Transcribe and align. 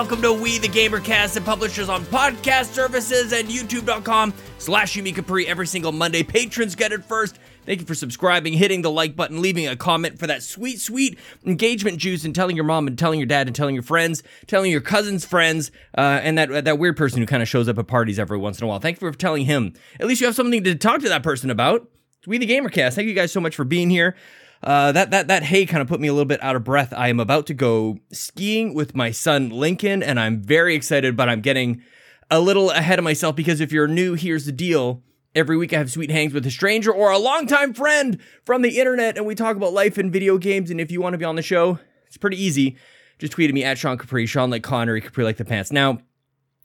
Welcome 0.00 0.22
to 0.22 0.32
We 0.32 0.56
the 0.56 0.66
Gamercast 0.66 1.36
and 1.36 1.44
publishers 1.44 1.90
on 1.90 2.06
podcast 2.06 2.72
services 2.72 3.34
and 3.34 3.48
youtube.com 3.48 4.32
slash 4.56 4.94
Yumi 4.94 5.14
Capri 5.14 5.46
every 5.46 5.66
single 5.66 5.92
Monday. 5.92 6.22
Patrons 6.22 6.74
get 6.74 6.90
it 6.90 7.04
first. 7.04 7.38
Thank 7.66 7.80
you 7.80 7.86
for 7.86 7.94
subscribing, 7.94 8.54
hitting 8.54 8.80
the 8.80 8.90
like 8.90 9.14
button, 9.14 9.42
leaving 9.42 9.68
a 9.68 9.76
comment 9.76 10.18
for 10.18 10.26
that 10.26 10.42
sweet, 10.42 10.80
sweet 10.80 11.18
engagement 11.44 11.98
juice, 11.98 12.24
and 12.24 12.34
telling 12.34 12.56
your 12.56 12.64
mom 12.64 12.86
and 12.86 12.98
telling 12.98 13.20
your 13.20 13.26
dad 13.26 13.46
and 13.46 13.54
telling 13.54 13.74
your 13.74 13.82
friends, 13.82 14.22
telling 14.46 14.70
your 14.70 14.80
cousin's 14.80 15.26
friends, 15.26 15.70
uh, 15.98 16.20
and 16.22 16.38
that 16.38 16.64
that 16.64 16.78
weird 16.78 16.96
person 16.96 17.20
who 17.20 17.26
kind 17.26 17.42
of 17.42 17.48
shows 17.50 17.68
up 17.68 17.76
at 17.76 17.86
parties 17.86 18.18
every 18.18 18.38
once 18.38 18.58
in 18.58 18.64
a 18.64 18.68
while. 18.68 18.80
Thank 18.80 19.02
you 19.02 19.12
for 19.12 19.18
telling 19.18 19.44
him. 19.44 19.74
At 20.00 20.06
least 20.06 20.22
you 20.22 20.26
have 20.28 20.34
something 20.34 20.64
to 20.64 20.76
talk 20.76 21.02
to 21.02 21.10
that 21.10 21.22
person 21.22 21.50
about. 21.50 21.90
It's 22.20 22.26
we 22.26 22.38
the 22.38 22.46
Gamercast. 22.46 22.94
Thank 22.94 23.08
you 23.08 23.14
guys 23.14 23.32
so 23.32 23.40
much 23.40 23.54
for 23.54 23.64
being 23.64 23.90
here. 23.90 24.16
Uh, 24.62 24.92
that 24.92 25.10
that 25.10 25.28
that 25.28 25.42
hay 25.42 25.64
kind 25.64 25.80
of 25.80 25.88
put 25.88 26.00
me 26.00 26.08
a 26.08 26.12
little 26.12 26.26
bit 26.26 26.42
out 26.42 26.54
of 26.54 26.64
breath. 26.64 26.92
I 26.94 27.08
am 27.08 27.18
about 27.18 27.46
to 27.46 27.54
go 27.54 27.98
skiing 28.12 28.74
with 28.74 28.94
my 28.94 29.10
son 29.10 29.48
Lincoln, 29.48 30.02
and 30.02 30.20
I'm 30.20 30.42
very 30.42 30.74
excited, 30.74 31.16
but 31.16 31.28
I'm 31.28 31.40
getting 31.40 31.82
a 32.30 32.40
little 32.40 32.70
ahead 32.70 32.98
of 32.98 33.04
myself 33.04 33.36
because 33.36 33.60
if 33.60 33.72
you're 33.72 33.88
new, 33.88 34.14
here's 34.14 34.46
the 34.46 34.52
deal. 34.52 35.02
Every 35.34 35.56
week 35.56 35.72
I 35.72 35.78
have 35.78 35.90
sweet 35.90 36.10
hangs 36.10 36.34
with 36.34 36.44
a 36.44 36.50
stranger 36.50 36.92
or 36.92 37.10
a 37.10 37.18
longtime 37.18 37.72
friend 37.72 38.18
from 38.44 38.62
the 38.62 38.78
internet, 38.78 39.16
and 39.16 39.24
we 39.24 39.34
talk 39.34 39.56
about 39.56 39.72
life 39.72 39.96
and 39.96 40.12
video 40.12 40.38
games. 40.38 40.70
And 40.70 40.80
if 40.80 40.90
you 40.90 41.00
want 41.00 41.14
to 41.14 41.18
be 41.18 41.24
on 41.24 41.36
the 41.36 41.42
show, 41.42 41.78
it's 42.06 42.16
pretty 42.16 42.42
easy. 42.42 42.76
Just 43.18 43.34
tweet 43.34 43.48
at 43.48 43.54
me 43.54 43.62
at 43.64 43.78
Sean 43.78 43.96
Capri, 43.96 44.26
Sean 44.26 44.50
like 44.50 44.62
Connery, 44.62 45.00
Capri 45.00 45.24
like 45.24 45.36
the 45.36 45.44
pants. 45.44 45.70
Now, 45.70 46.00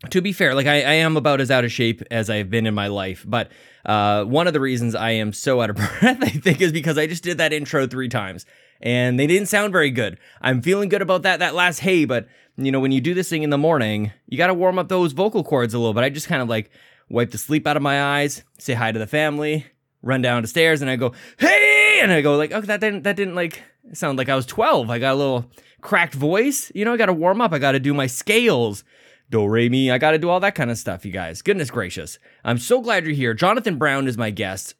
to 0.09 0.21
be 0.21 0.33
fair, 0.33 0.53
like 0.53 0.67
I, 0.67 0.81
I, 0.81 0.93
am 0.93 1.17
about 1.17 1.41
as 1.41 1.49
out 1.49 1.63
of 1.63 1.71
shape 1.71 2.01
as 2.11 2.29
I've 2.29 2.49
been 2.49 2.67
in 2.67 2.73
my 2.73 2.87
life, 2.87 3.25
but 3.27 3.49
uh, 3.85 4.23
one 4.25 4.45
of 4.45 4.53
the 4.53 4.59
reasons 4.59 4.93
I 4.93 5.11
am 5.11 5.33
so 5.33 5.61
out 5.61 5.69
of 5.69 5.75
breath, 5.77 6.01
I 6.21 6.29
think, 6.29 6.61
is 6.61 6.71
because 6.71 6.97
I 6.97 7.07
just 7.07 7.23
did 7.23 7.37
that 7.37 7.53
intro 7.53 7.87
three 7.87 8.09
times 8.09 8.45
and 8.81 9.19
they 9.19 9.27
didn't 9.27 9.47
sound 9.47 9.71
very 9.71 9.91
good. 9.91 10.17
I'm 10.41 10.61
feeling 10.61 10.89
good 10.89 11.01
about 11.01 11.23
that 11.23 11.39
that 11.39 11.55
last 11.55 11.79
hey, 11.79 12.05
but 12.05 12.27
you 12.57 12.71
know 12.71 12.79
when 12.79 12.91
you 12.91 13.01
do 13.01 13.13
this 13.13 13.29
thing 13.29 13.43
in 13.43 13.49
the 13.49 13.57
morning, 13.57 14.11
you 14.27 14.37
got 14.37 14.47
to 14.47 14.53
warm 14.53 14.79
up 14.79 14.89
those 14.89 15.13
vocal 15.13 15.43
cords 15.43 15.73
a 15.73 15.79
little 15.79 15.93
bit. 15.93 16.03
I 16.03 16.09
just 16.09 16.27
kind 16.27 16.41
of 16.41 16.49
like 16.49 16.69
wipe 17.09 17.31
the 17.31 17.37
sleep 17.37 17.67
out 17.67 17.77
of 17.77 17.83
my 17.83 18.19
eyes, 18.19 18.43
say 18.57 18.73
hi 18.73 18.91
to 18.91 18.99
the 18.99 19.07
family, 19.07 19.65
run 20.01 20.21
down 20.21 20.41
the 20.41 20.47
stairs, 20.47 20.81
and 20.81 20.89
I 20.89 20.95
go 20.95 21.13
hey, 21.37 21.99
and 22.01 22.11
I 22.11 22.21
go 22.21 22.35
like, 22.35 22.51
okay, 22.51 22.67
that 22.67 22.79
didn't 22.79 23.03
that 23.03 23.15
didn't 23.15 23.35
like 23.35 23.63
sound 23.93 24.17
like 24.17 24.29
I 24.29 24.35
was 24.35 24.45
12. 24.45 24.89
I 24.89 24.99
got 24.99 25.13
a 25.13 25.17
little 25.17 25.51
cracked 25.81 26.15
voice. 26.15 26.71
You 26.75 26.85
know, 26.85 26.93
I 26.93 26.97
got 26.97 27.07
to 27.07 27.13
warm 27.13 27.41
up. 27.41 27.53
I 27.53 27.59
got 27.59 27.73
to 27.73 27.79
do 27.79 27.93
my 27.93 28.07
scales 28.07 28.83
do 29.29 29.47
re 29.47 29.69
mi. 29.69 29.91
I 29.91 29.97
got 29.97 30.11
to 30.11 30.17
do 30.17 30.29
all 30.29 30.39
that 30.39 30.55
kind 30.55 30.71
of 30.71 30.77
stuff, 30.77 31.05
you 31.05 31.11
guys. 31.11 31.41
Goodness 31.41 31.71
gracious. 31.71 32.19
I'm 32.43 32.57
so 32.57 32.81
glad 32.81 33.05
you're 33.05 33.15
here. 33.15 33.33
Jonathan 33.33 33.77
Brown 33.77 34.07
is 34.07 34.17
my 34.17 34.29
guest. 34.29 34.75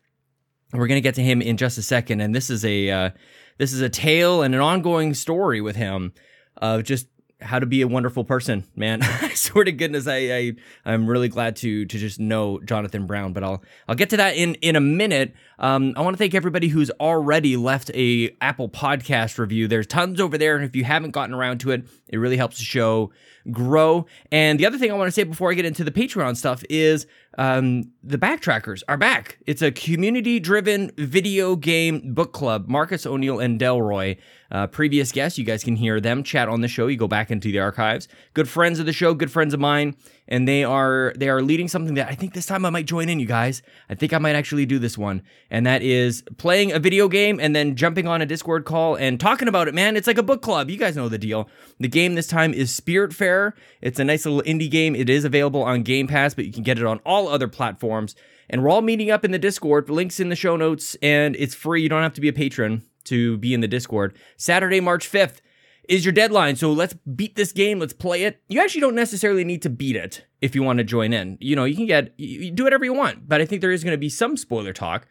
We're 0.74 0.88
gonna 0.88 1.02
get 1.02 1.16
to 1.16 1.24
him 1.24 1.42
in 1.42 1.58
just 1.58 1.78
a 1.78 1.82
second, 1.82 2.22
and 2.22 2.36
this 2.36 2.50
is 2.50 2.66
a 2.66 2.90
uh, 2.90 3.10
this 3.58 3.72
is 3.72 3.82
a 3.82 3.90
tale 3.90 4.42
and 4.42 4.54
an 4.54 4.62
ongoing 4.62 5.14
story 5.14 5.62
with 5.62 5.76
him 5.76 6.14
of 6.58 6.84
just 6.84 7.08
how 7.42 7.60
to 7.60 7.66
be 7.66 7.82
a 7.82 7.88
wonderful 7.88 8.24
person, 8.24 8.66
man. 8.76 9.02
I 9.04 9.34
swear 9.34 9.64
to 9.64 9.72
goodness, 9.72 10.08
I, 10.08 10.18
I 10.18 10.54
I'm 10.86 11.08
really 11.08 11.30
glad 11.30 11.56
to 11.58 11.86
to 11.86 11.98
just 11.98 12.20
know 12.20 12.60
Jonathan 12.62 13.06
Brown, 13.06 13.34
but 13.34 13.44
I'll 13.44 13.64
I'll 13.88 13.96
get 13.96 14.10
to 14.12 14.18
that 14.18 14.36
in 14.36 14.56
in 14.56 14.76
a 14.76 14.82
minute. 14.82 15.34
Um, 15.60 15.94
I 15.96 16.02
want 16.02 16.16
to 16.16 16.18
thank 16.18 16.34
everybody 16.34 16.68
who's 16.68 16.92
already 17.00 17.58
left 17.58 17.92
a 17.94 18.36
Apple 18.42 18.70
Podcast 18.70 19.38
review. 19.38 19.68
There's 19.68 19.88
tons 19.88 20.20
over 20.20 20.38
there, 20.38 20.56
and 20.56 20.66
if 20.66 20.76
you 20.76 20.84
haven't 20.84 21.12
gotten 21.12 21.34
around 21.34 21.60
to 21.60 21.72
it, 21.72 21.86
it 22.08 22.18
really 22.18 22.38
helps 22.38 22.58
the 22.58 22.64
show 22.64 23.12
grow. 23.52 24.06
And 24.32 24.60
the 24.60 24.66
other 24.66 24.78
thing 24.78 24.92
I 24.92 24.96
want 24.96 25.08
to 25.08 25.12
say 25.12 25.24
before 25.24 25.52
I 25.52 25.54
get 25.54 25.66
into 25.66 25.84
the 25.84 25.92
Patreon 25.92 26.36
stuff 26.36 26.64
is 26.70 27.06
um, 27.38 27.92
the 28.04 28.18
Backtrackers 28.18 28.84
are 28.88 28.98
back. 28.98 29.38
It's 29.46 29.62
a 29.62 29.72
community 29.72 30.40
driven 30.40 30.92
video 30.98 31.56
game 31.56 32.14
book 32.14 32.34
club. 32.34 32.68
Marcus 32.68 33.06
O'Neill 33.06 33.40
and 33.40 33.60
Delroy, 33.60 34.18
uh, 34.52 34.68
previous 34.68 35.12
guests, 35.12 35.38
you 35.38 35.46
guys 35.46 35.64
can 35.64 35.76
hear 35.76 36.00
them 36.00 36.24
chat 36.24 36.48
on 36.48 36.62
the 36.62 36.68
show. 36.68 36.88
You 36.88 36.98
go 36.98 37.08
back 37.08 37.32
into 37.32 37.52
the 37.52 37.60
archives. 37.60 38.08
Good 38.34 38.48
friends 38.48 38.80
of 38.80 38.86
the 38.86 38.94
show, 38.94 39.14
good 39.14 39.32
friends 39.32 39.54
of 39.54 39.60
mine, 39.60 39.96
and 40.28 40.48
they 40.48 40.64
are 40.64 41.14
they 41.18 41.30
are 41.30 41.42
leading 41.42 41.68
something 41.68 41.96
that 41.96 42.10
I 42.10 42.16
think 42.16 42.34
this 42.34 42.46
time 42.46 42.66
I 42.66 42.70
might 42.70 42.86
join 42.86 43.10
in. 43.10 43.20
You 43.20 43.28
guys, 43.28 43.62
I 43.90 43.96
think 43.96 44.14
I 44.14 44.18
might 44.18 44.36
actually 44.36 44.66
do 44.66 44.80
this 44.80 44.98
one, 44.98 45.22
and 45.50 45.66
that 45.66 45.82
is 45.82 46.24
playing 46.38 46.72
a 46.72 46.80
video 46.80 47.08
game 47.08 47.40
and 47.40 47.56
then 47.56 47.76
jumping 47.76 48.08
on 48.08 48.22
a 48.22 48.26
Discord 48.26 48.66
call 48.66 48.96
and 48.96 49.20
talking 49.20 49.48
about 49.48 49.68
it. 49.68 49.74
Man, 49.74 49.96
it's 49.96 50.08
like 50.08 50.18
a 50.18 50.24
book 50.24 50.42
club. 50.42 50.70
You 50.70 50.78
guys 50.78 50.96
know 50.96 51.10
the 51.10 51.18
deal. 51.18 51.50
The 51.80 51.88
game 51.88 52.16
this 52.16 52.28
time 52.28 52.54
is 52.54 52.78
Spiritfarer. 52.78 53.54
It's 53.82 54.00
a 54.00 54.04
nice 54.04 54.26
little 54.26 54.42
indie 54.42 54.70
game. 54.70 54.96
It 54.96 55.10
is 55.10 55.26
available 55.26 55.64
on 55.64 55.84
Game 55.84 56.08
Pass, 56.08 56.34
but 56.34 56.46
you 56.46 56.52
can 56.52 56.64
get 56.64 56.80
it 56.80 56.86
on 56.86 57.00
all 57.06 57.28
other 57.28 57.48
platforms. 57.48 58.16
And 58.50 58.64
we're 58.64 58.70
all 58.70 58.82
meeting 58.82 59.10
up 59.12 59.26
in 59.26 59.32
the 59.32 59.40
Discord. 59.40 59.90
Links 59.90 60.20
in 60.20 60.30
the 60.30 60.36
show 60.36 60.56
notes, 60.56 60.96
and 61.02 61.36
it's 61.36 61.56
free. 61.56 61.82
You 61.82 61.90
don't 61.90 62.04
have 62.04 62.14
to 62.14 62.22
be 62.22 62.28
a 62.28 62.34
patron 62.34 62.84
to 63.06 63.38
be 63.38 63.54
in 63.54 63.62
the 63.62 63.68
Discord. 63.68 64.18
Saturday, 64.38 64.80
March 64.80 65.12
5th 65.12 65.42
is 65.88 66.06
your 66.06 66.12
deadline. 66.12 66.56
So 66.56 66.72
let's 66.72 66.94
beat 66.94 67.36
this 67.36 67.52
game. 67.52 67.80
Let's 67.80 67.94
play 67.94 68.24
it. 68.24 68.42
You 68.48 68.62
actually 68.62 68.82
don't 68.82 68.96
necessarily 68.96 69.44
need 69.44 69.62
to 69.64 69.70
beat 69.70 69.96
it 69.96 70.26
if 70.42 70.56
you 70.56 70.64
want 70.64 70.78
to 70.78 70.84
join 70.84 71.14
in. 71.14 71.38
You 71.40 71.56
know, 71.56 71.66
you 71.66 71.76
can 71.76 71.86
get, 71.86 72.14
you 72.18 72.52
do 72.52 72.64
whatever 72.64 72.86
you 72.86 72.94
want, 72.94 73.28
but 73.28 73.42
I 73.42 73.46
think 73.46 73.62
there 73.62 73.72
is 73.72 73.84
going 73.84 73.94
to 73.94 73.98
be 73.98 74.10
some 74.10 74.38
spoiler 74.38 74.74
talk. 74.74 75.08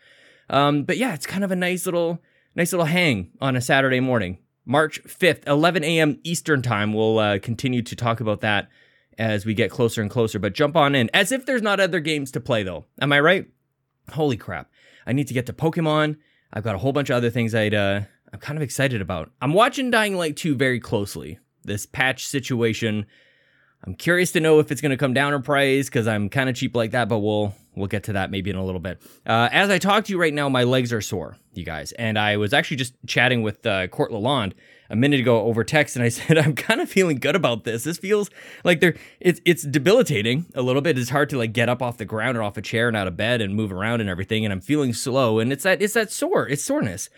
Um, 0.50 0.84
but 0.84 0.97
yeah, 0.97 1.15
it's 1.15 1.27
kind 1.27 1.44
of 1.44 1.50
a 1.50 1.56
nice 1.56 1.87
little, 1.87 2.21
nice 2.55 2.72
little 2.72 2.87
hang 2.87 3.31
on 3.41 3.56
a 3.56 3.60
Saturday 3.60 4.00
morning. 4.00 4.38
March 4.66 5.03
5th, 5.05 5.47
11 5.47 5.84
a.m. 5.84 6.19
Eastern 6.25 6.62
time. 6.62 6.93
We'll 6.93 7.19
uh, 7.19 7.38
continue 7.38 7.82
to 7.82 7.97
talk 7.97 8.21
about 8.21 8.41
that 8.41 8.69
as 9.19 9.44
we 9.44 9.54
get 9.54 9.71
closer 9.71 10.00
and 10.00 10.10
closer. 10.10 10.38
But 10.38 10.54
jump 10.54 10.77
on 10.77 10.94
in 10.94 11.10
as 11.12 11.33
if 11.33 11.44
there's 11.44 11.62
not 11.62 11.81
other 11.81 12.00
games 12.00 12.31
to 12.33 12.41
play, 12.41 12.62
though. 12.62 12.87
Am 13.00 13.12
I 13.12 13.21
right? 13.21 13.47
Holy 14.12 14.37
crap! 14.37 14.71
I 15.06 15.12
need 15.12 15.28
to 15.28 15.34
get 15.34 15.47
to 15.47 15.53
Pokemon. 15.53 16.16
I've 16.53 16.65
got 16.65 16.75
a 16.75 16.78
whole 16.78 16.93
bunch 16.93 17.10
of 17.10 17.16
other 17.16 17.31
things 17.31 17.54
I'd 17.54 17.75
uh, 17.75 18.03
I'm 18.34 18.41
kind 18.41 18.59
of 18.59 18.62
excited 18.62 19.00
about. 19.00 19.31
I'm 19.41 19.53
watching 19.53 19.93
Dying 19.93 20.16
Light 20.16 20.37
2 20.37 20.56
very 20.56 20.81
closely. 20.81 21.38
This 21.62 21.87
patch 21.87 22.27
situation. 22.27 23.06
I'm 23.87 23.95
curious 23.95 24.33
to 24.33 24.41
know 24.41 24.61
if 24.61 24.72
it's 24.72 24.81
going 24.81 24.91
to 24.91 24.97
come 24.97 25.12
down 25.12 25.34
in 25.34 25.43
price 25.43 25.87
because 25.87 26.09
I'm 26.09 26.31
kind 26.31 26.49
of 26.49 26.56
cheap 26.56 26.75
like 26.75 26.93
that, 26.93 27.09
but 27.09 27.19
we'll 27.19 27.55
we'll 27.75 27.87
get 27.87 28.05
to 28.05 28.15
that 28.15 28.31
maybe 28.31 28.50
in 28.50 28.56
a 28.56 28.65
little 28.65 28.81
bit. 28.81 29.00
Uh, 29.27 29.49
as 29.53 29.69
I 29.69 29.78
talk 29.78 30.05
to 30.05 30.12
you 30.12 30.19
right 30.19 30.33
now, 30.33 30.49
my 30.49 30.65
legs 30.65 30.93
are 30.93 31.00
sore, 31.00 31.37
you 31.53 31.65
guys, 31.65 31.93
and 31.93 32.19
I 32.19 32.37
was 32.39 32.55
actually 32.55 32.78
just 32.78 32.95
chatting 33.06 33.43
with 33.43 33.67
uh, 33.67 33.89
Court 33.89 34.11
Lalonde 34.11 34.53
a 34.89 34.97
minute 34.97 35.21
ago 35.21 35.43
over 35.43 35.65
text, 35.65 35.97
and 35.97 36.05
I 36.05 36.09
said 36.11 36.39
I'm 36.39 36.55
kind 36.55 36.81
of 36.81 36.89
feeling 36.89 37.19
good 37.19 37.37
about 37.37 37.65
this. 37.65 37.84
This 37.84 37.99
feels 37.99 38.31
like 38.65 38.81
they're 38.81 38.97
it's 39.21 39.41
it's 39.45 39.65
debilitating 39.65 40.47
a 40.55 40.62
little 40.62 40.83
bit. 40.83 40.99
It's 40.99 41.11
hard 41.11 41.28
to 41.31 41.39
like 41.39 41.53
get 41.53 41.69
up 41.69 41.83
off 41.83 41.99
the 41.99 42.06
ground 42.06 42.39
or 42.39 42.43
off 42.43 42.56
a 42.56 42.62
chair 42.62 42.89
and 42.89 42.97
out 42.97 43.06
of 43.06 43.19
bed 43.19 43.43
and 43.43 43.55
move 43.55 43.71
around 43.71 44.01
and 44.01 44.09
everything, 44.09 44.45
and 44.45 44.53
I'm 44.53 44.62
feeling 44.62 44.95
slow, 44.95 45.41
and 45.41 45.53
it's 45.53 45.65
that 45.65 45.83
it's 45.83 45.95
that 45.95 46.11
sore, 46.11 46.49
it's 46.49 46.65
soreness, 46.65 47.11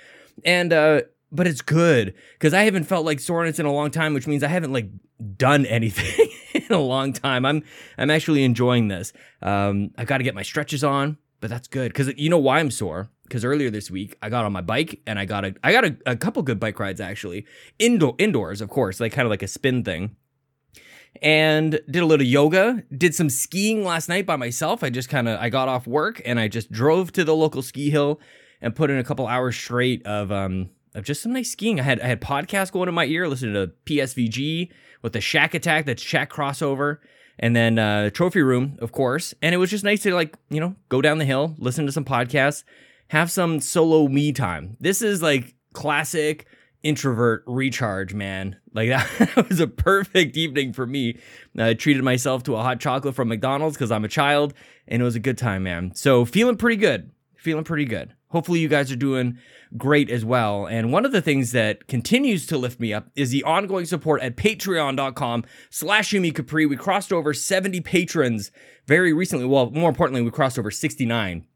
and 0.45 0.73
uh, 0.73 1.03
but 1.33 1.47
it's 1.47 1.61
good 1.61 2.15
because 2.35 2.55
I 2.55 2.63
haven't 2.63 2.85
felt 2.85 3.05
like 3.05 3.21
soreness 3.21 3.59
in 3.59 3.67
a 3.67 3.73
long 3.73 3.91
time, 3.91 4.15
which 4.15 4.27
means 4.27 4.43
I 4.43 4.49
haven't 4.49 4.73
like 4.73 4.89
done 5.37 5.67
anything 5.67 6.29
in 6.55 6.73
a 6.73 6.81
long 6.81 7.13
time. 7.13 7.45
I'm 7.45 7.63
I'm 7.99 8.11
actually 8.11 8.45
enjoying 8.45 8.89
this. 8.89 9.13
Um, 9.43 9.91
I 9.97 10.05
got 10.05 10.19
to 10.19 10.25
get 10.25 10.35
my 10.35 10.43
stretches 10.43 10.85
on, 10.85 11.19
but 11.41 11.51
that's 11.51 11.69
good 11.69 11.93
because 11.93 12.13
you 12.17 12.31
know 12.31 12.39
why 12.39 12.61
I'm 12.61 12.71
sore 12.71 13.11
because 13.25 13.45
earlier 13.45 13.71
this 13.71 13.91
week 13.91 14.17
I 14.23 14.29
got 14.29 14.45
on 14.45 14.53
my 14.53 14.61
bike 14.61 15.01
and 15.07 15.19
I 15.19 15.25
got 15.25 15.45
a 15.45 15.55
I 15.63 15.73
got 15.73 15.85
a, 15.85 15.97
a 16.07 16.17
couple 16.17 16.43
good 16.43 16.61
bike 16.61 16.79
rides 16.79 17.01
actually 17.01 17.47
indoor 17.79 18.15
indoors 18.19 18.61
of 18.61 18.71
course 18.71 19.01
like 19.01 19.13
kind 19.13 19.27
of 19.27 19.31
like 19.31 19.43
a 19.43 19.49
spin 19.49 19.85
thing 19.85 20.17
and 21.23 21.81
did 21.91 22.03
a 22.03 22.07
little 22.07 22.27
yoga 22.27 22.85
did 22.97 23.15
some 23.15 23.31
skiing 23.31 23.85
last 23.85 24.09
night 24.09 24.27
by 24.27 24.37
myself 24.37 24.83
I 24.83 24.91
just 24.91 25.09
kind 25.09 25.29
of 25.29 25.41
I 25.41 25.49
got 25.49 25.69
off 25.69 25.87
work 25.87 26.23
and 26.25 26.39
I 26.39 26.49
just 26.49 26.71
drove 26.71 27.13
to 27.13 27.25
the 27.25 27.35
local 27.35 27.63
ski 27.63 27.91
hill 27.91 28.21
and 28.61 28.75
put 28.75 28.91
in 28.91 28.99
a 28.99 29.05
couple 29.05 29.27
hours 29.27 29.57
straight 29.57 30.05
of 30.07 30.33
um 30.33 30.71
of 30.97 31.05
just 31.05 31.23
some 31.23 31.33
nice 31.33 31.53
skiing 31.53 31.79
I 31.79 31.85
had 31.85 32.01
I 32.01 32.07
had 32.07 32.21
podcasts 32.21 32.73
going 32.73 32.89
in 32.89 32.95
my 32.95 33.07
ear 33.07 33.29
listening 33.29 33.55
to 33.55 33.73
PSVG 33.85 34.71
with 35.03 35.13
the 35.13 35.21
Shack 35.21 35.55
Attack 35.55 35.87
that's 35.87 36.03
Shack 36.03 36.33
crossover 36.33 36.99
and 37.39 37.55
then 37.55 37.79
uh, 37.79 38.11
trophy 38.11 38.43
room 38.43 38.77
of 38.81 38.93
course 38.93 39.35
and 39.43 39.55
it 39.55 39.59
was 39.59 39.71
just 39.71 39.85
nice 39.85 40.03
to 40.03 40.15
like 40.15 40.37
you 40.51 40.61
know 40.61 40.75
go 40.89 41.01
down 41.01 41.19
the 41.19 41.25
hill 41.25 41.55
listen 41.59 41.87
to 41.87 41.93
some 41.93 42.05
podcasts 42.05 42.65
have 43.09 43.31
some 43.31 43.61
solo 43.61 44.09
me 44.09 44.33
time. 44.33 44.77
This 44.81 45.03
is 45.03 45.23
like 45.23 45.55
classic 45.73 46.47
introvert 46.83 47.43
recharge, 47.47 48.15
man. 48.15 48.57
Like 48.73 48.91
that 49.19 49.47
was 49.49 49.61
a 49.61 49.67
perfect 49.67 50.37
evening 50.37 50.73
for 50.73 50.87
me. 50.87 51.19
I 51.59 51.75
treated 51.75 52.03
myself 52.03 52.43
to 52.45 52.57
a 52.57 52.63
hot 52.63 52.81
chocolate 52.81 53.15
from 53.15 53.29
McDonald's 53.29 53.77
because 53.77 53.93
I'm 53.93 54.05
a 54.05 54.09
child, 54.09 54.55
and 54.89 55.01
it 55.01 55.05
was 55.05 55.17
a 55.17 55.21
good 55.21 55.39
time, 55.39 55.63
man. 55.63 55.95
So 55.95 56.25
feeling 56.25 56.57
pretty 56.57 56.77
good. 56.77 57.11
Feeling 57.47 57.63
pretty 57.63 57.85
good. 57.85 58.13
Hopefully 58.31 58.59
you 58.59 58.67
guys 58.67 58.91
are 58.91 58.97
doing 58.97 59.39
great 59.77 60.11
as 60.11 60.25
well. 60.25 60.67
And 60.67 60.91
one 60.91 61.05
of 61.05 61.13
the 61.13 61.23
things 61.23 61.53
that 61.53 61.87
continues 61.87 62.45
to 62.49 62.59
lift 62.59 62.81
me 62.81 62.93
up 62.93 63.07
is 63.15 63.31
the 63.31 63.45
ongoing 63.45 63.85
support 63.85 64.21
at 64.21 64.37
patreon.com 64.37 65.45
slash 65.71 66.11
Yumi 66.11 66.35
Capri. 66.35 66.67
We 66.67 66.77
crossed 66.77 67.13
over 67.13 67.33
70 67.33 67.83
patrons 67.83 68.51
very 68.89 69.13
recently. 69.13 69.47
Well, 69.47 69.71
more 69.71 69.89
importantly, 69.89 70.23
we 70.23 70.33
crossed 70.33 70.59
over 70.59 70.73
69 70.73 71.47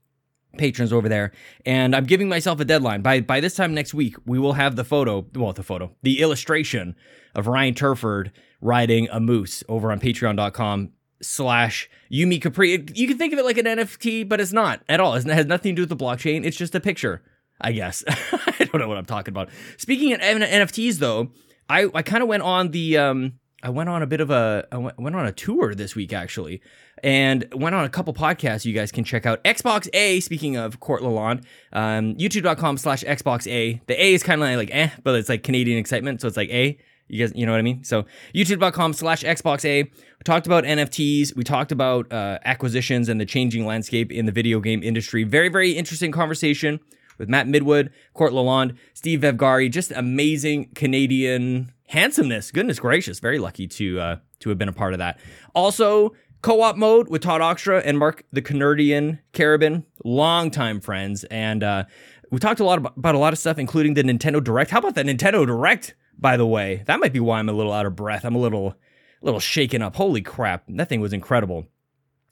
patrons 0.58 0.92
over 0.92 1.08
there 1.08 1.30
and 1.64 1.94
i'm 1.94 2.04
giving 2.04 2.28
myself 2.28 2.58
a 2.58 2.64
deadline 2.64 3.02
by 3.02 3.20
by 3.20 3.38
this 3.38 3.54
time 3.54 3.72
next 3.72 3.94
week 3.94 4.16
we 4.26 4.36
will 4.36 4.54
have 4.54 4.74
the 4.74 4.82
photo 4.82 5.24
well 5.36 5.52
the 5.52 5.62
photo 5.62 5.94
the 6.02 6.20
illustration 6.20 6.96
of 7.36 7.46
ryan 7.46 7.72
turford 7.72 8.32
riding 8.60 9.08
a 9.12 9.20
moose 9.20 9.62
over 9.68 9.92
on 9.92 10.00
patreon.com 10.00 10.90
slash 11.22 11.88
yumi 12.10 12.40
capri 12.40 12.84
you 12.94 13.06
can 13.06 13.18
think 13.18 13.32
of 13.32 13.38
it 13.38 13.44
like 13.44 13.58
an 13.58 13.66
nft 13.66 14.28
but 14.28 14.40
it's 14.40 14.52
not 14.52 14.82
at 14.88 15.00
all 15.00 15.14
it 15.14 15.24
has 15.26 15.46
nothing 15.46 15.74
to 15.74 15.76
do 15.76 15.82
with 15.82 15.98
the 15.98 16.04
blockchain 16.04 16.44
it's 16.44 16.56
just 16.56 16.74
a 16.74 16.80
picture 16.80 17.22
i 17.60 17.72
guess 17.72 18.02
i 18.08 18.54
don't 18.58 18.78
know 18.78 18.88
what 18.88 18.96
i'm 18.96 19.04
talking 19.04 19.32
about 19.32 19.48
speaking 19.76 20.12
of 20.12 20.20
nfts 20.20 20.96
though 20.96 21.30
i 21.68 21.88
i 21.94 22.02
kind 22.02 22.22
of 22.22 22.28
went 22.28 22.42
on 22.42 22.70
the 22.70 22.96
um 22.96 23.34
I 23.62 23.68
went 23.68 23.88
on 23.88 24.02
a 24.02 24.06
bit 24.06 24.20
of 24.20 24.30
a 24.30 24.66
I 24.72 24.78
went, 24.78 24.98
went 24.98 25.16
on 25.16 25.26
a 25.26 25.32
tour 25.32 25.74
this 25.74 25.94
week 25.94 26.12
actually, 26.12 26.62
and 27.02 27.46
went 27.54 27.74
on 27.74 27.84
a 27.84 27.88
couple 27.88 28.14
podcasts 28.14 28.64
you 28.64 28.72
guys 28.72 28.90
can 28.90 29.04
check 29.04 29.26
out. 29.26 29.42
Xbox 29.44 29.88
A. 29.92 30.20
Speaking 30.20 30.56
of 30.56 30.80
Court 30.80 31.02
Lalonde, 31.02 31.44
um, 31.72 32.14
YouTube.com/slash 32.14 33.04
Xbox 33.04 33.46
A. 33.50 33.80
The 33.86 34.02
A 34.02 34.14
is 34.14 34.22
kind 34.22 34.42
of 34.42 34.48
like 34.56 34.70
eh, 34.72 34.90
but 35.02 35.14
it's 35.14 35.28
like 35.28 35.42
Canadian 35.42 35.78
excitement, 35.78 36.20
so 36.20 36.28
it's 36.28 36.36
like 36.36 36.50
A. 36.50 36.78
You 37.08 37.26
guys, 37.26 37.36
you 37.36 37.44
know 37.44 37.52
what 37.52 37.58
I 37.58 37.62
mean? 37.62 37.82
So 37.84 38.04
youtube.com 38.34 38.92
slash 38.92 39.24
Xbox 39.24 39.64
A. 39.64 39.90
We 40.20 40.24
talked 40.24 40.46
about 40.46 40.64
NFTs. 40.64 41.34
We 41.34 41.44
talked 41.44 41.72
about 41.72 42.12
uh, 42.12 42.38
acquisitions 42.44 43.08
and 43.08 43.18
the 43.18 43.24
changing 43.24 43.64
landscape 43.64 44.12
in 44.12 44.26
the 44.26 44.32
video 44.32 44.60
game 44.60 44.82
industry. 44.82 45.24
Very, 45.24 45.48
very 45.48 45.72
interesting 45.72 46.12
conversation 46.12 46.78
with 47.16 47.30
Matt 47.30 47.46
Midwood, 47.46 47.88
Court 48.12 48.34
Lalonde, 48.34 48.76
Steve 48.92 49.20
Evgari. 49.20 49.70
Just 49.70 49.92
amazing 49.92 50.72
Canadian 50.74 51.72
handsomeness. 51.88 52.50
Goodness 52.50 52.78
gracious. 52.78 53.18
Very 53.18 53.38
lucky 53.38 53.66
to 53.68 53.98
uh, 53.98 54.16
to 54.40 54.50
have 54.50 54.58
been 54.58 54.68
a 54.68 54.74
part 54.74 54.92
of 54.92 54.98
that. 54.98 55.18
Also, 55.54 56.14
co-op 56.42 56.76
mode 56.76 57.08
with 57.08 57.22
Todd 57.22 57.40
Oxtra 57.40 57.80
and 57.82 57.98
Mark 57.98 58.22
the 58.30 58.42
Canardian 58.42 59.20
Carabin, 59.32 59.86
longtime 60.04 60.82
friends. 60.82 61.24
And 61.24 61.62
uh, 61.62 61.84
we 62.30 62.38
talked 62.40 62.60
a 62.60 62.64
lot 62.64 62.76
about, 62.76 62.94
about 62.98 63.14
a 63.14 63.18
lot 63.18 63.32
of 63.32 63.38
stuff, 63.38 63.56
including 63.56 63.94
the 63.94 64.02
Nintendo 64.02 64.44
Direct. 64.44 64.70
How 64.70 64.80
about 64.80 64.96
the 64.96 65.02
Nintendo 65.02 65.46
Direct? 65.46 65.94
by 66.20 66.36
the 66.36 66.46
way. 66.46 66.82
That 66.86 67.00
might 67.00 67.12
be 67.12 67.20
why 67.20 67.38
I'm 67.38 67.48
a 67.48 67.52
little 67.52 67.72
out 67.72 67.86
of 67.86 67.96
breath. 67.96 68.24
I'm 68.24 68.34
a 68.34 68.38
little 68.38 68.74
little 69.22 69.40
shaken 69.40 69.82
up. 69.82 69.96
Holy 69.96 70.22
crap. 70.22 70.64
That 70.68 70.88
thing 70.88 71.00
was 71.00 71.12
incredible. 71.12 71.66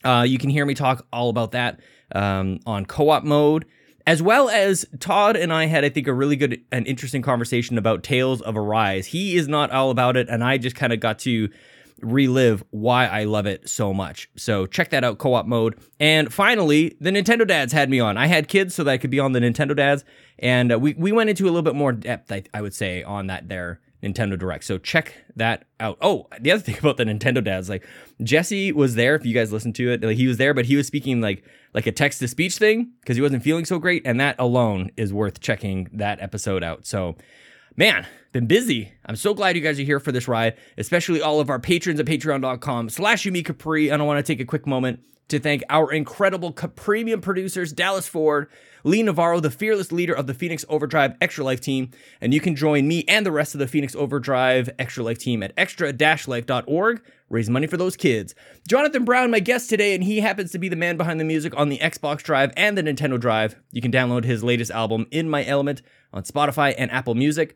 Uh, 0.05 0.25
you 0.26 0.38
can 0.38 0.50
hear 0.50 0.64
me 0.64 0.75
talk 0.75 1.06
all 1.12 1.29
about 1.29 1.52
that 1.52 1.81
um, 2.14 2.61
on 2.67 2.87
co-op 2.87 3.25
mode, 3.25 3.67
as 4.06 4.23
well 4.23 4.49
as 4.49 4.87
Todd 5.00 5.37
and 5.37 5.52
I 5.52 5.67
had, 5.67 5.85
I 5.85 5.88
think, 5.88 6.06
a 6.06 6.14
really 6.14 6.37
good 6.37 6.61
and 6.70 6.87
interesting 6.87 7.20
conversation 7.20 7.76
about 7.79 8.02
Tales 8.02 8.40
of 8.40 8.56
Arise. 8.56 9.06
He 9.06 9.37
is 9.37 9.49
not 9.49 9.70
all 9.70 9.90
about 9.90 10.17
it, 10.17 10.29
and 10.29 10.43
I 10.43 10.56
just 10.56 10.76
kind 10.76 10.93
of 10.93 11.00
got 11.00 11.19
to 11.20 11.50
relive 12.00 12.62
why 12.70 13.06
I 13.06 13.25
love 13.25 13.46
it 13.46 13.69
so 13.69 13.93
much. 13.93 14.31
So 14.37 14.67
check 14.67 14.90
that 14.90 15.02
out, 15.02 15.19
co-op 15.19 15.46
mode. 15.46 15.76
And 15.99 16.32
finally, 16.32 16.96
the 17.00 17.11
Nintendo 17.11 17.44
Dads 17.44 17.73
had 17.73 17.90
me 17.90 17.99
on. 17.99 18.17
I 18.17 18.29
had 18.29 18.46
kids 18.46 18.76
so 18.76 18.85
that 18.85 18.93
I 18.93 18.99
could 18.99 19.11
be 19.11 19.19
on 19.19 19.32
the 19.32 19.40
Nintendo 19.40 19.75
Dads, 19.75 20.05
and 20.38 20.73
uh, 20.73 20.79
we 20.79 20.94
we 20.94 21.11
went 21.11 21.29
into 21.29 21.44
a 21.44 21.50
little 21.50 21.62
bit 21.62 21.75
more 21.75 21.93
depth, 21.93 22.31
I, 22.31 22.44
I 22.55 22.62
would 22.62 22.75
say, 22.75 23.02
on 23.02 23.26
that 23.26 23.49
there 23.49 23.81
Nintendo 24.03 24.39
Direct. 24.39 24.65
So 24.65 24.79
check 24.79 25.15
that 25.37 25.67
out. 25.81 25.99
Oh, 26.00 26.27
the 26.41 26.53
other 26.53 26.62
thing 26.65 26.79
about 26.79 26.97
the 26.97 27.05
Nintendo 27.05 27.43
Dads, 27.43 27.69
like 27.69 27.87
Jesse 28.23 28.73
was 28.73 28.95
there. 28.95 29.15
If 29.15 29.25
you 29.25 29.35
guys 29.35 29.53
listened 29.53 29.75
to 29.77 29.91
it, 29.93 30.03
like 30.03 30.17
he 30.17 30.27
was 30.27 30.37
there, 30.37 30.55
but 30.55 30.67
he 30.67 30.77
was 30.77 30.87
speaking 30.87 31.21
like 31.21 31.45
like 31.75 31.87
a 31.87 31.93
text 31.93 32.21
to 32.21 32.29
speech 32.29 32.56
thing 32.56 32.93
because 33.00 33.17
he 33.17 33.23
wasn't 33.23 33.43
feeling 33.43 33.65
so 33.65 33.79
great, 33.79 34.03
and 34.05 34.21
that 34.21 34.37
alone 34.39 34.91
is 34.97 35.12
worth 35.12 35.41
checking 35.41 35.89
that 35.93 36.21
episode 36.21 36.62
out. 36.62 36.87
So 36.87 37.17
man, 37.79 38.06
been 38.33 38.47
busy. 38.47 38.93
I'm 39.06 39.17
so 39.17 39.33
glad 39.33 39.56
you 39.56 39.62
guys 39.62 39.79
are 39.81 39.85
here 39.85 40.00
for 40.00 40.12
this 40.12 40.29
ride, 40.29 40.56
especially 40.77 41.23
all 41.23 41.41
of 41.41 41.49
our 41.49 41.61
patrons 41.61 42.00
at 42.00 42.06
patreon.com 42.06 42.91
slash 42.91 43.25
Yumi 43.25 43.45
Capri. 43.45 43.89
And 43.89 44.03
I 44.03 44.05
want 44.05 44.25
to 44.25 44.33
take 44.33 44.41
a 44.41 44.45
quick 44.45 44.67
moment 44.67 45.00
to 45.29 45.39
thank 45.39 45.63
our 45.69 45.93
incredible 45.93 46.53
premium 46.53 47.21
producers, 47.21 47.73
Dallas 47.73 48.09
Ford, 48.09 48.49
Lee 48.85 49.03
Navarro, 49.03 49.41
the 49.41 49.51
fearless 49.51 49.93
leader 49.93 50.15
of 50.15 50.27
the 50.27 50.35
Phoenix 50.35 50.65
Overdrive 50.69 51.17
Extra 51.21 51.45
Life 51.45 51.61
team. 51.61 51.91
And 52.21 52.33
you 52.33 52.41
can 52.41 52.57
join 52.57 52.89
me 52.89 53.05
and 53.09 53.27
the 53.27 53.33
rest 53.33 53.55
of 53.55 53.59
the 53.59 53.69
Phoenix 53.69 53.95
Overdrive 53.95 54.71
Extra 54.79 55.05
Life 55.05 55.19
team 55.19 55.43
at 55.43 55.53
extra-life.org. 55.57 57.03
Raise 57.29 57.51
money 57.51 57.67
for 57.67 57.77
those 57.77 57.97
kids. 57.97 58.35
Jonathan 58.67 59.05
Brown, 59.05 59.31
my 59.31 59.41
guest 59.41 59.69
today, 59.69 59.95
and 59.95 60.03
he 60.03 60.21
happens 60.21 60.51
to 60.53 60.59
be 60.59 60.71
the 60.71 60.77
man 60.77 60.97
behind 60.97 61.21
the 61.21 61.25
music 61.25 61.55
on 61.57 61.69
the 61.69 61.79
Xbox 61.79 62.23
Drive 62.23 62.53
and 62.57 62.79
the 62.79 62.83
Nintendo 62.83 63.21
Drive. 63.21 63.57
You 63.71 63.83
can 63.83 63.93
download 63.93 64.25
his 64.25 64.43
latest 64.43 64.71
album, 64.71 65.07
In 65.11 65.29
My 65.29 65.45
Element, 65.45 65.83
on 66.13 66.23
Spotify 66.23 66.75
and 66.79 66.91
Apple 66.91 67.15
Music. 67.15 67.55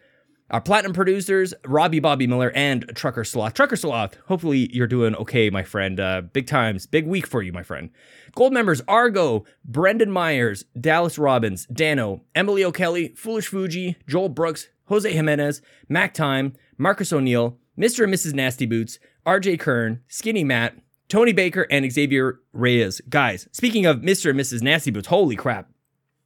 Our 0.53 0.61
platinum 0.61 0.93
producers, 0.93 1.55
Robbie 1.65 1.99
Bobby 1.99 2.27
Miller 2.27 2.53
and 2.55 2.85
Trucker 2.95 3.25
Sloth. 3.25 3.55
Trucker 3.55 3.75
Sloth, 3.75 4.19
hopefully 4.27 4.69
you're 4.71 4.87
doing 4.87 5.17
okay, 5.17 5.49
my 5.49 5.63
friend. 5.63 5.99
Uh, 5.99 6.21
big 6.21 6.47
times, 6.47 6.85
big 6.85 7.07
week 7.07 7.27
for 7.27 7.43
you, 7.43 7.55
my 7.55 7.63
friend. 7.63 7.89
Gold 8.35 8.53
members 8.53 8.83
Argo, 8.87 9.47
Brendan 9.65 10.11
Myers, 10.11 10.67
Dallas 10.79 11.19
Robbins, 11.19 11.65
Dano, 11.73 12.21
Emily 12.35 12.63
O'Kelly, 12.65 13.15
Foolish 13.17 13.49
Fuji, 13.49 13.97
Joel 14.07 14.29
Brooks, 14.29 14.69
Jose 14.89 15.11
Jimenez, 15.11 15.63
Mac 15.89 16.13
Time, 16.13 16.53
Marcus 16.77 17.15
O'Neill, 17.15 17.57
Mr. 17.79 18.05
and 18.05 18.13
Mrs. 18.13 18.35
Nasty 18.35 18.67
Boots, 18.67 18.99
RJ 19.25 19.59
Kern, 19.59 20.01
Skinny 20.07 20.45
Matt, 20.45 20.77
Tony 21.09 21.33
Baker, 21.33 21.67
and 21.71 21.91
Xavier 21.91 22.41
Reyes. 22.53 23.01
Guys, 23.09 23.49
speaking 23.53 23.87
of 23.87 24.01
Mr. 24.01 24.29
and 24.29 24.39
Mrs. 24.39 24.61
Nasty 24.61 24.91
Boots, 24.91 25.09
holy 25.09 25.35
crap. 25.35 25.71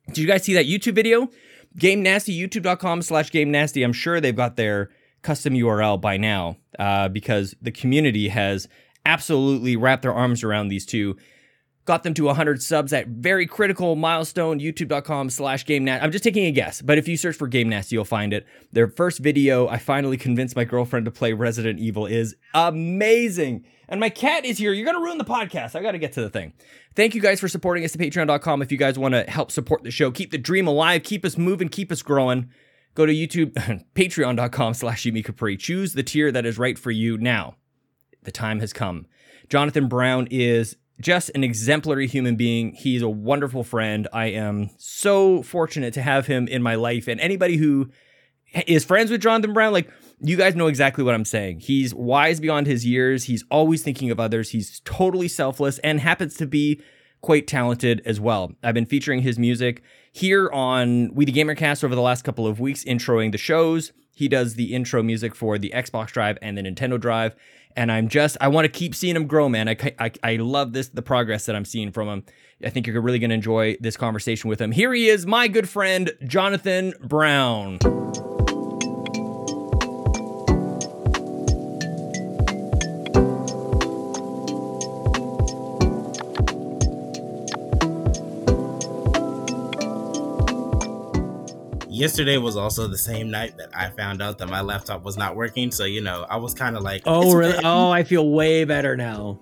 Did 0.09 0.19
you 0.19 0.27
guys 0.27 0.43
see 0.43 0.55
that 0.55 0.67
YouTube 0.67 0.95
video? 0.95 1.31
Game 1.79 2.03
Nasty, 2.03 2.39
youtube.com 2.39 3.03
slash 3.03 3.31
Game 3.31 3.51
Nasty. 3.51 3.83
I'm 3.83 3.93
sure 3.93 4.21
they've 4.21 4.35
got 4.35 4.57
their 4.57 4.91
custom 5.23 5.55
URL 5.55 6.01
by 6.01 6.17
now 6.17 6.57
uh, 6.79 7.09
because 7.09 7.55
the 7.61 7.73
community 7.73 8.29
has 8.29 8.69
absolutely 9.05 9.77
wrapped 9.77 10.03
their 10.03 10.15
arms 10.15 10.43
around 10.43 10.69
these 10.69 10.87
two. 10.87 11.17
Got 11.87 12.03
them 12.03 12.15
to 12.15 12.25
100 12.25 12.61
subs 12.61 12.93
at 12.93 13.07
very 13.07 13.47
critical 13.47 13.95
milestone, 13.95 14.59
youtube.com 14.59 15.31
slash 15.31 15.65
Game 15.65 15.85
Nasty. 15.85 16.05
I'm 16.05 16.11
just 16.11 16.25
taking 16.25 16.45
a 16.45 16.51
guess, 16.51 16.83
but 16.83 16.99
if 16.99 17.07
you 17.07 17.17
search 17.17 17.37
for 17.37 17.47
Game 17.47 17.69
Nasty, 17.69 17.95
you'll 17.95 18.05
find 18.05 18.33
it. 18.33 18.45
Their 18.73 18.89
first 18.89 19.21
video, 19.21 19.69
I 19.69 19.79
finally 19.79 20.17
convinced 20.17 20.57
my 20.57 20.65
girlfriend 20.65 21.05
to 21.05 21.13
play 21.13 21.33
Resident 21.33 21.79
Evil, 21.79 22.05
is 22.05 22.35
amazing. 22.55 23.65
And 23.89 24.01
my 24.01 24.09
cat 24.09 24.45
is 24.45 24.59
here. 24.59 24.73
You're 24.73 24.93
to 24.93 24.99
ruin 24.99 25.17
the 25.17 25.25
podcast. 25.25 25.77
I 25.77 25.83
got 25.83 25.93
to 25.93 25.99
get 25.99 26.13
to 26.15 26.21
the 26.21 26.29
thing. 26.29 26.55
Thank 26.97 27.15
you 27.15 27.21
guys 27.21 27.39
for 27.39 27.47
supporting 27.47 27.85
us 27.85 27.95
at 27.95 28.01
patreon.com. 28.01 28.63
If 28.63 28.73
you 28.73 28.79
guys 28.79 28.99
want 28.99 29.15
to 29.15 29.23
help 29.23 29.53
support 29.53 29.85
the 29.85 29.93
show, 29.93 30.11
keep 30.11 30.33
the 30.33 30.39
dream 30.39 30.67
alive, 30.67 31.05
keep 31.05 31.25
us 31.25 31.39
moving, 31.39 31.69
keep 31.69 31.93
us 31.93 32.03
growing, 32.03 32.51
go 32.95 33.07
to 33.07 33.13
YouTube, 33.13 33.53
patreon.com 33.95 34.75
slash 34.75 35.05
Yumi 35.05 35.25
Capri. 35.25 35.57
Choose 35.57 35.93
the 35.93 36.03
tier 36.03 36.33
that 36.33 36.45
is 36.45 36.59
right 36.59 36.77
for 36.77 36.91
you 36.91 37.17
now. 37.17 37.55
The 38.25 38.33
time 38.33 38.59
has 38.59 38.73
come. 38.73 39.07
Jonathan 39.49 39.87
Brown 39.87 40.27
is 40.33 40.77
just 41.01 41.31
an 41.35 41.45
exemplary 41.45 42.07
human 42.07 42.37
being. 42.37 42.73
He's 42.73 43.03
a 43.03 43.09
wonderful 43.09 43.65
friend. 43.65 44.09
I 44.13 44.27
am 44.27 44.71
so 44.79 45.43
fortunate 45.43 45.95
to 45.95 46.03
have 46.03 46.27
him 46.27 46.49
in 46.49 46.63
my 46.63 46.75
life. 46.75 47.07
And 47.09 47.21
anybody 47.21 47.57
who 47.57 47.91
is 48.67 48.85
friends 48.85 49.11
with 49.11 49.21
Jonathan 49.21 49.53
Brown, 49.53 49.73
like, 49.73 49.91
you 50.21 50.37
guys 50.37 50.55
know 50.55 50.69
exactly 50.69 51.05
what 51.05 51.15
I'm 51.15 51.27
saying. 51.27 51.61
He's 51.61 51.95
wise 51.95 52.41
beyond 52.41 52.67
his 52.67 52.87
years. 52.87 53.25
He's 53.25 53.45
always 53.51 53.83
thinking 53.83 54.11
of 54.11 54.19
others. 54.19 54.51
He's 54.51 54.81
totally 54.85 55.29
selfless 55.29 55.79
and 55.81 56.01
happens 56.01 56.37
to 56.37 56.47
be 56.47 56.81
quite 57.21 57.47
talented 57.47 58.01
as 58.07 58.21
well. 58.21 58.53
I've 58.63 58.75
been 58.75 58.87
featuring 58.87 59.21
his 59.21 59.39
music 59.39 59.83
here 60.13 60.49
on 60.51 61.13
We 61.13 61.25
the 61.25 61.33
Gamercast 61.33 61.85
over 61.85 61.95
the 61.95 62.01
last 62.01 62.23
couple 62.23 62.47
of 62.47 62.61
weeks, 62.61 62.85
introing 62.85 63.33
the 63.33 63.39
shows. 63.39 63.93
He 64.15 64.29
does 64.29 64.55
the 64.55 64.75
intro 64.75 65.03
music 65.03 65.35
for 65.35 65.59
the 65.59 65.73
Xbox 65.75 66.09
Drive 66.09 66.39
and 66.41 66.57
the 66.57 66.63
Nintendo 66.63 66.99
Drive. 66.99 67.35
And 67.77 67.93
I'm 67.93 68.09
just, 68.09 68.39
I 68.41 68.49
want 68.49 68.65
to 68.65 68.71
keep 68.71 68.95
seeing 68.95 69.15
him 69.15 69.27
grow, 69.27 69.51
man. 69.51 69.69
I, 69.69 69.77
I, 69.99 70.11
I 70.23 70.37
love 70.37 70.73
this, 70.73 70.89
the 70.89 71.03
progress 71.03 71.45
that 71.45 71.55
I'm 71.55 71.67
seeing 71.67 71.93
from 71.93 72.09
him. 72.09 72.25
I 72.65 72.71
think 72.71 72.87
you're 72.87 73.03
really 73.03 73.19
going 73.19 73.29
to 73.31 73.35
enjoy 73.35 73.77
this 73.81 73.99
conversation 73.99 74.49
with 74.49 74.61
him. 74.61 74.73
Here 74.73 74.95
he 74.95 75.09
is, 75.11 75.27
my 75.27 75.47
good 75.47 75.69
friend, 75.69 76.11
Jonathan 76.27 76.95
Brown. 77.01 77.79
Yesterday 91.97 92.37
was 92.37 92.57
also 92.57 92.87
the 92.87 92.99
same 92.99 93.31
night 93.31 93.57
that 93.59 93.71
I 93.75 93.91
found 93.91 94.23
out 94.23 94.39
that 94.39 94.49
my 94.49 94.61
laptop 94.61 95.03
was 95.03 95.17
not 95.17 95.37
working. 95.37 95.71
So, 95.71 95.85
you 95.85 96.01
know, 96.01 96.27
I 96.29 96.37
was 96.37 96.55
kind 96.55 96.77
of 96.77 96.83
like, 96.83 97.03
Oh, 97.07 97.35
really? 97.35 97.59
Oh, 97.65 97.91
I 97.91 98.05
feel 98.05 98.31
way 98.31 98.65
better 98.65 98.97
now. 98.97 99.41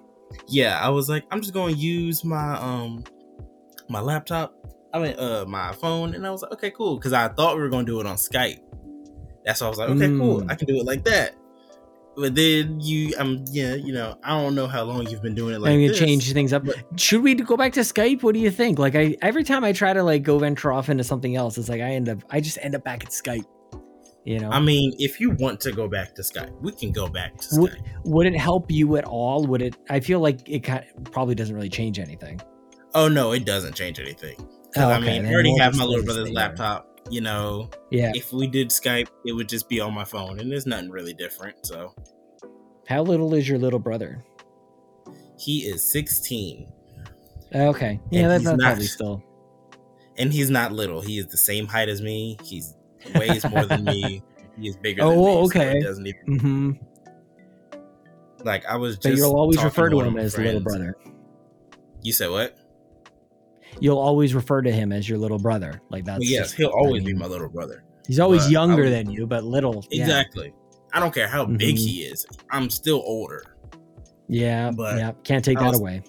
Yeah, 0.49 0.79
I 0.81 0.89
was 0.89 1.09
like, 1.09 1.25
I'm 1.31 1.41
just 1.41 1.55
going 1.55 1.75
to 1.75 1.81
use 1.81 2.25
my 2.25 2.55
um 2.57 3.05
my 3.89 4.01
laptop. 4.01 4.55
I 4.93 5.01
mean, 5.01 5.19
uh 5.19 5.45
my 5.47 5.73
phone 5.73 6.15
and 6.15 6.27
I 6.27 6.31
was 6.31 6.43
like, 6.43 6.53
okay, 6.53 6.71
cool 6.71 6.99
cuz 6.99 7.13
I 7.13 7.29
thought 7.29 7.57
we 7.57 7.63
were 7.63 7.69
going 7.69 7.87
to 7.87 7.93
do 7.93 8.01
it 8.01 8.07
on 8.07 8.17
Skype. 8.17 8.61
That's 9.45 9.61
why 9.61 9.67
I 9.67 9.71
was 9.71 9.79
like, 9.79 9.91
okay, 9.91 10.07
mm. 10.07 10.19
cool. 10.19 10.45
I 10.49 10.55
can 10.55 10.67
do 10.67 10.77
it 10.77 10.87
like 10.87 11.05
that 11.05 11.35
but 12.17 12.35
then 12.35 12.81
you 12.81 13.15
um 13.19 13.45
yeah 13.51 13.75
you 13.75 13.93
know 13.93 14.17
i 14.23 14.31
don't 14.31 14.55
know 14.55 14.67
how 14.67 14.83
long 14.85 15.07
you've 15.09 15.23
been 15.23 15.35
doing 15.35 15.55
it 15.55 15.61
like 15.61 15.73
i'm 15.73 15.81
gonna 15.81 15.95
change 15.95 16.33
things 16.33 16.53
up. 16.53 16.65
Should 16.97 17.23
we 17.23 17.35
go 17.35 17.57
back 17.57 17.73
to 17.75 17.81
skype? 17.81 18.23
What 18.23 18.35
do 18.35 18.41
you 18.41 18.51
think? 18.51 18.79
Like 18.79 18.95
i 18.95 19.17
every 19.23 19.45
time 19.45 19.65
i 19.65 19.73
try 19.73 19.93
to 19.93 20.03
like 20.03 20.23
go 20.23 20.39
venture 20.39 20.73
off 20.73 20.89
into 20.89 21.05
something 21.05 21.37
else 21.37 21.59
it's 21.59 21.69
like 21.69 21.81
i 21.81 21.91
end 21.91 22.09
up 22.09 22.19
i 22.31 22.41
just 22.41 22.59
end 22.61 22.75
up 22.75 22.85
back 22.85 23.05
at 23.05 23.11
skype 23.11 23.45
you 24.25 24.39
know? 24.39 24.51
I 24.51 24.59
mean 24.59 24.93
if 24.99 25.21
you 25.21 25.31
want 25.31 25.61
to 25.61 25.73
go 25.73 25.89
back 25.89 26.15
to 26.15 26.23
skype 26.23 26.53
we 26.61 26.73
can 26.73 26.93
go 26.93 27.09
back 27.09 27.37
to 27.39 27.49
skype. 27.49 27.59
would, 27.59 27.83
would 28.05 28.27
it 28.27 28.37
help 28.37 28.71
you 28.71 28.97
at 28.97 29.05
all? 29.05 29.47
Would 29.47 29.63
it 29.63 29.77
i 29.91 30.01
feel 30.01 30.21
like 30.21 30.49
it 30.49 30.61
kind 30.61 30.85
of, 30.97 31.13
probably 31.13 31.35
doesn't 31.35 31.55
really 31.55 31.69
change 31.69 31.99
anything. 31.99 32.41
Oh 32.95 33.09
no 33.09 33.33
it 33.33 33.45
doesn't 33.45 33.75
change 33.75 33.99
anything. 33.99 34.37
Oh, 34.77 34.91
okay. 34.91 34.93
i 34.93 35.01
mean 35.01 35.27
i 35.27 35.33
already 35.33 35.57
have 35.59 35.77
my 35.77 35.85
little 35.85 36.05
brother's 36.05 36.31
laptop 36.31 36.94
you 37.11 37.21
know, 37.21 37.71
yeah. 37.91 38.13
If 38.15 38.33
we 38.33 38.47
did 38.47 38.69
Skype, 38.69 39.09
it 39.25 39.33
would 39.33 39.49
just 39.49 39.69
be 39.69 39.81
on 39.81 39.95
my 39.95 40.05
phone, 40.05 40.41
and 40.41 40.51
there's 40.51 40.67
nothing 40.67 40.91
really 40.91 41.15
different. 41.15 41.67
So, 41.67 41.95
how 42.89 43.03
little 43.03 43.35
is 43.35 43.49
your 43.49 43.59
little 43.59 43.79
brother? 43.79 44.25
He 45.39 45.61
is 45.61 45.83
16. 45.93 46.73
Okay, 47.55 48.01
yeah, 48.11 48.29
that's 48.29 48.45
not, 48.45 48.59
probably 48.59 48.87
still. 48.87 49.23
And 50.17 50.33
he's 50.33 50.51
not 50.51 50.73
little. 50.73 51.01
He 51.01 51.19
is 51.19 51.27
the 51.27 51.37
same 51.37 51.67
height 51.67 51.89
as 51.89 52.01
me. 52.01 52.39
He's 52.43 52.75
weighs 53.15 53.45
more 53.51 53.67
than 53.67 53.85
me. 53.85 54.23
He 54.59 54.69
is 54.69 54.77
bigger. 54.77 55.03
Oh, 55.03 55.45
okay. 55.45 55.81
So 55.81 55.87
doesn't 55.87 56.07
even. 56.07 56.27
Mm-hmm. 56.27 56.73
Like 58.45 58.65
I 58.67 58.77
was 58.77 58.97
just. 58.97 59.05
But 59.05 59.17
you'll 59.17 59.37
always 59.37 59.63
refer 59.63 59.91
to 59.91 60.01
him 60.01 60.17
as 60.17 60.39
little 60.39 60.61
brother. 60.61 60.97
You 62.03 62.13
said 62.13 62.31
what? 62.31 62.59
You'll 63.81 63.99
always 63.99 64.35
refer 64.35 64.63
to 64.63 64.71
him 64.73 64.93
as 64.93 65.09
your 65.09 65.19
little 65.19 65.39
brother. 65.39 65.81
Like 65.91 66.05
that's 66.05 66.21
Well, 66.21 66.29
yes, 66.29 66.45
just- 66.47 66.55
he'll 66.57 66.69
always 66.69 67.03
I 67.03 67.07
be 67.07 67.15
my 67.15 67.27
little 67.27 67.49
brother. 67.49 67.85
He's 68.07 68.21
always 68.21 68.51
younger 68.51 68.85
would- 68.85 68.93
than 68.93 69.11
you, 69.11 69.27
but 69.27 69.45
little. 69.45 69.85
yeah. 69.91 70.03
Exactly. 70.03 70.53
I 70.93 71.01
don't 71.01 71.13
care 71.15 71.27
how 71.29 71.45
big 71.45 71.75
Mhm. 71.77 71.79
he 71.79 72.03
is. 72.05 72.25
I'm 72.51 72.71
still 72.71 73.03
older. 73.05 73.45
Yeah, 74.29 74.71
But 74.71 74.99
yeah, 74.99 75.13
can't 75.25 75.45
take 75.45 75.59
that 75.59 75.75
away. 75.75 76.03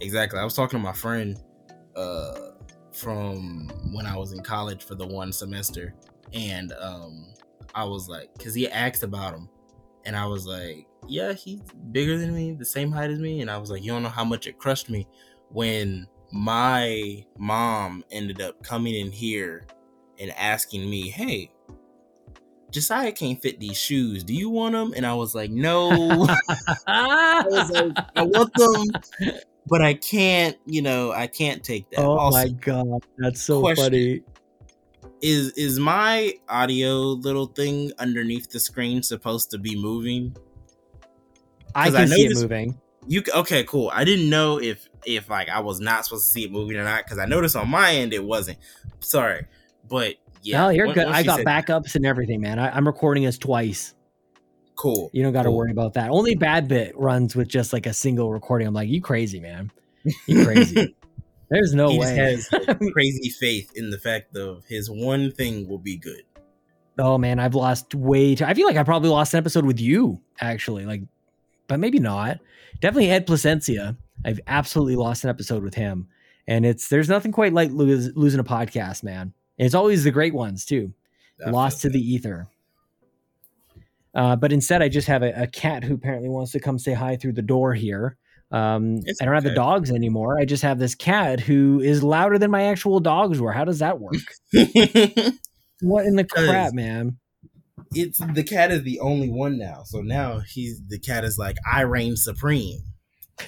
Exactly. 0.00 0.38
I 0.40 0.44
was 0.44 0.54
talking 0.54 0.78
to 0.78 0.82
my 0.82 0.92
friend 0.92 1.38
uh 1.96 2.50
from 2.92 3.68
when 3.92 4.06
I 4.06 4.16
was 4.16 4.32
in 4.32 4.40
college 4.42 4.82
for 4.84 4.94
the 4.94 5.06
one 5.06 5.32
semester 5.32 5.94
and 6.32 6.72
um 6.80 7.26
I 7.74 7.84
was 7.84 8.08
like 8.08 8.30
cuz 8.38 8.54
he 8.54 8.68
asked 8.68 9.02
about 9.02 9.34
him 9.34 9.48
and 10.04 10.16
I 10.16 10.26
was 10.26 10.46
like, 10.46 10.86
"Yeah, 11.08 11.32
he's 11.32 11.60
bigger 11.92 12.16
than 12.18 12.34
me, 12.34 12.52
the 12.52 12.64
same 12.64 12.90
height 12.92 13.10
as 13.10 13.18
me." 13.18 13.40
And 13.40 13.50
I 13.50 13.56
was 13.58 13.70
like, 13.70 13.82
"You 13.84 13.92
don't 13.92 14.02
know 14.02 14.08
how 14.08 14.24
much 14.24 14.46
it 14.46 14.58
crushed 14.58 14.90
me 14.90 15.06
when 15.50 16.06
my 16.34 17.24
mom 17.38 18.04
ended 18.10 18.42
up 18.42 18.60
coming 18.64 18.92
in 18.92 19.12
here 19.12 19.62
and 20.18 20.32
asking 20.32 20.90
me, 20.90 21.08
"Hey, 21.08 21.52
Josiah 22.72 23.12
can't 23.12 23.40
fit 23.40 23.60
these 23.60 23.76
shoes. 23.76 24.24
Do 24.24 24.34
you 24.34 24.50
want 24.50 24.72
them?" 24.72 24.94
And 24.96 25.06
I 25.06 25.14
was 25.14 25.36
like, 25.36 25.52
"No." 25.52 25.90
I 26.88 27.44
was 27.46 27.70
like, 27.70 27.96
I 28.16 28.22
want 28.22 28.52
them, 28.54 29.36
but 29.68 29.80
I 29.80 29.94
can't. 29.94 30.56
You 30.66 30.82
know, 30.82 31.12
I 31.12 31.28
can't 31.28 31.62
take 31.62 31.88
that. 31.90 32.00
oh 32.00 32.18
also, 32.18 32.38
my 32.38 32.48
god, 32.48 33.04
that's 33.16 33.40
so 33.40 33.60
question. 33.60 33.84
funny. 33.84 34.22
is 35.22 35.52
is 35.52 35.78
my 35.78 36.34
audio 36.48 36.96
little 36.96 37.46
thing 37.46 37.92
underneath 38.00 38.50
the 38.50 38.58
screen 38.58 39.04
supposed 39.04 39.52
to 39.52 39.58
be 39.58 39.80
moving? 39.80 40.36
I 41.76 41.90
can 41.90 42.08
see 42.08 42.26
it 42.26 42.34
moving. 42.34 42.76
You 43.06 43.22
okay? 43.36 43.62
Cool. 43.62 43.90
I 43.94 44.02
didn't 44.02 44.28
know 44.28 44.60
if 44.60 44.88
if 45.06 45.28
like 45.30 45.48
I 45.48 45.60
was 45.60 45.80
not 45.80 46.04
supposed 46.04 46.26
to 46.26 46.30
see 46.32 46.44
it 46.44 46.52
moving 46.52 46.76
or 46.76 46.84
not 46.84 47.04
because 47.04 47.18
I 47.18 47.26
noticed 47.26 47.56
on 47.56 47.68
my 47.68 47.92
end 47.94 48.12
it 48.12 48.24
wasn't. 48.24 48.58
Sorry, 49.00 49.46
but 49.88 50.14
yeah, 50.42 50.62
no, 50.62 50.68
you're 50.70 50.88
on- 50.88 50.94
good. 50.94 51.06
once 51.06 51.16
I 51.16 51.22
got 51.22 51.40
backups 51.40 51.94
and 51.94 52.04
everything, 52.06 52.40
man. 52.40 52.58
I, 52.58 52.70
I'm 52.70 52.86
recording 52.86 53.26
us 53.26 53.38
twice. 53.38 53.94
Cool. 54.76 55.08
You 55.12 55.22
don't 55.22 55.32
got 55.32 55.44
to 55.44 55.48
Cool. 55.50 55.56
worry 55.58 55.70
about 55.70 55.94
that. 55.94 56.10
Only 56.10 56.34
Bad 56.34 56.66
Bit 56.68 56.98
runs 56.98 57.36
with 57.36 57.46
just 57.48 57.72
like 57.72 57.86
a 57.86 57.92
single 57.92 58.32
recording. 58.32 58.66
I'm 58.66 58.74
like, 58.74 58.88
you 58.88 59.00
crazy, 59.00 59.38
man. 59.38 59.70
You 60.26 60.44
crazy. 60.44 60.96
There's 61.50 61.74
no 61.74 61.90
he 61.90 61.98
way. 62.00 62.14
has 62.16 62.48
crazy 62.92 63.28
faith 63.30 63.70
in 63.76 63.90
the 63.90 63.98
fact 63.98 64.36
of 64.36 64.64
his 64.66 64.90
one 64.90 65.30
thing 65.30 65.68
will 65.68 65.78
be 65.78 65.96
good. 65.96 66.22
Oh 66.98 67.18
man, 67.18 67.38
I've 67.38 67.54
lost 67.54 67.94
way 67.94 68.34
too. 68.34 68.44
I 68.44 68.54
feel 68.54 68.66
like 68.66 68.76
I 68.76 68.82
probably 68.82 69.10
lost 69.10 69.34
an 69.34 69.38
episode 69.38 69.64
with 69.64 69.78
you, 69.80 70.20
actually. 70.40 70.86
Like, 70.86 71.02
but 71.68 71.78
maybe 71.78 71.98
not. 72.00 72.40
Definitely 72.80 73.10
Ed 73.10 73.26
Placencia. 73.26 73.96
I've 74.24 74.40
absolutely 74.46 74.96
lost 74.96 75.24
an 75.24 75.30
episode 75.30 75.62
with 75.62 75.74
him, 75.74 76.08
and 76.46 76.64
it's 76.64 76.88
there's 76.88 77.08
nothing 77.08 77.32
quite 77.32 77.52
like 77.52 77.70
lose, 77.70 78.14
losing 78.16 78.40
a 78.40 78.44
podcast, 78.44 79.02
man. 79.02 79.32
And 79.58 79.66
it's 79.66 79.74
always 79.74 80.04
the 80.04 80.10
great 80.10 80.34
ones 80.34 80.64
too. 80.64 80.92
I 81.44 81.50
lost 81.50 81.82
to 81.82 81.88
the 81.88 82.00
ether. 82.00 82.48
Uh, 84.14 84.36
but 84.36 84.52
instead, 84.52 84.80
I 84.80 84.88
just 84.88 85.08
have 85.08 85.22
a, 85.22 85.42
a 85.42 85.46
cat 85.46 85.82
who 85.82 85.94
apparently 85.94 86.28
wants 86.28 86.52
to 86.52 86.60
come 86.60 86.78
say 86.78 86.92
hi 86.92 87.16
through 87.16 87.32
the 87.32 87.42
door 87.42 87.74
here. 87.74 88.16
Um, 88.52 89.00
I 89.20 89.24
don't 89.24 89.34
have 89.34 89.42
the 89.42 89.54
dogs 89.54 89.90
anymore. 89.90 90.38
I 90.38 90.44
just 90.44 90.62
have 90.62 90.78
this 90.78 90.94
cat 90.94 91.40
who 91.40 91.80
is 91.80 92.04
louder 92.04 92.38
than 92.38 92.52
my 92.52 92.64
actual 92.64 93.00
dogs 93.00 93.40
were. 93.40 93.52
How 93.52 93.64
does 93.64 93.80
that 93.80 93.98
work? 93.98 94.14
what 95.80 96.06
in 96.06 96.14
the 96.14 96.24
crap, 96.24 96.72
man? 96.72 97.18
it's 97.92 98.18
the 98.18 98.44
cat 98.44 98.70
is 98.70 98.82
the 98.82 99.00
only 99.00 99.28
one 99.28 99.58
now. 99.58 99.82
So 99.84 100.00
now 100.00 100.40
he's 100.40 100.80
the 100.86 100.98
cat 100.98 101.24
is 101.24 101.38
like 101.38 101.56
I 101.70 101.82
reign 101.82 102.16
supreme. 102.16 102.80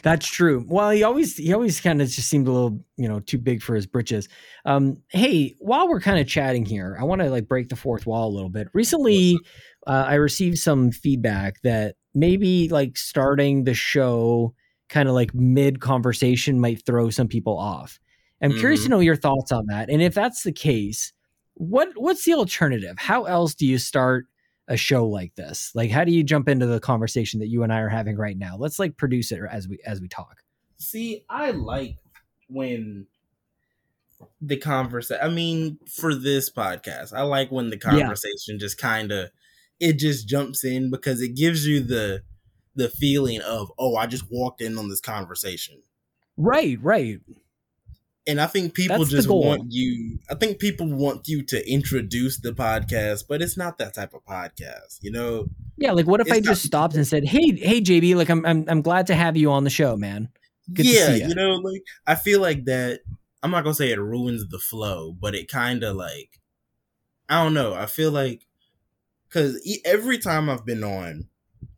That's 0.03 0.27
true. 0.27 0.65
Well, 0.69 0.91
he 0.91 1.05
always 1.05 1.37
he 1.37 1.53
always 1.53 1.81
kind 1.81 2.03
of 2.03 2.09
just 2.09 2.29
seemed 2.29 2.49
a 2.49 2.53
little, 2.53 2.85
you 2.97 3.09
know, 3.09 3.21
too 3.21 3.39
big 3.39 3.63
for 3.63 3.75
his 3.75 3.87
britches. 3.87 4.29
Um, 4.65 5.03
hey, 5.11 5.55
while 5.61 5.89
we're 5.89 6.01
kind 6.01 6.19
of 6.19 6.27
chatting 6.27 6.65
here, 6.65 6.97
I 7.01 7.05
want 7.05 7.21
to 7.23 7.31
like 7.31 7.47
break 7.47 7.69
the 7.69 7.77
fourth 7.77 8.05
wall 8.05 8.29
a 8.29 8.35
little 8.35 8.49
bit. 8.49 8.69
Recently, 8.75 9.39
uh, 9.87 10.05
I 10.09 10.15
received 10.15 10.59
some 10.59 10.91
feedback 10.91 11.61
that 11.63 11.95
maybe 12.15 12.69
like 12.69 12.97
starting 12.97 13.63
the 13.65 13.75
show 13.75 14.55
kind 14.89 15.09
of 15.09 15.15
like 15.15 15.35
mid 15.35 15.81
conversation 15.81 16.61
might 16.61 16.85
throw 16.85 17.09
some 17.11 17.29
people 17.29 17.57
off. 17.57 18.01
I'm 18.43 18.55
curious 18.55 18.83
to 18.85 18.89
Mhm. 18.89 18.91
know 18.91 19.01
your 19.01 19.17
thoughts 19.17 19.53
on 19.53 19.67
that. 19.69 19.89
And 19.89 20.03
if 20.03 20.15
that's 20.15 20.43
the 20.43 20.53
case, 20.53 21.13
what 21.55 21.89
what's 21.97 22.25
the 22.25 22.35
alternative? 22.35 22.97
How 22.99 23.25
else 23.25 23.55
do 23.55 23.67
you 23.67 23.79
start 23.79 24.27
a 24.69 24.77
show 24.77 25.07
like 25.07 25.35
this? 25.35 25.73
Like 25.75 25.91
how 25.91 26.05
do 26.05 26.13
you 26.13 26.23
jump 26.25 26.49
into 26.49 26.67
the 26.67 26.81
conversation 26.81 27.41
that 27.41 27.49
you 27.49 27.63
and 27.63 27.73
I 27.73 27.81
are 27.81 27.89
having 27.89 28.17
right 28.17 28.37
now? 28.37 28.57
Let's 28.57 28.79
like 28.79 28.97
produce 28.97 29.33
it 29.33 29.41
as 29.51 29.69
we 29.69 29.79
as 29.85 30.01
we 30.01 30.09
talk. 30.09 30.43
See, 30.79 31.25
I 31.29 31.53
like 31.53 31.97
when 32.49 33.07
the 34.41 34.57
conversation. 34.57 35.25
I 35.25 35.29
mean, 35.33 35.79
for 35.89 36.15
this 36.15 36.51
podcast, 36.51 37.13
I 37.13 37.23
like 37.23 37.51
when 37.51 37.71
the 37.71 37.79
Yeah. 37.85 38.09
conversation 38.09 38.59
just 38.59 38.79
kind 38.79 39.13
of 39.13 39.31
it 39.79 39.95
just 39.99 40.27
jumps 40.29 40.65
in 40.65 40.91
because 40.91 41.21
it 41.21 41.35
gives 41.35 41.67
you 41.67 41.81
the 41.81 42.23
the 42.75 42.89
feeling 42.89 43.41
of 43.43 43.73
oh, 43.79 43.97
I 43.97 44.07
just 44.07 44.31
walked 44.31 44.61
in 44.61 44.79
on 44.79 44.89
this 44.89 45.01
conversation. 45.01 45.83
Right, 46.37 46.79
right. 46.83 47.21
And 48.29 48.41
I 48.41 48.47
think 48.47 48.75
people 48.75 48.99
That's 48.99 49.11
just 49.11 49.29
want 49.29 49.71
you. 49.71 50.19
I 50.29 50.35
think 50.35 50.59
people 50.59 50.93
want 50.93 51.29
you 51.29 51.43
to 51.45 51.71
introduce 51.71 52.39
the 52.39 52.51
podcast, 52.53 53.25
but 53.29 53.41
it's 53.41 53.57
not 53.57 53.79
that 53.79 53.95
type 53.95 54.15
of 54.15 54.25
podcast. 54.25 54.99
You 55.01 55.13
know, 55.13 55.47
Yeah, 55.77 55.93
like 55.93 56.07
what 56.07 56.21
if 56.21 56.27
It's 56.27 56.37
I 56.37 56.41
just 56.41 56.65
not- 56.65 56.69
stopped 56.69 56.95
and 56.97 57.07
said, 57.07 57.25
"Hey, 57.25 57.53
hey 57.57 57.81
JB, 57.81 58.17
like 58.17 58.29
I'm 58.29 58.45
I'm 58.45 58.65
I'm 58.69 58.83
glad 58.83 59.07
to 59.09 59.15
have 59.15 59.37
you 59.37 59.51
on 59.53 59.65
the 59.65 59.71
show, 59.71 59.97
man." 59.97 60.29
Good 60.73 60.83
to 60.85 60.89
yeah, 60.89 61.07
see 61.07 61.25
you 61.25 61.35
know, 61.35 61.55
like 61.55 61.83
I 62.07 62.17
feel 62.17 62.41
like 62.41 62.65
that. 62.65 63.01
I'm 63.43 63.53
not 63.53 63.63
gonna 63.63 63.75
say 63.75 63.93
it 63.93 64.01
ruins 64.01 64.49
the 64.49 64.59
flow, 64.59 65.13
but 65.13 65.37
it 65.37 65.49
kind 65.49 65.85
of 65.85 65.95
like 65.95 66.41
I 67.29 67.45
don't 67.45 67.55
know. 67.55 67.75
I 67.75 67.87
feel 67.87 68.11
like 68.11 68.47
because 69.29 69.61
every 69.85 70.19
time 70.19 70.51
I've 70.51 70.67
been 70.67 70.83
on, 70.83 71.29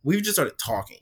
we've 0.03 0.23
just 0.23 0.35
started 0.35 0.57
talking. 0.57 0.99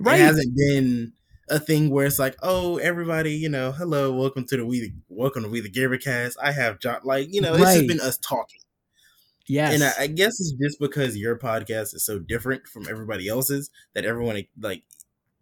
Right. 0.00 0.18
It 0.18 0.24
hasn't 0.24 0.56
been 0.56 1.12
a 1.48 1.58
thing 1.58 1.90
where 1.90 2.06
it's 2.06 2.18
like, 2.18 2.36
oh, 2.42 2.78
everybody, 2.78 3.32
you 3.32 3.48
know, 3.48 3.72
hello, 3.72 4.12
welcome 4.12 4.44
to 4.46 4.56
the 4.56 4.66
we, 4.66 4.92
welcome 5.08 5.42
to 5.42 5.48
we 5.48 5.60
the 5.60 5.70
Gamer 5.70 5.98
Cast. 5.98 6.36
I 6.42 6.52
have 6.52 6.78
John, 6.80 7.00
like 7.04 7.28
you 7.32 7.40
know, 7.40 7.54
it's 7.54 7.62
Right. 7.62 7.76
just 7.76 7.88
been 7.88 8.00
us 8.00 8.18
talking. 8.18 8.60
yes. 9.46 9.74
And 9.74 9.84
I, 9.84 10.04
I 10.04 10.06
guess 10.06 10.40
it's 10.40 10.52
just 10.52 10.80
because 10.80 11.16
your 11.16 11.38
podcast 11.38 11.94
is 11.94 12.04
so 12.04 12.18
different 12.18 12.66
from 12.66 12.86
everybody 12.88 13.28
else's 13.28 13.70
that 13.94 14.04
everyone 14.04 14.42
like 14.60 14.84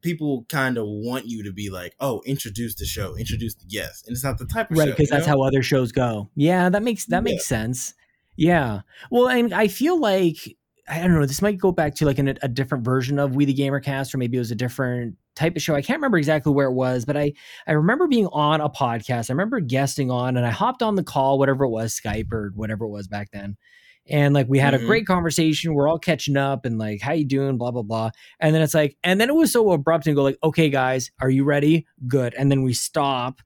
people 0.02 0.44
kind 0.48 0.76
of 0.76 0.86
want 0.86 1.26
you 1.26 1.44
to 1.44 1.52
be 1.52 1.70
like, 1.70 1.94
oh, 2.00 2.22
introduce 2.26 2.74
the 2.74 2.84
show, 2.84 3.16
introduce 3.16 3.54
the 3.54 3.66
guest, 3.66 4.06
and 4.06 4.14
it's 4.14 4.24
not 4.24 4.38
the 4.38 4.46
type 4.46 4.70
of 4.70 4.78
right 4.78 4.88
because 4.88 5.08
that's 5.08 5.26
know? 5.26 5.34
how 5.34 5.42
other 5.42 5.62
shows 5.62 5.92
go 5.92 6.28
yeah 6.34 6.68
that 6.68 6.82
makes 6.82 7.06
that 7.06 7.22
makes 7.22 7.46
sense 7.46 7.94
yeah 8.36 8.80
well 9.10 9.28
and 9.28 9.52
i 9.52 9.68
feel 9.68 10.00
like 10.00 10.56
i 10.88 10.98
don't 11.00 11.14
know 11.14 11.26
this 11.26 11.42
might 11.42 11.58
go 11.58 11.70
back 11.70 11.94
to 11.94 12.06
like 12.06 12.18
an, 12.18 12.36
a 12.42 12.48
different 12.48 12.84
version 12.84 13.18
of 13.18 13.36
we 13.36 13.44
the 13.44 13.52
gamer 13.52 13.78
cast 13.78 14.14
or 14.14 14.18
maybe 14.18 14.36
it 14.36 14.40
was 14.40 14.50
a 14.50 14.56
different 14.56 15.16
type 15.34 15.56
of 15.56 15.62
show. 15.62 15.74
I 15.74 15.82
can't 15.82 15.98
remember 15.98 16.18
exactly 16.18 16.52
where 16.52 16.68
it 16.68 16.74
was 16.74 17.04
but 17.04 17.16
i 17.16 17.32
i 17.66 17.72
remember 17.72 18.06
being 18.06 18.26
on 18.32 18.60
a 18.60 18.68
podcast. 18.68 19.30
I 19.30 19.32
remember 19.32 19.60
guesting 19.60 20.10
on 20.10 20.36
and 20.36 20.44
i 20.46 20.50
hopped 20.50 20.82
on 20.82 20.94
the 20.96 21.02
call 21.04 21.38
whatever 21.38 21.64
it 21.64 21.70
was 21.70 21.98
skype 21.98 22.32
or 22.32 22.52
whatever 22.54 22.84
it 22.84 22.90
was 22.90 23.08
back 23.08 23.30
then. 23.32 23.56
And 24.08 24.34
like 24.34 24.48
we 24.48 24.58
had 24.58 24.74
a 24.74 24.78
Mhm. 24.80 24.86
great 24.86 25.06
conversation. 25.06 25.74
We're 25.74 25.88
all 25.88 25.98
catching 25.98 26.36
up 26.36 26.64
and 26.64 26.76
like 26.78 27.00
how 27.00 27.12
you 27.12 27.24
doing? 27.24 27.56
blah 27.56 27.70
blah 27.70 27.82
blah. 27.82 28.10
And 28.40 28.54
then 28.54 28.60
it's 28.62 28.74
like 28.74 28.96
and 29.04 29.20
then 29.20 29.28
it 29.30 29.34
was 29.34 29.52
so 29.52 29.70
abrupt 29.72 30.06
and 30.06 30.16
go 30.16 30.22
like 30.22 30.38
okay 30.42 30.68
guys 30.68 31.10
are 31.20 31.30
you 31.30 31.44
ready? 31.44 31.86
Good. 32.08 32.34
And 32.34 32.50
then 32.50 32.62
we 32.62 32.72
stop. 32.74 33.40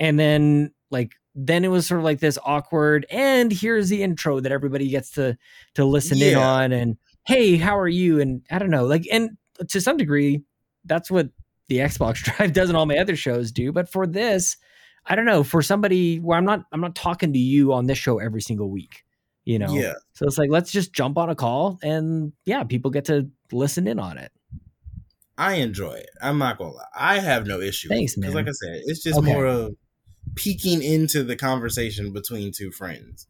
And 0.00 0.18
then 0.18 0.72
like 0.90 1.12
then 1.34 1.64
it 1.64 1.68
was 1.68 1.86
sort 1.86 1.98
of 2.00 2.04
like 2.04 2.18
this 2.20 2.38
awkward 2.44 3.06
and 3.10 3.52
here's 3.52 3.90
the 3.90 4.02
intro 4.02 4.40
that 4.40 4.50
everybody 4.50 4.88
gets 4.88 5.10
to 5.12 5.36
to 5.74 5.84
listen 5.84 6.20
in 6.20 6.36
on 6.36 6.72
and 6.72 6.96
hey 7.26 7.56
how 7.58 7.78
are 7.78 7.86
you? 7.86 8.18
And 8.20 8.42
i 8.50 8.58
don't 8.58 8.70
know 8.70 8.86
like 8.86 9.06
and 9.12 9.30
to 9.68 9.80
some 9.80 9.96
degree 9.98 10.42
that's 10.88 11.10
what 11.10 11.28
the 11.68 11.78
xbox 11.78 12.14
drive 12.36 12.52
does 12.52 12.68
and 12.68 12.76
all 12.76 12.86
my 12.86 12.96
other 12.96 13.16
shows 13.16 13.52
do 13.52 13.72
but 13.72 13.88
for 13.88 14.06
this 14.06 14.56
i 15.06 15.14
don't 15.14 15.26
know 15.26 15.44
for 15.44 15.62
somebody 15.62 16.18
where 16.18 16.38
i'm 16.38 16.44
not 16.44 16.64
i'm 16.72 16.80
not 16.80 16.94
talking 16.94 17.32
to 17.32 17.38
you 17.38 17.72
on 17.72 17.86
this 17.86 17.98
show 17.98 18.18
every 18.18 18.40
single 18.40 18.70
week 18.70 19.04
you 19.44 19.58
know 19.58 19.72
Yeah, 19.72 19.94
so 20.14 20.26
it's 20.26 20.38
like 20.38 20.50
let's 20.50 20.72
just 20.72 20.92
jump 20.92 21.18
on 21.18 21.30
a 21.30 21.34
call 21.34 21.78
and 21.82 22.32
yeah 22.44 22.64
people 22.64 22.90
get 22.90 23.04
to 23.06 23.28
listen 23.52 23.86
in 23.86 23.98
on 23.98 24.18
it 24.18 24.32
I 25.38 25.54
enjoy 25.54 25.92
it. 25.92 26.10
I'm 26.20 26.38
not 26.38 26.58
gonna 26.58 26.72
lie, 26.72 26.84
I 26.98 27.20
have 27.20 27.46
no 27.46 27.60
issue. 27.60 27.88
Thanks, 27.88 28.16
Because, 28.16 28.34
man. 28.34 28.44
like 28.44 28.48
I 28.48 28.52
said, 28.52 28.82
it's 28.86 29.04
just 29.04 29.20
Okay. 29.20 29.32
more 29.32 29.46
of 29.46 29.76
peeking 30.34 30.82
into 30.82 31.22
the 31.22 31.36
conversation 31.36 32.12
between 32.12 32.50
two 32.52 32.72
friends 32.72 33.28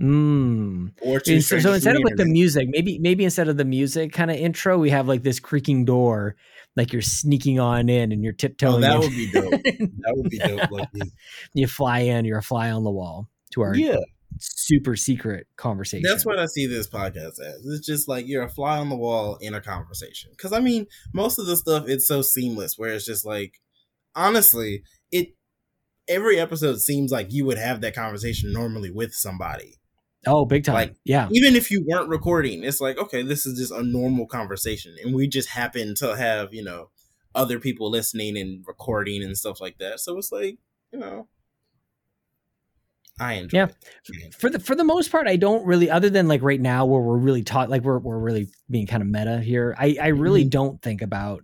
mm. 0.00 0.90
or 1.00 1.20
two. 1.20 1.40
So, 1.40 1.58
so 1.58 1.72
instead 1.74 1.96
of 1.96 2.02
with 2.02 2.16
the 2.16 2.24
music, 2.24 2.68
maybe 2.70 2.98
maybe 2.98 3.24
instead 3.24 3.48
of 3.48 3.56
the 3.56 3.64
music 3.64 4.12
kind 4.12 4.30
of 4.30 4.36
intro, 4.38 4.78
we 4.78 4.90
have 4.90 5.06
like 5.06 5.22
this 5.22 5.38
creaking 5.38 5.84
door, 5.84 6.36
like 6.76 6.92
you're 6.92 7.02
sneaking 7.02 7.58
on 7.58 7.88
in 7.88 8.12
and 8.12 8.22
you're 8.22 8.32
tiptoeing. 8.32 8.84
oh, 8.84 9.00
tiptoeing. 9.02 9.10
that 9.32 9.40
in. 9.40 9.52
would 9.52 9.70
be 9.70 9.80
dope. 9.80 9.90
That 10.00 10.14
would 10.16 10.30
be 10.30 10.38
dope. 10.38 10.70
Like, 10.70 10.88
you 11.54 11.66
fly 11.66 12.00
in, 12.00 12.24
you're 12.24 12.38
a 12.38 12.42
fly 12.42 12.70
on 12.70 12.84
the 12.84 12.90
wall 12.90 13.28
to 13.52 13.62
our 13.62 13.74
yeah, 13.74 13.98
super 14.38 14.96
secret 14.96 15.46
conversation. 15.56 16.08
That's 16.08 16.24
what 16.24 16.38
I 16.38 16.46
see 16.46 16.66
this 16.66 16.88
podcast 16.88 17.40
as. 17.40 17.66
It's 17.66 17.86
just 17.86 18.08
like 18.08 18.26
you're 18.28 18.44
a 18.44 18.48
fly 18.48 18.78
on 18.78 18.88
the 18.88 18.96
wall 18.96 19.36
in 19.40 19.54
a 19.54 19.60
conversation. 19.60 20.30
Because 20.32 20.52
I 20.52 20.60
mean, 20.60 20.86
most 21.12 21.38
of 21.38 21.46
the 21.46 21.56
stuff 21.56 21.88
it's 21.88 22.06
so 22.06 22.22
seamless, 22.22 22.74
where 22.76 22.94
it's 22.94 23.04
just 23.04 23.26
like, 23.26 23.54
honestly, 24.14 24.82
it 25.10 25.28
every 26.08 26.38
episode 26.38 26.80
seems 26.80 27.10
like 27.10 27.32
you 27.32 27.44
would 27.44 27.58
have 27.58 27.80
that 27.80 27.94
conversation 27.94 28.52
normally 28.52 28.90
with 28.90 29.12
somebody. 29.12 29.74
Oh, 30.26 30.44
big 30.44 30.64
time! 30.64 30.74
Like, 30.74 30.94
yeah. 31.04 31.28
Even 31.32 31.54
if 31.54 31.70
you 31.70 31.84
weren't 31.86 32.08
recording, 32.08 32.64
it's 32.64 32.80
like 32.80 32.98
okay, 32.98 33.22
this 33.22 33.46
is 33.46 33.58
just 33.58 33.72
a 33.72 33.82
normal 33.82 34.26
conversation, 34.26 34.96
and 35.02 35.14
we 35.14 35.28
just 35.28 35.48
happen 35.50 35.94
to 35.96 36.16
have 36.16 36.52
you 36.52 36.62
know 36.64 36.90
other 37.34 37.58
people 37.60 37.90
listening 37.90 38.36
and 38.36 38.64
recording 38.66 39.22
and 39.22 39.36
stuff 39.38 39.60
like 39.60 39.78
that. 39.78 40.00
So 40.00 40.18
it's 40.18 40.32
like 40.32 40.58
you 40.92 40.98
know 40.98 41.28
I 43.20 43.34
enjoy. 43.34 43.58
Yeah, 43.58 43.66
it. 44.08 44.34
for 44.34 44.48
the 44.48 44.60
for 44.60 44.76
the 44.76 44.84
most 44.84 45.10
part, 45.10 45.26
I 45.26 45.36
don't 45.36 45.64
really. 45.66 45.90
Other 45.90 46.08
than 46.10 46.28
like 46.28 46.42
right 46.42 46.60
now, 46.60 46.86
where 46.86 47.00
we're 47.00 47.16
really 47.18 47.42
taught, 47.42 47.68
like 47.68 47.82
we're 47.82 47.98
we're 47.98 48.18
really 48.18 48.48
being 48.70 48.86
kind 48.86 49.02
of 49.02 49.08
meta 49.08 49.40
here. 49.40 49.74
I 49.78 49.96
I 50.00 50.06
really 50.08 50.44
Mhm. 50.44 50.50
don't 50.50 50.82
think 50.82 51.02
about 51.02 51.42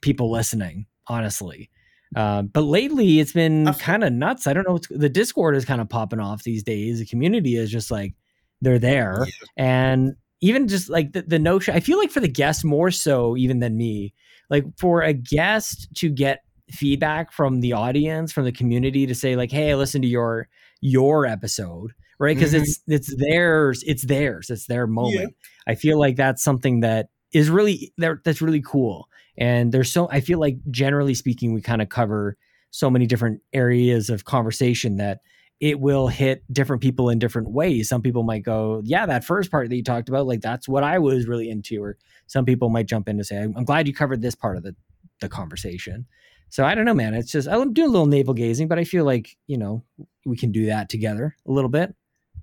people 0.00 0.32
listening, 0.32 0.86
honestly. 1.06 1.70
Uh, 2.14 2.42
but 2.42 2.62
lately, 2.62 3.20
it's 3.20 3.32
been 3.32 3.72
kind 3.74 4.04
of 4.04 4.12
nuts. 4.12 4.46
I 4.46 4.52
don't 4.52 4.66
know. 4.66 4.74
What's, 4.74 4.88
the 4.88 5.08
Discord 5.08 5.56
is 5.56 5.64
kind 5.64 5.80
of 5.80 5.88
popping 5.88 6.20
off 6.20 6.42
these 6.42 6.62
days. 6.62 6.98
The 6.98 7.06
community 7.06 7.56
is 7.56 7.70
just 7.70 7.90
like 7.90 8.14
they're 8.60 8.78
there, 8.78 9.24
Yeah. 9.26 9.46
and 9.56 10.16
even 10.40 10.68
just 10.68 10.88
like 10.90 11.12
the, 11.12 11.22
the 11.22 11.38
notion. 11.38 11.74
I 11.74 11.80
feel 11.80 11.98
like 11.98 12.10
for 12.10 12.20
the 12.20 12.28
guest 12.28 12.64
more 12.64 12.90
so 12.90 13.36
even 13.36 13.60
than 13.60 13.76
me. 13.76 14.12
Like 14.50 14.64
for 14.78 15.02
a 15.02 15.12
guest 15.14 15.88
to 15.96 16.10
get 16.10 16.40
feedback 16.70 17.32
from 17.32 17.60
the 17.60 17.72
audience, 17.72 18.32
from 18.32 18.44
the 18.44 18.52
community, 18.52 19.06
to 19.06 19.14
say 19.14 19.36
like, 19.36 19.50
"Hey, 19.50 19.70
I 19.70 19.74
listened 19.74 20.02
to 20.02 20.08
your." 20.08 20.48
your 20.84 21.26
episode 21.26 21.92
right 22.18 22.34
because 22.36 22.52
Mhm. 22.52 22.62
it's 22.62 22.80
it's 22.88 23.14
theirs 23.16 23.84
it's 23.86 24.02
theirs 24.02 24.50
it's 24.50 24.66
their 24.66 24.88
moment 24.88 25.32
i 25.68 25.76
feel 25.76 25.96
like 25.96 26.16
that's 26.16 26.42
something 26.42 26.80
that 26.80 27.10
is 27.32 27.48
really 27.48 27.92
that's 27.98 28.42
really 28.42 28.60
cool 28.60 29.08
and 29.36 29.72
there's 29.72 29.90
so 29.92 30.08
i 30.10 30.20
feel 30.20 30.38
like 30.38 30.56
generally 30.70 31.14
speaking 31.14 31.52
we 31.52 31.60
kind 31.60 31.82
of 31.82 31.88
cover 31.88 32.36
so 32.70 32.90
many 32.90 33.06
different 33.06 33.40
areas 33.52 34.10
of 34.10 34.24
conversation 34.24 34.96
that 34.96 35.20
it 35.60 35.78
will 35.78 36.08
hit 36.08 36.42
different 36.52 36.82
people 36.82 37.08
in 37.08 37.18
different 37.18 37.50
ways 37.50 37.88
some 37.88 38.02
people 38.02 38.22
might 38.22 38.42
go 38.42 38.80
yeah 38.84 39.06
that 39.06 39.24
first 39.24 39.50
part 39.50 39.68
that 39.68 39.76
you 39.76 39.84
talked 39.84 40.08
about 40.08 40.26
like 40.26 40.40
that's 40.40 40.68
what 40.68 40.82
i 40.82 40.98
was 40.98 41.26
really 41.26 41.50
into 41.50 41.82
or 41.82 41.96
some 42.26 42.44
people 42.44 42.68
might 42.68 42.86
jump 42.86 43.08
in 43.08 43.18
to 43.18 43.24
say 43.24 43.38
i'm 43.38 43.64
glad 43.64 43.86
you 43.86 43.94
covered 43.94 44.22
this 44.22 44.34
part 44.34 44.56
of 44.56 44.62
the 44.62 44.74
the 45.20 45.28
conversation 45.28 46.06
so 46.52 46.66
I 46.66 46.74
don't 46.74 46.84
know, 46.84 46.92
man. 46.92 47.14
It's 47.14 47.32
just 47.32 47.48
I'm 47.48 47.72
doing 47.72 47.88
a 47.88 47.90
little 47.90 48.04
navel 48.04 48.34
gazing, 48.34 48.68
but 48.68 48.78
I 48.78 48.84
feel 48.84 49.06
like 49.06 49.38
you 49.46 49.56
know 49.56 49.84
we 50.26 50.36
can 50.36 50.52
do 50.52 50.66
that 50.66 50.90
together 50.90 51.34
a 51.48 51.50
little 51.50 51.70
bit. 51.70 51.94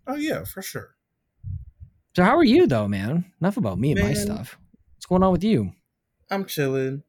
Oh 0.08 0.16
yeah, 0.16 0.44
for 0.46 0.64
sure. 0.64 0.96
So 2.16 2.24
how 2.24 2.36
are 2.36 2.44
you 2.44 2.66
though, 2.66 2.88
man? 2.88 3.32
Enough 3.40 3.58
about 3.58 3.78
me 3.78 3.92
and 3.92 4.02
my 4.02 4.14
stuff. 4.14 4.58
What's 4.96 5.06
going 5.06 5.22
on 5.22 5.32
with 5.32 5.44
you? 5.44 5.74
I'm 6.30 6.46
chilling. 6.46 7.04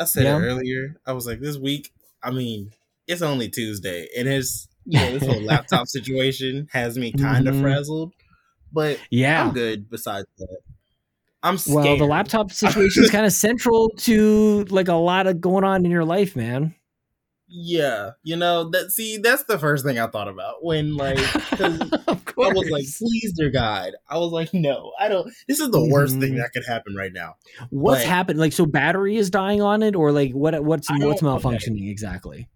I 0.00 0.04
said 0.04 0.24
Yeah. 0.24 0.36
it 0.38 0.40
earlier. 0.40 0.96
I 1.06 1.12
was 1.12 1.26
like, 1.26 1.40
this 1.40 1.56
week. 1.56 1.92
I 2.22 2.30
mean, 2.30 2.72
it's 3.06 3.22
only 3.22 3.48
Tuesday, 3.48 4.08
and 4.16 4.26
it's 4.28 4.66
you 4.86 4.98
know 4.98 5.12
this 5.18 5.26
whole 5.26 5.40
laptop 5.44 5.86
situation 5.88 6.68
has 6.72 6.96
me 6.98 7.12
kind 7.12 7.46
of 7.48 7.54
Mhm. 7.54 7.60
frazzled, 7.62 8.12
but 8.72 8.98
Yeah. 9.10 9.44
I'm 9.46 9.52
good. 9.54 9.88
Besides 9.90 10.26
that, 10.38 10.58
I'm 11.42 11.58
scared. 11.58 11.84
Well, 11.84 11.96
the 11.98 12.04
laptop 12.06 12.50
situation 12.64 13.04
is 13.04 13.10
kind 13.10 13.26
of 13.26 13.32
central 13.32 13.90
to 13.98 14.64
like 14.70 14.88
a 14.88 14.94
lot 14.94 15.26
of 15.26 15.40
going 15.40 15.64
on 15.64 15.84
in 15.84 15.90
your 15.90 16.04
life, 16.04 16.34
man. 16.36 16.74
Yeah, 17.56 18.10
you 18.24 18.34
know 18.36 18.68
that. 18.70 18.90
See, 18.90 19.16
that's 19.18 19.44
the 19.44 19.58
first 19.60 19.84
thing 19.84 19.96
I 19.98 20.08
thought 20.08 20.26
about 20.26 20.64
when 20.64 20.96
like 20.96 21.18
I 21.60 22.18
was 22.36 22.68
like, 22.68 22.84
please, 22.98 23.32
dear 23.36 23.50
God. 23.50 23.92
I 24.08 24.18
was 24.18 24.32
like, 24.32 24.52
no, 24.52 24.92
I 24.98 25.08
don't. 25.08 25.32
This 25.46 25.60
is 25.60 25.70
the 25.70 25.88
worst 25.88 26.18
thing 26.18 26.32
Mhm. 26.32 26.38
that 26.38 26.50
could 26.52 26.64
happen 26.66 26.96
right 26.96 27.12
now. 27.12 27.36
what's 27.70 28.02
happened? 28.02 28.40
Like, 28.40 28.52
so 28.52 28.66
battery 28.66 29.16
is 29.16 29.30
dying 29.30 29.62
on 29.62 29.82
it, 29.84 29.94
or 29.94 30.10
like 30.10 30.32
what? 30.32 30.54
What's 30.64 30.90
what's 30.90 31.20
don't- 31.20 31.24
okay. 31.26 31.26
malfunctioning 31.26 31.88
exactly? 31.88 32.48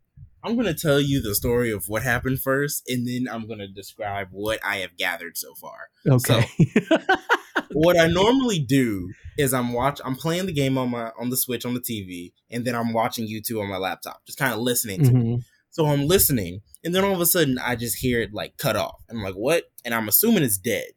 I'm 0.49 0.57
gonna 0.57 0.73
tell 0.75 1.01
you 1.01 1.21
the 1.21 1.35
story 1.35 1.71
of 1.71 1.89
what 1.89 2.03
happened 2.03 2.41
first, 2.41 2.83
and 2.89 3.07
then 3.07 3.29
I'm 3.31 3.47
gonna 3.47 3.69
describe 3.69 4.29
what 4.31 4.59
I 4.65 4.77
have 4.79 4.97
gathered 4.97 5.37
so 5.37 5.55
far. 5.55 5.91
Okay. 6.07 6.49
what 7.73 7.99
I 7.99 8.07
normally 8.07 8.59
do 8.59 9.13
is 9.37 9.53
I'm 9.53 9.73
watch 9.73 10.01
I'm 10.05 10.17
playing 10.17 10.47
the 10.47 10.53
game 10.53 10.79
on 10.79 10.91
my 10.91 11.11
on 11.21 11.29
the 11.31 11.37
Switch 11.37 11.67
on 11.67 11.75
the 11.75 11.81
TV, 11.81 12.33
and 12.51 12.65
then 12.65 12.75
I'm 12.75 12.93
watching 12.93 13.27
YouTube 13.29 13.61
on 13.61 13.69
my 13.69 13.77
laptop, 13.77 14.25
just 14.25 14.39
kind 14.39 14.55
of 14.55 14.61
listening 14.61 15.05
to 15.05 15.11
it. 15.11 15.15
Mhm. 15.15 15.45
So 15.71 15.87
I'm 15.87 16.07
listening, 16.07 16.63
and 16.83 16.95
then 16.95 17.05
all 17.05 17.13
of 17.13 17.21
a 17.21 17.27
sudden 17.27 17.59
I 17.59 17.77
just 17.77 17.99
hear 17.99 18.21
it 18.23 18.33
like 18.33 18.57
cut 18.57 18.75
off. 18.75 19.03
I'm 19.11 19.23
like, 19.23 19.35
what? 19.35 19.65
And 19.85 19.95
I'm 19.95 20.09
assuming 20.09 20.43
it's 20.43 20.57
dead. 20.59 20.89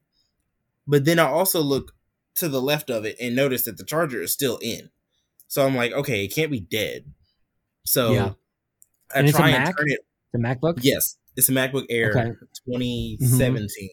But 0.87 1.05
then 1.05 1.19
I 1.19 1.25
also 1.25 1.61
look 1.61 1.91
to 2.35 2.47
the 2.47 2.61
left 2.61 2.89
of 2.89 3.05
it 3.05 3.17
and 3.19 3.35
notice 3.35 3.63
that 3.65 3.77
the 3.77 3.83
charger 3.83 4.21
is 4.21 4.31
still 4.31 4.57
in. 4.61 4.89
So 5.47 5.65
I'm 5.65 5.75
like, 5.75 5.91
okay, 5.91 6.23
it 6.23 6.33
can't 6.33 6.49
be 6.49 6.61
dead. 6.61 7.05
So 7.85 8.13
Yeah. 8.13 8.31
I 9.15 9.19
And 9.19 9.27
it's 9.27 9.37
a 9.37 9.41
try 9.41 9.49
and 9.49 9.63
Mac? 9.63 9.77
turn 9.77 9.91
it. 9.91 9.99
The 10.33 10.39
MacBook. 10.39 10.79
Yes, 10.81 11.17
it's 11.35 11.49
a 11.49 11.51
MacBook 11.51 11.85
Air 11.89 12.11
Okay. 12.11 12.31
2017. 12.65 13.89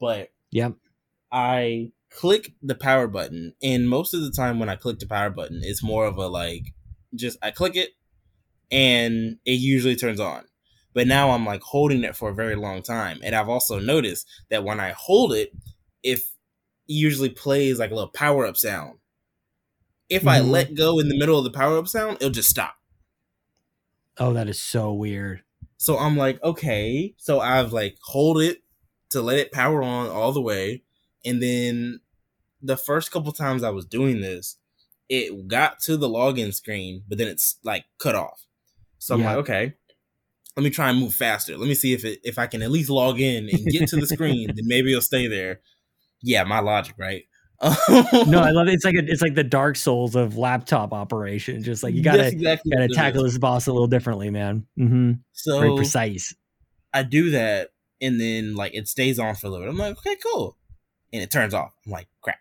But 0.00 0.30
Yep. 0.50 0.74
I 1.30 1.92
click 2.10 2.52
the 2.62 2.74
power 2.74 3.06
button, 3.08 3.54
and 3.62 3.88
most 3.88 4.12
of 4.14 4.20
the 4.22 4.30
time 4.30 4.58
when 4.58 4.68
I 4.68 4.76
click 4.76 4.98
the 4.98 5.06
power 5.06 5.30
button, 5.30 5.60
it's 5.62 5.82
more 5.82 6.04
of 6.06 6.16
a 6.18 6.26
like 6.26 6.74
just 7.14 7.38
I 7.42 7.50
click 7.50 7.76
it 7.76 7.90
and 8.70 9.38
it 9.44 9.52
usually 9.60 9.96
turns 9.96 10.20
on. 10.20 10.44
But 10.94 11.06
now 11.06 11.30
I'm 11.30 11.46
like 11.46 11.62
holding 11.62 12.04
it 12.04 12.16
for 12.16 12.30
a 12.30 12.34
very 12.34 12.54
long 12.56 12.82
time, 12.82 13.20
and 13.22 13.34
I've 13.34 13.48
also 13.48 13.78
noticed 13.78 14.26
that 14.50 14.64
when 14.64 14.78
I 14.80 14.90
hold 14.90 15.32
it, 15.32 15.52
if 16.02 16.18
it 16.20 16.24
usually 16.94 17.30
plays 17.30 17.78
like 17.78 17.90
a 17.90 17.94
little 17.94 18.10
power 18.10 18.44
up 18.46 18.56
sound. 18.56 18.98
If 20.10 20.26
I 20.26 20.40
Mhm. 20.40 20.50
let 20.50 20.74
go 20.74 20.98
in 20.98 21.08
the 21.08 21.16
middle 21.16 21.38
of 21.38 21.44
the 21.44 21.50
power 21.50 21.78
up 21.78 21.88
sound, 21.88 22.16
it'll 22.16 22.28
just 22.30 22.50
stop. 22.50 22.74
Oh, 24.18 24.32
that 24.32 24.48
is 24.48 24.62
so 24.62 24.92
weird. 24.92 25.42
So 25.78 25.98
I'm 25.98 26.16
like, 26.16 26.42
okay. 26.42 27.14
So 27.18 27.40
I've 27.40 27.72
like 27.72 27.96
hold 28.04 28.40
it 28.40 28.62
to 29.10 29.20
let 29.22 29.38
it 29.38 29.52
power 29.52 29.82
on 29.82 30.08
all 30.08 30.32
the 30.32 30.40
way. 30.40 30.82
And 31.24 31.42
then 31.42 32.00
the 32.60 32.76
first 32.76 33.10
couple 33.10 33.32
times 33.32 33.62
I 33.62 33.70
was 33.70 33.84
doing 33.84 34.20
this, 34.20 34.58
it 35.08 35.48
got 35.48 35.80
to 35.80 35.96
the 35.96 36.08
login 36.08 36.54
screen, 36.54 37.02
but 37.08 37.18
then 37.18 37.28
it's 37.28 37.58
like 37.64 37.84
cut 37.98 38.14
off. 38.14 38.46
So 38.98 39.14
I'm 39.14 39.20
Yeah. 39.20 39.30
like, 39.30 39.38
okay, 39.38 39.74
let 40.56 40.62
me 40.62 40.70
try 40.70 40.90
and 40.90 41.00
move 41.00 41.14
faster. 41.14 41.56
Let 41.56 41.68
me 41.68 41.74
see 41.74 41.92
if 41.92 42.04
it 42.04 42.20
if 42.24 42.38
I 42.38 42.46
can 42.46 42.62
at 42.62 42.70
least 42.70 42.90
log 42.90 43.20
in 43.20 43.48
and 43.48 43.70
get 43.70 43.86
to 43.88 43.96
the 43.96 44.06
screen, 44.06 44.54
then 44.54 44.66
maybe 44.66 44.90
it'll 44.90 45.02
stay 45.02 45.26
there. 45.26 45.60
Yeah, 46.22 46.44
my 46.44 46.60
logic, 46.60 46.94
right? 46.98 47.24
No, 47.62 48.40
I 48.40 48.50
love 48.52 48.68
it. 48.68 48.74
It's 48.74 48.84
like 48.84 48.96
a, 48.96 49.04
it's 49.04 49.22
like 49.22 49.34
the 49.34 49.44
Dark 49.44 49.76
Souls 49.76 50.16
of 50.16 50.36
laptop 50.36 50.92
operation. 50.92 51.62
Just 51.62 51.82
like 51.82 51.94
you 51.94 52.02
gotta 52.02 52.28
exactly 52.28 52.72
gotta 52.72 52.88
tackle 52.88 53.22
this 53.22 53.38
boss 53.38 53.66
a 53.66 53.72
little 53.72 53.86
differently, 53.86 54.30
man. 54.30 54.66
Mm-hmm. 54.78 55.12
So 55.32 55.60
Very 55.60 55.76
precise. 55.76 56.34
I 56.92 57.04
do 57.04 57.30
that, 57.30 57.70
and 58.00 58.20
then 58.20 58.54
like 58.54 58.74
it 58.74 58.88
stays 58.88 59.18
on 59.18 59.34
for 59.36 59.46
a 59.46 59.50
little 59.50 59.66
bit. 59.66 59.70
I'm 59.72 59.78
like, 59.78 59.98
okay, 59.98 60.16
cool, 60.16 60.56
and 61.12 61.22
it 61.22 61.30
turns 61.30 61.54
off. 61.54 61.72
I'm 61.86 61.92
like, 61.92 62.08
crap. 62.20 62.38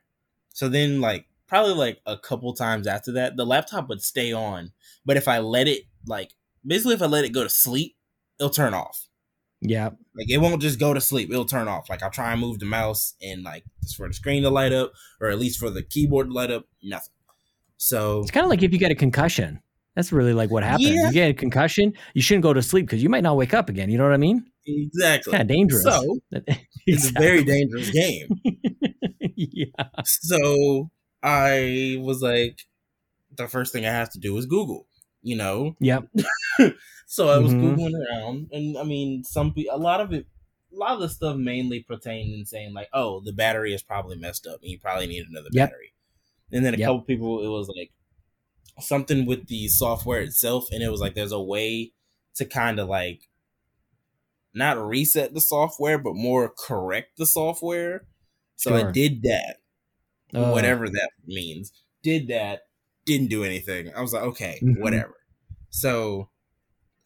So 0.49 0.69
then, 0.69 1.01
like 1.01 1.27
probably 1.47 1.73
like 1.73 2.01
a 2.05 2.17
couple 2.17 2.53
times 2.53 2.87
after 2.87 3.11
that, 3.13 3.37
the 3.37 3.45
laptop 3.45 3.89
would 3.89 4.01
stay 4.01 4.33
on, 4.33 4.71
but 5.05 5.17
if 5.17 5.27
I 5.27 5.39
let 5.39 5.67
it, 5.67 5.83
like 6.07 6.31
basically, 6.65 6.95
if 6.95 7.01
I 7.01 7.07
let 7.07 7.25
it 7.25 7.33
go 7.33 7.43
to 7.43 7.49
sleep, 7.49 7.95
it'll 8.39 8.49
turn 8.49 8.73
off. 8.73 9.07
Yeah. 9.61 9.89
Like 10.15 10.29
it 10.29 10.39
won't 10.39 10.61
just 10.61 10.79
go 10.79 10.93
to 10.93 11.01
sleep; 11.01 11.29
it'll 11.29 11.45
turn 11.45 11.67
off. 11.67 11.89
Like 11.89 12.03
I'll 12.03 12.09
try 12.11 12.31
and 12.31 12.41
move 12.41 12.59
the 12.59 12.65
mouse 12.65 13.13
and 13.21 13.43
like 13.43 13.63
just 13.83 13.95
for 13.95 14.07
the 14.07 14.13
screen 14.13 14.43
to 14.43 14.49
light 14.49 14.73
up, 14.73 14.93
or 15.19 15.29
at 15.29 15.39
least 15.39 15.59
for 15.59 15.69
the 15.69 15.83
keyboard 15.83 16.27
to 16.27 16.33
light 16.33 16.51
up. 16.51 16.65
Nothing. 16.83 17.13
So 17.77 18.21
It's 18.21 18.31
kind 18.31 18.43
of 18.43 18.49
like 18.49 18.63
if 18.63 18.71
you 18.73 18.79
get 18.79 18.91
a 18.91 18.95
concussion. 18.95 19.61
That's 19.95 20.11
really 20.11 20.33
like 20.33 20.49
what 20.51 20.63
happens. 20.63 20.89
Yeah. 20.89 21.07
You 21.07 21.11
get 21.11 21.29
a 21.31 21.33
concussion, 21.33 21.93
you 22.13 22.21
shouldn't 22.21 22.43
go 22.43 22.53
to 22.53 22.61
sleep 22.61 22.85
because 22.85 23.03
you 23.03 23.09
might 23.09 23.23
not 23.23 23.35
wake 23.35 23.53
up 23.53 23.67
again. 23.67 23.89
You 23.89 23.97
know 23.97 24.05
what 24.05 24.13
I 24.13 24.17
mean? 24.17 24.45
It's 24.63 24.95
exactly, 24.95 25.31
kind 25.31 25.41
of 25.41 25.47
dangerous. 25.49 25.83
So 25.83 26.19
it's 26.85 27.09
a 27.09 27.11
very 27.11 27.43
dangerous 27.43 27.89
game. 27.89 28.29
yeah. 29.35 29.65
so 30.05 30.89
I 31.21 31.97
was 31.99 32.21
like, 32.21 32.61
the 33.35 33.47
first 33.47 33.73
thing 33.73 33.85
I 33.85 33.91
have 33.91 34.09
to 34.11 34.19
do 34.19 34.37
is 34.37 34.45
Google, 34.45 34.87
you 35.21 35.35
know. 35.35 35.77
Yep. 35.79 36.09
So 37.05 37.29
I 37.29 37.39
was 37.39 37.53
Mhm. 37.53 37.55
googling 37.55 37.93
around, 38.09 38.49
and 38.51 38.77
I 38.77 38.83
mean, 38.83 39.23
some 39.23 39.53
a 39.69 39.77
lot 39.77 39.99
of 40.01 40.13
it, 40.13 40.27
a 40.73 40.75
lot 40.77 40.93
of 40.93 41.01
the 41.01 41.09
stuff 41.09 41.35
mainly 41.37 41.83
pertained 41.83 42.33
in 42.33 42.45
saying 42.45 42.73
like, 42.73 42.89
oh, 42.93 43.19
the 43.21 43.33
battery 43.33 43.73
is 43.73 43.83
probably 43.83 44.17
messed 44.17 44.47
up, 44.47 44.61
and 44.61 44.71
you 44.71 44.79
probably 44.79 45.07
need 45.07 45.25
another 45.27 45.49
Yep. 45.49 45.71
battery. 45.71 45.93
And 46.51 46.65
then 46.65 46.73
a 46.73 46.77
Yep. 46.77 46.81
couple 46.81 47.01
people, 47.03 47.43
it 47.45 47.49
was 47.49 47.69
like 47.69 47.91
something 48.79 49.25
with 49.25 49.47
the 49.47 49.67
software 49.69 50.21
itself, 50.21 50.67
and 50.71 50.83
it 50.83 50.89
was 50.89 51.01
like 51.01 51.15
there's 51.15 51.31
a 51.33 51.41
way 51.41 51.93
to 52.35 52.45
kind 52.45 52.79
of 52.79 52.89
like 52.89 53.29
not 54.53 54.77
reset 54.77 55.33
the 55.33 55.41
software, 55.41 55.97
but 55.97 56.15
more 56.15 56.49
correct 56.49 57.17
the 57.17 57.25
software. 57.25 58.05
So 58.55 58.73
I 58.75 58.83
did 58.83 59.23
that 59.23 59.57
Oh, 60.33 60.43
whatever 60.47 60.89
that 60.89 61.11
means. 61.25 61.73
Did 62.03 62.29
that, 62.29 62.63
didn't 63.05 63.29
do 63.29 63.43
anything. 63.43 63.91
I 63.95 64.01
was 64.01 64.13
like, 64.13 64.23
okay, 64.23 64.59
Mhm. 64.61 64.79
whatever. 64.79 65.15
So 65.69 66.29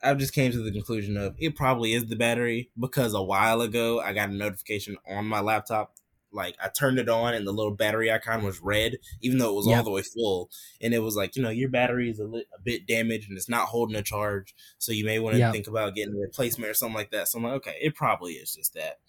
I 0.01 0.13
just 0.13 0.33
came 0.33 0.51
to 0.51 0.61
the 0.61 0.71
conclusion 0.71 1.17
of 1.17 1.35
it 1.39 1.55
probably 1.55 1.93
is 1.93 2.05
the 2.05 2.15
battery 2.15 2.69
because 2.79 3.13
a 3.13 3.23
while 3.23 3.61
ago 3.61 3.99
I 3.99 4.13
got 4.13 4.29
a 4.29 4.33
notification 4.33 4.97
on 5.07 5.25
my 5.25 5.39
laptop. 5.39 5.95
Like 6.31 6.57
I 6.61 6.67
turned 6.67 6.99
it 6.99 7.07
on 7.07 7.33
and 7.33 7.47
the 7.47 7.53
little 7.53 7.73
battery 7.73 8.11
icon 8.11 8.43
was 8.43 8.59
red, 8.59 8.97
even 9.21 9.37
though 9.37 9.51
it 9.51 9.55
was 9.55 9.67
Yep. 9.67 9.77
all 9.77 9.83
the 9.85 9.91
way 9.91 10.01
full. 10.01 10.49
And 10.81 10.93
it 10.93 10.99
was 10.99 11.15
like, 11.15 11.35
you 11.37 11.41
know, 11.41 11.49
your 11.49 11.69
battery 11.69 12.09
is 12.09 12.19
a, 12.19 12.25
li- 12.25 12.45
a 12.53 12.61
bit 12.61 12.85
damaged 12.85 13.29
and 13.29 13.37
it's 13.37 13.47
not 13.47 13.67
holding 13.69 13.95
a 13.95 14.01
charge. 14.01 14.53
So 14.77 14.91
you 14.91 15.05
may 15.05 15.17
want 15.19 15.35
to 15.35 15.39
Yep. 15.39 15.53
think 15.53 15.67
about 15.67 15.95
getting 15.95 16.13
a 16.13 16.17
replacement 16.19 16.69
or 16.69 16.73
something 16.73 16.95
like 16.95 17.11
that. 17.11 17.29
So 17.29 17.37
I'm 17.37 17.45
like, 17.45 17.53
okay, 17.53 17.77
it 17.81 17.95
probably 17.95 18.33
is 18.33 18.53
just 18.53 18.73
that. 18.73 18.99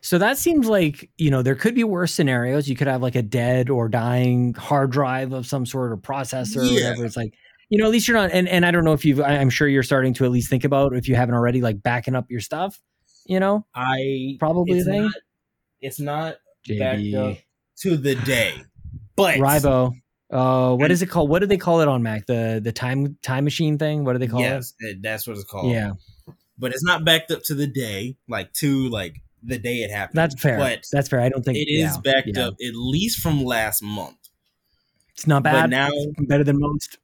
So 0.00 0.18
that 0.18 0.38
seems 0.38 0.68
like, 0.68 1.10
you 1.18 1.30
know, 1.30 1.42
there 1.42 1.54
could 1.54 1.74
be 1.74 1.84
worse 1.84 2.12
scenarios. 2.12 2.68
You 2.68 2.76
could 2.76 2.86
have 2.86 3.02
like 3.02 3.14
a 3.14 3.22
dead 3.22 3.70
or 3.70 3.88
dying 3.88 4.54
hard 4.54 4.90
drive 4.90 5.32
of 5.32 5.46
some 5.46 5.66
sort 5.66 5.92
or 5.92 5.96
processor 5.96 6.58
or 6.58 6.72
whatever. 6.74 7.04
It's 7.04 7.16
like, 7.16 7.34
you 7.68 7.78
know, 7.78 7.84
at 7.84 7.90
least 7.90 8.08
you're 8.08 8.16
not, 8.16 8.30
and, 8.32 8.48
and 8.48 8.66
I 8.66 8.70
don't 8.70 8.84
know 8.84 8.92
if 8.92 9.04
you've, 9.04 9.20
I'm 9.20 9.50
sure 9.50 9.66
you're 9.68 9.82
starting 9.82 10.14
to 10.14 10.24
at 10.24 10.30
least 10.30 10.50
think 10.50 10.64
about, 10.64 10.94
if 10.94 11.08
you 11.08 11.14
haven't 11.14 11.34
already, 11.34 11.60
like 11.60 11.82
backing 11.82 12.14
up 12.14 12.30
your 12.30 12.40
stuff, 12.40 12.80
you 13.24 13.40
know, 13.40 13.66
I 13.74 14.36
Probably 14.38 14.78
it's 14.78 14.86
a 14.86 14.90
thing? 14.90 15.02
Not, 15.02 15.14
it's 15.80 16.00
not 16.00 16.36
backed 16.68 17.14
up 17.14 17.36
to 17.78 17.96
the 17.96 18.14
day, 18.14 18.62
but 19.16 19.36
Ribo. 19.36 19.92
Uh, 20.30 20.74
what 20.74 20.90
is 20.90 21.02
it 21.02 21.06
called? 21.06 21.28
What 21.28 21.40
do 21.40 21.46
they 21.46 21.58
call 21.58 21.82
it 21.82 21.88
on 21.88 22.02
Mac? 22.02 22.24
The 22.24 22.58
the 22.62 22.72
time 22.72 23.18
time 23.22 23.44
machine 23.44 23.76
thing? 23.76 24.04
What 24.04 24.14
do 24.14 24.18
they 24.18 24.28
call 24.28 24.40
yes, 24.40 24.72
it- 24.78 25.02
that's 25.02 25.26
what 25.26 25.36
it's 25.36 25.44
called. 25.44 25.70
Yeah, 25.70 25.92
but 26.56 26.72
it's 26.72 26.82
not 26.82 27.04
backed 27.04 27.30
up 27.30 27.42
to 27.44 27.54
the 27.54 27.66
day, 27.66 28.16
like 28.28 28.52
to 28.54 28.88
like 28.88 29.16
the 29.42 29.58
day 29.58 29.76
it 29.82 29.90
happened. 29.90 30.16
that's 30.18 30.40
fair. 30.40 30.58
But 30.58 30.86
that's 30.92 31.08
fair. 31.08 31.20
I 31.20 31.28
don't 31.28 31.44
think 31.44 31.58
it 31.58 31.70
is 31.70 31.80
yeah, 32.04 32.12
backed 32.12 32.30
yeah. 32.34 32.48
up 32.48 32.54
at 32.54 32.74
least 32.74 33.20
from 33.20 33.44
last 33.44 33.82
month. 33.82 34.16
It's 35.14 35.26
not 35.26 35.42
But 35.42 35.52
bad. 35.52 35.70
now, 35.70 35.90
better 36.26 36.44
than 36.44 36.58
most. 36.60 36.98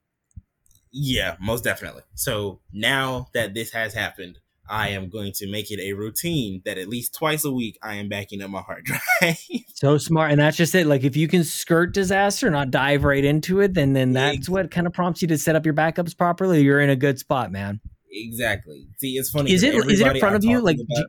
yeah, 0.92 1.36
most 1.40 1.64
definitely. 1.64 2.02
So 2.14 2.60
now 2.72 3.28
that 3.34 3.54
this 3.54 3.72
has 3.72 3.92
happened, 3.94 4.38
I 4.70 4.90
am 4.90 5.08
going 5.08 5.32
to 5.36 5.50
make 5.50 5.70
it 5.70 5.80
a 5.80 5.92
routine 5.94 6.60
that 6.64 6.76
at 6.78 6.88
least 6.88 7.14
twice 7.14 7.44
a 7.44 7.50
week 7.52 7.78
I 7.82 7.94
am 7.94 8.08
backing 8.08 8.42
up 8.42 8.50
my 8.50 8.60
hard 8.60 8.84
drive. 9.20 9.38
So 9.74 9.96
smart, 9.98 10.30
and 10.30 10.40
that's 10.40 10.56
just 10.56 10.74
it. 10.74 10.86
Like 10.86 11.04
if 11.04 11.16
you 11.16 11.26
can 11.28 11.44
skirt 11.44 11.94
disaster, 11.94 12.50
not 12.50 12.70
dive 12.70 13.04
right 13.04 13.24
into 13.24 13.60
it, 13.60 13.74
then 13.74 13.92
then 13.94 14.12
that's 14.12 14.48
what 14.48 14.70
kind 14.70 14.86
of 14.86 14.92
prompts 14.92 15.22
you 15.22 15.28
to 15.28 15.38
set 15.38 15.56
up 15.56 15.64
your 15.64 15.74
backups 15.74 16.16
properly. 16.16 16.62
You're 16.62 16.80
in 16.80 16.90
a 16.90 16.96
good 16.96 17.18
spot, 17.18 17.50
man. 17.52 17.80
exactly. 18.10 18.88
See, 18.98 19.12
it's 19.12 19.30
funny. 19.30 19.52
Is 19.52 19.62
it 19.62 19.74
is 19.74 20.00
it 20.00 20.06
in 20.06 20.18
front 20.20 20.34
I 20.34 20.36
of 20.36 20.44
you? 20.44 20.60
Like, 20.60 20.76
do, 20.78 21.06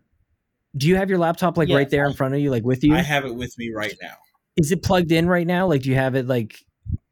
do 0.78 0.88
you 0.88 0.96
have 0.96 1.10
your 1.10 1.20
laptop 1.20 1.58
like 1.58 1.70
right 1.70 1.90
there 1.90 2.06
I- 2.06 2.10
in 2.10 2.16
front 2.16 2.34
of 2.36 2.40
you, 2.42 2.52
like 2.52 2.64
with 2.64 2.84
you? 2.84 2.94
I 2.96 3.02
have 3.02 3.26
it 3.26 3.36
with 3.36 3.58
me 3.58 3.72
right 3.76 3.96
now. 4.02 4.16
is 4.58 4.72
it 4.72 4.84
plugged 4.84 5.12
in 5.12 5.28
right 5.28 5.48
now? 5.48 5.68
Like, 5.68 5.82
do 5.84 5.90
you 5.90 5.96
have 5.96 6.16
it 6.16 6.28
like 6.28 6.56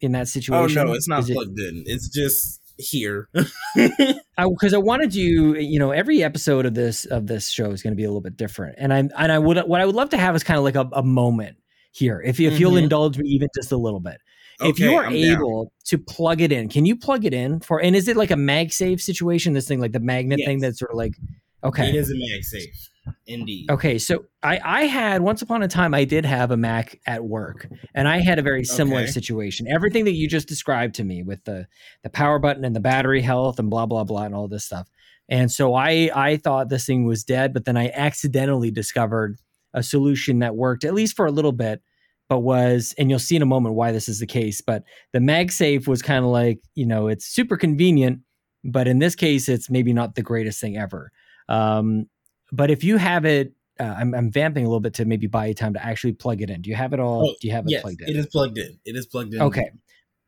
in 0.01 0.11
that 0.13 0.27
situation? 0.27 0.77
Oh 0.79 0.83
no, 0.85 0.93
it's 0.93 1.07
not 1.07 1.19
Is 1.21 1.29
it- 1.29 1.33
plugged 1.33 1.59
in. 1.59 1.83
It's 1.85 2.07
just 2.09 2.61
here. 2.77 3.27
I 3.75 4.47
because 4.49 4.73
I 4.73 4.77
wanted 4.77 5.15
you, 5.15 5.55
you 5.55 5.79
know, 5.79 5.91
every 5.91 6.23
episode 6.23 6.65
of 6.65 6.73
this 6.75 7.05
of 7.05 7.27
this 7.27 7.49
show 7.49 7.71
is 7.71 7.81
going 7.81 7.93
to 7.93 7.97
be 7.97 8.03
a 8.03 8.07
little 8.07 8.21
bit 8.21 8.37
different, 8.37 8.75
and 8.77 8.93
I 8.93 8.97
and 8.99 9.31
I 9.31 9.39
would 9.39 9.57
what 9.59 9.81
I 9.81 9.85
would 9.85 9.95
love 9.95 10.09
to 10.11 10.17
have 10.17 10.35
is 10.35 10.43
kind 10.43 10.57
of 10.57 10.63
like 10.63 10.75
a, 10.75 10.87
a 10.93 11.03
moment 11.03 11.57
here, 11.91 12.21
if 12.25 12.39
if 12.39 12.59
you'll 12.59 12.73
Mhm. 12.73 12.83
indulge 12.83 13.17
me 13.17 13.27
even 13.29 13.47
just 13.55 13.71
a 13.71 13.77
little 13.77 13.99
bit. 13.99 14.17
if 14.61 14.79
you 14.79 14.93
are 14.95 15.05
I'm 15.05 15.13
down. 15.13 15.21
able 15.37 15.71
to 15.85 15.97
plug 15.97 16.41
it 16.41 16.51
in, 16.51 16.67
can 16.69 16.85
you 16.85 16.95
plug 16.95 17.25
it 17.25 17.33
in 17.33 17.59
for? 17.59 17.81
And 17.81 17.95
is 17.95 18.07
it 18.07 18.15
like 18.17 18.31
a 18.31 18.35
MagSafe 18.35 19.01
situation? 19.01 19.53
This 19.53 19.67
thing, 19.67 19.79
like 19.79 19.91
the 19.93 19.99
magnet 19.99 20.39
thing, 20.45 20.59
that's 20.59 20.79
sort 20.79 20.91
of 20.91 20.97
like 20.97 21.15
okay. 21.63 21.89
It 21.89 21.95
is 21.95 22.09
a 22.11 22.13
MagSafe, 22.15 22.89
indeed. 23.25 23.69
Okay, 23.69 23.97
so 23.97 24.25
I, 24.43 24.59
I 24.63 24.83
had 24.83 25.21
once 25.21 25.41
upon 25.41 25.61
a 25.61 25.67
time 25.67 25.93
I 25.93 26.05
did 26.05 26.25
have 26.25 26.51
a 26.51 26.57
Mac 26.57 26.99
at 27.05 27.23
work, 27.25 27.67
and 27.93 28.07
I 28.07 28.19
had 28.19 28.39
a 28.39 28.41
very 28.41 28.63
similar 28.63 29.01
Okay. 29.01 29.11
situation. 29.11 29.67
Everything 29.67 30.05
that 30.05 30.13
you 30.13 30.27
just 30.27 30.47
described 30.47 30.95
to 30.95 31.03
me 31.03 31.23
with 31.23 31.43
the 31.43 31.67
the 32.03 32.09
power 32.09 32.39
button 32.39 32.63
and 32.63 32.75
the 32.75 32.79
battery 32.79 33.21
health 33.21 33.59
and 33.59 33.69
blah 33.69 33.85
blah 33.85 34.03
blah 34.05 34.23
and 34.23 34.33
all 34.35 34.47
this 34.47 34.65
stuff. 34.65 34.87
And 35.29 35.51
so 35.51 35.73
I 35.73 36.09
I 36.15 36.37
thought 36.37 36.69
this 36.69 36.85
thing 36.85 37.05
was 37.05 37.23
dead, 37.25 37.53
but 37.53 37.65
then 37.65 37.75
I 37.77 37.89
accidentally 37.89 38.71
discovered 38.71 39.37
a 39.73 39.83
solution 39.83 40.39
that 40.39 40.55
worked 40.55 40.85
at 40.85 40.93
least 40.93 41.15
for 41.15 41.25
a 41.25 41.31
little 41.31 41.51
bit, 41.51 41.81
but 42.29 42.39
was 42.39 42.95
and 42.97 43.09
you'll 43.09 43.19
see 43.19 43.35
in 43.35 43.41
a 43.41 43.45
moment 43.45 43.75
why 43.75 43.91
this 43.91 44.07
is 44.07 44.19
the 44.19 44.25
case. 44.27 44.61
But 44.61 44.83
the 45.11 45.19
MagSafe 45.19 45.87
was 45.87 46.01
kind 46.01 46.23
of 46.23 46.31
like 46.31 46.59
you 46.75 46.85
know 46.85 47.07
it's 47.09 47.25
super 47.25 47.57
convenient, 47.57 48.19
but 48.63 48.87
in 48.87 48.99
this 48.99 49.15
case 49.15 49.49
it's 49.49 49.69
maybe 49.69 49.91
not 49.91 50.15
the 50.15 50.21
greatest 50.23 50.61
thing 50.61 50.77
ever. 50.77 51.11
Um, 51.49 52.07
but 52.51 52.71
if 52.71 52.83
you 52.83 52.97
have 52.97 53.25
it, 53.25 53.53
uh, 53.79 53.95
I'm, 53.97 54.13
I'm 54.13 54.31
vamping 54.31 54.65
a 54.65 54.67
little 54.67 54.79
bit 54.79 54.95
to 54.95 55.05
maybe 55.05 55.27
buy 55.27 55.47
you 55.47 55.53
time 55.53 55.73
to 55.73 55.85
actually 55.85 56.13
plug 56.13 56.41
it 56.41 56.49
in. 56.49 56.61
Do 56.61 56.69
you 56.69 56.75
have 56.75 56.93
it 56.93 56.99
all? 56.99 57.29
Oh, 57.29 57.35
do 57.39 57.47
you 57.47 57.53
have 57.53 57.65
it 57.65 57.71
Yes, 57.71 57.81
plugged 57.81 58.01
in? 58.01 58.09
it 58.09 58.15
is 58.15 58.25
plugged 58.27 58.57
in. 58.57 58.79
It 58.85 58.95
is 58.95 59.05
plugged 59.05 59.33
in. 59.33 59.41
Okay. 59.41 59.69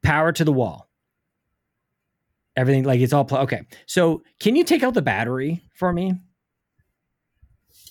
Power 0.03 0.31
to 0.31 0.43
the 0.43 0.53
wall. 0.53 0.89
Everything 2.55 2.83
like 2.83 2.99
it's 2.99 3.13
all 3.13 3.25
plugged. 3.25 3.51
Okay. 3.51 3.65
So 3.85 4.23
can 4.39 4.55
you 4.55 4.63
take 4.63 4.83
out 4.83 4.93
the 4.93 5.01
battery 5.01 5.63
for 5.73 5.91
me? 5.91 6.13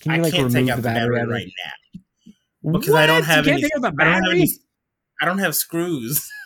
Can 0.01 0.11
I 0.13 0.17
like 0.17 0.33
can't 0.33 0.45
remove 0.45 0.67
take 0.67 0.71
out 0.71 0.75
the 0.77 0.81
the 0.83 0.87
battery, 0.87 1.19
battery 1.19 1.33
right 1.33 1.51
now 1.65 2.01
because 2.63 2.95
I 2.95 3.05
don't 3.05 3.23
have 3.23 3.45
you 3.45 3.53
any. 3.53 3.61
Can't 3.61 3.71
take 3.73 3.85
out 3.85 3.95
the 3.95 4.03
I 4.03 4.05
don't 4.05 4.23
have 4.23 4.33
any. 4.33 4.49
I 5.21 5.25
don't 5.25 5.39
have 5.39 5.55
screws. 5.55 6.27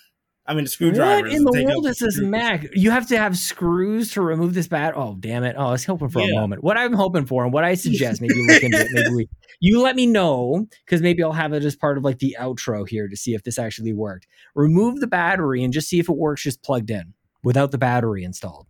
I 0.46 0.54
mean, 0.54 0.68
screwdrivers. 0.68 1.24
What 1.24 1.32
in 1.32 1.46
the 1.46 1.52
to 1.52 1.58
take 1.58 1.68
out 1.68 1.74
world 1.74 1.88
is 1.88 1.98
this. 2.00 2.20
Mac? 2.20 2.66
You 2.74 2.92
have 2.92 3.08
to 3.08 3.18
have 3.18 3.38
screws 3.38 4.12
to 4.12 4.22
remove 4.22 4.54
this 4.54 4.68
bat. 4.68 4.94
Oh, 4.96 5.16
damn 5.18 5.44
it! 5.44 5.56
Oh, 5.58 5.68
I 5.68 5.72
was 5.72 5.86
hoping 5.86 6.10
for 6.10 6.20
a 6.20 6.34
moment. 6.34 6.64
What 6.64 6.78
I'm 6.78 6.94
hoping 6.94 7.26
for, 7.26 7.46
and 7.46 7.54
what 7.54 7.64
I 7.64 7.76
suggest, 7.76 8.22
maybe 8.22 8.46
look 8.46 8.62
into 8.62 8.80
it. 8.80 8.90
Maybe 8.92 9.10
we, 9.16 9.30
you 9.62 9.82
let 9.82 9.96
me 9.96 10.06
know 10.06 10.68
because 10.86 11.02
maybe 11.02 11.24
I'll 11.24 11.32
have 11.32 11.54
it 11.54 11.64
as 11.64 11.76
part 11.76 11.98
of 11.98 12.04
like 12.04 12.20
the 12.20 12.36
outro 12.40 12.88
here 12.88 13.08
to 13.08 13.16
see 13.16 13.34
if 13.34 13.44
this 13.44 13.58
actually 13.58 13.94
worked. 13.94 14.28
Remove 14.54 15.00
the 15.00 15.08
battery 15.08 15.64
and 15.64 15.72
just 15.72 15.88
see 15.88 16.00
if 16.00 16.10
it 16.10 16.18
works 16.18 16.44
just 16.44 16.62
plugged 16.62 16.92
in 16.92 17.14
without 17.44 17.72
the 17.72 17.78
battery 17.78 18.24
installed. 18.24 18.68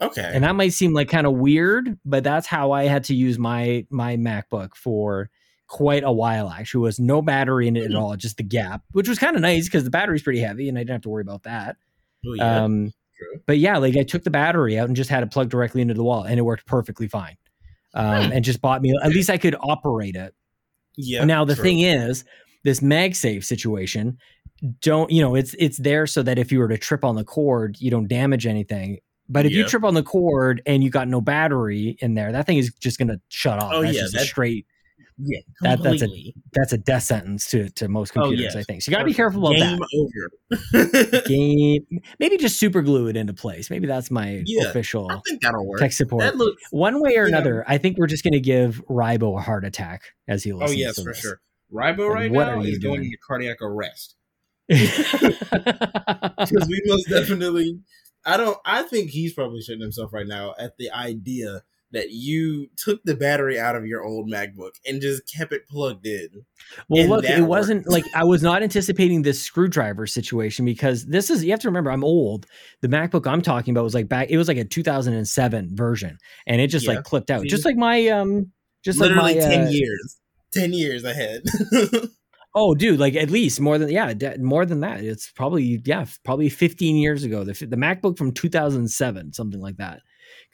Okay. 0.00 0.28
And 0.34 0.42
that 0.42 0.56
might 0.56 0.72
seem 0.72 0.92
like 0.92 1.08
kind 1.08 1.26
of 1.26 1.34
weird, 1.34 1.98
but 2.04 2.24
that's 2.24 2.46
how 2.46 2.72
I 2.72 2.84
had 2.84 3.04
to 3.04 3.14
use 3.14 3.38
my 3.38 3.86
my 3.90 4.16
MacBook 4.16 4.74
for 4.74 5.30
quite 5.66 6.04
a 6.04 6.12
while. 6.12 6.50
Actually, 6.50 6.82
was 6.82 7.00
no 7.00 7.22
battery 7.22 7.68
in 7.68 7.76
it 7.76 7.84
at 7.84 7.94
all, 7.94 8.14
just 8.16 8.36
the 8.36 8.42
gap, 8.42 8.82
which 8.92 9.08
was 9.08 9.18
kind 9.18 9.36
of 9.36 9.42
nice 9.42 9.64
because 9.64 9.84
the 9.84 9.90
battery's 9.90 10.22
pretty 10.22 10.40
heavy 10.40 10.68
and 10.68 10.78
I 10.78 10.82
didn't 10.82 10.94
have 10.94 11.02
to 11.02 11.08
worry 11.08 11.22
about 11.22 11.44
that. 11.44 11.76
Oh, 12.26 12.34
yeah. 12.34 12.64
Um, 12.64 12.92
but 13.46 13.58
yeah, 13.58 13.78
like 13.78 13.96
I 13.96 14.02
took 14.02 14.24
the 14.24 14.30
battery 14.30 14.78
out 14.78 14.88
and 14.88 14.96
just 14.96 15.10
had 15.10 15.22
it 15.22 15.30
plugged 15.30 15.50
directly 15.50 15.82
into 15.82 15.94
the 15.94 16.04
wall, 16.04 16.24
and 16.24 16.38
it 16.38 16.42
worked 16.42 16.66
perfectly 16.66 17.08
fine. 17.08 17.36
Um, 17.94 18.32
and 18.32 18.44
just 18.44 18.60
bought 18.60 18.82
me 18.82 18.92
at 19.02 19.10
least 19.10 19.30
I 19.30 19.38
could 19.38 19.54
operate 19.60 20.16
it. 20.16 20.34
yeah. 20.96 21.24
now 21.24 21.44
the 21.44 21.54
true. 21.54 21.62
thing 21.62 21.80
is, 21.80 22.24
this 22.64 22.80
MagSafe 22.80 23.44
situation, 23.44 24.18
don't 24.80 25.12
you 25.12 25.22
know? 25.22 25.36
It's 25.36 25.54
it's 25.58 25.78
there 25.78 26.06
so 26.06 26.22
that 26.22 26.38
if 26.38 26.50
you 26.50 26.58
were 26.58 26.68
to 26.68 26.78
trip 26.78 27.04
on 27.04 27.14
the 27.14 27.24
cord, 27.24 27.76
you 27.78 27.90
don't 27.90 28.08
damage 28.08 28.46
anything. 28.46 28.98
But 29.28 29.46
if 29.46 29.52
you 29.52 29.64
trip 29.66 29.84
on 29.84 29.94
the 29.94 30.02
cord 30.02 30.60
and 30.66 30.84
you 30.84 30.90
got 30.90 31.08
no 31.08 31.20
battery 31.20 31.96
in 32.00 32.14
there, 32.14 32.32
that 32.32 32.46
thing 32.46 32.58
is 32.58 32.74
just 32.74 32.98
going 32.98 33.08
to 33.08 33.20
shut 33.28 33.62
off. 33.62 33.72
Oh, 33.72 33.82
that's 33.82 33.94
yeah, 33.94 34.02
just 34.02 34.14
that- 34.14 34.26
straight. 34.26 34.66
Yeah, 35.18 35.38
that- 35.62 35.82
that's 35.82 36.02
a- 36.02 36.34
That's 36.52 36.72
a 36.72 36.78
death 36.78 37.02
sentence 37.04 37.50
to 37.50 37.68
to 37.70 37.88
most 37.88 38.12
Oh, 38.16 38.22
computers. 38.22 38.54
yes. 38.54 38.56
I 38.56 38.62
think 38.62 38.82
so. 38.82 38.90
You 38.90 38.96
got 38.96 39.00
to 39.00 39.04
be 39.06 39.14
careful 39.14 39.46
about 39.46 39.56
Game 39.58 39.78
that. 39.78 41.10
over. 41.14 41.20
Game, 41.28 41.84
maybe 42.20 42.36
just 42.36 42.58
super 42.58 42.82
glue 42.82 43.08
it 43.08 43.16
into 43.16 43.32
place. 43.34 43.70
Maybe 43.70 43.86
that's 43.86 44.10
my 44.10 44.42
Yeah, 44.46 44.68
official 44.68 45.10
I 45.10 45.20
think 45.28 45.42
that'll 45.42 45.66
work. 45.66 45.80
tech 45.80 45.92
support. 45.92 46.22
That 46.22 46.36
looks. 46.36 46.62
One 46.70 47.00
way 47.00 47.16
or 47.16 47.26
you 47.26 47.32
know- 47.32 47.38
another, 47.38 47.64
I 47.68 47.78
think 47.78 47.98
we're 47.98 48.06
just 48.06 48.22
going 48.24 48.32
to 48.34 48.40
give 48.40 48.82
Ribo 48.88 49.36
a 49.38 49.40
heart 49.42 49.64
attack 49.64 50.02
as 50.28 50.42
he 50.44 50.52
listens. 50.52 50.70
Oh 50.70 50.74
listens. 50.74 50.80
yes, 50.80 50.94
to 50.96 51.02
for 51.02 51.08
this. 51.12 51.20
sure. 51.20 51.40
Ribo 51.72 52.08
right 52.08 52.30
what 52.30 52.46
now 52.46 52.60
is 52.60 52.78
going 52.78 52.96
doing? 53.00 53.04
into 53.06 53.18
cardiac 53.26 53.56
arrest 53.62 54.14
because 54.68 56.66
we 56.68 56.80
most 56.86 57.08
definitely. 57.08 57.80
I 58.24 58.36
don't. 58.36 58.56
I 58.64 58.82
think 58.82 59.10
he's 59.10 59.34
probably 59.34 59.60
shitting 59.60 59.80
himself 59.82 60.12
right 60.12 60.26
now 60.26 60.54
at 60.58 60.76
the 60.78 60.90
idea 60.90 61.62
that 61.94 62.10
you 62.10 62.68
took 62.76 63.02
the 63.04 63.14
battery 63.14 63.58
out 63.58 63.74
of 63.74 63.86
your 63.86 64.04
old 64.04 64.30
MacBook 64.30 64.72
and 64.86 65.00
just 65.00 65.22
kept 65.32 65.52
it 65.52 65.66
plugged 65.68 66.06
in. 66.06 66.28
well, 66.88 67.06
look, 67.08 67.24
it 67.24 67.42
wasn't 67.42 67.88
like 67.88 68.04
I 68.14 68.24
was 68.24 68.42
not 68.42 68.62
anticipating 68.62 69.22
this 69.22 69.40
screwdriver 69.42 70.06
situation 70.06 70.64
because 70.64 71.06
this 71.06 71.30
is 71.30 71.44
you 71.44 71.50
have 71.50 71.60
to 71.60 71.68
remember 71.68 71.90
I'm 71.90 72.04
old. 72.04 72.46
The 72.82 72.88
MacBook 72.88 73.26
I'm 73.26 73.42
talking 73.42 73.72
about 73.74 73.84
was 73.84 73.94
like 73.94 74.08
back. 74.08 74.28
It 74.30 74.36
was 74.36 74.48
like 74.48 74.58
a 74.58 74.64
2007 74.64 75.76
version, 75.76 76.18
and 76.46 76.60
it 76.60 76.68
just 76.68 76.86
Yeah. 76.86 76.94
like 76.94 77.04
clipped 77.04 77.30
out, 77.30 77.42
See? 77.42 77.48
just 77.48 77.64
like 77.64 77.76
my 77.76 78.06
um, 78.08 78.52
just 78.84 78.98
Literally 79.00 79.34
like 79.34 79.36
my 79.36 79.42
ten 79.42 79.66
uh, 79.68 79.70
years. 79.70 80.20
Ten 80.52 80.72
years 80.72 81.04
ahead. 81.04 81.42
Oh, 82.56 82.74
dude, 82.74 83.00
like 83.00 83.16
at 83.16 83.30
least 83.30 83.60
more 83.60 83.78
than 83.78 83.90
yeah, 83.90 84.14
more 84.38 84.64
than 84.64 84.80
that. 84.80 85.02
It's 85.02 85.28
probably 85.32 85.82
yeah, 85.84 86.04
probably 86.24 86.48
15 86.48 86.96
years 86.96 87.24
ago. 87.24 87.42
The 87.42 87.52
the 87.66 87.76
MacBook 87.76 88.16
from 88.16 88.30
2007, 88.30 89.32
something 89.32 89.60
like 89.60 89.76
that. 89.78 90.02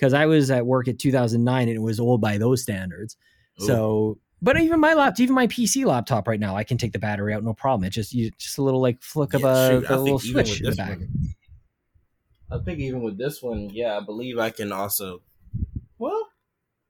Because 0.00 0.14
I 0.14 0.24
was 0.24 0.50
at 0.50 0.64
work 0.64 0.88
at 0.88 0.98
2009 0.98 1.68
and 1.68 1.76
it 1.76 1.80
was 1.80 2.00
old 2.00 2.22
by 2.22 2.38
those 2.38 2.62
standards. 2.62 3.18
So, 3.58 4.16
but 4.40 4.58
even 4.58 4.80
my 4.80 4.94
laptop, 4.94 5.20
even 5.20 5.34
my 5.34 5.46
PC 5.46 5.84
laptop 5.84 6.26
right 6.26 6.40
now, 6.40 6.56
I 6.56 6.64
can 6.64 6.78
take 6.78 6.92
the 6.92 6.98
battery 6.98 7.34
out 7.34 7.44
no 7.44 7.52
problem. 7.52 7.84
It's 7.84 7.94
just 7.94 8.14
you 8.14 8.30
just 8.38 8.56
a 8.56 8.62
little 8.62 8.80
like 8.80 9.02
flick 9.02 9.34
of 9.34 9.44
a, 9.44 9.68
shoot, 9.68 9.90
a 9.90 9.98
little 10.00 10.18
switch 10.18 10.62
in 10.62 10.70
the 10.70 10.76
back. 10.76 11.00
one- 11.00 11.34
I 12.50 12.58
think 12.64 12.78
even 12.80 13.02
with 13.02 13.18
this 13.18 13.42
one, 13.42 13.68
yeah, 13.70 13.98
I 13.98 14.00
believe 14.00 14.38
I 14.38 14.48
can 14.48 14.72
also. 14.72 15.20
Well, 15.98 16.28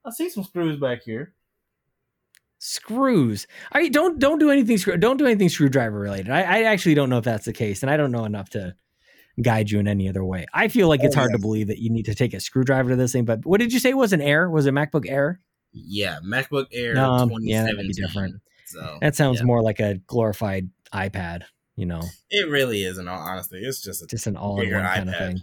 I 0.04 0.10
see 0.10 0.30
some 0.30 0.44
screws 0.44 0.78
back 0.78 1.02
here. 1.02 1.34
Screws. 2.60 3.48
I 3.72 3.88
don't 3.88 4.20
don't 4.20 4.38
do 4.38 4.50
anything 4.50 4.78
screw 4.78 4.96
don't 4.96 5.16
do 5.16 5.26
anything 5.26 5.48
screwdriver 5.48 5.98
related. 5.98 6.30
I, 6.30 6.42
I 6.42 6.62
actually 6.64 6.94
don't 6.94 7.10
know 7.10 7.18
if 7.18 7.24
that's 7.24 7.46
the 7.46 7.52
case, 7.52 7.82
and 7.82 7.90
I 7.90 7.96
don't 7.96 8.12
know 8.12 8.24
enough 8.24 8.50
to 8.50 8.74
guide 9.42 9.70
you 9.70 9.78
in 9.78 9.88
any 9.88 10.08
other 10.08 10.24
way. 10.24 10.46
I 10.52 10.68
feel 10.68 10.88
like 10.88 11.02
it's 11.02 11.16
Oh, 11.16 11.20
hard 11.20 11.32
to 11.32 11.38
believe 11.38 11.68
that 11.68 11.78
you 11.78 11.90
need 11.90 12.04
to 12.06 12.14
take 12.14 12.34
a 12.34 12.40
screwdriver 12.40 12.90
to 12.90 12.96
this 12.96 13.12
thing. 13.12 13.24
But 13.24 13.44
what 13.46 13.60
did 13.60 13.72
you 13.72 13.78
say 13.78 13.94
was 13.94 14.12
an 14.12 14.20
Air? 14.20 14.50
Was 14.50 14.66
it 14.66 14.74
MacBook 14.74 15.08
Air? 15.08 15.40
Yeah, 15.72 16.18
MacBook 16.24 16.66
Air 16.72 16.98
Um, 16.98 17.28
2017. 17.30 17.48
yeah, 17.48 17.62
that 17.64 17.76
might 17.76 17.86
be 17.86 17.92
different. 17.92 18.36
So 18.66 18.98
That 19.00 19.14
sounds 19.16 19.38
yeah. 19.40 19.44
more 19.46 19.62
like 19.62 19.80
a 19.80 19.94
glorified 20.06 20.68
iPad. 20.92 21.42
You 21.76 21.86
know, 21.86 22.02
It 22.30 22.48
really 22.50 22.82
is, 22.84 22.98
in 22.98 23.08
all 23.08 23.18
honesty. 23.18 23.58
It's 23.58 23.80
just 23.80 24.02
a 24.02 24.06
just 24.06 24.26
an 24.26 24.36
all-in-one 24.36 24.84
kind 24.84 25.08
of 25.08 25.16
thing. 25.16 25.40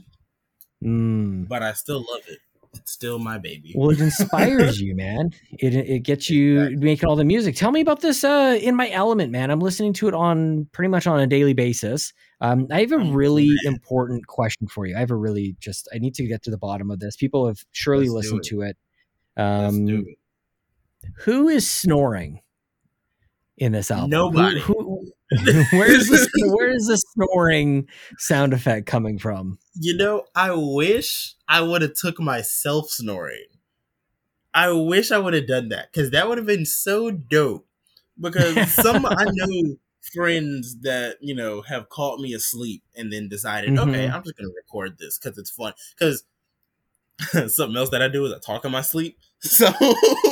Mm. 0.84 1.48
but 1.48 1.64
I 1.64 1.74
still 1.74 2.00
love 2.00 2.22
it. 2.28 2.38
It's 2.76 2.92
still 2.92 3.18
my 3.18 3.40
baby. 3.40 3.74
Well, 3.76 3.90
it 3.90 4.00
inspires 4.00 4.80
you, 4.82 4.96
man. 4.96 5.32
It 5.54 5.74
it 5.74 6.00
gets 6.04 6.30
you 6.30 6.62
Exactly. 6.62 6.86
making 6.86 7.10
all 7.10 7.16
the 7.16 7.24
music. 7.24 7.56
Tell 7.56 7.72
me 7.72 7.82
about 7.82 8.02
this 8.02 8.24
uh 8.24 8.60
in 8.62 8.76
my 8.76 8.92
element, 8.92 9.32
man. 9.32 9.50
I'm 9.50 9.60
listening 9.62 9.94
to 9.94 10.08
it 10.08 10.14
on 10.14 10.68
pretty 10.74 10.90
much 10.90 11.08
on 11.08 11.20
a 11.20 11.26
daily 11.26 11.54
basis. 11.54 12.14
Um, 12.40 12.68
I 12.72 12.82
have 12.82 12.92
a 12.92 12.96
Oh, 12.98 13.12
really 13.12 13.52
important 13.66 14.28
question 14.28 14.68
for 14.68 14.86
you. 14.86 14.96
I 14.96 15.00
have 15.00 15.12
a 15.12 15.16
really 15.16 15.56
just 15.60 15.88
I 15.94 15.98
need 15.98 16.14
to 16.16 16.26
get 16.28 16.44
to 16.44 16.52
the 16.52 16.58
bottom 16.58 16.92
of 16.92 17.00
this. 17.00 17.16
People 17.16 17.48
have 17.48 17.64
surely 17.72 18.10
Let's 18.10 18.26
listened 18.32 18.42
it. 18.46 18.50
to 18.50 18.62
it. 18.62 18.78
Um, 19.38 19.88
it. 19.90 20.06
who 21.24 21.48
is 21.50 21.70
snoring 21.70 22.42
in 23.58 23.72
this 23.72 23.90
album? 23.92 24.12
Who- 24.12 24.18
Nobody. 24.18 24.60
Who, 24.62 25.12
where's 25.72 26.08
the 26.08 26.30
where's 26.56 26.86
the 26.86 26.96
snoring 26.98 27.88
sound 28.18 28.54
effect 28.54 28.86
coming 28.86 29.18
from? 29.20 29.58
You 29.76 29.98
know, 29.98 30.24
I 30.36 30.52
wish 30.54 31.36
I 31.50 31.62
would 31.62 31.82
have 31.82 31.96
took 31.96 32.20
myself 32.20 32.90
snoring. 32.90 33.46
I 34.54 34.72
wish 34.72 35.12
I 35.12 35.18
would 35.18 35.34
have 35.34 35.48
done 35.48 35.70
that 35.70 35.92
because 35.92 36.12
that 36.12 36.28
would 36.30 36.38
have 36.38 36.48
been 36.48 36.66
so 36.66 37.12
dope. 37.12 37.68
Because 38.20 38.72
some 38.72 39.06
I 39.06 39.26
know 39.28 39.76
friends 40.14 40.80
that 40.82 41.18
you 41.22 41.36
know 41.36 41.62
have 41.64 41.90
caught 41.90 42.20
me 42.20 42.34
asleep 42.34 42.84
and 42.96 43.12
then 43.12 43.30
decided, 43.30 43.78
okay, 43.78 44.08
Mhm. 44.08 44.14
I'm 44.14 44.24
just 44.24 44.38
gonna 44.38 44.50
record 44.56 44.98
this 44.98 45.18
because 45.18 45.38
it's 45.38 45.52
fun. 45.52 45.74
Because 45.98 46.24
something 47.54 47.76
else 47.76 47.90
that 47.90 48.02
I 48.02 48.08
do 48.08 48.26
is 48.26 48.34
I 48.34 48.40
talk 48.40 48.66
in 48.66 48.72
my 48.72 48.82
sleep. 48.82 49.18
So 49.40 49.68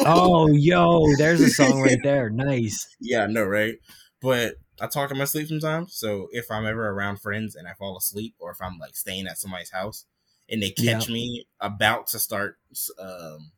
Oh, 0.04 0.48
yo, 0.52 1.16
there's 1.18 1.42
a 1.42 1.50
song 1.50 1.80
right 1.82 2.00
there. 2.04 2.30
Nice. 2.32 2.88
yeah, 3.00 3.24
I 3.24 3.28
know, 3.28 3.44
right? 3.44 3.76
But 4.22 4.56
I 4.82 4.88
talk 4.88 5.12
in 5.12 5.18
my 5.20 5.26
sleep 5.26 5.48
sometimes. 5.48 5.94
So 5.94 6.28
if 6.32 6.50
I'm 6.50 6.66
ever 6.66 6.90
around 6.90 7.22
friends 7.22 7.56
and 7.56 7.68
I 7.68 7.74
fall 7.74 7.98
asleep, 7.98 8.34
or 8.40 8.52
if 8.52 8.62
I'm 8.62 8.80
like 8.80 8.96
staying 8.96 9.28
at 9.28 9.38
somebody's 9.38 9.70
house 9.72 10.06
and 10.50 10.62
they 10.62 10.72
catch 10.72 11.08
me 11.08 11.46
about 11.60 12.08
to 12.08 12.20
start 12.20 12.58
um, 13.00 13.52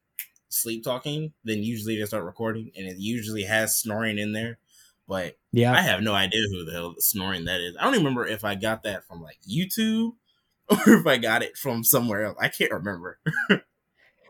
sleep 0.49 0.83
talking, 0.83 1.33
then 1.45 1.63
usually 1.63 1.97
they 1.97 2.05
start 2.05 2.25
recording, 2.25 2.71
and 2.75 2.85
it 2.87 2.97
usually 2.97 3.43
has 3.43 3.77
snoring 3.77 4.17
in 4.17 4.33
there. 4.33 4.57
But 5.07 5.37
Yeah. 5.51 5.73
I 5.73 5.81
have 5.81 6.01
no 6.01 6.13
idea 6.13 6.41
who 6.51 6.65
the 6.65 6.71
hell 6.73 6.95
snoring 6.99 7.45
that 7.45 7.61
is. 7.61 7.75
I 7.79 7.83
don't 7.85 7.93
even 7.95 8.05
remember 8.05 8.27
if 8.27 8.43
I 8.43 8.55
got 8.55 8.83
that 8.83 9.05
from 9.05 9.21
like 9.21 9.37
YouTube 9.49 10.11
or 10.69 10.77
if 10.95 11.07
I 11.07 11.17
got 11.17 11.43
it 11.43 11.57
from 11.57 11.83
somewhere 11.83 12.25
else. 12.25 12.37
I 12.39 12.49
can't 12.49 12.71
remember. 12.71 13.19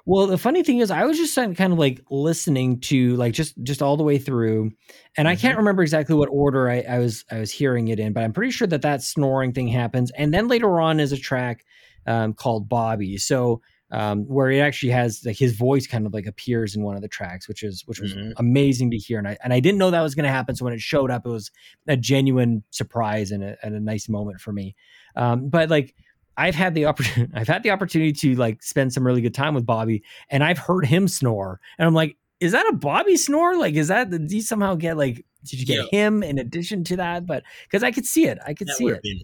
Well, 0.05 0.27
the 0.27 0.37
funny 0.37 0.63
thing 0.63 0.77
is, 0.79 0.89
I 0.89 1.03
was 1.03 1.17
just 1.17 1.35
kind 1.35 1.59
of 1.73 1.77
like 1.77 2.01
listening 2.09 2.79
to 2.81 3.15
like 3.17 3.33
just 3.33 3.61
just 3.63 3.81
all 3.81 3.97
the 3.97 4.03
way 4.03 4.17
through, 4.17 4.71
and 5.17 5.27
I 5.27 5.35
can't 5.35 5.55
Mhm. 5.55 5.59
remember 5.59 5.81
exactly 5.81 6.15
what 6.15 6.29
order 6.31 6.69
I, 6.69 6.79
I 6.79 6.99
was 6.99 7.25
I 7.29 7.39
was 7.39 7.51
hearing 7.51 7.89
it 7.89 7.99
in, 7.99 8.13
but 8.13 8.23
I'm 8.23 8.31
pretty 8.31 8.51
sure 8.51 8.67
that 8.69 8.83
that 8.83 9.01
snoring 9.01 9.51
thing 9.51 9.67
happens, 9.67 10.11
and 10.11 10.33
then 10.33 10.47
later 10.47 10.79
on 10.79 11.01
is 11.01 11.11
a 11.11 11.17
track 11.17 11.65
um, 12.05 12.33
called 12.33 12.69
Bobby, 12.69 13.17
so 13.17 13.61
um, 13.91 14.25
where 14.27 14.51
it 14.51 14.59
actually 14.59 14.91
has 14.91 15.23
like 15.25 15.37
his 15.37 15.55
voice 15.55 15.87
kind 15.87 16.05
of 16.05 16.13
like 16.13 16.25
appears 16.25 16.75
in 16.75 16.83
one 16.83 16.95
of 16.95 17.01
the 17.01 17.07
tracks, 17.07 17.47
which 17.47 17.63
is 17.63 17.83
which 17.85 17.99
was 17.99 18.13
Mhm. 18.13 18.33
amazing 18.37 18.91
to 18.91 18.97
hear, 18.97 19.17
and 19.17 19.27
I 19.27 19.37
and 19.43 19.53
I 19.53 19.59
didn't 19.59 19.77
know 19.77 19.91
that 19.91 20.01
was 20.01 20.13
going 20.15 20.25
to 20.25 20.29
happen, 20.29 20.55
so 20.55 20.65
when 20.65 20.73
it 20.73 20.81
showed 20.81 21.09
up, 21.11 21.25
it 21.25 21.29
was 21.29 21.51
a 21.87 21.95
genuine 21.97 22.63
surprise 22.71 23.31
and 23.31 23.43
a, 23.43 23.55
and 23.63 23.75
a 23.75 23.79
nice 23.79 24.09
moment 24.09 24.41
for 24.41 24.51
me. 24.51 24.75
Um, 25.15 25.49
but 25.49 25.69
like 25.69 25.95
I've 26.35 26.53
had 26.55 26.75
the 26.75 26.85
opportunity, 26.85 27.31
I've 27.35 27.47
had 27.47 27.63
the 27.63 27.71
opportunity 27.71 28.11
to 28.13 28.35
like 28.35 28.61
spend 28.61 28.93
some 28.93 29.05
really 29.05 29.21
good 29.21 29.33
time 29.33 29.53
with 29.53 29.65
Bobby, 29.65 30.03
and 30.29 30.43
I've 30.43 30.59
heard 30.59 30.85
him 30.85 31.07
snore, 31.07 31.59
and 31.79 31.87
I'm 31.87 31.93
like, 31.93 32.17
is 32.39 32.51
that 32.51 32.67
a 32.67 32.73
Bobby 32.73 33.17
snore? 33.17 33.57
Like, 33.57 33.75
is 33.75 33.87
that 33.87 34.09
did 34.11 34.31
you 34.31 34.41
somehow 34.41 34.75
get 34.75 34.97
like 34.97 35.25
did 35.45 35.59
you 35.61 35.65
get 35.65 35.87
him 35.93 36.23
in 36.23 36.37
addition 36.39 36.83
to 36.83 36.97
that? 36.97 37.25
But 37.25 37.43
because 37.63 37.83
I 37.83 37.91
could 37.91 38.05
see 38.05 38.25
it, 38.25 38.37
I 38.45 38.53
could 38.53 38.67
That 38.67 38.75
see 38.75 38.87
it. 38.87 39.01
been 39.01 39.21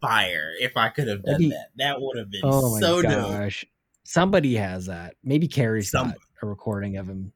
fire 0.00 0.52
if 0.60 0.76
I 0.76 0.88
could 0.90 1.08
have 1.08 1.22
done 1.24 1.38
be- 1.38 1.48
that. 1.50 1.68
That 1.76 2.00
would 2.00 2.16
have 2.16 2.30
been 2.30 2.42
Oh 2.44 2.74
my 2.74 2.80
so 2.80 3.02
dope. 3.02 3.10
Gosh, 4.04 4.10
somebody 4.10 4.54
has 4.56 4.86
that. 4.86 5.14
Maybe 5.22 5.48
Carrie's 5.48 5.90
got 5.90 6.14
a 6.42 6.46
recording 6.46 6.96
of 6.96 7.08
him 7.08 7.32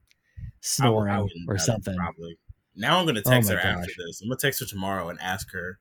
I 0.81 0.85
w- 0.85 1.01
I 1.01 1.13
snoring 1.13 1.23
wouldn't 1.23 1.49
or 1.49 1.59
something. 1.59 1.97
Probably. 1.97 2.39
Now 2.77 3.01
I'm 3.01 3.07
gonna 3.07 3.23
Oh 3.25 3.31
text 3.31 3.51
my 3.51 3.57
her 3.57 3.61
after 3.61 3.93
this. 4.07 4.21
I'm 4.23 4.29
gonna 4.29 4.39
text 4.39 4.61
her 4.61 4.67
tomorrow 4.67 5.09
and 5.09 5.21
ask 5.21 5.49
her. 5.53 5.81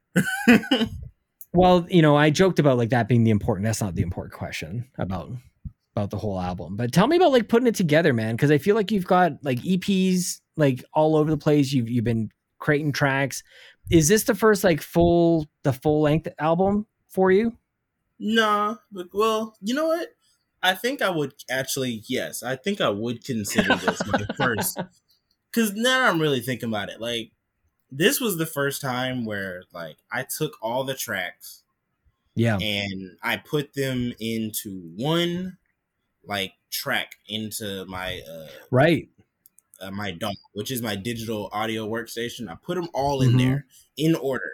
Well, 1.54 1.88
you 1.89 2.02
know, 2.02 2.15
I 2.15 2.30
joked 2.30 2.60
about 2.60 2.78
like 2.78 2.89
that 2.89 3.08
being 3.08 3.23
the 3.23 3.32
important. 3.32 3.65
That's 3.65 3.82
not 3.82 3.95
the 3.95 4.02
important 4.02 4.34
question 4.34 4.88
about 4.97 5.32
about 5.95 6.12
the 6.12 6.17
whole 6.17 6.39
album. 6.39 6.76
But 6.76 6.91
tell 6.91 7.08
me 7.08 7.15
about 7.15 7.32
like 7.32 7.50
putting 7.50 7.67
it 7.67 7.76
together, 7.76 8.13
man, 8.13 8.36
because 8.36 8.52
I 8.52 8.58
feel 8.60 8.76
like 8.76 8.91
you've 8.91 9.08
got 9.08 9.32
like 9.43 9.60
EPs 9.60 10.41
like 10.56 10.84
all 10.93 11.15
over 11.15 11.32
the 11.32 11.38
place. 11.38 11.71
You've 11.71 11.89
you've 11.89 12.04
been 12.04 12.30
creating 12.60 12.91
tracks. 12.91 13.43
Is 13.89 14.08
this 14.08 14.26
the 14.26 14.36
first 14.36 14.63
like 14.63 14.82
full 14.82 15.47
the 15.63 15.73
full 15.73 16.02
length 16.02 16.28
album 16.39 16.86
for 17.08 17.32
you? 17.32 17.58
nah, 18.19 18.76
but 18.91 19.08
well, 19.13 19.56
you 19.62 19.73
know 19.73 19.88
what? 19.88 20.10
I 20.63 20.74
think 20.76 21.02
I 21.02 21.10
would 21.10 21.34
actually. 21.50 22.04
Yes, 22.08 22.43
I 22.43 22.56
think 22.56 22.82
I 22.82 22.89
would 22.89 23.24
consider 23.24 23.76
this 23.76 24.06
my 24.06 24.26
first. 24.38 24.82
Because 25.52 25.74
now 25.74 26.10
I'm 26.10 26.22
really 26.22 26.41
thinking 26.41 26.70
about 26.70 26.89
it. 26.89 27.02
Like, 27.02 27.32
this 27.91 28.22
was 28.22 28.38
the 28.38 28.46
first 28.46 28.82
time 28.82 29.26
where 29.26 29.63
like 29.74 29.98
I 30.12 30.24
took 30.26 30.58
all 30.62 30.84
the 30.86 30.96
tracks 30.96 31.63
Yeah. 32.36 32.62
and 32.62 33.17
I 33.24 33.38
put 33.38 33.74
them 33.74 34.13
into 34.20 34.82
one 34.98 35.58
like 36.24 36.54
track 36.72 37.15
into 37.28 37.86
my 37.86 38.22
uh 38.30 38.50
Right. 38.72 39.10
uh, 39.80 39.91
my 39.91 40.12
DAW, 40.12 40.32
which 40.54 40.72
is 40.72 40.82
my 40.82 40.96
digital 40.96 41.50
audio 41.52 41.88
workstation. 41.88 42.50
I 42.50 42.56
put 42.56 42.76
them 42.76 42.89
all 42.93 43.22
in 43.22 43.32
Mhm. 43.32 43.38
there 43.38 43.65
in 43.96 44.15
order, 44.15 44.52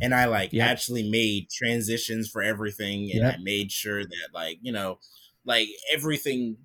and 0.00 0.14
I 0.14 0.26
like 0.26 0.52
Yep. 0.52 0.58
actually 0.58 1.08
made 1.08 1.48
transitions 1.50 2.28
for 2.28 2.42
everything, 2.42 3.10
and 3.12 3.20
Yep. 3.20 3.34
I 3.34 3.36
made 3.38 3.72
sure 3.72 4.04
that 4.04 4.28
like 4.34 4.58
you 4.62 4.72
know, 4.72 4.98
like 5.46 5.68
everything 5.92 6.58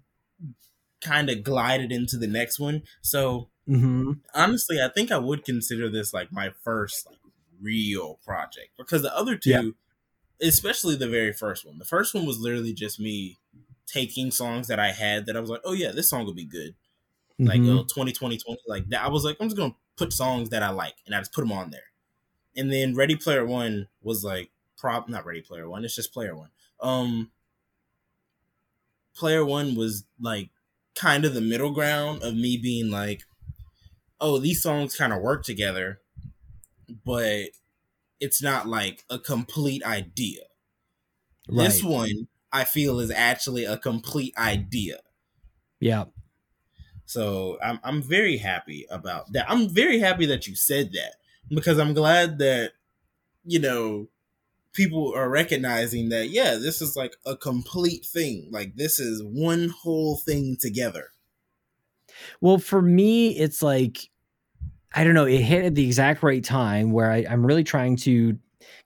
kind 1.02 1.30
of 1.30 1.44
glided 1.44 1.92
into 1.92 2.18
the 2.18 2.28
next 2.28 2.60
one. 2.60 2.84
So 3.02 3.50
hmm 3.68 4.24
honestly, 4.36 4.82
I 4.82 4.90
think 4.90 5.12
I 5.12 5.18
would 5.20 5.46
consider 5.46 5.90
this 5.90 6.14
like 6.14 6.32
my 6.32 6.52
first 6.64 7.08
like 7.08 7.20
real 7.62 8.20
project 8.26 8.72
because 8.78 9.02
the 9.02 9.16
other 9.18 9.38
two, 9.38 9.60
Yep. 9.64 9.76
especially 10.42 10.96
the 10.96 11.10
very 11.10 11.34
first 11.34 11.66
one, 11.66 11.80
the 11.80 11.86
first 11.86 12.16
one 12.16 12.26
was 12.26 12.40
literally 12.40 12.74
just 12.74 13.00
me 13.00 13.40
taking 13.88 14.32
songs 14.32 14.68
that 14.68 14.80
I 14.80 14.92
had 14.94 15.28
that 15.28 15.38
I 15.38 15.42
was 15.42 15.50
like, 15.52 15.62
oh 15.66 15.74
yeah, 15.74 15.92
this 15.92 16.10
song 16.10 16.26
will 16.26 16.36
be 16.36 16.46
good 16.46 16.76
like 17.46 17.64
Mhm. 17.64 17.68
uh, 17.68 17.84
20 17.94 18.12
20 18.14 18.38
20 18.38 18.62
like 18.68 18.88
that 18.90 19.04
i 19.04 19.10
was 19.10 19.24
like 19.26 19.38
i'm 19.40 19.48
just 19.50 19.58
gonna 19.58 19.76
put 19.98 20.14
songs 20.14 20.50
that 20.50 20.64
i 20.64 20.70
like 20.70 20.96
and 21.06 21.16
i 21.16 21.20
just 21.20 21.34
put 21.34 21.42
them 21.42 21.52
on 21.52 21.72
there 21.72 21.86
and 22.56 22.72
then 22.72 22.96
ready 22.96 23.16
player 23.16 23.46
one 23.46 23.88
was 24.02 24.24
like 24.24 24.52
prop 24.78 25.08
not 25.10 25.26
ready 25.26 25.42
player 25.42 25.70
one 25.70 25.84
it's 25.86 25.96
just 25.96 26.14
player 26.14 26.36
one 26.36 26.50
um 26.82 27.32
player 29.16 29.46
one 29.46 29.76
was 29.76 30.06
like 30.20 30.50
kind 30.96 31.26
of 31.26 31.34
the 31.34 31.42
middle 31.42 31.72
ground 31.72 32.22
of 32.24 32.36
me 32.36 32.58
being 32.58 32.90
like 32.90 33.24
oh 34.20 34.38
these 34.40 34.62
songs 34.62 34.96
kind 34.96 35.14
of 35.14 35.22
work 35.22 35.44
together 35.44 36.00
but 37.06 37.46
it's 38.20 38.42
not 38.42 38.68
like 38.68 39.04
a 39.10 39.20
complete 39.20 39.84
idea 39.86 40.42
this 41.48 41.84
one 41.84 42.28
i 42.52 42.64
feel 42.64 43.00
is 43.00 43.12
actually 43.12 43.66
a 43.66 43.78
complete 43.78 44.34
idea 44.38 45.00
Yeah. 45.80 46.06
So 47.06 47.58
I'm 47.62 47.80
I'm 47.84 48.02
very 48.02 48.38
happy 48.38 48.86
about 48.90 49.34
that. 49.34 49.50
I'm 49.50 49.70
very 49.70 50.00
happy 50.00 50.26
that 50.28 50.48
you 50.48 50.56
said 50.56 50.94
that 50.94 51.16
because 51.50 51.78
I'm 51.80 51.94
glad 51.94 52.38
that 52.40 52.74
you 53.46 53.60
know 53.60 54.10
people 54.74 55.14
are 55.16 55.30
recognizing 55.30 56.10
that 56.10 56.30
yeah, 56.30 56.56
this 56.56 56.82
is 56.82 56.96
like 56.96 57.16
a 57.26 57.36
complete 57.38 58.06
thing. 58.06 58.48
Like 58.52 58.76
this 58.76 59.00
is 59.00 59.24
one 59.24 59.70
whole 59.70 60.18
thing 60.18 60.58
together. 60.60 61.10
Well, 62.42 62.58
for 62.58 62.82
me, 62.82 63.38
it's 63.38 63.62
like 63.62 64.10
I 64.96 65.04
don't 65.04 65.14
know. 65.16 65.26
It 65.26 65.42
hit 65.42 65.66
at 65.66 65.76
the 65.76 65.86
exact 65.86 66.24
right 66.24 66.44
time 66.44 66.92
where 66.92 67.12
I, 67.12 67.26
I'm 67.30 67.46
really 67.46 67.64
trying 67.64 67.98
to 67.98 68.38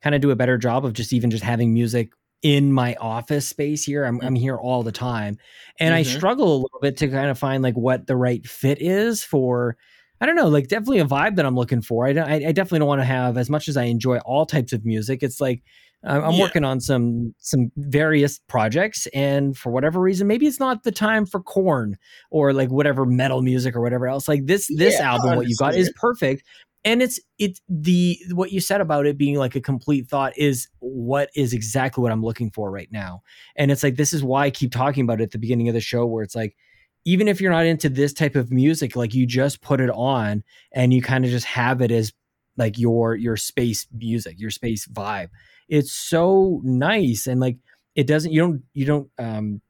kind 0.02 0.16
of 0.16 0.22
do 0.22 0.32
a 0.32 0.36
better 0.36 0.58
job 0.58 0.86
of 0.86 0.94
just 0.94 1.14
even 1.14 1.32
just 1.32 1.44
having 1.44 1.74
music 1.74 2.14
in 2.44 2.74
my 2.74 2.96
office 2.96 3.48
space 3.48 3.84
here. 3.86 4.06
I'm, 4.06 4.22
I'm 4.22 4.36
here 4.36 4.58
all 4.58 4.84
the 4.84 4.92
time, 4.92 5.38
and 5.80 5.94
I 5.96 6.04
Mhm. 6.04 6.06
struggle 6.06 6.54
a 6.54 6.62
little 6.64 6.80
bit 6.82 6.98
to 6.98 7.10
kind 7.10 7.30
of 7.30 7.40
find 7.40 7.64
like 7.64 7.76
what 7.76 8.08
the 8.08 8.16
right 8.18 8.46
fit 8.48 8.82
is 8.82 9.24
for. 9.24 9.78
I 10.22 10.26
don't 10.26 10.36
know, 10.36 10.48
like 10.48 10.68
definitely 10.68 11.00
a 11.00 11.06
vibe 11.06 11.36
that 11.36 11.46
I'm 11.46 11.56
looking 11.56 11.82
for. 11.82 12.08
I, 12.08 12.14
don't- 12.14 12.28
I, 12.28 12.36
I 12.48 12.52
definitely 12.52 12.80
don't 12.80 12.88
want 12.88 13.02
to 13.02 13.06
have 13.06 13.38
as 13.38 13.50
much 13.50 13.68
as 13.68 13.76
I 13.78 13.84
enjoy 13.84 14.18
all 14.20 14.46
types 14.46 14.74
of 14.74 14.86
music. 14.86 15.24
It's 15.24 15.42
like 15.42 15.62
I'm 16.04 16.24
I'm 16.24 16.34
Yeah. 16.36 16.44
working 16.44 16.64
on 16.64 16.80
some 16.80 17.34
some 17.40 17.72
various 17.78 18.40
projects, 18.48 19.08
and 19.14 19.58
for 19.58 19.72
whatever 19.72 20.00
reason, 20.00 20.28
maybe 20.28 20.46
it's 20.46 20.60
not 20.60 20.84
the 20.84 20.92
time 20.92 21.26
for 21.26 21.42
Korn 21.42 21.98
or 22.32 22.54
like 22.54 22.70
whatever 22.70 23.06
metal 23.06 23.42
music 23.42 23.76
or 23.76 23.82
whatever 23.82 24.08
else. 24.08 24.28
Like 24.28 24.46
this 24.46 24.68
this 24.78 25.00
Yeah, 25.00 25.12
album, 25.14 25.36
what 25.38 25.48
you 25.48 25.56
got 25.58 25.76
is 25.76 25.92
perfect. 26.00 26.44
and 26.86 27.02
it's 27.02 27.20
it's 27.40 27.60
the 27.68 28.18
what 28.34 28.52
you 28.52 28.60
said 28.62 28.80
about 28.82 29.06
it 29.08 29.18
being 29.18 29.36
like 29.36 29.56
a 29.56 29.62
complete 29.62 30.08
thought 30.08 30.32
is 30.38 30.68
what 30.80 31.30
is 31.36 31.52
exactly 31.52 32.02
what 32.04 32.12
i'm 32.12 32.22
looking 32.24 32.52
for 32.52 32.70
right 32.70 32.90
now 32.92 33.22
and 33.56 33.72
it's 33.72 33.82
like 33.82 33.96
this 33.96 34.14
is 34.14 34.24
why 34.24 34.46
i 34.46 34.52
keep 34.52 34.72
talking 34.72 35.04
about 35.04 35.20
it 35.20 35.24
at 35.24 35.32
the 35.32 35.40
beginning 35.40 35.68
of 35.68 35.74
the 35.74 35.82
show 35.82 36.06
where 36.06 36.24
it's 36.24 36.36
like 36.36 36.56
even 37.06 37.28
if 37.28 37.40
you're 37.40 37.52
not 37.52 37.68
into 37.68 37.88
this 37.88 38.14
type 38.14 38.36
of 38.36 38.52
music 38.52 38.96
like 38.96 39.14
you 39.14 39.26
just 39.26 39.62
put 39.62 39.80
it 39.80 39.92
on 39.92 40.44
and 40.74 40.94
you 40.94 41.02
kind 41.02 41.24
of 41.24 41.32
just 41.32 41.46
have 41.46 41.82
it 41.82 41.92
as 41.92 42.12
like 42.58 42.78
your 42.78 43.16
your 43.16 43.38
space 43.38 43.88
music 43.94 44.40
your 44.40 44.50
space 44.50 44.88
vibe. 44.88 45.30
It's 45.70 45.92
so 45.92 46.62
nice 46.64 47.28
and 47.28 47.40
like 47.40 47.58
it 47.96 48.08
doesn't 48.08 48.32
you 48.32 48.42
don't 48.42 48.64
you 48.74 48.86
don't 48.86 49.10
um 49.18 49.62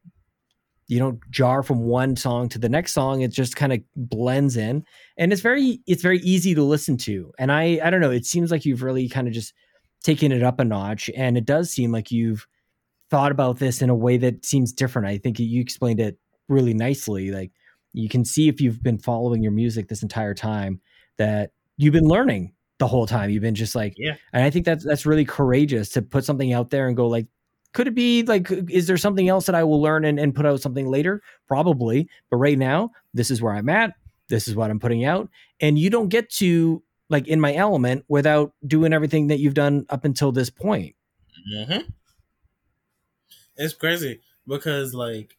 you 0.88 1.00
don't 1.00 1.20
jar 1.32 1.64
from 1.64 1.80
one 1.80 2.16
song 2.16 2.48
to 2.50 2.60
the 2.60 2.70
next 2.70 2.94
song. 2.94 3.22
It 3.22 3.32
just 3.32 3.56
kind 3.56 3.74
of 3.74 3.80
blends 3.96 4.56
in 4.56 4.86
and 5.18 5.34
it's 5.34 5.42
very 5.42 5.82
it's 5.88 6.04
very 6.04 6.20
easy 6.20 6.56
to 6.56 6.64
listen 6.64 6.98
to. 6.98 7.32
And 7.38 7.52
i 7.52 7.80
i 7.84 7.90
don't 7.90 8.02
know 8.02 8.12
it 8.12 8.26
seems 8.26 8.52
like 8.52 8.66
you've 8.66 8.84
really 8.84 9.10
kind 9.10 9.28
of 9.28 9.34
just 9.34 9.54
taken 10.04 10.32
it 10.32 10.44
up 10.44 10.60
a 10.60 10.64
notch 10.64 11.10
and 11.16 11.36
it 11.38 11.46
does 11.46 11.72
seem 11.72 11.92
like 11.92 12.12
you've 12.12 12.46
thought 13.10 13.32
about 13.32 13.58
this 13.58 13.82
in 13.82 13.90
a 13.90 13.96
way 13.96 14.18
that 14.18 14.46
seems 14.46 14.72
different. 14.72 15.08
I 15.08 15.18
think 15.18 15.40
you 15.40 15.62
explained 15.62 16.00
it 16.00 16.18
really 16.48 16.74
nicely 16.74 17.32
like 17.32 17.52
you 17.94 18.10
can 18.10 18.26
see 18.26 18.48
if 18.50 18.60
you've 18.60 18.84
been 18.84 18.98
following 19.00 19.42
your 19.42 19.52
music 19.54 19.88
this 19.88 20.04
entire 20.04 20.34
time 20.34 20.82
that 21.18 21.52
you've 21.78 21.94
been 21.94 22.08
learning 22.08 22.52
the 22.78 22.88
whole 22.88 23.08
time. 23.08 23.30
You've 23.30 23.42
been 23.42 23.56
just 23.56 23.74
like 23.74 23.94
Yeah. 23.98 24.16
and 24.34 24.44
i 24.44 24.50
think 24.50 24.66
that's 24.66 24.84
that's 24.84 25.06
really 25.06 25.26
courageous 25.26 25.90
to 25.92 26.02
put 26.02 26.26
something 26.26 26.52
out 26.54 26.70
there 26.72 26.88
and 26.88 26.96
go 26.98 27.08
like 27.08 27.28
could 27.74 27.88
it 27.88 27.96
be 27.96 28.24
like 28.24 28.50
is 28.70 28.88
there 28.88 28.98
something 28.98 29.28
else 29.30 29.46
that 29.48 29.56
i 29.56 29.64
will 29.64 29.82
learn 29.82 30.06
and, 30.06 30.20
and 30.20 30.36
put 30.36 30.46
out 30.46 30.62
something 30.62 30.88
later? 30.88 31.22
Probably 31.48 32.10
but 32.30 32.38
right 32.38 32.58
now 32.58 32.92
this 33.14 33.32
is 33.32 33.42
where 33.42 33.54
i'm 33.54 33.70
at 33.70 33.94
this 34.28 34.48
is 34.48 34.56
what 34.56 34.70
i'm 34.72 34.80
putting 34.80 35.06
out 35.06 35.30
and 35.62 35.80
you 35.80 35.90
don't 35.90 36.10
get 36.10 36.30
to 36.32 36.84
like 37.10 37.28
in 37.28 37.40
my 37.40 37.54
element 37.54 38.04
without 38.08 38.54
doing 38.66 38.92
everything 38.92 39.28
that 39.28 39.40
you've 39.40 39.54
done 39.54 39.86
up 39.90 40.06
until 40.06 40.32
this 40.32 40.50
point. 40.50 40.96
Hmm 41.68 41.78
It's 43.58 43.74
crazy 43.74 44.22
because 44.48 44.94
like 44.94 45.38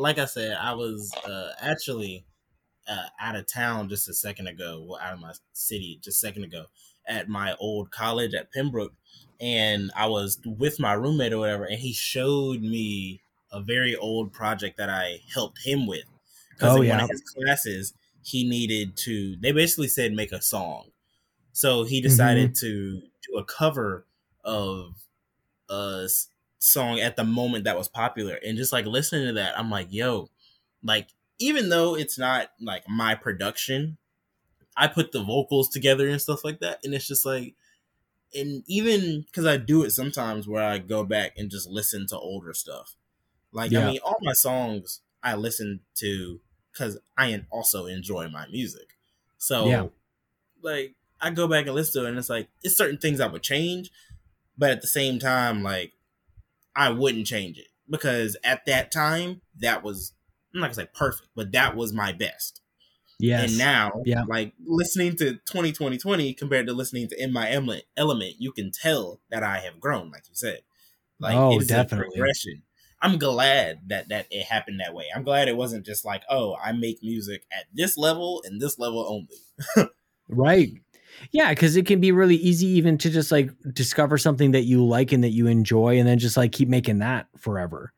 like 0.00 0.18
I 0.18 0.26
said, 0.26 0.56
I 0.56 0.74
was 0.74 1.12
uh, 1.24 1.52
actually 1.60 2.26
uh, 2.88 3.08
out 3.20 3.36
of 3.36 3.46
town 3.46 3.88
just 3.88 4.08
a 4.08 4.14
second 4.14 4.48
ago, 4.48 4.84
well, 4.88 5.00
out 5.00 5.14
of 5.14 5.20
my 5.20 5.32
city 5.52 6.00
just 6.02 6.22
a 6.22 6.26
second 6.26 6.44
ago 6.44 6.66
at 7.06 7.28
my 7.28 7.54
old 7.60 7.90
college 7.90 8.34
at 8.34 8.52
Pembroke, 8.52 8.94
and 9.40 9.90
I 9.96 10.06
was 10.08 10.40
with 10.44 10.80
my 10.80 10.92
roommate 10.92 11.32
or 11.32 11.38
whatever, 11.38 11.64
and 11.64 11.78
he 11.80 11.92
showed 11.92 12.60
me 12.62 13.22
a 13.52 13.62
very 13.62 13.96
old 13.96 14.32
project 14.32 14.76
that 14.78 14.90
I 14.90 15.20
helped 15.32 15.60
him 15.64 15.86
with. 15.86 16.04
Because 16.50 16.76
Oh, 16.76 16.82
in 16.82 16.88
one 16.88 17.00
of 17.00 17.10
his 17.10 17.22
classes 17.22 17.94
he 18.22 18.48
needed 18.48 18.96
to. 18.98 19.36
They 19.36 19.52
basically 19.52 19.88
said 19.88 20.12
make 20.12 20.32
a 20.32 20.42
song, 20.42 20.90
so 21.52 21.84
he 21.84 22.00
decided 22.00 22.54
to 22.56 23.00
do 23.02 23.38
a 23.38 23.44
cover 23.44 24.06
of 24.44 25.06
a 25.70 26.02
s- 26.04 26.28
song 26.60 27.00
at 27.00 27.16
the 27.16 27.24
moment 27.24 27.64
that 27.64 27.78
was 27.78 27.88
popular 27.88 28.36
and 28.46 28.58
just 28.58 28.72
like 28.72 28.86
listening 28.86 29.28
to 29.28 29.34
that 29.34 29.58
i'm 29.58 29.70
like 29.70 29.88
yo 29.92 30.30
like 30.84 31.10
even 31.40 31.70
though 31.70 31.96
it's 31.96 32.18
not 32.18 32.50
like 32.60 32.88
my 32.88 33.14
production 33.14 33.98
i 34.76 34.86
put 34.88 35.12
the 35.12 35.22
vocals 35.22 35.68
together 35.68 36.08
and 36.08 36.20
stuff 36.22 36.44
like 36.44 36.60
that 36.60 36.80
and 36.84 36.94
it's 36.94 37.08
just 37.08 37.26
like 37.26 37.54
and 38.34 38.62
even 38.66 39.22
because 39.22 39.46
i 39.46 39.56
do 39.56 39.82
it 39.84 39.90
sometimes 39.90 40.46
where 40.48 40.62
i 40.64 40.78
go 40.78 41.04
back 41.04 41.32
and 41.36 41.50
just 41.50 41.68
listen 41.68 42.06
to 42.06 42.18
older 42.18 42.54
stuff 42.54 42.96
like 43.52 43.70
Yeah. 43.70 43.86
i 43.86 43.90
mean 43.92 44.00
all 44.04 44.18
my 44.22 44.32
songs 44.34 45.02
i 45.22 45.34
listen 45.36 45.80
to 45.96 46.40
because 46.72 46.98
i 47.18 47.44
also 47.50 47.86
enjoy 47.86 48.28
my 48.28 48.46
music 48.48 48.96
so 49.38 49.66
Yeah. 49.68 49.86
like 50.62 50.94
i 51.20 51.30
go 51.30 51.48
back 51.48 51.66
and 51.66 51.74
listen 51.74 52.02
to 52.02 52.06
it 52.06 52.10
and 52.10 52.18
it's 52.18 52.30
like 52.30 52.48
it's 52.62 52.76
certain 52.76 52.98
things 52.98 53.20
i 53.20 53.26
would 53.26 53.42
change 53.42 53.90
but 54.58 54.70
at 54.70 54.80
the 54.82 54.86
same 54.88 55.18
time 55.18 55.62
like 55.62 55.92
I 56.76 56.90
wouldn't 56.90 57.26
change 57.26 57.58
it 57.58 57.68
because 57.88 58.36
at 58.44 58.66
that 58.66 58.90
time 58.92 59.42
that 59.60 59.82
was 59.82 60.12
I'm 60.54 60.60
not 60.60 60.66
gonna 60.68 60.74
say 60.74 60.88
perfect, 60.94 61.28
but 61.34 61.52
that 61.52 61.76
was 61.76 61.92
my 61.92 62.12
best. 62.12 62.60
yes 63.18 63.50
And 63.50 63.58
now, 63.58 64.02
Yeah. 64.04 64.24
like 64.26 64.54
listening 64.64 65.16
to 65.16 65.36
20 65.46 65.72
20 65.72 66.34
compared 66.34 66.66
to 66.66 66.72
listening 66.72 67.08
to 67.08 67.22
In 67.22 67.32
My 67.32 67.50
Element, 67.50 67.84
Element, 67.96 68.36
you 68.38 68.52
can 68.52 68.72
tell 68.72 69.20
that 69.30 69.42
I 69.42 69.60
have 69.60 69.80
grown, 69.80 70.10
like 70.10 70.28
you 70.28 70.34
said. 70.34 70.62
Like 71.20 71.36
Oh, 71.36 71.50
it's 71.50 71.68
definitely. 71.68 72.06
a 72.16 72.18
progression. 72.18 72.62
I'm 73.02 73.18
glad 73.18 73.88
that 73.88 74.08
that 74.10 74.26
it 74.30 74.44
happened 74.46 74.80
that 74.80 74.94
way. 74.94 75.06
I'm 75.14 75.24
glad 75.24 75.48
it 75.48 75.56
wasn't 75.56 75.86
just 75.86 76.04
like, 76.04 76.22
oh, 76.30 76.56
I 76.62 76.72
make 76.72 77.02
music 77.02 77.44
at 77.52 77.66
this 77.74 77.96
level 77.98 78.42
and 78.46 78.60
this 78.60 78.78
level 78.78 79.06
only. 79.08 79.88
Right. 80.28 80.80
Yeah, 81.32 81.50
because 81.50 81.76
it 81.76 81.86
can 81.86 82.00
be 82.00 82.12
really 82.12 82.36
easy 82.36 82.66
even 82.66 82.98
to 82.98 83.10
just 83.10 83.30
like 83.32 83.50
discover 83.72 84.18
something 84.18 84.52
that 84.52 84.62
you 84.62 84.84
like 84.84 85.12
and 85.12 85.22
that 85.24 85.30
you 85.30 85.46
enjoy 85.46 85.98
and 85.98 86.06
then 86.08 86.18
just 86.18 86.36
like 86.36 86.52
keep 86.52 86.68
making 86.68 86.98
that 86.98 87.26
forever. 87.36 87.92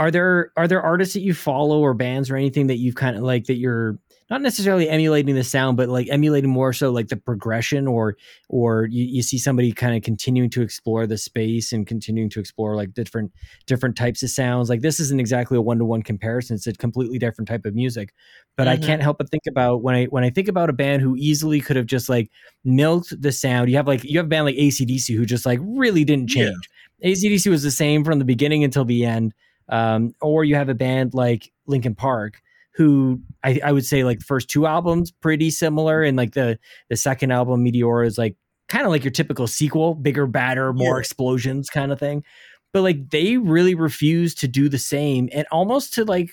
Are 0.00 0.10
there 0.10 0.50
are 0.56 0.66
there 0.66 0.80
artists 0.82 1.12
that 1.14 1.20
you 1.20 1.34
follow 1.34 1.78
or 1.80 1.92
bands 1.94 2.30
or 2.30 2.36
anything 2.36 2.66
that 2.68 2.76
you've 2.78 2.94
kind 2.94 3.16
of 3.16 3.22
like 3.22 3.44
that 3.44 3.56
you're 3.56 3.98
not 4.30 4.40
necessarily 4.42 4.88
emulating 4.88 5.34
the 5.34 5.44
sound, 5.44 5.76
but 5.76 5.88
like 5.90 6.08
emulating 6.08 6.48
more 6.48 6.72
so 6.72 6.90
like 6.90 7.08
the 7.08 7.16
progression 7.16 7.86
or 7.86 8.16
or 8.48 8.86
you, 8.90 9.04
you 9.04 9.22
see 9.22 9.36
somebody 9.36 9.72
kind 9.72 9.94
of 9.94 10.02
continuing 10.02 10.48
to 10.50 10.62
explore 10.62 11.06
the 11.06 11.18
space 11.18 11.70
and 11.72 11.86
continuing 11.86 12.30
to 12.30 12.40
explore 12.40 12.76
like 12.76 12.94
different 12.94 13.30
different 13.66 13.94
types 13.94 14.22
of 14.22 14.30
sounds. 14.30 14.70
Like 14.70 14.80
this 14.80 15.00
isn't 15.00 15.20
exactly 15.20 15.58
a 15.58 15.60
one-to-one 15.60 16.02
comparison. 16.02 16.56
It's 16.56 16.66
a 16.66 16.72
completely 16.72 17.18
different 17.18 17.48
type 17.48 17.66
of 17.66 17.74
music 17.74 18.14
but 18.56 18.68
I 18.68 18.76
Mhm. 18.78 18.82
can't 18.86 19.02
help 19.02 19.18
but 19.18 19.30
think 19.30 19.42
about 19.48 19.82
when 19.82 19.94
I 19.94 20.04
when 20.06 20.24
I 20.24 20.30
think 20.30 20.48
about 20.48 20.70
a 20.70 20.72
band 20.74 21.02
who 21.02 21.14
easily 21.18 21.60
could 21.60 21.76
have 21.76 21.86
just 21.86 22.08
like 22.08 22.30
milked 22.64 23.20
the 23.20 23.32
sound. 23.32 23.70
You 23.70 23.76
have 23.76 23.86
like 23.86 24.02
you 24.04 24.18
have 24.18 24.26
a 24.26 24.28
band 24.30 24.46
like 24.46 24.56
ACDC 24.56 25.14
who 25.14 25.26
just 25.26 25.44
like 25.46 25.58
really 25.62 26.04
didn't 26.04 26.34
Yeah. 26.34 26.44
change. 26.44 26.68
ACDC 27.04 27.50
was 27.50 27.62
the 27.62 27.70
same 27.70 28.04
from 28.04 28.18
the 28.18 28.24
beginning 28.24 28.64
until 28.64 28.84
the 28.86 29.04
end. 29.04 29.34
Um, 29.70 30.14
or 30.20 30.44
you 30.44 30.56
have 30.56 30.68
a 30.68 30.74
band 30.74 31.14
like 31.14 31.50
Linkin 31.66 31.94
Park 31.94 32.42
who 32.74 33.20
I, 33.44 33.60
I 33.64 33.72
would 33.72 33.84
say 33.84 34.04
like 34.04 34.20
the 34.20 34.24
first 34.24 34.48
two 34.48 34.66
albums 34.66 35.10
pretty 35.10 35.50
similar 35.50 36.02
and 36.02 36.16
like 36.16 36.32
the 36.34 36.58
the 36.88 36.96
second 36.96 37.30
album 37.32 37.64
Meteora 37.64 38.06
is 38.06 38.16
like 38.18 38.36
kind 38.68 38.84
of 38.86 38.90
like 38.92 39.02
your 39.04 39.10
typical 39.10 39.46
sequel, 39.46 39.94
bigger, 39.94 40.26
badder, 40.26 40.72
more 40.72 40.96
Yeah. 40.96 41.00
explosions 41.00 41.68
kind 41.68 41.92
of 41.92 41.98
thing. 41.98 42.24
But 42.72 42.82
like 42.82 43.10
they 43.10 43.36
really 43.36 43.74
refuse 43.74 44.34
to 44.36 44.48
do 44.48 44.68
the 44.68 44.78
same 44.78 45.28
and 45.32 45.46
almost 45.50 45.92
to 45.94 46.04
like 46.04 46.30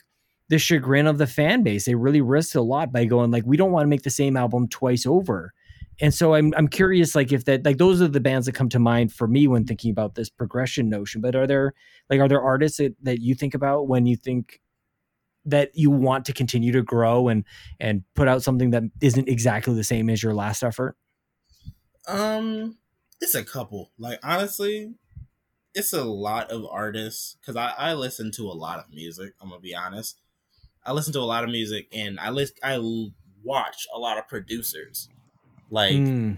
the 0.50 0.60
chagrin 0.60 1.08
of 1.08 1.17
the 1.17 1.28
fan 1.28 1.63
base. 1.63 1.86
They 1.86 1.95
really 1.95 2.21
risked 2.21 2.56
a 2.56 2.62
lot 2.62 2.93
by 2.93 3.06
going 3.06 3.32
like, 3.32 3.43
we 3.45 3.58
don't 3.58 3.71
want 3.71 3.84
to 3.84 3.89
make 3.89 4.04
the 4.04 4.10
same 4.12 4.38
album 4.38 4.67
twice 4.69 5.06
over. 5.06 5.52
And 6.00 6.14
so 6.14 6.36
I'm 6.36 6.54
I'm 6.56 6.68
curious, 6.68 7.16
like 7.16 7.32
if 7.32 7.46
that 7.46 7.66
like 7.66 7.78
those 7.78 8.02
are 8.02 8.08
the 8.08 8.20
bands 8.20 8.46
that 8.46 8.54
come 8.54 8.70
to 8.70 8.80
mind 8.80 9.12
for 9.12 9.28
me 9.28 9.48
when 9.48 9.66
thinking 9.66 9.92
about 9.92 10.16
this 10.16 10.30
progression 10.30 10.90
notion. 10.90 11.22
But 11.22 11.36
are 11.36 11.48
there 11.48 11.74
like 12.10 12.20
are 12.20 12.28
there 12.28 12.42
artists 12.42 12.78
that, 12.78 12.96
that 13.02 13.22
you 13.22 13.34
think 13.34 13.56
about 13.56 13.88
when 13.88 14.06
you 14.06 14.16
think 14.16 14.62
that 15.46 15.72
you 15.74 15.90
want 15.90 16.26
to 16.26 16.34
continue 16.34 16.72
to 16.74 16.84
grow 16.84 17.30
and 17.30 17.44
and 17.80 18.04
put 18.16 18.28
out 18.28 18.44
something 18.44 18.72
that 18.72 18.84
isn't 19.02 19.28
exactly 19.28 19.74
the 19.74 19.84
same 19.84 20.10
as 20.10 20.22
your 20.22 20.34
last 20.36 20.64
effort? 20.64 20.96
Um, 22.08 22.78
it's 23.20 23.36
a 23.36 23.44
couple. 23.44 23.92
Like 23.98 24.20
honestly, 24.24 24.94
it's 25.74 25.94
a 25.94 26.04
lot 26.04 26.52
of 26.52 26.66
artists 26.70 27.38
because 27.42 27.56
I 27.56 27.74
I 27.78 27.94
listen 27.94 28.32
to 28.34 28.44
a 28.44 28.54
lot 28.54 28.80
of 28.80 28.86
music. 28.94 29.34
I'm 29.42 29.50
gonna 29.50 29.62
be 29.62 29.76
honest. 29.76 30.22
I 30.86 30.94
listen 30.94 31.12
to 31.14 31.20
a 31.20 31.22
lot 31.22 31.44
of 31.44 31.50
music 31.50 31.88
and 31.92 32.20
I 32.20 32.30
list 32.30 32.60
I 32.62 32.78
watch 33.44 33.88
a 33.94 34.00
lot 34.00 34.18
of 34.18 34.28
producers. 34.28 35.10
Like 35.69 35.93
Mm, 35.93 36.38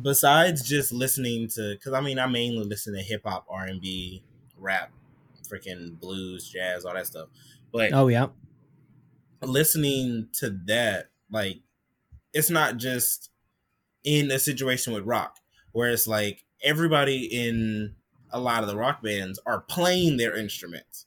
besides 0.00 0.62
just 0.68 0.92
listening 0.92 1.48
to, 1.54 1.74
because 1.74 1.92
I 1.92 2.00
mean 2.00 2.18
I 2.18 2.26
mainly 2.26 2.64
listen 2.64 2.94
to 2.94 3.02
hip 3.02 3.22
hop, 3.24 3.46
R 3.48 3.64
and 3.66 3.80
B, 3.80 4.24
rap, 4.56 4.92
freaking 5.48 5.98
blues, 6.00 6.48
jazz, 6.48 6.84
all 6.84 6.94
that 6.94 7.06
stuff. 7.06 7.28
But 7.72 7.92
oh 7.92 8.08
yeah. 8.08 8.28
listening 9.42 10.28
to 10.34 10.50
that, 10.66 11.10
like, 11.30 11.60
it's 12.32 12.50
not 12.50 12.76
just 12.76 13.30
in 14.04 14.30
a 14.30 14.38
situation 14.38 14.92
with 14.92 15.04
rock 15.04 15.36
where 15.72 15.90
it's 15.90 16.06
like 16.06 16.44
everybody 16.62 17.26
in 17.26 17.96
a 18.30 18.40
lot 18.40 18.62
of 18.62 18.68
the 18.68 18.76
rock 18.76 19.02
bands 19.02 19.38
are 19.46 19.60
playing 19.62 20.16
their 20.16 20.36
instruments 20.36 21.06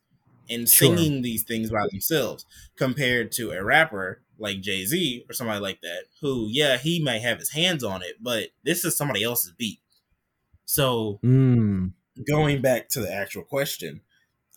and 0.49 0.67
Sure. 0.69 0.95
singing 0.95 1.21
these 1.21 1.43
things 1.43 1.69
by 1.71 1.87
themselves 1.91 2.45
compared 2.75 3.31
to 3.33 3.51
a 3.51 3.63
rapper 3.63 4.23
like 4.41 4.61
Jay 4.61 4.85
Z 4.85 5.25
or 5.29 5.33
somebody 5.33 5.61
like 5.61 5.81
that, 5.81 6.05
who, 6.21 6.47
yeah, 6.49 6.77
he 6.77 7.01
may 7.03 7.19
have 7.19 7.39
his 7.39 7.51
hands 7.51 7.83
on 7.83 8.03
it, 8.03 8.17
but 8.21 8.49
this 8.63 8.85
is 8.85 8.97
somebody 8.97 9.23
else's 9.23 9.53
beat. 9.53 9.81
So 10.65 11.21
Mm, 11.23 11.93
going 12.27 12.61
back 12.61 12.89
to 12.89 13.01
the 13.01 13.11
actual 13.11 13.43
question, 13.43 14.01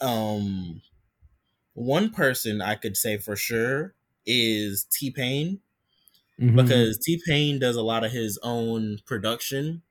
um, 0.01 0.83
one 1.75 2.11
person 2.11 2.63
I 2.63 2.77
could 2.77 2.97
say 2.97 3.19
for 3.19 3.37
sure 3.37 3.95
is 4.27 4.85
T 4.85 5.11
Pain 5.11 5.61
mhm. 6.39 6.55
because 6.55 6.99
T 6.99 7.21
Pain 7.27 7.59
does 7.59 7.77
a 7.77 7.83
lot 7.83 8.05
of 8.05 8.13
his 8.13 8.39
own 8.43 8.99
production, 9.07 9.83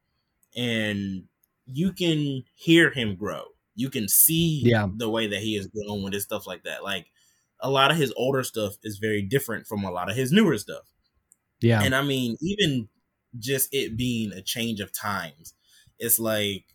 and 0.56 1.28
you 1.68 1.94
can 1.94 2.44
hear 2.56 2.92
him 2.92 3.16
grow. 3.16 3.46
You 3.76 3.90
can 3.90 4.08
see 4.10 4.72
Yeah. 4.72 4.88
the 4.92 5.10
way 5.10 5.28
that 5.28 5.42
he 5.42 5.58
is 5.58 5.68
grown 5.68 6.04
with 6.04 6.14
his 6.14 6.24
stuff 6.24 6.48
like 6.48 6.64
that. 6.66 6.84
Like 6.84 7.08
a 7.64 7.72
lot 7.72 7.92
of 7.92 7.98
his 7.98 8.14
older 8.18 8.44
stuff 8.44 8.78
is 8.84 9.00
very 9.00 9.24
different 9.24 9.68
from 9.68 9.86
a 9.86 9.92
lot 9.92 10.12
of 10.12 10.18
his 10.18 10.32
newer 10.34 10.58
stuff. 10.60 10.92
yeah. 11.62 11.82
And 11.84 11.96
I 11.96 12.04
mean, 12.04 12.38
even 12.42 12.90
just 13.40 13.70
it 13.74 13.98
being 13.98 14.32
a 14.34 14.42
change 14.44 14.80
of 14.82 14.92
times. 14.94 15.56
It's 16.00 16.20
like 16.20 16.66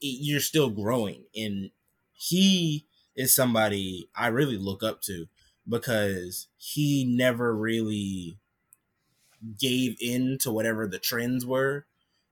it, 0.00 0.18
you're 0.20 0.40
still 0.40 0.70
growing, 0.70 1.24
and 1.36 1.70
he 2.14 2.86
is 3.16 3.34
somebody 3.34 4.10
I 4.16 4.28
really 4.28 4.58
look 4.58 4.82
up 4.82 5.02
to 5.02 5.26
because 5.68 6.48
he 6.58 7.04
never 7.04 7.56
really 7.56 8.38
gave 9.58 9.96
in 10.00 10.38
to 10.38 10.50
whatever 10.50 10.86
the 10.86 10.98
trends 10.98 11.46
were, 11.46 11.86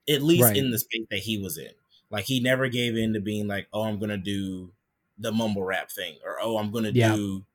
at 0.09 0.23
least 0.23 0.43
Right. 0.43 0.57
in 0.57 0.71
the 0.71 0.79
space 0.79 1.07
that 1.11 1.21
he 1.21 1.39
was 1.39 1.59
in. 1.59 1.73
Like 2.11 2.25
he 2.27 2.41
never 2.41 2.69
gave 2.69 2.97
in 2.97 3.13
to 3.15 3.21
being 3.21 3.47
like, 3.49 3.69
oh, 3.73 3.83
I'm 3.83 3.99
gonna 3.99 4.17
do 4.19 4.73
the 5.19 5.33
mumble 5.33 5.65
rap 5.65 5.91
thing, 5.91 6.19
or 6.25 6.39
oh, 6.41 6.59
I'm 6.59 6.71
gonna 6.71 6.91
Yeah. 6.93 7.15
do 7.15 7.47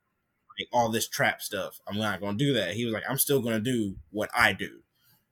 like 0.59 0.67
all 0.71 0.89
this 0.89 1.07
trap 1.07 1.41
stuff. 1.41 1.79
I'm 1.87 1.97
not 1.97 2.21
gonna 2.21 2.37
do 2.37 2.53
that. 2.53 2.73
He 2.73 2.85
was 2.85 2.93
like, 2.93 3.03
I'm 3.09 3.17
still 3.17 3.41
gonna 3.41 3.59
do 3.59 3.95
what 4.11 4.29
I 4.35 4.53
do. 4.53 4.81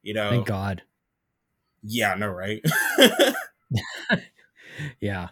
You 0.02 0.14
know? 0.14 0.30
Thank 0.30 0.48
God. 0.48 0.82
Yeah, 1.84 2.14
I 2.14 2.18
know, 2.18 2.30
right? 2.30 2.62
Yeah. 5.02 5.30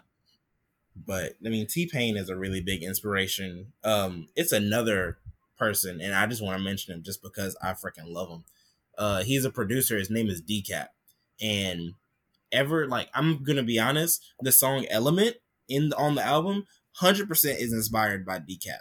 but 1.06 1.32
I 1.44 1.48
mean, 1.48 1.66
T 1.66 1.86
Pain 1.86 2.16
is 2.16 2.28
a 2.28 2.36
really 2.36 2.60
big 2.60 2.82
inspiration. 2.82 3.72
Um, 3.82 4.28
it's 4.36 4.52
another 4.52 5.18
person, 5.58 6.00
and 6.00 6.14
I 6.14 6.26
just 6.26 6.42
want 6.42 6.58
to 6.58 6.62
mention 6.62 6.94
him 6.94 7.02
just 7.02 7.22
because 7.22 7.56
I 7.62 7.70
freaking 7.72 8.12
love 8.12 8.28
him. 8.28 8.44
Uh, 8.96 9.22
he's 9.22 9.44
a 9.44 9.50
producer. 9.50 9.96
His 9.96 10.10
name 10.10 10.28
is 10.28 10.42
Decap, 10.42 10.88
and 11.40 11.94
ever 12.52 12.86
like 12.86 13.08
I'm 13.14 13.42
gonna 13.42 13.62
be 13.62 13.78
honest, 13.78 14.22
the 14.40 14.52
song 14.52 14.84
Element 14.90 15.36
in 15.68 15.92
on 15.94 16.14
the 16.14 16.24
album, 16.24 16.66
hundred 16.96 17.28
percent 17.28 17.58
is 17.58 17.72
inspired 17.72 18.26
by 18.26 18.38
Decap 18.38 18.80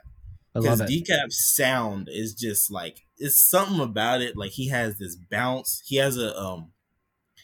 because. 0.62 0.82
Decap's 0.88 1.56
sound 1.56 2.10
is 2.12 2.34
just 2.34 2.72
like 2.72 3.06
it's 3.18 3.40
something 3.40 3.80
about 3.80 4.22
it. 4.22 4.38
Like 4.38 4.52
he 4.52 4.70
has 4.70 4.98
this 4.98 5.16
bounce. 5.16 5.82
He 5.86 5.98
has 5.98 6.18
a 6.18 6.38
um 6.38 6.72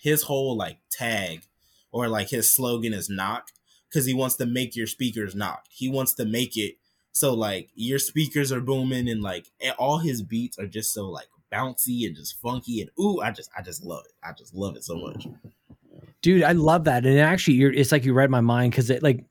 his 0.02 0.24
whole 0.24 0.58
like 0.58 0.80
tag 0.92 1.44
or 1.92 2.08
like 2.08 2.30
his 2.30 2.54
slogan 2.54 2.94
is 2.94 3.10
knock 3.10 3.48
because 3.90 4.06
he 4.06 4.14
wants 4.14 4.36
to 4.36 4.46
make 4.46 4.76
your 4.76 4.88
speakers 4.88 5.36
knock. 5.36 5.66
He 5.70 5.90
wants 5.90 6.14
to 6.16 6.26
make 6.26 6.58
it 6.58 6.76
so 7.12 7.34
like 7.34 7.70
your 7.76 8.00
speakers 8.00 8.52
are 8.52 8.62
booming 8.62 9.08
and 9.08 9.22
like 9.22 9.48
all 9.78 10.00
his 10.00 10.22
beats 10.22 10.58
are 10.58 10.68
just 10.68 10.94
so 10.94 11.10
like 11.10 11.28
bouncy 11.52 12.06
and 12.06 12.16
just 12.16 12.40
funky 12.42 12.82
and 12.82 12.90
ooh, 13.00 13.22
I 13.22 13.32
just 13.32 13.50
I 13.58 13.62
just 13.62 13.84
love 13.84 14.04
it. 14.06 14.14
I 14.24 14.34
just 14.34 14.54
love 14.54 14.76
it 14.76 14.84
so 14.84 14.96
much. 14.98 15.28
dude 16.22 16.44
i 16.44 16.54
love 16.54 16.86
that 16.86 17.06
and 17.06 17.20
actually 17.20 17.54
you're 17.54 17.72
it's 17.72 17.92
like 17.92 18.04
you 18.04 18.14
read 18.14 18.32
my 18.32 18.42
mind 18.42 18.72
because 18.72 18.90
it 18.90 19.04
like 19.04 19.24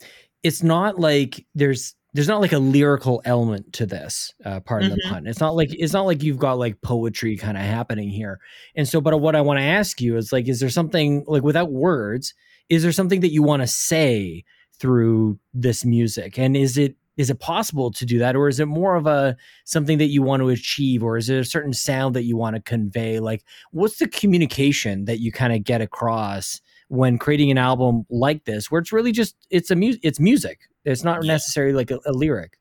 it's 0.43 0.63
not 0.63 0.99
like 0.99 1.45
there's 1.55 1.95
there's 2.15 2.29
not 2.29 2.41
like 2.41 2.53
a 2.53 2.59
lyrical 2.59 3.23
element 3.25 3.73
to 3.75 3.87
this 3.87 4.33
uh 4.45 4.61
part 4.61 4.83
of 4.83 4.91
the 4.91 5.01
pun. 5.09 5.27
It's 5.27 5.41
not 5.41 5.55
like 5.55 5.71
it's 5.73 5.93
not 5.93 6.07
like 6.07 6.23
you've 6.23 6.39
got 6.39 6.59
like 6.59 6.81
poetry 6.83 7.37
kind 7.37 7.57
of 7.57 7.63
happening 7.63 8.11
here. 8.11 8.39
And 8.77 8.87
so 8.89 9.01
but 9.01 9.19
what 9.19 9.37
i 9.37 9.41
want 9.41 9.59
to 9.59 9.65
ask 9.65 10.01
you 10.01 10.17
is 10.17 10.33
like 10.33 10.49
is 10.49 10.61
there 10.61 10.69
something 10.69 11.25
like 11.27 11.43
without 11.43 11.73
words 11.73 12.35
is 12.69 12.83
there 12.83 12.93
something 12.93 13.21
that 13.21 13.33
you 13.33 13.43
want 13.43 13.63
to 13.63 13.67
say 13.67 14.45
through 14.79 15.39
this 15.53 15.85
music? 15.85 16.39
And 16.39 16.57
is 16.57 16.79
it 16.79 16.97
is 17.19 17.29
it 17.29 17.39
possible 17.39 17.91
to 17.93 18.07
do 18.07 18.19
that? 18.21 18.35
Or 18.35 18.49
is 18.49 18.59
it 18.59 18.67
more 18.67 18.97
of 18.97 19.07
a 19.07 19.37
something 19.65 19.99
that 19.99 20.07
you 20.07 20.23
want 20.23 20.41
to 20.41 20.49
achieve? 20.49 21.03
Or 21.03 21.19
is 21.19 21.29
it 21.29 21.39
a 21.39 21.45
certain 21.45 21.75
sound 21.75 22.17
that 22.17 22.25
you 22.25 22.37
want 22.37 22.57
to 22.57 22.63
convey? 22.63 23.21
Like 23.21 23.45
what's 23.71 23.99
the 23.99 24.09
communication 24.09 25.05
that 25.05 25.21
you 25.21 25.31
kind 25.31 25.53
of 25.53 25.65
get 25.65 25.83
across 25.83 26.61
when 26.93 27.17
creating 27.19 27.51
an 27.51 27.57
album 27.57 28.05
like 28.11 28.45
this 28.45 28.71
where 28.71 28.81
it's 28.83 28.93
really 28.93 29.13
just 29.13 29.35
it's 29.51 29.71
a 29.71 29.75
mu- 29.77 29.97
it's 30.03 30.21
music 30.21 30.61
it's 30.85 31.03
not 31.03 31.25
Yeah. 31.25 31.33
necessarily 31.33 31.73
like 31.73 31.91
a, 31.91 31.99
a 32.05 32.13
lyric 32.13 32.59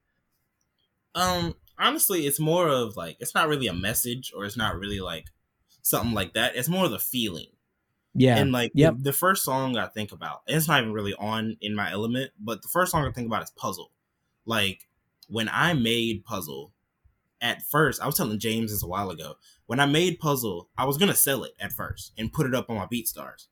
Um, 1.15 1.55
honestly, 1.77 2.25
it's 2.27 2.39
more 2.39 2.67
of 2.69 2.95
like 2.95 3.17
it's 3.19 3.35
not 3.35 3.47
really 3.49 3.67
a 3.67 3.73
message 3.73 4.31
or 4.35 4.45
it's 4.45 4.55
not 4.57 4.77
really 4.77 4.99
like 5.01 5.25
something 5.81 6.13
like 6.13 6.33
that. 6.33 6.55
It's 6.55 6.69
more 6.69 6.85
of 6.85 6.91
the 6.91 6.99
feeling. 6.99 7.47
yeah 8.13 8.37
And 8.37 8.51
like 8.51 8.71
Yep. 8.73 8.97
the, 8.97 9.03
the 9.03 9.13
first 9.13 9.43
song 9.43 9.75
I 9.77 9.87
think 9.87 10.11
about, 10.11 10.41
and 10.47 10.55
it's 10.55 10.67
not 10.67 10.79
even 10.81 10.93
really 10.93 11.13
on 11.15 11.57
in 11.59 11.75
my 11.75 11.91
element, 11.91 12.31
but 12.39 12.61
the 12.61 12.67
first 12.69 12.91
song 12.91 13.05
I 13.05 13.11
think 13.11 13.27
about 13.27 13.43
is 13.43 13.51
Puzzle. 13.51 13.91
Like 14.45 14.87
when 15.27 15.49
I 15.51 15.73
made 15.73 16.23
Puzzle, 16.23 16.71
at 17.41 17.63
first, 17.69 18.01
I 18.01 18.05
was 18.05 18.15
telling 18.15 18.37
James 18.39 18.71
this 18.71 18.83
a 18.83 18.87
while 18.87 19.09
ago. 19.09 19.33
When 19.65 19.79
I 19.79 19.85
made 19.87 20.19
Puzzle, 20.19 20.69
I 20.77 20.85
was 20.85 20.97
gonna 20.97 21.15
sell 21.15 21.43
it 21.43 21.53
at 21.59 21.73
first 21.73 22.13
and 22.17 22.31
put 22.31 22.45
it 22.45 22.55
up 22.55 22.69
on 22.69 22.77
my 22.77 22.85
BeatStars. 22.85 23.47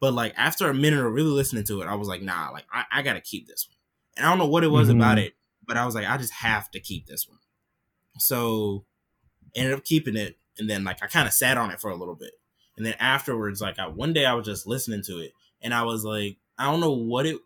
But 0.00 0.14
like 0.14 0.34
after 0.36 0.68
a 0.68 0.74
minute 0.74 1.04
of 1.04 1.12
really 1.12 1.30
listening 1.30 1.64
to 1.64 1.80
it, 1.82 1.86
I 1.88 1.94
was 1.96 2.08
like, 2.08 2.22
nah, 2.22 2.50
like 2.50 2.64
I, 2.72 2.84
I 2.92 3.02
gotta 3.02 3.20
keep 3.20 3.46
this 3.48 3.66
one. 3.68 3.76
And 4.16 4.26
I 4.26 4.30
don't 4.30 4.38
know 4.38 4.48
what 4.48 4.64
it 4.64 4.68
was 4.68 4.88
Mhm. 4.88 4.92
about 4.96 5.18
it, 5.18 5.34
but 5.66 5.76
I 5.76 5.84
was 5.86 5.94
like, 5.94 6.06
I 6.08 6.16
just 6.16 6.32
have 6.34 6.70
to 6.72 6.80
keep 6.80 7.06
this 7.06 7.28
one. 7.28 7.38
So 8.18 8.84
ended 9.54 9.74
up 9.74 9.84
keeping 9.84 10.16
it, 10.16 10.38
and 10.58 10.68
then 10.68 10.84
like 10.84 11.02
I 11.02 11.06
kind 11.06 11.26
of 11.28 11.34
sat 11.34 11.56
on 11.58 11.70
it 11.70 11.80
for 11.80 11.90
a 11.90 11.96
little 11.96 12.14
bit. 12.14 12.32
And 12.76 12.86
then 12.86 12.94
afterwards, 13.00 13.60
like 13.60 13.78
I 13.78 13.88
one 13.88 14.12
day 14.12 14.26
I 14.26 14.34
was 14.34 14.46
just 14.46 14.66
listening 14.66 15.02
to 15.06 15.18
it 15.18 15.32
and 15.60 15.74
I 15.74 15.82
was 15.82 16.04
like, 16.04 16.38
I 16.58 16.70
don't 16.70 16.80
know 16.80 16.92
what 16.92 17.26
it 17.26 17.38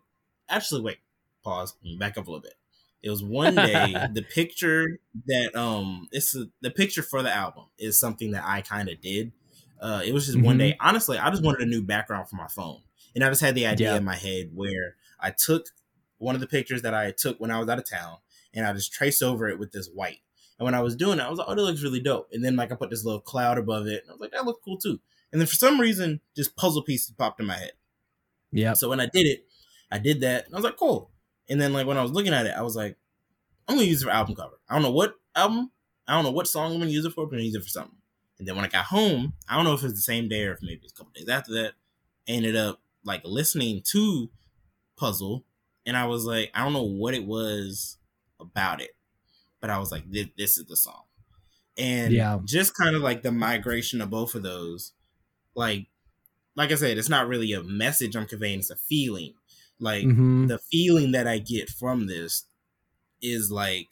actually 0.49 0.81
wait, 0.81 0.99
pause, 1.43 1.73
back 1.99 2.17
up 2.17 2.27
a 2.27 2.29
little 2.31 2.41
bit. 2.41 2.55
It 3.01 3.09
was 3.09 3.23
one 3.23 3.61
day 3.61 4.07
the 4.13 4.21
picture 4.23 4.99
that 5.27 5.55
um 5.55 6.07
it's 6.11 6.35
a, 6.35 6.45
the 6.61 6.71
picture 6.71 7.03
for 7.03 7.23
the 7.23 7.31
album 7.33 7.65
is 7.79 7.99
something 7.99 8.31
that 8.31 8.43
I 8.45 8.61
kind 8.61 8.89
of 8.89 9.01
did. 9.01 9.31
Uh 9.83 10.01
it 10.05 10.13
was 10.13 10.25
just 10.27 10.39
one 10.39 10.55
Mhm. 10.55 10.59
day. 10.59 10.77
Honestly, 10.79 11.17
I 11.19 11.29
just 11.29 11.43
wanted 11.43 11.61
a 11.61 11.69
new 11.69 11.83
background 11.83 12.29
for 12.29 12.37
my 12.37 12.47
phone. 12.47 12.81
And 13.15 13.23
I 13.23 13.29
just 13.29 13.41
had 13.41 13.55
the 13.55 13.67
idea 13.67 13.91
Yeah. 13.91 13.97
in 13.97 14.05
my 14.05 14.15
head 14.15 14.49
where 14.55 14.95
I 15.19 15.31
took 15.31 15.67
one 16.17 16.35
of 16.35 16.41
the 16.41 16.47
pictures 16.47 16.81
that 16.83 16.93
I 16.95 17.11
took 17.11 17.39
when 17.39 17.51
I 17.51 17.59
was 17.59 17.69
out 17.69 17.77
of 17.79 17.85
town 17.89 18.17
and 18.53 18.65
I 18.65 18.73
just 18.73 18.93
traced 18.93 19.21
over 19.21 19.49
it 19.49 19.59
with 19.59 19.71
this 19.73 19.89
white. 19.89 20.21
And 20.57 20.65
when 20.65 20.73
I 20.75 20.81
was 20.81 20.95
doing 20.95 21.19
it, 21.19 21.23
I 21.23 21.29
was 21.29 21.37
like, 21.39 21.47
oh, 21.49 21.55
that 21.55 21.61
looks 21.61 21.83
really 21.83 21.99
dope. 21.99 22.29
And 22.31 22.43
then 22.45 22.55
like 22.55 22.71
I 22.71 22.75
put 22.75 22.89
this 22.91 23.03
little 23.03 23.19
cloud 23.21 23.57
above 23.57 23.87
it, 23.87 24.03
and 24.03 24.11
I 24.11 24.13
was 24.13 24.21
like, 24.21 24.31
that 24.31 24.45
looks 24.45 24.61
cool 24.63 24.77
too. 24.77 24.99
And 25.31 25.41
then 25.41 25.47
for 25.47 25.55
some 25.55 25.81
reason, 25.81 26.21
just 26.35 26.55
puzzle 26.55 26.83
pieces 26.83 27.11
popped 27.17 27.39
in 27.41 27.47
my 27.47 27.57
head. 27.57 27.73
yeah 28.51 28.73
So 28.73 28.87
when 28.89 28.99
I 28.99 29.07
did 29.07 29.25
it, 29.27 29.47
I 29.91 29.99
did 29.99 30.21
that, 30.21 30.45
and 30.45 30.53
I 30.55 30.57
was 30.57 30.63
like, 30.63 30.77
cool. 30.77 31.11
And 31.49 31.59
then 31.59 31.73
like 31.73 31.85
when 31.87 31.97
I 31.97 32.01
was 32.03 32.11
looking 32.11 32.33
at 32.33 32.45
it, 32.45 32.53
I 32.55 32.61
was 32.61 32.75
like, 32.75 32.97
I'm 33.67 33.75
gonna 33.75 33.87
use 33.87 34.01
it 34.01 34.05
for 34.05 34.11
album 34.11 34.35
cover. 34.35 34.59
I 34.69 34.75
don't 34.75 34.83
know 34.83 34.91
what 34.91 35.15
album, 35.35 35.71
I 36.07 36.13
don't 36.15 36.23
know 36.23 36.31
what 36.31 36.47
song 36.47 36.71
I'm 36.73 36.79
gonna 36.79 36.91
use 36.91 37.05
it 37.05 37.11
for, 37.13 37.25
but 37.25 37.33
I'm 37.33 37.39
gonna 37.39 37.43
use 37.43 37.55
it 37.55 37.63
for 37.63 37.69
something. 37.69 37.97
And 38.39 38.47
then 38.47 38.55
when 38.55 38.65
I 38.65 38.69
got 38.69 38.85
home, 38.85 39.33
I 39.47 39.55
don't 39.55 39.65
know 39.65 39.73
if 39.73 39.81
it 39.81 39.85
was 39.85 39.95
the 39.95 40.01
same 40.01 40.27
day 40.27 40.45
or 40.45 40.53
if 40.53 40.61
maybe 40.61 40.81
it's 40.83 40.93
a 40.93 40.95
couple 40.95 41.13
days 41.13 41.29
after 41.29 41.53
that, 41.53 41.73
I 42.27 42.31
ended 42.31 42.55
up 42.55 42.81
like 43.03 43.21
listening 43.25 43.81
to 43.91 44.29
Puzzle, 44.97 45.45
and 45.85 45.97
I 45.97 46.05
was 46.05 46.25
like, 46.25 46.51
I 46.55 46.63
don't 46.63 46.73
know 46.73 46.83
what 46.83 47.13
it 47.15 47.25
was 47.25 47.97
about 48.39 48.81
it, 48.81 48.91
but 49.61 49.69
I 49.71 49.79
was 49.79 49.91
like, 49.91 50.09
this, 50.11 50.27
this 50.37 50.57
is 50.57 50.65
the 50.67 50.77
song. 50.77 51.03
And 51.77 52.13
Yeah. 52.13 52.39
just 52.45 52.75
kind 52.75 52.95
of 52.95 53.01
like 53.03 53.23
the 53.23 53.31
migration 53.31 54.01
of 54.01 54.09
both 54.11 54.35
of 54.35 54.43
those, 54.43 54.93
like, 55.55 55.87
like 56.55 56.71
I 56.71 56.75
said, 56.75 56.97
it's 56.97 57.09
not 57.09 57.27
really 57.27 57.53
a 57.53 57.63
message 57.63 58.15
I'm 58.15 58.27
conveying; 58.27 58.59
it's 58.59 58.71
a 58.71 58.75
feeling. 58.77 59.35
Like 59.79 60.09
Mhm. 60.09 60.47
the 60.47 60.59
feeling 60.59 61.11
that 61.13 61.27
I 61.27 61.39
get 61.39 61.69
from 61.69 62.07
this 62.07 62.45
is 63.21 63.51
like 63.51 63.89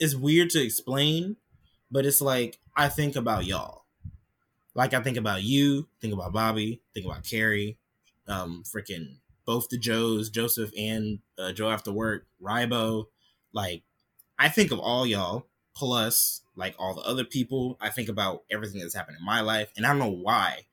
it's 0.00 0.14
weird 0.14 0.50
to 0.50 0.62
explain, 0.62 1.36
but 1.90 2.06
it's 2.06 2.20
like 2.20 2.58
I 2.76 2.88
think 2.88 3.16
about 3.16 3.44
y'all. 3.44 3.84
Like 4.74 4.94
I 4.94 5.00
think 5.00 5.16
about 5.16 5.42
you, 5.42 5.88
think 6.00 6.12
about 6.12 6.32
Bobby, 6.32 6.82
think 6.92 7.06
about 7.06 7.24
Carrie, 7.24 7.78
um, 8.26 8.64
freaking 8.64 9.18
both 9.46 9.68
the 9.68 9.78
Joes, 9.78 10.30
Joseph 10.30 10.70
and 10.76 11.20
uh, 11.38 11.52
Joe 11.52 11.70
after 11.70 11.92
work, 11.92 12.26
Ribo. 12.42 13.06
Like 13.52 13.82
I 14.38 14.48
think 14.48 14.72
of 14.72 14.80
all 14.80 15.06
y'all 15.06 15.46
plus 15.74 16.42
like 16.56 16.74
all 16.78 16.94
the 16.94 17.02
other 17.02 17.24
people. 17.24 17.76
I 17.80 17.90
think 17.90 18.08
about 18.08 18.44
everything 18.50 18.80
that's 18.80 18.94
happened 18.94 19.18
in 19.18 19.24
my 19.24 19.40
life, 19.40 19.70
and 19.76 19.86
I 19.86 19.90
don't 19.90 19.98
know 19.98 20.08
why, 20.08 20.66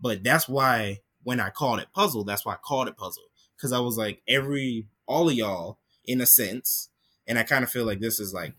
but 0.00 0.22
that's 0.22 0.48
why 0.48 1.00
when 1.22 1.40
I 1.40 1.50
called 1.50 1.80
it 1.80 1.92
puzzle, 1.92 2.24
that's 2.24 2.44
why 2.44 2.54
I 2.54 2.58
called 2.62 2.88
it 2.88 2.96
puzzle 2.96 3.24
because 3.56 3.72
I 3.72 3.80
was 3.80 3.96
like 3.98 4.22
every 4.28 4.86
all 5.06 5.28
of 5.28 5.34
y'all 5.34 5.78
in 6.04 6.20
a 6.20 6.26
sense, 6.26 6.88
and 7.26 7.38
I 7.38 7.42
kind 7.42 7.64
of 7.64 7.70
feel 7.70 7.84
like 7.84 8.00
this 8.00 8.20
is 8.20 8.32
like 8.32 8.54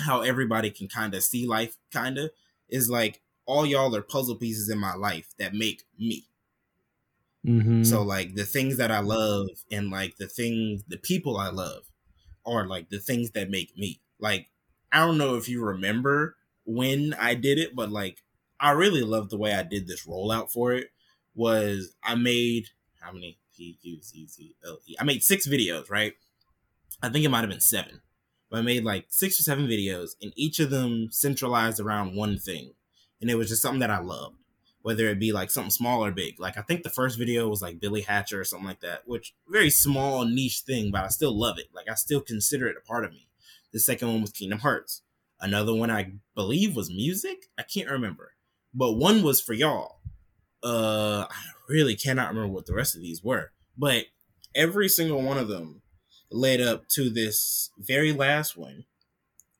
how 0.00 0.22
everybody 0.22 0.70
can 0.70 0.88
kind 0.88 1.14
of 1.14 1.22
see 1.22 1.46
life, 1.46 1.76
kind 1.92 2.18
of 2.18 2.30
is 2.68 2.90
like 2.90 3.22
all 3.46 3.66
y'all 3.66 3.94
are 3.94 4.02
puzzle 4.02 4.36
pieces 4.36 4.68
in 4.68 4.78
my 4.78 4.94
life 4.94 5.34
that 5.38 5.54
make 5.54 5.84
me. 5.98 6.26
Mhm. 7.46 7.84
So 7.86 8.02
like 8.02 8.34
the 8.34 8.44
things 8.46 8.78
that 8.78 8.90
I 8.90 9.00
love 9.00 9.48
and 9.70 9.90
like 9.90 10.16
the 10.16 10.26
things 10.26 10.82
the 10.88 10.96
people 10.96 11.36
I 11.36 11.50
love 11.50 11.90
are 12.46 12.66
like 12.66 12.88
the 12.88 12.98
things 12.98 13.32
that 13.32 13.50
make 13.50 13.76
me. 13.76 14.00
Like 14.18 14.48
I 14.90 14.98
don't 15.00 15.18
know 15.18 15.36
if 15.36 15.48
you 15.48 15.62
remember 15.62 16.36
when 16.64 17.14
I 17.14 17.34
did 17.34 17.58
it, 17.58 17.74
but 17.74 17.90
like 17.90 18.22
I 18.58 18.70
really 18.70 19.02
love 19.02 19.28
the 19.28 19.36
way 19.36 19.52
I 19.52 19.62
did 19.62 19.86
this 19.86 20.06
rollout 20.06 20.50
for 20.50 20.72
it. 20.72 20.90
Was 21.34 21.94
I 22.02 22.14
made 22.14 22.68
how 23.00 23.12
many 23.12 23.38
P 23.54 23.78
Q 23.82 23.98
C 24.00 24.26
C 24.26 24.56
L 24.64 24.78
E? 24.86 24.96
I 24.98 25.04
made 25.04 25.22
six 25.22 25.46
videos, 25.46 25.90
right? 25.90 26.14
I 27.02 27.10
think 27.10 27.24
it 27.24 27.28
might 27.28 27.40
have 27.40 27.50
been 27.50 27.60
seven, 27.60 28.00
but 28.54 28.60
I 28.60 28.62
made 28.62 28.84
like 28.84 29.06
six 29.08 29.40
or 29.40 29.42
seven 29.42 29.66
videos, 29.66 30.10
and 30.22 30.32
each 30.36 30.60
of 30.60 30.70
them 30.70 31.08
centralized 31.10 31.80
around 31.80 32.14
one 32.14 32.38
thing, 32.38 32.74
and 33.20 33.28
it 33.28 33.34
was 33.34 33.48
just 33.48 33.62
something 33.62 33.80
that 33.80 33.90
I 33.90 33.98
loved 33.98 34.36
whether 34.82 35.08
it 35.08 35.18
be 35.18 35.32
like 35.32 35.50
something 35.50 35.70
small 35.70 36.04
or 36.04 36.10
big. 36.10 36.38
Like 36.38 36.58
I 36.58 36.60
think 36.60 36.82
the 36.82 36.90
first 36.90 37.18
video 37.18 37.48
was 37.48 37.62
like 37.62 37.80
Billy 37.80 38.02
Hatcher 38.02 38.38
or 38.38 38.44
something 38.44 38.68
like 38.68 38.80
that, 38.80 39.08
which 39.08 39.34
very 39.48 39.70
small 39.70 40.26
niche 40.26 40.60
thing, 40.60 40.90
but 40.90 41.04
I 41.04 41.08
still 41.08 41.34
love 41.34 41.58
it. 41.58 41.68
Like 41.72 41.88
I 41.90 41.94
still 41.94 42.20
consider 42.20 42.68
it 42.68 42.76
a 42.76 42.86
part 42.86 43.06
of 43.06 43.12
me. 43.12 43.26
The 43.72 43.80
second 43.80 44.08
one 44.08 44.20
was 44.20 44.30
Kingdom 44.30 44.58
Hearts. 44.58 45.00
Another 45.40 45.74
one 45.74 45.90
I 45.90 46.12
believe 46.34 46.76
was 46.76 46.90
music. 46.90 47.46
I 47.56 47.62
can't 47.62 47.88
remember, 47.88 48.34
but 48.74 48.92
one 48.92 49.22
was 49.22 49.40
for 49.40 49.54
y'all. 49.54 50.00
Uh, 50.62 51.28
I 51.30 51.34
really 51.66 51.96
cannot 51.96 52.28
remember 52.28 52.52
what 52.52 52.66
the 52.66 52.74
rest 52.74 52.94
of 52.94 53.00
these 53.00 53.24
were, 53.24 53.52
but 53.78 54.04
every 54.54 54.90
single 54.90 55.22
one 55.22 55.38
of 55.38 55.48
them 55.48 55.80
led 56.30 56.60
up 56.60 56.88
to 56.88 57.10
this 57.10 57.70
very 57.78 58.12
last 58.12 58.56
one, 58.56 58.84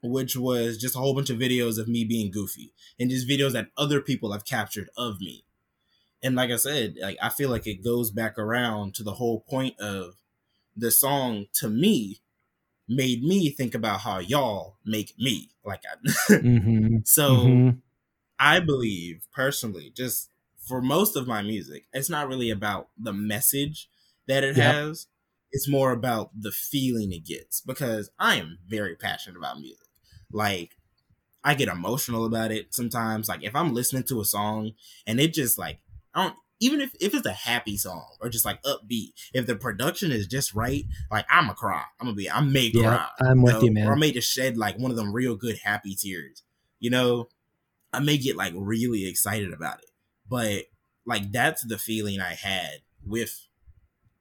which 0.02 0.36
was 0.36 0.78
just 0.78 0.96
a 0.96 0.98
whole 0.98 1.14
bunch 1.14 1.30
of 1.30 1.38
videos 1.38 1.78
of 1.78 1.88
me 1.88 2.04
being 2.04 2.30
goofy 2.30 2.72
and 2.98 3.10
just 3.10 3.28
videos 3.28 3.52
that 3.52 3.68
other 3.76 4.00
people 4.00 4.32
have 4.32 4.44
captured 4.44 4.88
of 4.96 5.20
me. 5.20 5.44
And 6.22 6.34
like 6.34 6.50
I 6.50 6.56
said, 6.56 6.96
like 7.00 7.18
I 7.22 7.28
feel 7.28 7.50
like 7.50 7.66
it 7.66 7.84
goes 7.84 8.10
back 8.10 8.38
around 8.38 8.94
to 8.94 9.02
the 9.02 9.14
whole 9.14 9.40
point 9.40 9.78
of 9.78 10.16
the 10.76 10.90
song 10.90 11.46
to 11.54 11.68
me 11.68 12.20
made 12.88 13.22
me 13.22 13.50
think 13.50 13.74
about 13.74 14.00
how 14.00 14.18
y'all 14.18 14.76
make 14.84 15.14
me 15.18 15.50
like 15.64 15.82
I, 15.90 16.32
mm-hmm. 16.34 16.98
so 17.04 17.30
mm-hmm. 17.30 17.70
i 18.38 18.60
believe 18.60 19.26
personally 19.32 19.90
just 19.94 20.30
for 20.58 20.82
most 20.82 21.16
of 21.16 21.26
my 21.26 21.42
music 21.42 21.86
it's 21.92 22.10
not 22.10 22.28
really 22.28 22.50
about 22.50 22.88
the 22.98 23.12
message 23.12 23.88
that 24.26 24.44
it 24.44 24.56
yep. 24.56 24.74
has 24.74 25.06
it's 25.54 25.68
more 25.68 25.92
about 25.92 26.30
the 26.38 26.52
feeling 26.52 27.12
it 27.12 27.24
gets 27.24 27.60
because 27.60 28.10
i 28.18 28.34
am 28.34 28.58
very 28.66 28.94
passionate 28.96 29.38
about 29.38 29.58
music 29.58 29.86
like 30.32 30.76
i 31.44 31.54
get 31.54 31.68
emotional 31.68 32.26
about 32.26 32.50
it 32.50 32.74
sometimes 32.74 33.28
like 33.28 33.42
if 33.42 33.54
i'm 33.54 33.72
listening 33.72 34.02
to 34.02 34.20
a 34.20 34.24
song 34.24 34.72
and 35.06 35.20
it 35.20 35.32
just 35.32 35.58
like 35.58 35.78
i 36.14 36.24
don't 36.24 36.36
even 36.60 36.80
if, 36.80 36.94
if 37.00 37.14
it's 37.14 37.26
a 37.26 37.32
happy 37.32 37.76
song 37.76 38.06
or 38.20 38.28
just 38.28 38.44
like 38.44 38.62
upbeat, 38.62 39.12
if 39.34 39.46
the 39.46 39.56
production 39.56 40.10
is 40.10 40.26
just 40.26 40.54
right, 40.54 40.84
like 41.10 41.26
I'm 41.28 41.50
a 41.50 41.54
cry. 41.54 41.82
I'm 42.00 42.06
gonna 42.06 42.16
be 42.16 42.30
I'm 42.30 42.52
made 42.52 42.74
yeah, 42.74 43.08
cry. 43.18 43.30
I'm 43.30 43.42
with 43.42 43.62
you, 43.62 43.72
man. 43.72 43.88
Or 43.88 43.92
I 43.92 43.96
may 43.96 44.12
just 44.12 44.32
shed 44.32 44.56
like 44.56 44.78
one 44.78 44.90
of 44.90 44.96
them 44.96 45.12
real 45.12 45.34
good 45.34 45.58
happy 45.58 45.94
tears. 45.94 46.42
You 46.78 46.90
know, 46.90 47.28
I 47.92 48.00
may 48.00 48.18
get 48.18 48.36
like 48.36 48.54
really 48.56 49.06
excited 49.06 49.52
about 49.52 49.80
it. 49.80 49.90
But 50.28 50.64
like 51.04 51.32
that's 51.32 51.66
the 51.66 51.76
feeling 51.76 52.20
I 52.20 52.34
had 52.34 52.78
with 53.04 53.46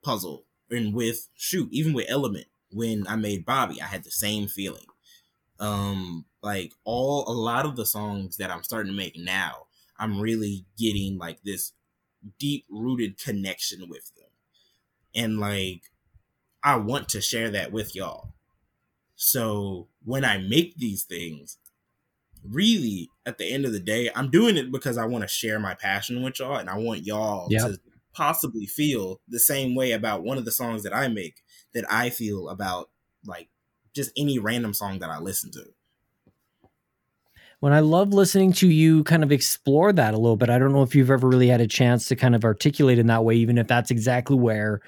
Puzzle 0.04 0.46
and 0.70 0.94
with 0.94 1.30
shoot, 1.36 1.70
even 1.72 1.94
with 1.94 2.10
Element 2.10 2.48
when 2.74 3.06
I 3.08 3.16
made 3.16 3.46
Bobby, 3.46 3.82
I 3.82 3.86
had 3.86 4.04
the 4.04 4.12
same 4.12 4.48
feeling. 4.48 4.86
Um, 5.60 6.26
like 6.42 6.74
all 6.84 7.26
a 7.28 7.32
lot 7.32 7.66
of 7.66 7.76
the 7.76 7.86
songs 7.86 8.38
that 8.38 8.52
I'm 8.52 8.64
starting 8.64 8.92
to 8.92 8.98
make 8.98 9.18
now, 9.18 9.68
I'm 9.98 10.20
really 10.20 10.66
getting 10.78 11.18
like 11.18 11.42
this 11.44 11.74
deep 12.40 12.66
rooted 12.70 13.20
connection 13.20 13.88
with 13.88 14.12
them. 14.16 14.30
And 15.16 15.40
like, 15.40 15.84
I 16.64 16.78
want 16.78 17.10
to 17.10 17.22
share 17.22 17.52
that 17.52 17.72
with 17.72 17.96
y'all. 17.96 18.34
So 19.16 19.88
when 20.04 20.26
I 20.26 20.38
make 20.40 20.76
these 20.76 21.04
things, 21.04 21.58
really 22.44 23.10
at 23.26 23.38
the 23.38 23.50
end 23.50 23.66
of 23.66 23.72
the 23.72 23.80
day, 23.80 24.10
I'm 24.16 24.30
doing 24.30 24.58
it 24.58 24.72
because 24.72 24.98
I 24.98 25.06
want 25.06 25.24
to 25.24 25.28
share 25.28 25.60
my 25.60 25.76
passion 25.76 26.24
with 26.24 26.40
y'all 26.40 26.58
and 26.58 26.70
I 26.70 26.78
want 26.78 27.06
y'all 27.06 27.48
yep. 27.50 27.62
to 27.62 27.80
possibly 28.14 28.66
feel 28.66 29.22
the 29.28 29.40
same 29.40 29.76
way 29.76 29.92
about 29.92 30.24
one 30.24 30.38
of 30.38 30.46
the 30.46 30.52
songs 30.52 30.84
that 30.84 30.96
I 30.96 31.08
make 31.08 31.42
that 31.74 31.86
I 31.92 32.10
feel 32.10 32.50
about 32.50 32.90
like 33.26 33.50
just 33.94 34.12
any 34.18 34.40
random 34.40 34.74
song 34.74 35.00
that 35.00 35.10
I 35.10 35.20
listen 35.20 35.52
to 35.52 35.66
when 37.64 37.72
I 37.72 37.80
love 37.80 38.14
listening 38.14 38.52
to 38.54 38.68
you 38.68 39.06
kind 39.06 39.24
of 39.24 39.32
explore 39.32 39.94
that 39.94 40.14
a 40.14 40.18
little 40.18 40.36
bit. 40.36 40.50
I 40.50 40.60
don't 40.60 40.74
know 40.74 40.84
if 40.84 40.94
you've 40.94 41.10
ever 41.10 41.30
really 41.30 41.48
had 41.48 41.62
a 41.62 41.68
chance 41.68 42.10
to 42.10 42.16
kind 42.18 42.36
of 42.36 42.44
articulate 42.44 43.00
in 43.00 43.08
that 43.08 43.24
way, 43.24 43.36
even 43.36 43.58
if 43.58 43.68
that's 43.68 43.90
exactly 43.90 44.36
where 44.36 44.82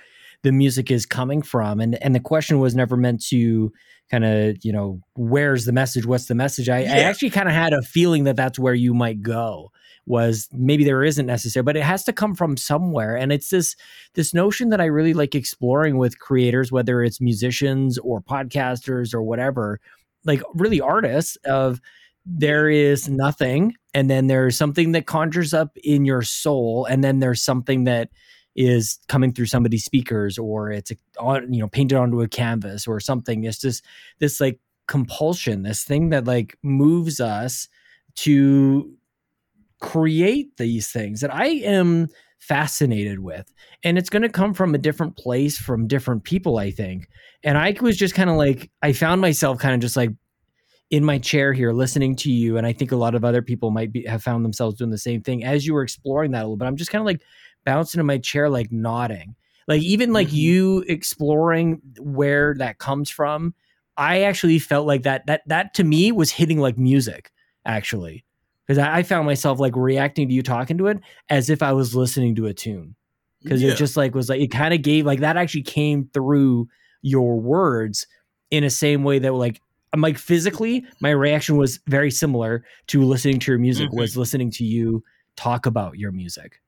the 0.44 0.52
music 0.52 0.92
is 0.92 1.06
coming 1.06 1.42
from. 1.42 1.80
And 1.80 1.96
and 2.04 2.14
the 2.14 2.20
question 2.20 2.60
was 2.60 2.76
never 2.76 2.98
meant 2.98 3.26
to 3.28 3.72
kind 4.12 4.26
of 4.26 4.58
you 4.62 4.74
know 4.74 5.00
where's 5.16 5.64
the 5.64 5.72
message, 5.72 6.06
what's 6.06 6.26
the 6.26 6.36
message. 6.36 6.68
I, 6.68 6.82
yeah. 6.82 6.96
I 6.96 7.00
actually 7.04 7.30
kind 7.30 7.48
of 7.48 7.54
had 7.54 7.72
a 7.72 7.82
feeling 7.82 8.26
that 8.26 8.36
that's 8.36 8.60
where 8.60 8.74
you 8.74 8.94
might 8.94 9.22
go. 9.22 9.72
Was 10.08 10.48
maybe 10.54 10.84
there 10.84 11.04
isn't 11.04 11.26
necessary, 11.26 11.64
but 11.64 11.76
it 11.76 11.84
has 11.84 12.04
to 12.04 12.14
come 12.14 12.36
from 12.36 12.58
somewhere. 12.58 13.16
And 13.16 13.32
it's 13.32 13.50
this 13.50 13.76
this 14.14 14.34
notion 14.34 14.70
that 14.70 14.82
I 14.82 14.86
really 14.86 15.14
like 15.14 15.34
exploring 15.34 15.98
with 15.98 16.20
creators, 16.20 16.72
whether 16.72 17.04
it's 17.04 17.20
musicians 17.20 17.98
or 17.98 18.22
podcasters 18.22 19.14
or 19.14 19.24
whatever, 19.24 19.80
like 20.24 20.42
really 20.54 20.80
artists 20.80 21.38
of 21.46 21.82
there 22.26 22.70
is 22.70 23.08
nothing 23.08 23.76
and 23.94 24.10
then 24.10 24.28
there's 24.28 24.58
something 24.58 24.94
that 24.94 25.06
conjures 25.06 25.54
up 25.54 25.78
in 25.84 26.06
your 26.06 26.24
soul 26.24 26.86
and 26.86 27.04
then 27.04 27.20
there's 27.20 27.42
something 27.42 27.84
that 27.84 28.10
is 28.56 29.00
coming 29.08 29.32
through 29.32 29.46
somebody's 29.46 29.86
speakers 29.86 30.38
or 30.38 30.72
it's 30.72 30.92
on 31.20 31.54
you 31.54 31.60
know 31.60 31.68
painted 31.68 31.98
onto 31.98 32.22
a 32.22 32.28
canvas 32.28 32.88
or 32.88 33.00
something 33.00 33.44
it's 33.44 33.60
just 33.60 33.84
this 34.20 34.42
like 34.42 34.60
compulsion 34.88 35.64
this 35.64 35.84
thing 35.84 36.10
that 36.10 36.26
like 36.26 36.58
moves 36.64 37.20
us 37.20 37.68
to 38.16 38.92
create 39.82 40.56
these 40.58 40.92
things 40.92 41.22
that 41.22 41.34
i 41.34 41.48
am 41.48 42.08
fascinated 42.40 43.20
with 43.20 43.52
and 43.84 43.98
it's 43.98 44.10
going 44.10 44.22
to 44.22 44.30
come 44.30 44.54
from 44.54 44.76
a 44.76 44.78
different 44.78 45.18
place 45.18 45.58
from 45.58 45.88
different 45.88 46.24
people 46.24 46.58
i 46.58 46.70
think. 46.72 47.08
And 47.44 47.58
i 47.58 47.76
was 47.82 47.98
just 47.98 48.16
kind 48.16 48.30
of 48.30 48.36
like 48.36 48.70
i 48.82 48.94
found 48.94 49.22
myself 49.22 49.60
kind 49.60 49.74
of 49.74 49.82
just 49.82 49.98
like 49.98 50.12
in 50.92 51.04
my 51.04 51.18
chair 51.18 51.54
here 51.54 51.74
listening 51.74 52.16
to 52.16 52.32
you 52.32 52.58
and 52.58 52.68
i 52.68 52.74
think 52.74 52.92
a 52.92 52.96
lot 52.96 53.16
of 53.16 53.26
other 53.26 53.42
people 53.42 53.72
might 53.72 53.92
be 53.92 54.06
have 54.06 54.22
found 54.22 54.46
themselves 54.46 54.78
doing 54.78 54.92
the 54.92 54.98
same 54.98 55.22
thing 55.22 55.44
as 55.44 55.66
you 55.66 55.74
were 55.74 55.82
exploring 55.82 56.32
that 56.32 56.42
a 56.42 56.46
little 56.46 56.58
bit. 56.58 56.66
I'm 56.66 56.78
just 56.78 56.92
kind 56.92 57.02
of 57.02 57.06
like 57.06 57.22
bouncing 57.66 58.00
in 58.00 58.06
my 58.06 58.20
chair 58.20 58.50
like 58.50 58.72
nodding. 58.72 59.36
Like 59.68 59.82
even 59.82 60.14
like 60.14 60.28
mm-hmm. 60.28 60.36
you 60.36 60.86
exploring 60.88 61.82
where 62.00 62.54
that 62.60 62.78
comes 62.78 63.10
from 63.10 63.56
i 63.98 64.22
actually 64.22 64.60
felt 64.60 64.86
like 64.86 65.04
that 65.04 65.26
that 65.26 65.42
that 65.48 65.74
to 65.74 65.84
me 65.84 66.12
was 66.12 66.32
hitting 66.32 66.60
like 66.60 66.78
music 66.78 67.32
actually 67.66 68.26
because 68.66 68.78
I, 68.78 68.98
I, 68.98 69.04
found 69.04 69.26
myself 69.26 69.60
like 69.60 69.76
reacting 69.76 70.28
to 70.28 70.34
you 70.34 70.42
talking 70.42 70.78
to 70.78 70.88
it 70.88 71.00
as 71.30 71.50
if 71.50 71.62
i 71.62 71.72
was 71.74 71.96
listening 71.96 72.36
to 72.36 72.48
a 72.48 72.54
tune 72.54 72.96
because 73.44 73.62
yeah. 73.62 73.72
it 73.72 73.78
just 73.78 73.96
like 73.96 74.16
was 74.16 74.30
like 74.30 74.42
it 74.42 74.48
kind 74.48 74.74
of 74.74 74.82
gave 74.82 75.06
like 75.06 75.20
that 75.20 75.38
actually 75.38 75.64
came 75.64 76.10
through 76.14 76.68
your 77.02 77.40
words 77.40 78.08
in 78.52 78.64
a 78.64 78.70
same 78.70 79.04
way 79.04 79.20
that 79.20 79.34
like 79.34 79.62
I'm 79.96 80.02
like 80.02 80.18
physically, 80.18 80.86
my 81.00 81.12
reaction 81.12 81.56
was 81.56 81.80
very 81.88 82.12
similar 82.12 82.66
to 82.88 83.02
listening 83.02 83.40
to 83.40 83.52
your 83.52 83.60
music. 83.60 83.88
Mm-hmm. 83.88 83.98
Was 83.98 84.18
listening 84.18 84.52
to 84.52 84.66
you 84.66 85.06
talk 85.38 85.66
about 85.66 85.98
your 85.98 86.12
music. 86.12 86.60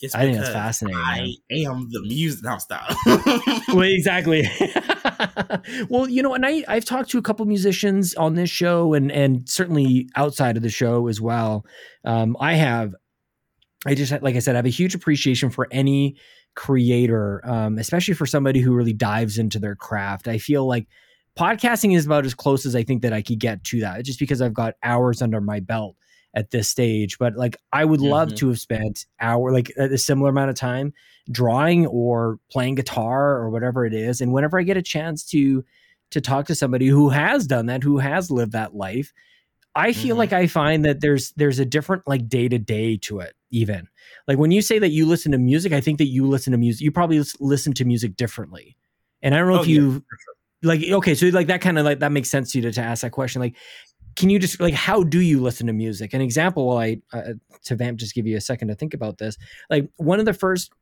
It's 0.00 0.14
I 0.14 0.22
think 0.22 0.38
that's 0.38 0.48
fascinating. 0.48 0.98
I 0.98 1.34
man. 1.50 1.66
am 1.66 1.88
the 1.90 2.00
music. 2.00 2.42
Now 2.42 2.56
stop. 2.56 2.96
well, 3.68 3.80
exactly. 3.82 4.48
well, 5.88 6.08
you 6.08 6.22
know, 6.22 6.34
and 6.34 6.44
I 6.44 6.64
I've 6.68 6.84
talked 6.84 7.10
to 7.10 7.18
a 7.18 7.22
couple 7.22 7.44
musicians 7.46 8.14
on 8.14 8.34
this 8.34 8.50
show, 8.50 8.94
and 8.94 9.10
and 9.10 9.48
certainly 9.48 10.08
outside 10.16 10.56
of 10.56 10.62
the 10.62 10.70
show 10.70 11.08
as 11.08 11.20
well. 11.20 11.64
Um, 12.04 12.36
I 12.40 12.54
have, 12.54 12.94
I 13.86 13.94
just 13.94 14.12
like 14.22 14.36
I 14.36 14.38
said, 14.38 14.54
I 14.54 14.58
have 14.58 14.66
a 14.66 14.70
huge 14.70 14.94
appreciation 14.94 15.50
for 15.50 15.68
any 15.70 16.16
creator, 16.54 17.40
um, 17.44 17.78
especially 17.78 18.14
for 18.14 18.26
somebody 18.26 18.60
who 18.60 18.74
really 18.74 18.92
dives 18.92 19.38
into 19.38 19.58
their 19.58 19.76
craft. 19.76 20.28
I 20.28 20.38
feel 20.38 20.66
like 20.66 20.86
podcasting 21.38 21.96
is 21.96 22.06
about 22.06 22.26
as 22.26 22.34
close 22.34 22.66
as 22.66 22.76
I 22.76 22.82
think 22.82 23.02
that 23.02 23.12
I 23.12 23.22
could 23.22 23.38
get 23.38 23.64
to 23.64 23.80
that, 23.80 24.04
just 24.04 24.18
because 24.18 24.42
I've 24.42 24.54
got 24.54 24.74
hours 24.82 25.22
under 25.22 25.40
my 25.40 25.60
belt 25.60 25.96
at 26.34 26.50
this 26.50 26.68
stage. 26.68 27.18
But 27.18 27.36
like, 27.36 27.56
I 27.72 27.84
would 27.84 28.00
love 28.00 28.28
mm-hmm. 28.28 28.36
to 28.36 28.48
have 28.48 28.60
spent 28.60 29.06
hour 29.20 29.52
like 29.52 29.70
a 29.76 29.98
similar 29.98 30.30
amount 30.30 30.50
of 30.50 30.56
time 30.56 30.92
drawing 31.30 31.86
or 31.86 32.38
playing 32.50 32.76
guitar 32.76 33.36
or 33.36 33.50
whatever 33.50 33.84
it 33.84 33.94
is. 33.94 34.20
And 34.20 34.32
whenever 34.32 34.58
I 34.58 34.62
get 34.62 34.76
a 34.76 34.82
chance 34.82 35.24
to 35.26 35.64
to 36.10 36.20
talk 36.20 36.46
to 36.46 36.54
somebody 36.54 36.86
who 36.86 37.08
has 37.08 37.46
done 37.46 37.66
that, 37.66 37.82
who 37.82 37.98
has 37.98 38.30
lived 38.30 38.52
that 38.52 38.74
life, 38.74 39.12
I 39.74 39.92
feel 39.92 40.10
mm-hmm. 40.10 40.18
like 40.18 40.32
I 40.32 40.46
find 40.46 40.84
that 40.84 41.00
there's 41.00 41.32
there's 41.32 41.58
a 41.58 41.64
different 41.64 42.06
like 42.06 42.28
day 42.28 42.48
to 42.48 42.58
day 42.58 42.96
to 42.98 43.20
it. 43.20 43.34
Even 43.50 43.88
like 44.26 44.38
when 44.38 44.50
you 44.50 44.62
say 44.62 44.78
that 44.78 44.90
you 44.90 45.06
listen 45.06 45.32
to 45.32 45.38
music, 45.38 45.72
I 45.72 45.80
think 45.80 45.98
that 45.98 46.06
you 46.06 46.26
listen 46.26 46.52
to 46.52 46.58
music. 46.58 46.82
You 46.82 46.92
probably 46.92 47.22
listen 47.40 47.72
to 47.74 47.84
music 47.84 48.16
differently. 48.16 48.76
And 49.22 49.34
I 49.34 49.38
don't 49.38 49.48
know 49.48 49.58
oh, 49.58 49.62
if 49.62 49.68
you. 49.68 49.92
Yeah, 49.92 50.18
like 50.64 50.80
okay 50.84 51.16
so 51.16 51.26
like 51.28 51.48
that 51.48 51.60
kind 51.60 51.76
of 51.76 51.84
like 51.84 51.98
that 51.98 52.12
makes 52.12 52.30
sense 52.30 52.52
to 52.52 52.58
you 52.58 52.62
to, 52.62 52.72
to 52.72 52.80
ask 52.80 53.02
that 53.02 53.10
question 53.10 53.42
like 53.42 53.56
can 54.16 54.30
you 54.30 54.38
just 54.38 54.60
like 54.60 54.74
how 54.74 55.02
do 55.02 55.20
you 55.20 55.40
listen 55.40 55.66
to 55.66 55.72
music? 55.72 56.12
An 56.14 56.20
example 56.20 56.66
while 56.66 56.78
i 56.78 56.98
uh, 57.12 57.34
to 57.64 57.76
vamp 57.76 57.98
just 57.98 58.14
give 58.14 58.26
you 58.26 58.36
a 58.36 58.40
second 58.40 58.68
to 58.68 58.74
think 58.74 58.94
about 58.94 59.18
this. 59.18 59.36
Like 59.70 59.88
one 59.96 60.18
of 60.18 60.26
the 60.26 60.34
first 60.34 60.72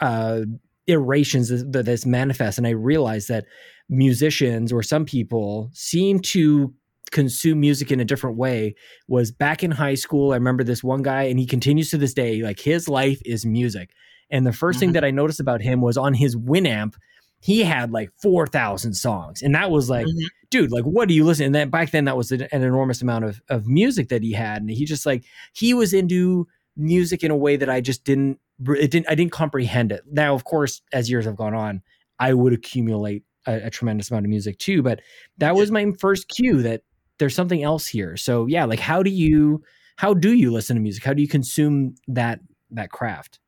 uh 0.00 0.42
iterations 0.86 1.48
that 1.48 1.84
this 1.84 2.04
manifests 2.04 2.58
and 2.58 2.66
i 2.66 2.70
realized 2.70 3.28
that 3.28 3.44
musicians 3.88 4.72
or 4.72 4.82
some 4.82 5.04
people 5.04 5.70
seem 5.72 6.18
to 6.18 6.74
consume 7.12 7.60
music 7.60 7.92
in 7.92 8.00
a 8.00 8.04
different 8.04 8.36
way 8.36 8.74
was 9.06 9.30
back 9.30 9.62
in 9.62 9.70
high 9.70 9.94
school 9.94 10.32
i 10.32 10.34
remember 10.34 10.64
this 10.64 10.82
one 10.82 11.02
guy 11.02 11.22
and 11.22 11.38
he 11.38 11.46
continues 11.46 11.90
to 11.90 11.96
this 11.96 12.14
day 12.14 12.42
like 12.42 12.58
his 12.58 12.88
life 12.88 13.20
is 13.24 13.46
music. 13.46 13.90
And 14.30 14.46
the 14.46 14.50
1st 14.50 14.56
mm-hmm. 14.56 14.78
thing 14.78 14.92
that 14.92 15.04
i 15.04 15.10
noticed 15.10 15.40
about 15.40 15.60
him 15.60 15.80
was 15.80 15.96
on 15.96 16.14
his 16.14 16.34
winamp 16.36 16.94
he 17.42 17.64
had 17.64 17.90
like 17.90 18.10
4,000 18.22 18.94
songs. 18.94 19.42
And 19.42 19.54
that 19.56 19.70
was 19.70 19.90
like, 19.90 20.06
mm-hmm. 20.06 20.26
dude, 20.50 20.70
like, 20.70 20.84
what 20.84 21.08
do 21.08 21.14
you 21.14 21.24
listen? 21.24 21.46
And 21.46 21.54
then 21.54 21.70
back 21.70 21.90
then, 21.90 22.04
that 22.04 22.16
was 22.16 22.30
an, 22.30 22.42
an 22.52 22.62
enormous 22.62 23.02
amount 23.02 23.24
of, 23.24 23.42
of 23.48 23.66
music 23.66 24.10
that 24.10 24.22
he 24.22 24.32
had. 24.32 24.62
And 24.62 24.70
he 24.70 24.84
just 24.84 25.04
like, 25.04 25.24
he 25.52 25.74
was 25.74 25.92
into 25.92 26.46
music 26.76 27.24
in 27.24 27.32
a 27.32 27.36
way 27.36 27.56
that 27.56 27.68
I 27.68 27.80
just 27.80 28.04
didn't, 28.04 28.38
it 28.60 28.92
didn't, 28.92 29.10
I 29.10 29.16
didn't 29.16 29.32
comprehend 29.32 29.90
it. 29.90 30.02
Now, 30.08 30.34
of 30.34 30.44
course, 30.44 30.82
as 30.92 31.10
years 31.10 31.24
have 31.24 31.34
gone 31.34 31.52
on, 31.52 31.82
I 32.20 32.32
would 32.32 32.52
accumulate 32.52 33.24
a, 33.44 33.66
a 33.66 33.70
tremendous 33.70 34.08
amount 34.08 34.24
of 34.24 34.30
music 34.30 34.58
too. 34.58 34.80
But 34.80 35.00
that 35.38 35.56
was 35.56 35.72
my 35.72 35.90
first 35.98 36.28
cue 36.28 36.62
that 36.62 36.82
there's 37.18 37.34
something 37.34 37.64
else 37.64 37.88
here. 37.88 38.16
So 38.16 38.46
yeah, 38.46 38.66
like, 38.66 38.78
how 38.78 39.02
do 39.02 39.10
you, 39.10 39.64
how 39.96 40.14
do 40.14 40.32
you 40.32 40.52
listen 40.52 40.76
to 40.76 40.80
music? 40.80 41.02
How 41.02 41.12
do 41.12 41.22
you 41.22 41.28
consume 41.28 41.96
that 42.06 42.38
that 42.70 42.90
craft? 42.90 43.40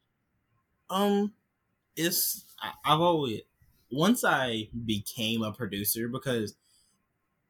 Um, 0.90 1.32
it's 1.96 2.44
I've 2.84 3.00
always 3.00 3.40
once 3.94 4.24
I 4.24 4.68
became 4.84 5.42
a 5.42 5.52
producer 5.52 6.08
because 6.08 6.56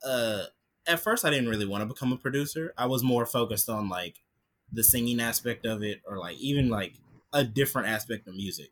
uh 0.05 0.45
at 0.87 1.01
first 1.01 1.25
I 1.25 1.31
didn't 1.31 1.49
really 1.49 1.67
want 1.67 1.83
to 1.83 1.87
become 1.87 2.13
a 2.13 2.17
producer. 2.19 2.75
I 2.77 2.87
was 2.87 3.03
more 3.03 3.25
focused 3.25 3.69
on 3.71 3.89
like 3.89 4.17
the 4.71 4.85
singing 4.85 5.21
aspect 5.21 5.65
of 5.65 5.83
it 5.83 6.03
or 6.07 6.19
like 6.19 6.37
even 6.39 6.69
like 6.69 6.95
a 7.33 7.43
different 7.45 7.89
aspect 7.89 8.29
of 8.29 8.35
music. 8.35 8.69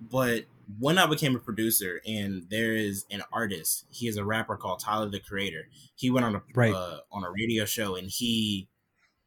But 0.00 0.44
when 0.78 0.98
I 0.98 1.06
became 1.06 1.34
a 1.34 1.38
producer 1.38 2.00
and 2.06 2.46
there 2.50 2.74
is 2.74 3.06
an 3.10 3.22
artist, 3.32 3.86
he 3.90 4.06
is 4.08 4.16
a 4.16 4.24
rapper 4.24 4.56
called 4.56 4.80
Tyler 4.80 5.08
the 5.08 5.20
Creator. 5.20 5.68
He 5.94 6.10
went 6.10 6.26
on 6.26 6.36
a 6.36 6.42
Right. 6.54 6.74
uh, 6.74 6.98
on 7.10 7.24
a 7.24 7.30
radio 7.30 7.64
show 7.64 7.96
and 7.96 8.08
he 8.10 8.68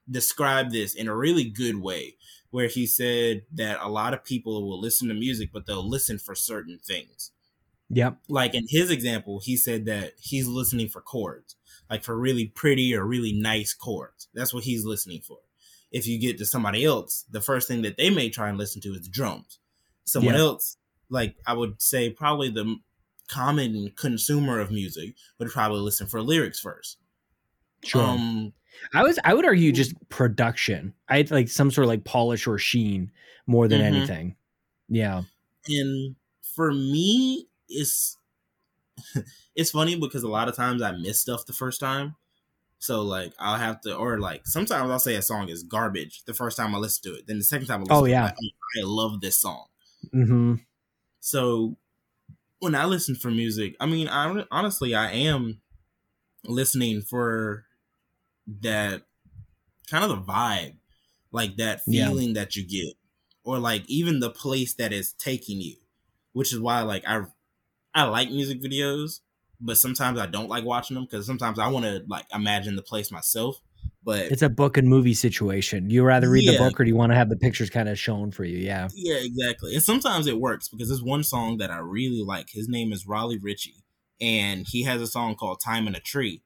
described 0.09 0.71
this 0.71 0.95
in 0.95 1.07
a 1.07 1.15
really 1.15 1.43
good 1.45 1.77
way 1.77 2.15
where 2.51 2.67
he 2.67 2.85
said 2.85 3.43
that 3.51 3.79
a 3.81 3.89
lot 3.89 4.13
of 4.13 4.23
people 4.23 4.67
will 4.67 4.79
listen 4.79 5.07
to 5.09 5.13
music 5.13 5.49
but 5.51 5.65
they'll 5.65 5.87
listen 5.87 6.17
for 6.17 6.33
certain 6.35 6.79
things 6.79 7.31
Yep. 7.89 8.17
like 8.27 8.53
in 8.53 8.65
his 8.69 8.91
example, 8.91 9.39
he 9.43 9.55
said 9.55 9.85
that 9.85 10.13
he's 10.19 10.45
listening 10.47 10.89
for 10.89 10.99
chords, 11.01 11.55
like 11.89 12.03
for 12.03 12.19
really 12.19 12.47
pretty 12.47 12.93
or 12.93 13.05
really 13.05 13.31
nice 13.31 13.73
chords. 13.73 14.27
That's 14.33 14.53
what 14.53 14.65
he's 14.65 14.83
listening 14.85 15.21
for. 15.21 15.37
If 15.91 16.05
you 16.05 16.19
get 16.19 16.37
to 16.39 16.45
somebody 16.45 16.83
else, 16.83 17.23
the 17.31 17.39
first 17.39 17.67
thing 17.67 17.81
that 17.83 17.95
they 17.95 18.09
may 18.09 18.29
try 18.29 18.49
and 18.49 18.57
listen 18.57 18.81
to 18.81 18.89
is 18.93 19.03
the 19.03 19.09
drums. 19.09 19.59
Someone 20.03 20.33
Yeah. 20.35 20.41
else, 20.41 20.75
like 21.09 21.35
I 21.45 21.53
would 21.53 21.81
say, 21.81 22.09
probably 22.09 22.49
the 22.49 22.75
common 23.29 23.91
consumer 23.95 24.59
of 24.59 24.69
music 24.71 25.15
would 25.39 25.49
probably 25.49 25.79
listen 25.79 26.07
for 26.07 26.21
lyrics 26.21 26.59
first. 26.59 26.97
Sure. 27.85 28.01
Um, 28.03 28.53
I 28.93 29.03
was 29.03 29.17
I 29.23 29.33
would 29.33 29.45
argue 29.45 29.71
just 29.71 29.93
production. 30.09 30.93
I 31.09 31.25
like 31.29 31.47
some 31.47 31.71
sort 31.71 31.85
of 31.85 31.89
like 31.89 32.03
polish 32.03 32.47
or 32.47 32.57
sheen 32.57 33.11
more 33.47 33.67
than 33.69 33.79
Mhm. 33.81 33.85
anything. 33.85 34.35
Yeah. 34.89 35.23
and 35.69 36.15
for 36.55 36.71
me 36.73 37.47
it's 37.69 38.17
it's 39.55 39.71
funny 39.71 39.95
because 39.99 40.23
a 40.23 40.27
lot 40.27 40.47
of 40.47 40.55
times 40.55 40.81
i 40.81 40.91
miss 40.91 41.19
stuff 41.19 41.45
the 41.45 41.53
first 41.53 41.79
time 41.79 42.15
so 42.79 43.01
like 43.03 43.33
i'll 43.39 43.57
have 43.57 43.81
to 43.81 43.95
or 43.95 44.19
like 44.19 44.47
sometimes 44.47 44.89
i'll 44.91 44.99
say 44.99 45.15
a 45.15 45.21
song 45.21 45.49
is 45.49 45.63
garbage 45.63 46.23
the 46.25 46.33
first 46.33 46.57
time 46.57 46.75
i 46.75 46.77
listen 46.77 47.03
to 47.11 47.17
it 47.19 47.27
then 47.27 47.37
the 47.39 47.43
second 47.43 47.67
time 47.67 47.81
i 47.81 47.83
listen 47.85 47.97
Oh, 47.97 48.05
to 48.05 48.11
yeah. 48.11 48.27
it 48.27 48.35
like, 48.41 48.53
i 48.77 48.83
love 48.83 49.21
this 49.21 49.37
song 49.39 49.67
Mm-hmm. 50.13 50.55
so 51.19 51.77
when 52.59 52.75
i 52.75 52.85
listen 52.85 53.15
for 53.15 53.31
music 53.31 53.75
i 53.79 53.85
mean 53.85 54.07
i 54.09 54.45
honestly 54.51 54.95
i 54.95 55.11
am 55.11 55.61
listening 56.45 57.01
for 57.01 57.65
that 58.47 59.03
kind 59.89 60.03
of 60.03 60.09
the 60.11 60.17
vibe 60.33 60.77
like 61.31 61.57
that 61.57 61.81
Yeah. 61.87 62.07
feeling 62.07 62.33
that 62.33 62.55
you 62.55 62.65
get 62.67 62.95
or 63.43 63.59
like 63.59 63.83
even 63.87 64.19
the 64.19 64.29
place 64.29 64.73
that 64.75 64.93
is 64.93 65.13
taking 65.13 65.61
you 65.61 65.77
which 66.33 66.53
is 66.53 66.59
why 66.59 66.81
like 66.81 67.03
i 67.07 67.25
i 67.97 68.03
like 68.03 68.29
music 68.29 68.61
videos 68.61 69.19
but 69.59 69.77
sometimes 69.77 70.19
i 70.19 70.25
don't 70.25 70.49
like 70.49 70.63
watching 70.63 70.95
them 70.95 71.05
because 71.05 71.25
sometimes 71.25 71.59
i 71.59 71.67
want 71.67 71.85
to 71.85 72.03
like 72.07 72.25
imagine 72.33 72.75
the 72.75 72.81
place 72.81 73.11
myself 73.11 73.61
but 74.03 74.31
It's 74.31 74.41
a 74.41 74.49
book 74.49 74.77
and 74.77 74.87
movie 74.87 75.13
situation. 75.13 75.89
You 75.89 76.03
rather 76.03 76.29
read 76.29 76.47
the 76.47 76.57
book 76.57 76.79
or 76.79 76.85
do 76.85 76.89
you 76.89 76.95
want 76.95 77.11
to 77.11 77.17
have 77.17 77.29
the 77.29 77.35
pictures 77.35 77.69
kind 77.69 77.89
of 77.89 77.99
shown 77.99 78.31
for 78.31 78.45
you? 78.45 78.57
Yeah. 78.57 78.87
Yeah, 78.95 79.17
exactly. 79.17 79.73
And 79.73 79.83
sometimes 79.83 80.27
it 80.27 80.39
works 80.39 80.69
because 80.69 80.87
there's 80.87 81.03
one 81.03 81.23
song 81.23 81.57
that 81.57 81.71
I 81.71 81.79
really 81.79 82.23
like. 82.23 82.49
His 82.49 82.69
name 82.69 82.93
is 82.93 83.05
Raleigh 83.05 83.37
Ritchie, 83.37 83.83
and 84.21 84.65
he 84.67 84.83
has 84.83 85.01
a 85.01 85.07
song 85.07 85.35
called 85.35 85.59
"Time 85.59 85.87
in 85.87 85.95
a 85.95 85.99
Tree," 85.99 86.41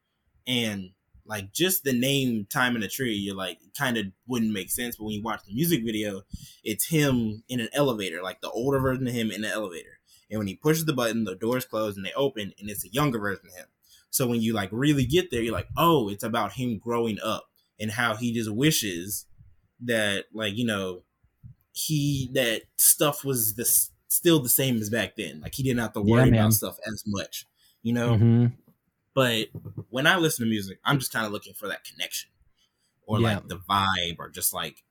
and 0.48 0.90
like 1.26 1.54
just 1.54 1.84
the 1.84 1.94
name 1.94 2.48
"Time 2.50 2.76
in 2.76 2.84
a 2.84 2.88
Tree," 2.88 3.14
you're 3.14 3.36
like 3.36 3.60
kind 3.78 3.98
of 3.98 4.08
wouldn't 4.28 4.54
make 4.54 4.72
sense. 4.72 4.96
But 4.96 5.06
when 5.06 5.14
you 5.14 5.22
watch 5.22 5.42
the 5.46 5.54
music 5.54 5.84
video, 5.86 6.24
it's 6.64 6.88
him 6.88 7.44
in 7.48 7.60
an 7.60 7.70
elevator, 7.74 8.24
like 8.24 8.42
the 8.42 8.50
older 8.50 8.80
version 8.80 9.08
of 9.08 9.14
him 9.14 9.30
in 9.30 9.42
the 9.42 9.50
elevator. 9.50 10.00
And 10.32 10.40
when 10.40 10.48
he 10.48 10.56
pushes 10.56 10.86
the 10.86 10.94
button, 10.94 11.26
the 11.26 11.36
doors 11.36 11.66
close 11.66 11.98
and 11.98 12.06
they 12.06 12.14
open, 12.14 12.54
and 12.60 12.70
it's 12.72 12.86
a 12.86 12.90
younger 12.90 13.20
version 13.20 13.48
of 13.48 13.56
him. 13.56 13.68
So 14.12 14.28
when 14.28 14.42
you 14.42 14.54
like 14.54 14.70
really 14.74 15.06
get 15.06 15.32
there, 15.32 15.44
you're 15.44 15.54
like, 15.54 15.70
oh, 15.78 16.10
it's 16.10 16.24
about 16.24 16.54
him 16.54 16.80
growing 16.80 17.20
up 17.22 17.50
and 17.80 17.92
how 17.92 18.16
he 18.16 18.34
just 18.34 18.52
wishes 18.52 19.28
that 19.82 20.28
like 20.34 20.56
you 20.56 20.66
know 20.66 21.04
he 21.74 22.30
that 22.34 22.64
stuff 22.78 23.24
was 23.26 23.56
the 23.56 23.66
still 24.10 24.40
the 24.42 24.50
same 24.50 24.78
as 24.78 24.90
back 24.90 25.16
then. 25.16 25.42
Like 25.42 25.56
he 25.56 25.64
didn't 25.64 25.82
have 25.82 25.94
to 25.94 26.02
worry 26.02 26.30
man. 26.30 26.32
about 26.32 26.54
stuff 26.54 26.78
as 26.88 27.04
much, 27.08 27.48
you 27.84 27.94
know. 27.94 28.24
hmm 28.24 28.62
But 29.14 29.50
when 29.90 30.08
I 30.08 30.18
listen 30.18 30.46
to 30.46 30.50
music, 30.50 30.80
I'm 30.86 31.00
just 31.00 31.12
kind 31.12 31.26
of 31.26 31.32
looking 31.32 31.54
for 31.54 31.68
that 31.68 31.84
connection 31.84 32.32
or 33.06 33.20
Yeah. 33.20 33.22
like 33.22 33.48
the 33.48 33.58
vibe 33.60 34.18
or 34.20 34.30
just 34.30 34.54
like 34.54 34.84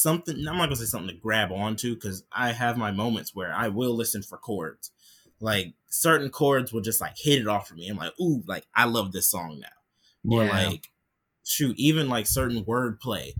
something. 0.00 0.36
I'm 0.36 0.56
not 0.56 0.66
gonna 0.66 0.76
say 0.76 0.84
something 0.84 1.14
to 1.14 1.20
grab 1.20 1.52
onto 1.52 1.94
because 1.94 2.24
I 2.32 2.52
have 2.52 2.76
my 2.76 2.90
moments 2.90 3.34
where 3.34 3.52
I 3.52 3.68
will 3.68 3.94
listen 3.94 4.22
for 4.22 4.38
chords. 4.38 4.90
Like 5.40 5.74
certain 5.88 6.30
chords 6.30 6.72
will 6.72 6.80
just 6.80 7.00
like 7.00 7.16
hit 7.16 7.40
it 7.40 7.48
off 7.48 7.68
for 7.68 7.74
me. 7.74 7.88
I'm 7.88 7.96
like, 7.96 8.12
ooh, 8.20 8.42
like 8.46 8.66
I 8.74 8.84
love 8.84 9.12
this 9.12 9.30
song 9.30 9.60
now 9.60 9.68
or 10.30 10.44
like 10.46 10.90
shoot 11.44 11.76
even 11.78 12.08
like 12.08 12.26
certain 12.26 12.64
wordplay 12.64 13.32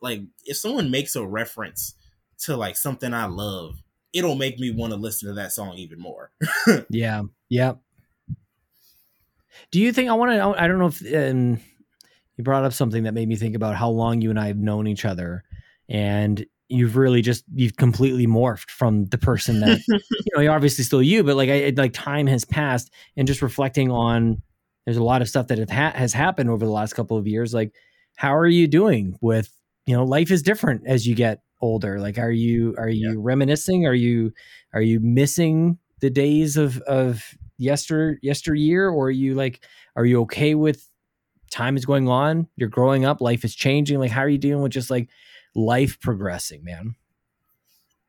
like 0.00 0.22
if 0.44 0.56
someone 0.56 0.90
makes 0.90 1.16
a 1.16 1.26
reference 1.26 1.94
to 2.38 2.56
like 2.56 2.76
something 2.76 3.12
i 3.12 3.24
love 3.24 3.82
it'll 4.12 4.36
make 4.36 4.58
me 4.58 4.70
want 4.70 4.92
to 4.92 4.98
listen 4.98 5.28
to 5.28 5.34
that 5.34 5.52
song 5.52 5.74
even 5.76 5.98
more 5.98 6.30
Yeah. 6.90 7.22
Yeah. 7.48 7.74
Do 9.70 9.80
you 9.80 9.92
think 9.92 10.10
I 10.10 10.14
want 10.14 10.32
to? 10.32 10.62
I 10.62 10.68
don't 10.68 10.78
know 10.78 10.86
if 10.86 11.00
um, 11.14 11.60
you 12.36 12.44
brought 12.44 12.64
up 12.64 12.72
something 12.72 13.04
that 13.04 13.14
made 13.14 13.28
me 13.28 13.36
think 13.36 13.56
about 13.56 13.74
how 13.74 13.88
long 13.88 14.20
you 14.20 14.30
and 14.30 14.38
I 14.38 14.48
have 14.48 14.58
known 14.58 14.86
each 14.86 15.04
other, 15.04 15.44
and 15.88 16.44
you've 16.68 16.96
really 16.96 17.22
just 17.22 17.44
you've 17.54 17.76
completely 17.76 18.26
morphed 18.26 18.70
from 18.70 19.06
the 19.06 19.18
person 19.18 19.60
that 19.60 19.80
you 19.88 20.32
know. 20.34 20.42
You're 20.42 20.54
obviously 20.54 20.84
still 20.84 21.02
you, 21.02 21.22
but 21.22 21.36
like 21.36 21.48
I 21.50 21.72
like 21.76 21.92
time 21.92 22.26
has 22.26 22.44
passed, 22.44 22.90
and 23.16 23.26
just 23.26 23.42
reflecting 23.42 23.90
on 23.90 24.42
there's 24.84 24.96
a 24.96 25.04
lot 25.04 25.22
of 25.22 25.28
stuff 25.28 25.48
that 25.48 25.58
have 25.58 25.70
ha- 25.70 25.92
has 25.94 26.12
happened 26.12 26.50
over 26.50 26.64
the 26.64 26.72
last 26.72 26.94
couple 26.94 27.16
of 27.16 27.26
years. 27.26 27.52
Like, 27.52 27.72
how 28.16 28.36
are 28.36 28.46
you 28.46 28.66
doing 28.68 29.16
with 29.20 29.50
you 29.86 29.96
know 29.96 30.04
life 30.04 30.30
is 30.30 30.42
different 30.42 30.86
as 30.86 31.06
you 31.06 31.14
get 31.14 31.42
older. 31.60 32.00
Like, 32.00 32.18
are 32.18 32.30
you 32.30 32.74
are 32.78 32.88
you 32.88 33.20
reminiscing? 33.20 33.86
Are 33.86 33.94
you 33.94 34.32
are 34.72 34.82
you 34.82 35.00
missing 35.00 35.78
the 36.00 36.10
days 36.10 36.56
of 36.56 36.78
of 36.82 37.36
yester 37.58 38.18
yesteryear 38.22 38.88
or 38.88 39.06
are 39.06 39.10
you 39.10 39.34
like 39.34 39.64
are 39.96 40.04
you 40.04 40.20
okay 40.20 40.54
with 40.54 40.90
time 41.50 41.76
is 41.76 41.86
going 41.86 42.06
on 42.06 42.46
you're 42.56 42.68
growing 42.68 43.06
up 43.06 43.20
life 43.20 43.44
is 43.44 43.54
changing 43.54 43.98
like 43.98 44.10
how 44.10 44.20
are 44.20 44.28
you 44.28 44.36
dealing 44.36 44.62
with 44.62 44.72
just 44.72 44.90
like 44.90 45.08
life 45.56 45.98
progressing 46.00 46.62
man. 46.62 46.94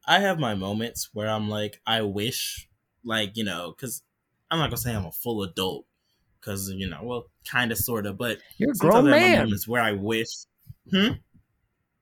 I 0.06 0.20
have 0.20 0.40
my 0.40 0.56
moments 0.56 1.10
where 1.14 1.28
i'm 1.30 1.50
like 1.50 1.82
i 1.86 2.02
wish 2.02 2.70
like 3.04 3.36
you 3.36 3.44
know 3.44 3.74
because 3.76 4.04
i'm 4.50 4.58
not 4.60 4.68
gonna 4.70 4.78
say 4.78 4.94
i'm 4.96 5.06
a 5.06 5.12
full 5.12 5.44
adult 5.44 5.86
because 6.40 6.70
you 6.72 6.88
know 6.90 7.00
well 7.04 7.26
kind 7.50 7.72
of 7.74 7.78
sort 7.78 8.06
of 8.06 8.18
but 8.18 8.38
you're 8.58 8.72
a 8.72 8.76
grown 8.76 9.08
I 9.08 9.12
man. 9.12 9.40
moments 9.46 9.68
where 9.68 9.82
i 9.82 9.92
wish 9.92 10.30
Hmm? 10.92 11.08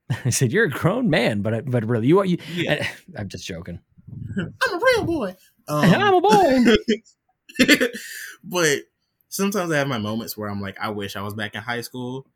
i 0.24 0.30
said 0.30 0.52
you're 0.52 0.66
a 0.66 0.70
grown 0.70 1.10
man 1.10 1.42
but 1.42 1.68
but 1.68 1.84
really 1.84 2.06
you 2.06 2.20
are 2.20 2.24
you 2.24 2.38
yeah. 2.54 2.86
i'm 3.18 3.28
just 3.28 3.44
joking. 3.44 3.80
I'm 4.38 4.74
a 4.74 4.78
real 4.84 5.04
boy. 5.04 5.34
Um, 5.66 5.84
i'm 5.94 6.14
a 6.14 6.20
boy. 6.20 6.76
But 8.44 8.78
sometimes 9.28 9.70
I 9.72 9.78
have 9.78 9.88
my 9.88 9.98
moments 9.98 10.36
where 10.36 10.48
I'm 10.48 10.60
like, 10.60 10.78
I 10.80 10.90
wish 10.90 11.16
I 11.16 11.22
was 11.22 11.34
back 11.34 11.54
in 11.54 11.62
high 11.62 11.80
school. 11.80 12.26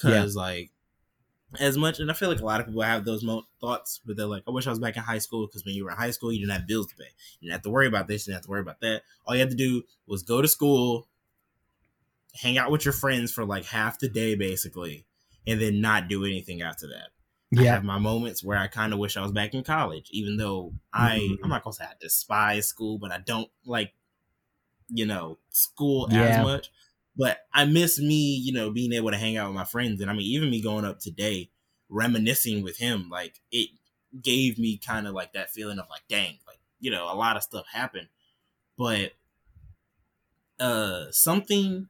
Cause 0.00 0.34
like, 0.34 0.70
as 1.60 1.76
much, 1.76 2.00
and 2.00 2.10
I 2.10 2.14
feel 2.14 2.28
like 2.28 2.40
a 2.40 2.44
lot 2.44 2.60
of 2.60 2.66
people 2.66 2.82
have 2.82 3.04
those 3.04 3.22
mo- 3.22 3.46
thoughts, 3.60 4.00
but 4.04 4.16
they're 4.16 4.26
like, 4.26 4.42
I 4.48 4.50
wish 4.50 4.66
I 4.66 4.70
was 4.70 4.78
back 4.78 4.96
in 4.96 5.02
high 5.02 5.18
school 5.18 5.46
because 5.46 5.64
when 5.64 5.74
you 5.74 5.84
were 5.84 5.90
in 5.90 5.96
high 5.96 6.10
school, 6.10 6.32
you 6.32 6.38
didn't 6.40 6.52
have 6.52 6.66
bills 6.66 6.86
to 6.88 6.96
pay. 6.96 7.08
You 7.40 7.48
didn't 7.48 7.52
have 7.52 7.62
to 7.62 7.70
worry 7.70 7.86
about 7.86 8.08
this. 8.08 8.26
You 8.26 8.32
didn't 8.32 8.38
have 8.38 8.44
to 8.46 8.50
worry 8.50 8.60
about 8.60 8.80
that. 8.80 9.02
All 9.26 9.34
you 9.34 9.40
had 9.40 9.50
to 9.50 9.56
do 9.56 9.82
was 10.06 10.22
go 10.22 10.40
to 10.42 10.48
school, 10.48 11.08
hang 12.34 12.58
out 12.58 12.70
with 12.70 12.84
your 12.84 12.92
friends 12.94 13.32
for 13.32 13.44
like 13.44 13.64
half 13.66 13.98
the 13.98 14.08
day, 14.08 14.34
basically, 14.34 15.04
and 15.46 15.60
then 15.60 15.80
not 15.80 16.08
do 16.08 16.24
anything 16.24 16.62
after 16.62 16.86
that. 16.88 17.08
I 17.54 17.62
yeah 17.64 17.74
have 17.74 17.84
my 17.84 17.98
moments 17.98 18.42
where 18.42 18.56
I 18.56 18.66
kind 18.66 18.94
of 18.94 18.98
wish 18.98 19.16
I 19.18 19.22
was 19.22 19.32
back 19.32 19.52
in 19.52 19.62
college, 19.62 20.08
even 20.10 20.38
though 20.38 20.72
I 20.92 21.18
Mhm. 21.18 21.38
I'm 21.44 21.50
not 21.50 21.62
gonna 21.62 21.74
say 21.74 21.84
I 21.84 21.92
despise 22.00 22.66
school, 22.66 22.98
but 22.98 23.12
I 23.12 23.18
don't 23.18 23.50
like 23.66 23.92
you 24.88 25.04
know 25.06 25.38
school 25.50 26.08
Yeah. 26.10 26.22
as 26.22 26.42
much. 26.42 26.70
But 27.16 27.38
I 27.52 27.66
miss 27.66 27.98
me, 27.98 28.36
you 28.36 28.52
know, 28.52 28.70
being 28.70 28.92
able 28.92 29.10
to 29.10 29.18
hang 29.18 29.36
out 29.36 29.48
with 29.48 29.56
my 29.56 29.64
friends, 29.64 30.00
and 30.00 30.10
I 30.10 30.14
mean, 30.14 30.26
even 30.26 30.50
me 30.50 30.62
going 30.62 30.84
up 30.84 30.98
today, 30.98 31.50
reminiscing 31.88 32.62
with 32.62 32.78
him, 32.78 33.08
like 33.10 33.40
it 33.50 33.70
gave 34.20 34.58
me 34.58 34.78
kind 34.78 35.06
of 35.06 35.14
like 35.14 35.32
that 35.34 35.50
feeling 35.50 35.78
of 35.78 35.86
like, 35.90 36.02
dang, 36.08 36.38
like 36.46 36.58
you 36.80 36.90
know, 36.90 37.04
a 37.12 37.14
lot 37.14 37.36
of 37.36 37.42
stuff 37.42 37.66
happened, 37.70 38.08
but 38.78 39.12
uh, 40.58 41.10
something 41.10 41.88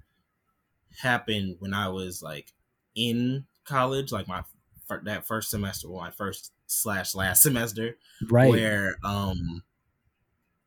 happened 1.00 1.56
when 1.60 1.74
I 1.74 1.88
was 1.88 2.22
like 2.22 2.52
in 2.94 3.44
college, 3.64 4.12
like 4.12 4.28
my 4.28 4.42
that 5.04 5.26
first 5.26 5.50
semester, 5.50 5.88
well, 5.88 6.00
my 6.00 6.10
first 6.10 6.52
slash 6.66 7.14
last 7.14 7.42
semester, 7.44 7.96
right. 8.28 8.50
where 8.50 8.96
um 9.04 9.62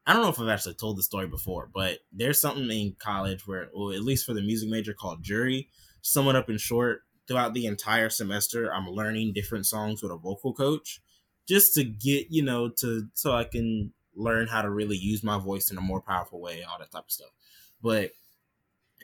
I 0.07 0.13
don't 0.13 0.21
know 0.21 0.29
if 0.29 0.39
I've 0.39 0.49
actually 0.49 0.75
told 0.75 0.97
the 0.97 1.03
story 1.03 1.27
before, 1.27 1.69
but 1.73 1.99
there's 2.11 2.39
something 2.39 2.69
in 2.69 2.95
college 2.99 3.47
where, 3.47 3.69
or 3.73 3.93
at 3.93 4.03
least 4.03 4.25
for 4.25 4.33
the 4.33 4.41
music 4.41 4.69
major, 4.69 4.93
called 4.93 5.23
jury. 5.23 5.69
It 6.03 6.35
up 6.35 6.49
in 6.49 6.57
short, 6.59 7.01
throughout 7.27 7.53
the 7.53 7.65
entire 7.65 8.09
semester, 8.09 8.71
I'm 8.71 8.87
learning 8.87 9.33
different 9.33 9.65
songs 9.65 10.03
with 10.03 10.11
a 10.11 10.17
vocal 10.17 10.53
coach 10.53 11.01
just 11.47 11.73
to 11.75 11.83
get, 11.83 12.27
you 12.29 12.43
know, 12.43 12.69
to 12.69 13.07
so 13.13 13.33
I 13.33 13.45
can 13.45 13.93
learn 14.15 14.47
how 14.47 14.61
to 14.61 14.69
really 14.69 14.97
use 14.97 15.23
my 15.23 15.39
voice 15.39 15.71
in 15.71 15.77
a 15.77 15.81
more 15.81 16.01
powerful 16.01 16.39
way, 16.39 16.63
all 16.63 16.77
that 16.79 16.91
type 16.91 17.05
of 17.05 17.11
stuff. 17.11 17.31
But 17.81 18.11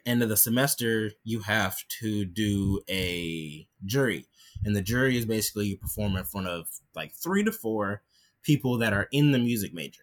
end 0.06 0.24
of 0.24 0.30
the 0.30 0.38
semester, 0.38 1.12
you 1.24 1.42
have 1.42 1.78
to 2.02 2.26
do 2.26 2.82
a 2.90 3.68
jury. 3.86 4.28
And 4.64 4.76
the 4.76 4.82
jury 4.82 5.18
is 5.18 5.26
basically 5.26 5.68
you 5.68 5.78
perform 5.78 6.16
in 6.16 6.24
front 6.24 6.48
of 6.48 6.68
like 6.96 7.14
three 7.14 7.44
to 7.44 7.52
four 7.52 8.04
people 8.44 8.78
that 8.80 8.94
are 8.94 9.08
in 9.12 9.32
the 9.32 9.40
music 9.40 9.74
major. 9.74 10.02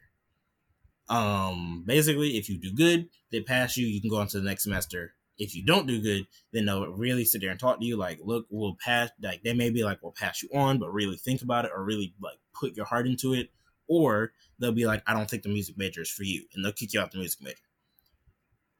Um, 1.08 1.84
basically, 1.86 2.36
if 2.36 2.48
you 2.48 2.58
do 2.58 2.72
good, 2.72 3.08
they 3.30 3.40
pass 3.40 3.76
you, 3.76 3.86
you 3.86 4.00
can 4.00 4.10
go 4.10 4.16
on 4.16 4.26
to 4.28 4.40
the 4.40 4.48
next 4.48 4.64
semester. 4.64 5.14
If 5.38 5.54
you 5.54 5.64
don't 5.64 5.86
do 5.86 6.02
good, 6.02 6.26
then 6.52 6.66
they'll 6.66 6.88
really 6.88 7.24
sit 7.24 7.40
there 7.40 7.50
and 7.50 7.60
talk 7.60 7.78
to 7.78 7.86
you 7.86 7.96
like, 7.96 8.18
look, 8.22 8.46
we'll 8.50 8.76
pass 8.84 9.10
like 9.22 9.42
they 9.42 9.54
may 9.54 9.70
be 9.70 9.84
like, 9.84 10.02
we'll 10.02 10.12
pass 10.12 10.42
you 10.42 10.48
on, 10.52 10.78
but 10.78 10.92
really 10.92 11.16
think 11.16 11.42
about 11.42 11.64
it 11.64 11.70
or 11.74 11.84
really 11.84 12.14
like 12.20 12.38
put 12.52 12.76
your 12.76 12.86
heart 12.86 13.06
into 13.06 13.34
it. 13.34 13.50
Or 13.86 14.32
they'll 14.58 14.72
be 14.72 14.86
like, 14.86 15.02
I 15.06 15.14
don't 15.14 15.30
think 15.30 15.44
the 15.44 15.48
music 15.48 15.78
major 15.78 16.02
is 16.02 16.10
for 16.10 16.24
you, 16.24 16.44
and 16.52 16.62
they'll 16.64 16.72
kick 16.72 16.92
you 16.92 17.00
out 17.00 17.12
the 17.12 17.18
music 17.18 17.40
major. 17.40 17.56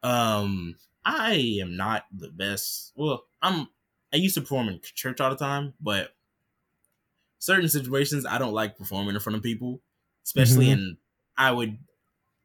Um, 0.02 0.76
I 1.04 1.58
am 1.62 1.76
not 1.76 2.04
the 2.14 2.28
best. 2.28 2.92
Well, 2.94 3.24
I'm 3.40 3.68
I 4.12 4.16
used 4.16 4.34
to 4.34 4.42
perform 4.42 4.68
in 4.68 4.80
church 4.82 5.20
all 5.20 5.30
the 5.30 5.36
time, 5.36 5.74
but 5.80 6.10
certain 7.38 7.68
situations 7.68 8.26
I 8.26 8.38
don't 8.38 8.52
like 8.52 8.76
performing 8.76 9.14
in 9.14 9.20
front 9.20 9.36
of 9.36 9.42
people, 9.42 9.80
especially 10.24 10.66
mm-hmm. 10.66 10.80
in 10.80 10.96
I 11.36 11.52
would 11.52 11.78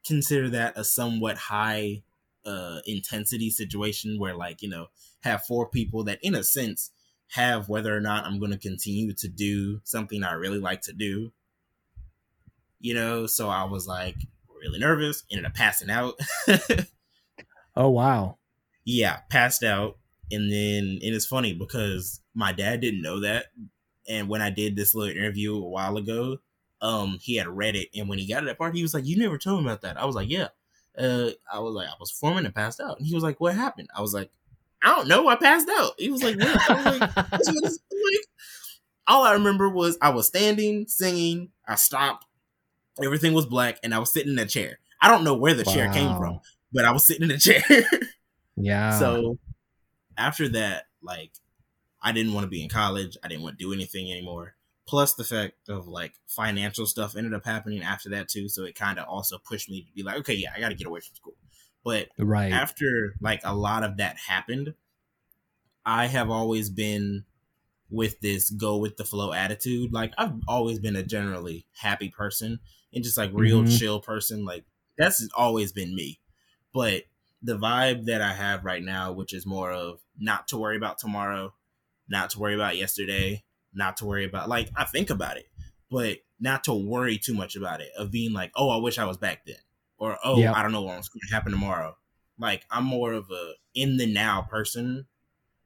consider 0.05 0.49
that 0.49 0.77
a 0.77 0.83
somewhat 0.83 1.37
high 1.37 2.03
uh 2.45 2.79
intensity 2.85 3.49
situation 3.49 4.19
where 4.19 4.35
like, 4.35 4.61
you 4.61 4.69
know, 4.69 4.87
have 5.21 5.45
four 5.45 5.69
people 5.69 6.03
that 6.03 6.19
in 6.21 6.35
a 6.35 6.43
sense 6.43 6.91
have 7.31 7.69
whether 7.69 7.95
or 7.95 8.01
not 8.01 8.25
I'm 8.25 8.39
going 8.39 8.51
to 8.51 8.57
continue 8.57 9.13
to 9.13 9.27
do 9.27 9.81
something 9.83 10.23
I 10.23 10.33
really 10.33 10.59
like 10.59 10.81
to 10.81 10.93
do. 10.93 11.31
You 12.79 12.93
know, 12.93 13.27
so 13.27 13.49
I 13.49 13.63
was 13.63 13.87
like 13.87 14.17
really 14.61 14.79
nervous, 14.79 15.23
ended 15.31 15.45
up 15.45 15.53
passing 15.53 15.89
out. 15.89 16.19
oh 17.75 17.89
wow. 17.89 18.37
Yeah, 18.85 19.19
passed 19.29 19.63
out 19.63 19.97
and 20.31 20.51
then 20.51 20.99
and 21.01 21.15
it's 21.15 21.25
funny 21.25 21.53
because 21.53 22.21
my 22.35 22.51
dad 22.51 22.81
didn't 22.81 23.01
know 23.01 23.21
that 23.21 23.45
and 24.07 24.27
when 24.27 24.41
I 24.41 24.49
did 24.49 24.75
this 24.75 24.93
little 24.93 25.15
interview 25.15 25.55
a 25.55 25.69
while 25.69 25.97
ago, 25.97 26.37
um, 26.83 27.17
he 27.21 27.37
had 27.37 27.47
read 27.47 27.77
it, 27.77 27.87
and 27.95 28.09
when 28.09 28.19
he 28.19 28.27
got 28.27 28.41
to 28.41 28.45
that 28.47 28.57
part, 28.57 28.75
he 28.75 28.81
was 28.81 28.93
like, 28.93 29.05
"You 29.05 29.17
never 29.17 29.37
told 29.37 29.61
me 29.61 29.67
about 29.67 29.81
that." 29.81 29.97
I 29.97 30.05
was 30.05 30.15
like, 30.15 30.29
"Yeah." 30.29 30.49
Uh, 30.97 31.29
I 31.51 31.59
was 31.59 31.73
like, 31.73 31.87
"I 31.87 31.93
was 31.99 32.11
forming 32.11 32.45
and 32.45 32.53
passed 32.53 32.81
out," 32.81 32.97
and 32.97 33.07
he 33.07 33.15
was 33.15 33.23
like, 33.23 33.39
"What 33.39 33.55
happened?" 33.55 33.87
I 33.95 34.01
was 34.01 34.13
like, 34.13 34.29
"I 34.83 34.93
don't 34.93 35.07
know. 35.07 35.29
I 35.29 35.37
passed 35.37 35.69
out." 35.69 35.93
He 35.97 36.11
was 36.11 36.21
like, 36.21 36.37
"What?" 36.37 36.69
I 36.69 36.83
like, 36.83 37.15
like, 37.41 38.27
all 39.07 39.23
I 39.23 39.33
remember 39.33 39.69
was 39.69 39.97
I 40.01 40.09
was 40.09 40.27
standing, 40.27 40.85
singing. 40.87 41.49
I 41.65 41.75
stopped. 41.75 42.25
Everything 43.01 43.33
was 43.33 43.45
black, 43.45 43.79
and 43.81 43.95
I 43.95 43.99
was 43.99 44.11
sitting 44.11 44.33
in 44.33 44.39
a 44.39 44.45
chair. 44.45 44.79
I 45.01 45.07
don't 45.07 45.23
know 45.23 45.35
where 45.35 45.53
the 45.53 45.63
wow. 45.65 45.73
chair 45.73 45.93
came 45.93 46.15
from, 46.17 46.41
but 46.73 46.83
I 46.83 46.91
was 46.91 47.07
sitting 47.07 47.23
in 47.23 47.31
a 47.31 47.37
chair. 47.39 47.63
yeah. 48.57 48.99
So 48.99 49.39
after 50.17 50.49
that, 50.49 50.87
like 51.01 51.31
I 52.01 52.11
didn't 52.11 52.33
want 52.33 52.43
to 52.43 52.49
be 52.49 52.61
in 52.61 52.69
college. 52.69 53.15
I 53.23 53.29
didn't 53.29 53.43
want 53.43 53.57
to 53.57 53.63
do 53.63 53.71
anything 53.71 54.11
anymore. 54.11 54.55
Plus 54.85 55.13
the 55.13 55.23
fact 55.23 55.69
of 55.69 55.87
like 55.87 56.13
financial 56.27 56.85
stuff 56.85 57.15
ended 57.15 57.33
up 57.33 57.45
happening 57.45 57.81
after 57.81 58.09
that 58.09 58.27
too. 58.27 58.49
So 58.49 58.63
it 58.63 58.75
kind 58.75 58.99
of 58.99 59.07
also 59.07 59.37
pushed 59.37 59.69
me 59.69 59.83
to 59.83 59.93
be 59.93 60.03
like, 60.03 60.17
okay, 60.17 60.33
yeah, 60.33 60.51
I 60.55 60.59
got 60.59 60.69
to 60.69 60.75
get 60.75 60.87
away 60.87 60.99
from 60.99 61.15
school. 61.15 61.35
But 61.83 62.09
right 62.17 62.51
after 62.51 63.15
like 63.21 63.41
a 63.43 63.55
lot 63.55 63.83
of 63.83 63.97
that 63.97 64.17
happened, 64.17 64.73
I 65.85 66.07
have 66.07 66.29
always 66.29 66.69
been 66.69 67.25
with 67.89 68.19
this 68.21 68.49
go 68.49 68.77
with 68.77 68.97
the 68.97 69.05
flow 69.05 69.33
attitude. 69.33 69.93
Like 69.93 70.13
I've 70.17 70.33
always 70.47 70.79
been 70.79 70.95
a 70.95 71.03
generally 71.03 71.65
happy 71.79 72.09
person 72.09 72.59
and 72.93 73.03
just 73.03 73.17
like 73.17 73.31
real 73.33 73.63
mm-hmm. 73.63 73.77
chill 73.77 73.99
person. 73.99 74.45
Like 74.45 74.65
that's 74.97 75.27
always 75.35 75.71
been 75.71 75.95
me. 75.95 76.19
But 76.73 77.03
the 77.41 77.57
vibe 77.57 78.05
that 78.05 78.21
I 78.21 78.33
have 78.33 78.65
right 78.65 78.81
now, 78.81 79.11
which 79.11 79.33
is 79.33 79.45
more 79.45 79.71
of 79.71 79.99
not 80.17 80.47
to 80.49 80.57
worry 80.57 80.77
about 80.77 80.97
tomorrow, 80.97 81.53
not 82.07 82.31
to 82.31 82.39
worry 82.39 82.55
about 82.55 82.77
yesterday, 82.77 83.43
not 83.73 83.97
to 83.97 84.05
worry 84.05 84.25
about 84.25 84.49
like 84.49 84.69
I 84.75 84.85
think 84.85 85.09
about 85.09 85.37
it, 85.37 85.47
but 85.89 86.17
not 86.39 86.63
to 86.65 86.73
worry 86.73 87.17
too 87.17 87.33
much 87.33 87.55
about 87.55 87.81
it. 87.81 87.89
Of 87.97 88.11
being 88.11 88.33
like, 88.33 88.51
oh, 88.55 88.69
I 88.69 88.77
wish 88.77 88.97
I 88.97 89.05
was 89.05 89.17
back 89.17 89.45
then, 89.45 89.55
or 89.97 90.17
oh, 90.23 90.37
yep. 90.37 90.55
I 90.55 90.61
don't 90.61 90.71
know 90.71 90.81
what's 90.81 91.09
going 91.09 91.21
to 91.27 91.33
happen 91.33 91.51
tomorrow. 91.51 91.95
Like 92.39 92.65
I'm 92.71 92.85
more 92.85 93.13
of 93.13 93.29
a 93.31 93.53
in 93.73 93.97
the 93.97 94.11
now 94.11 94.41
person 94.49 95.05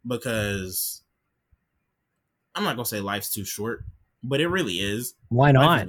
because 0.06 1.04
I'm 2.56 2.64
not 2.64 2.76
gonna 2.76 2.86
say 2.86 3.00
life's 3.00 3.32
too 3.32 3.46
short, 3.46 3.84
but 4.24 4.42
it 4.42 4.48
really 4.48 4.76
is. 4.76 5.14
Why 5.30 5.52
not? 5.52 5.88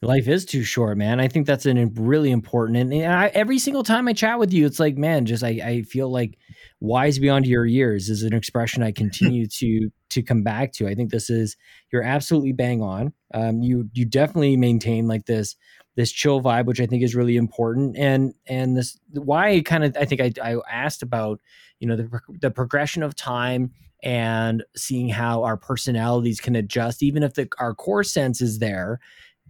Life 0.00 0.28
is 0.28 0.44
too 0.44 0.62
short, 0.62 0.96
man. 0.96 1.18
I 1.18 1.26
think 1.26 1.46
that's 1.46 1.66
an 1.66 1.92
really 1.94 2.30
important. 2.30 2.92
And 2.92 3.12
I, 3.12 3.28
every 3.28 3.58
single 3.58 3.82
time 3.82 4.06
I 4.06 4.12
chat 4.12 4.38
with 4.38 4.52
you, 4.52 4.64
it's 4.64 4.78
like, 4.78 4.96
man, 4.96 5.26
just 5.26 5.42
I, 5.42 5.60
I 5.64 5.82
feel 5.82 6.08
like 6.08 6.38
wise 6.78 7.18
beyond 7.18 7.48
your 7.48 7.66
years 7.66 8.08
is 8.08 8.22
an 8.22 8.32
expression 8.32 8.84
I 8.84 8.92
continue 8.92 9.46
to 9.58 9.90
to 10.10 10.22
come 10.22 10.42
back 10.42 10.72
to. 10.74 10.88
I 10.88 10.94
think 10.94 11.10
this 11.10 11.30
is 11.30 11.56
you're 11.92 12.02
absolutely 12.02 12.52
bang 12.52 12.82
on. 12.82 13.12
Um, 13.34 13.62
you 13.62 13.88
you 13.92 14.04
definitely 14.04 14.56
maintain 14.56 15.06
like 15.06 15.26
this 15.26 15.56
this 15.96 16.12
chill 16.12 16.40
vibe, 16.40 16.66
which 16.66 16.80
I 16.80 16.86
think 16.86 17.02
is 17.02 17.14
really 17.14 17.36
important. 17.36 17.96
And 17.96 18.34
and 18.46 18.76
this 18.76 18.98
why 19.10 19.60
kind 19.62 19.84
of 19.84 19.96
I 19.96 20.04
think 20.04 20.20
I, 20.20 20.32
I 20.42 20.56
asked 20.70 21.02
about 21.02 21.40
you 21.80 21.88
know 21.88 21.96
the 21.96 22.20
the 22.40 22.50
progression 22.50 23.02
of 23.02 23.14
time 23.14 23.72
and 24.02 24.62
seeing 24.76 25.08
how 25.08 25.42
our 25.42 25.56
personalities 25.56 26.40
can 26.40 26.54
adjust, 26.54 27.02
even 27.02 27.22
if 27.22 27.34
the 27.34 27.48
our 27.58 27.74
core 27.74 28.04
sense 28.04 28.40
is 28.40 28.58
there 28.58 29.00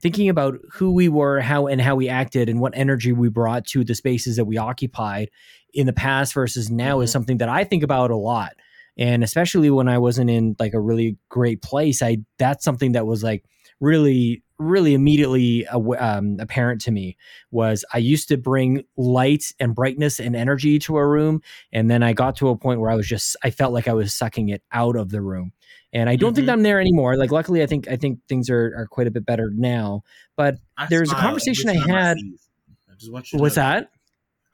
thinking 0.00 0.28
about 0.28 0.58
who 0.72 0.92
we 0.92 1.08
were, 1.08 1.40
how 1.40 1.66
and 1.66 1.80
how 1.80 1.96
we 1.96 2.08
acted, 2.08 2.48
and 2.48 2.60
what 2.60 2.72
energy 2.76 3.12
we 3.12 3.28
brought 3.28 3.66
to 3.66 3.84
the 3.84 3.94
spaces 3.94 4.36
that 4.36 4.44
we 4.44 4.56
occupied 4.56 5.30
in 5.74 5.86
the 5.86 5.92
past 5.92 6.32
versus 6.32 6.70
now 6.70 6.96
mm-hmm. 6.96 7.04
is 7.04 7.12
something 7.12 7.38
that 7.38 7.48
I 7.48 7.64
think 7.64 7.82
about 7.82 8.10
a 8.10 8.16
lot. 8.16 8.52
And 8.98 9.22
especially 9.22 9.70
when 9.70 9.88
I 9.88 9.98
wasn't 9.98 10.28
in 10.28 10.56
like 10.58 10.74
a 10.74 10.80
really 10.80 11.16
great 11.28 11.62
place, 11.62 12.02
I 12.02 12.18
that's 12.38 12.64
something 12.64 12.92
that 12.92 13.06
was 13.06 13.22
like 13.22 13.44
really 13.80 14.42
really 14.58 14.92
immediately 14.92 15.66
um, 15.68 16.36
apparent 16.40 16.80
to 16.80 16.90
me 16.90 17.16
was 17.52 17.84
I 17.94 17.98
used 17.98 18.26
to 18.28 18.36
bring 18.36 18.82
light 18.96 19.52
and 19.60 19.72
brightness 19.72 20.18
and 20.18 20.34
energy 20.34 20.80
to 20.80 20.96
a 20.96 21.06
room, 21.06 21.42
and 21.72 21.88
then 21.88 22.02
I 22.02 22.12
got 22.12 22.36
to 22.36 22.48
a 22.48 22.56
point 22.56 22.80
where 22.80 22.90
I 22.90 22.96
was 22.96 23.06
just 23.06 23.36
I 23.42 23.50
felt 23.50 23.72
like 23.72 23.86
I 23.88 23.94
was 23.94 24.14
sucking 24.14 24.48
it 24.48 24.62
out 24.72 24.96
of 24.96 25.10
the 25.10 25.20
room, 25.20 25.52
and 25.92 26.10
I 26.10 26.16
don't 26.16 26.30
mm-hmm. 26.30 26.36
think 26.36 26.48
I'm 26.48 26.62
there 26.62 26.80
anymore. 26.80 27.16
Like 27.16 27.30
luckily, 27.30 27.62
I 27.62 27.66
think 27.66 27.88
I 27.88 27.96
think 27.96 28.18
things 28.28 28.50
are 28.50 28.74
are 28.76 28.86
quite 28.86 29.06
a 29.06 29.12
bit 29.12 29.24
better 29.24 29.50
now. 29.54 30.02
But 30.36 30.56
I 30.76 30.86
there's 30.86 31.12
a 31.12 31.14
conversation 31.14 31.70
I 31.70 31.74
had. 31.74 32.16
I, 32.16 32.92
I 32.92 32.94
just 32.98 33.12
want 33.12 33.32
you. 33.32 33.38
What's 33.38 33.54
that? 33.54 33.90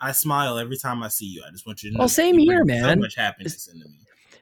I 0.00 0.12
smile 0.12 0.58
every 0.58 0.76
time 0.76 1.02
I 1.02 1.08
see 1.08 1.24
you. 1.24 1.42
I 1.46 1.50
just 1.50 1.66
want 1.66 1.82
you 1.82 1.90
to 1.90 1.96
know. 1.96 2.00
Well, 2.00 2.08
same 2.08 2.36
here, 2.36 2.62
man. 2.64 2.96
So 2.98 3.00
much 3.00 3.14
happiness 3.14 3.68
into 3.68 3.88
me 3.88 4.00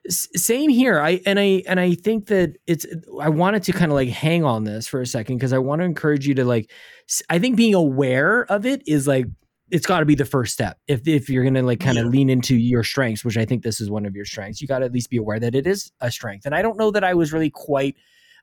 same 0.09 0.71
here. 0.71 1.01
I 1.01 1.21
and 1.27 1.39
i 1.39 1.63
and 1.67 1.79
i 1.79 1.95
think 1.95 2.27
that 2.27 2.57
it's 2.67 2.87
i 3.21 3.29
wanted 3.29 3.63
to 3.65 3.73
kind 3.73 3.91
of 3.91 3.95
like 3.95 4.09
hang 4.09 4.45
on 4.45 4.65
this 4.65 4.89
for 4.89 5.01
a 5.01 5.07
second 5.07 5.37
because 5.37 5.53
i 5.53 5.59
want 5.59 5.81
to 5.81 5.85
encourage 5.85 6.27
you 6.27 6.35
to 6.35 6.45
like 6.45 6.71
i 7.31 7.39
think 7.39 7.57
being 7.57 7.75
aware 7.75 8.45
of 8.51 8.67
it 8.67 8.83
is 8.87 9.07
like 9.07 9.27
it's 9.71 9.87
got 9.87 10.01
to 10.01 10.05
be 10.05 10.15
the 10.15 10.25
first 10.25 10.53
step 10.53 10.79
if 10.89 11.07
if 11.07 11.31
you're 11.31 11.45
gonna 11.45 11.63
like 11.63 11.81
kind 11.81 11.99
of 11.99 12.07
yeah. 12.07 12.11
lean 12.11 12.31
into 12.31 12.57
your 12.57 12.83
strengths 12.83 13.25
which 13.25 13.37
i 13.37 13.45
think 13.45 13.63
this 13.63 13.81
is 13.81 13.91
one 13.91 14.05
of 14.05 14.17
your 14.17 14.25
strengths. 14.25 14.61
You 14.61 14.67
got 14.67 14.81
to 14.81 14.87
at 14.87 14.93
least 14.93 15.11
be 15.11 15.19
aware 15.19 15.39
that 15.39 15.55
it 15.55 15.67
is 15.67 15.93
a 16.01 16.11
strength 16.11 16.47
and 16.47 16.55
i 16.55 16.63
don't 16.63 16.79
know 16.79 16.91
that 16.91 17.05
i 17.05 17.15
was 17.15 17.33
really 17.33 17.51
quite 17.51 17.97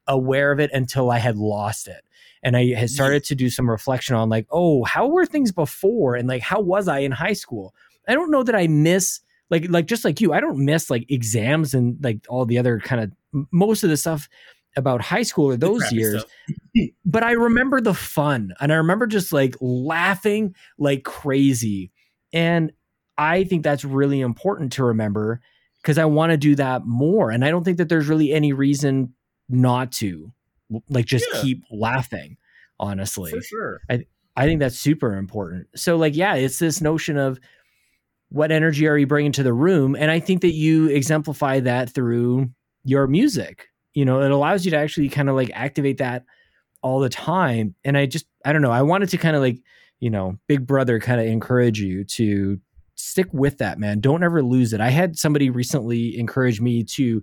aware 0.08 0.52
of 0.52 0.60
it 0.60 0.72
until 0.74 1.12
i 1.12 1.18
had 1.18 1.38
lost 1.38 1.88
it 1.88 2.06
and 2.42 2.56
i 2.56 2.74
had 2.74 2.90
started 2.90 3.24
to 3.26 3.36
do 3.36 3.50
some 3.50 3.70
reflection 3.70 4.16
on 4.16 4.30
like 4.30 4.48
oh 4.50 4.84
how 4.86 5.08
were 5.08 5.26
things 5.26 5.52
before? 5.52 6.16
and 6.16 6.30
like 6.30 6.42
how 6.42 6.62
was 6.62 6.88
i 6.88 7.00
in 7.00 7.12
high 7.12 7.34
school? 7.34 7.74
I 8.08 8.14
don't 8.14 8.32
know 8.32 8.44
that 8.44 8.56
i 8.56 8.66
miss 8.68 9.20
like 9.50 9.68
like 9.70 9.86
just 9.86 10.06
like 10.06 10.22
you 10.22 10.34
i 10.34 10.40
don't 10.40 10.64
miss 10.64 10.90
like 10.90 11.06
exams 11.10 11.74
and 11.74 11.98
like 12.04 12.26
all 12.30 12.46
the 12.46 12.58
other 12.58 12.80
kind 12.80 13.02
of 13.02 13.46
most 13.52 13.84
of 13.84 13.90
the 13.90 13.98
stuff 13.98 14.30
about 14.76 15.02
high 15.02 15.24
school 15.24 15.46
or 15.46 15.58
those 15.58 15.92
years. 15.92 16.24
but 17.06 17.24
i 17.24 17.32
remember 17.32 17.82
the 17.82 17.94
fun 17.94 18.54
and 18.60 18.72
i 18.72 18.76
remember 18.76 19.08
just 19.08 19.34
like 19.34 19.56
laughing 19.60 20.56
like 20.78 21.04
crazy. 21.04 21.92
And 22.32 22.72
i 23.18 23.44
think 23.44 23.64
that's 23.64 23.84
really 23.84 24.22
important 24.22 24.74
to 24.74 24.84
remember 24.84 25.42
because 25.82 25.98
i 25.98 26.06
want 26.06 26.32
to 26.32 26.38
do 26.38 26.56
that 26.56 26.86
more 26.86 27.32
and 27.32 27.44
i 27.44 27.50
don't 27.50 27.64
think 27.64 27.78
that 27.78 27.90
there's 27.90 28.08
really 28.08 28.32
any 28.32 28.54
reason 28.54 29.14
not 29.50 29.92
to 29.92 30.32
like 30.90 31.06
just 31.06 31.26
yeah. 31.34 31.42
keep 31.42 31.64
laughing 31.72 32.38
honestly. 32.80 33.32
For 33.32 33.42
sure. 33.42 33.82
I 33.90 34.06
i 34.36 34.46
think 34.46 34.60
that's 34.60 34.80
super 34.80 35.16
important. 35.16 35.68
So 35.76 35.98
like 35.98 36.16
yeah 36.16 36.36
it's 36.36 36.60
this 36.60 36.82
notion 36.82 37.18
of 37.18 37.40
what 38.30 38.52
energy 38.52 38.88
are 38.88 38.98
you 38.98 39.08
bringing 39.08 39.32
to 39.32 39.44
the 39.44 39.54
room 39.54 39.96
and 39.96 40.12
i 40.12 40.20
think 40.20 40.42
that 40.42 40.54
you 40.54 40.88
exemplify 40.88 41.60
that 41.60 41.90
through 41.90 42.48
your 42.84 43.08
music 43.08 43.68
you 43.94 44.06
know 44.06 44.22
it 44.22 44.32
allows 44.32 44.66
you 44.66 44.72
to 44.72 44.78
actually 44.78 45.10
kind 45.10 45.30
of 45.30 45.36
like 45.36 45.52
activate 45.54 45.98
that 45.98 46.24
all 46.82 47.00
the 47.00 47.10
time 47.10 47.76
and 47.84 47.98
i 47.98 48.06
just 48.06 48.26
i 48.46 48.54
don't 48.54 48.62
know 48.62 48.72
i 48.72 48.82
wanted 48.82 49.10
to 49.10 49.18
kind 49.18 49.36
of 49.36 49.42
like 49.42 49.60
you 50.00 50.10
know 50.10 50.38
big 50.48 50.66
brother 50.66 51.00
kind 51.00 51.20
of 51.20 51.28
encourage 51.28 51.80
you 51.80 52.04
to 52.04 52.60
stick 53.00 53.28
with 53.32 53.58
that, 53.60 53.80
man. 53.80 54.00
Don't 54.00 54.24
ever 54.24 54.44
lose 54.44 54.74
it. 54.74 54.82
I 54.82 54.90
had 54.90 55.18
somebody 55.18 55.50
recently 55.50 56.18
encourage 56.18 56.62
me 56.62 56.84
to 56.84 57.22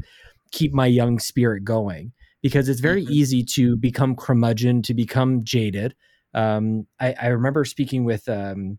keep 0.51 0.73
my 0.73 0.87
young 0.87 1.19
spirit 1.19 1.65
going 1.65 2.13
because 2.43 2.69
it's 2.69 2.81
very 2.81 3.03
mm-hmm. 3.03 3.13
easy 3.13 3.45
to 3.45 3.77
become 3.77 4.17
curmudgeon, 4.17 4.83
to 4.83 4.95
become 4.95 5.45
jaded. 5.45 5.95
Um, 6.35 6.87
I, 7.01 7.15
I, 7.21 7.27
remember 7.29 7.65
speaking 7.65 8.05
with 8.05 8.29
um, 8.29 8.79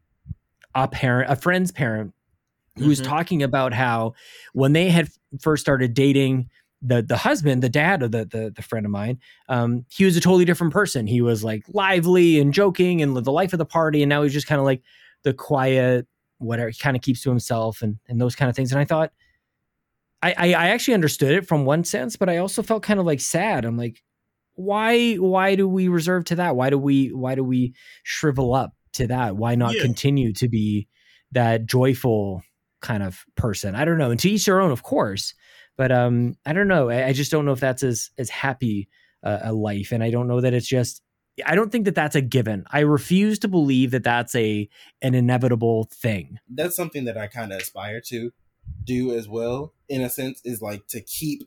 a 0.76 0.88
parent, 0.88 1.32
a 1.32 1.36
friend's 1.36 1.72
parent, 1.72 2.14
who 2.78 2.84
mm-hmm. 2.84 2.90
was 2.90 3.02
talking 3.02 3.44
about 3.44 3.74
how 3.74 4.14
when 4.54 4.74
they 4.74 4.90
had 4.90 5.10
first 5.42 5.62
started 5.62 5.94
dating, 5.94 6.50
the 6.82 7.02
the 7.02 7.18
husband, 7.18 7.64
the 7.64 7.70
dad 7.70 8.04
of 8.04 8.12
the 8.12 8.26
the, 8.26 8.54
the 8.56 8.62
friend 8.62 8.86
of 8.86 8.92
mine, 8.92 9.20
um, 9.50 9.86
he 9.90 10.06
was 10.06 10.16
a 10.16 10.22
totally 10.22 10.46
different 10.46 10.74
person. 10.74 11.08
He 11.08 11.22
was 11.22 11.44
like 11.44 11.64
lively 11.70 12.40
and 12.40 12.54
joking 12.54 13.02
and 13.02 13.16
the 13.16 13.32
life 13.32 13.54
of 13.54 13.60
the 13.60 13.66
party, 13.66 14.04
and 14.04 14.10
now 14.10 14.24
he's 14.24 14.34
just 14.34 14.48
kind 14.48 14.60
of 14.60 14.66
like 14.66 14.84
the 15.24 15.34
quiet, 15.34 16.08
whatever. 16.38 16.70
He 16.70 16.78
kind 16.78 16.96
of 16.96 17.02
keeps 17.02 17.22
to 17.24 17.30
himself 17.30 17.82
and 17.82 17.98
and 18.08 18.22
those 18.22 18.36
kind 18.36 18.50
of 18.50 18.56
things. 18.56 18.72
And 18.72 18.80
I 18.80 18.86
thought, 18.86 19.12
I, 20.22 20.34
I 20.38 20.54
I 20.54 20.68
actually 20.70 20.94
understood 20.94 21.32
it 21.32 21.48
from 21.48 21.66
one 21.66 21.84
sense, 21.84 22.16
but 22.16 22.30
I 22.30 22.38
also 22.38 22.62
felt 22.62 22.84
kind 22.84 23.00
of 23.00 23.06
like 23.06 23.22
sad. 23.22 23.66
I'm 23.66 23.78
like, 23.78 24.04
why 24.54 25.16
why 25.16 25.56
do 25.56 25.68
we 25.68 25.88
reserve 25.88 26.26
to 26.26 26.36
that? 26.36 26.56
Why 26.56 26.70
do 26.70 26.78
we 26.78 27.10
why 27.10 27.36
do 27.36 27.44
we 27.44 27.74
shrivel 28.04 28.54
up 28.54 28.74
to 28.94 29.08
that? 29.08 29.36
Why 29.36 29.56
not 29.56 29.76
yeah. 29.76 29.82
continue 29.82 30.34
to 30.34 30.48
be 30.48 30.88
that 31.32 31.66
joyful 31.66 32.44
kind 32.82 33.04
of 33.04 33.26
person? 33.36 33.76
I 33.76 33.86
don't 33.86 33.98
know. 33.98 34.12
And 34.12 34.20
to 34.20 34.30
each 34.30 34.46
their 34.46 34.62
own, 34.62 34.72
of 34.72 34.84
course. 34.84 35.34
But 35.78 35.92
um, 35.92 36.36
I 36.46 36.54
don't 36.54 36.68
know. 36.68 36.90
I, 36.90 37.08
I 37.08 37.14
just 37.14 37.32
don't 37.32 37.46
know 37.46 37.52
if 37.52 37.60
that's 37.60 37.84
as 37.84 38.10
as 38.18 38.30
happy 38.30 38.90
uh, 39.24 39.40
a 39.44 39.54
life, 39.54 39.92
and 39.92 40.04
I 40.04 40.10
don't 40.10 40.28
know 40.28 40.42
that 40.42 40.54
it's 40.54 40.68
just. 40.68 41.02
I 41.46 41.54
don't 41.54 41.72
think 41.72 41.86
that 41.86 41.94
that's 41.94 42.16
a 42.16 42.22
given. 42.22 42.66
I 42.72 42.80
refuse 42.80 43.38
to 43.40 43.48
believe 43.48 43.92
that 43.92 44.04
that's 44.04 44.34
a 44.34 44.68
an 45.04 45.14
inevitable 45.14 45.88
thing. 45.94 46.40
That's 46.50 46.76
something 46.76 47.06
that 47.06 47.18
I 47.18 47.28
kind 47.28 47.54
of 47.54 47.62
aspire 47.62 48.02
to 48.08 48.32
do 48.84 49.14
as 49.14 49.28
well. 49.28 49.74
In 49.88 50.02
a 50.02 50.10
sense, 50.10 50.42
is 50.44 50.62
like 50.62 50.88
to 50.88 51.02
keep 51.02 51.44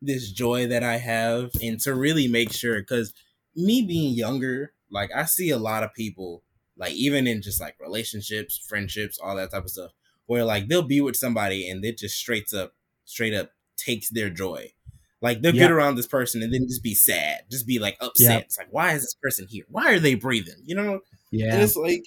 this 0.00 0.30
joy 0.30 0.66
that 0.68 0.82
I 0.82 0.96
have 0.96 1.50
and 1.62 1.78
to 1.80 1.94
really 1.94 2.26
make 2.26 2.52
sure 2.52 2.80
because 2.80 3.12
me 3.54 3.82
being 3.82 4.14
younger, 4.14 4.72
like 4.90 5.10
I 5.14 5.24
see 5.24 5.50
a 5.50 5.58
lot 5.58 5.82
of 5.82 5.94
people, 5.94 6.42
like 6.76 6.92
even 6.92 7.26
in 7.26 7.42
just 7.42 7.60
like 7.60 7.76
relationships, 7.80 8.58
friendships, 8.66 9.18
all 9.18 9.36
that 9.36 9.50
type 9.50 9.64
of 9.64 9.70
stuff, 9.70 9.92
where 10.26 10.44
like 10.44 10.68
they'll 10.68 10.82
be 10.82 11.00
with 11.00 11.16
somebody 11.16 11.68
and 11.68 11.84
it 11.84 11.98
just 11.98 12.16
straight 12.16 12.52
up, 12.52 12.74
straight 13.04 13.34
up 13.34 13.50
takes 13.76 14.08
their 14.10 14.30
joy. 14.30 14.72
Like 15.20 15.40
they'll 15.40 15.54
yep. 15.54 15.68
get 15.68 15.70
around 15.70 15.94
this 15.96 16.06
person 16.06 16.42
and 16.42 16.52
then 16.52 16.66
just 16.68 16.82
be 16.82 16.94
sad, 16.94 17.44
just 17.50 17.66
be 17.66 17.78
like 17.78 17.96
upset. 18.00 18.30
Yep. 18.30 18.42
It's 18.42 18.58
like, 18.58 18.68
why 18.70 18.92
is 18.92 19.02
this 19.02 19.16
person 19.22 19.46
here? 19.48 19.64
Why 19.68 19.94
are 19.94 19.98
they 19.98 20.14
breathing? 20.14 20.62
You 20.64 20.74
know? 20.74 21.00
Yeah. 21.30 21.54
And 21.54 21.62
it's 21.62 21.76
like 21.76 22.04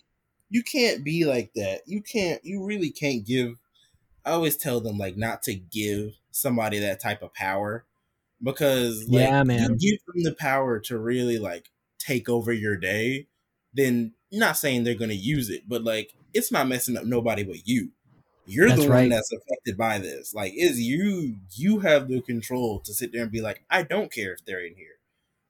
you 0.50 0.64
can't 0.64 1.04
be 1.04 1.26
like 1.26 1.52
that. 1.56 1.82
You 1.86 2.02
can't. 2.02 2.44
You 2.44 2.64
really 2.64 2.92
can't 2.92 3.26
give. 3.26 3.56
I 4.26 4.32
always 4.32 4.58
tell 4.58 4.82
them 4.82 4.98
like 4.98 5.18
not 5.18 5.44
to 5.44 5.54
give 5.54 6.14
somebody 6.32 6.80
that 6.80 7.00
type 7.00 7.22
of 7.22 7.34
power 7.34 7.86
because 8.44 9.08
like, 9.08 9.22
yeah, 9.22 9.44
man, 9.44 9.78
you 9.80 9.92
give 9.92 10.06
them 10.06 10.24
the 10.24 10.36
power 10.36 10.80
to 10.82 10.98
really 10.98 11.40
like 11.40 11.70
take 12.00 12.30
over 12.30 12.54
your 12.54 12.78
day. 12.78 13.28
Then 13.74 14.14
not 14.32 14.58
saying 14.58 14.84
they're 14.84 14.96
gonna 14.96 15.14
use 15.14 15.50
it, 15.50 15.64
but 15.68 15.84
like 15.84 16.14
it's 16.34 16.52
not 16.52 16.68
messing 16.68 16.98
up 16.98 17.06
nobody 17.06 17.44
but 17.44 17.68
you. 17.68 17.92
You're 18.48 18.70
that's 18.70 18.82
the 18.82 18.88
one 18.88 18.98
right. 18.98 19.10
that's 19.10 19.32
affected 19.32 19.78
by 19.78 20.00
this. 20.00 20.34
Like, 20.34 20.54
is 20.56 20.80
you 20.80 21.36
you 21.52 21.80
have 21.80 22.08
the 22.08 22.22
control 22.22 22.80
to 22.80 22.94
sit 22.94 23.12
there 23.12 23.24
and 23.24 23.32
be 23.32 23.42
like, 23.42 23.66
I 23.70 23.84
don't 23.84 24.12
care 24.12 24.34
if 24.34 24.46
they're 24.46 24.66
in 24.66 24.76
here, 24.76 25.00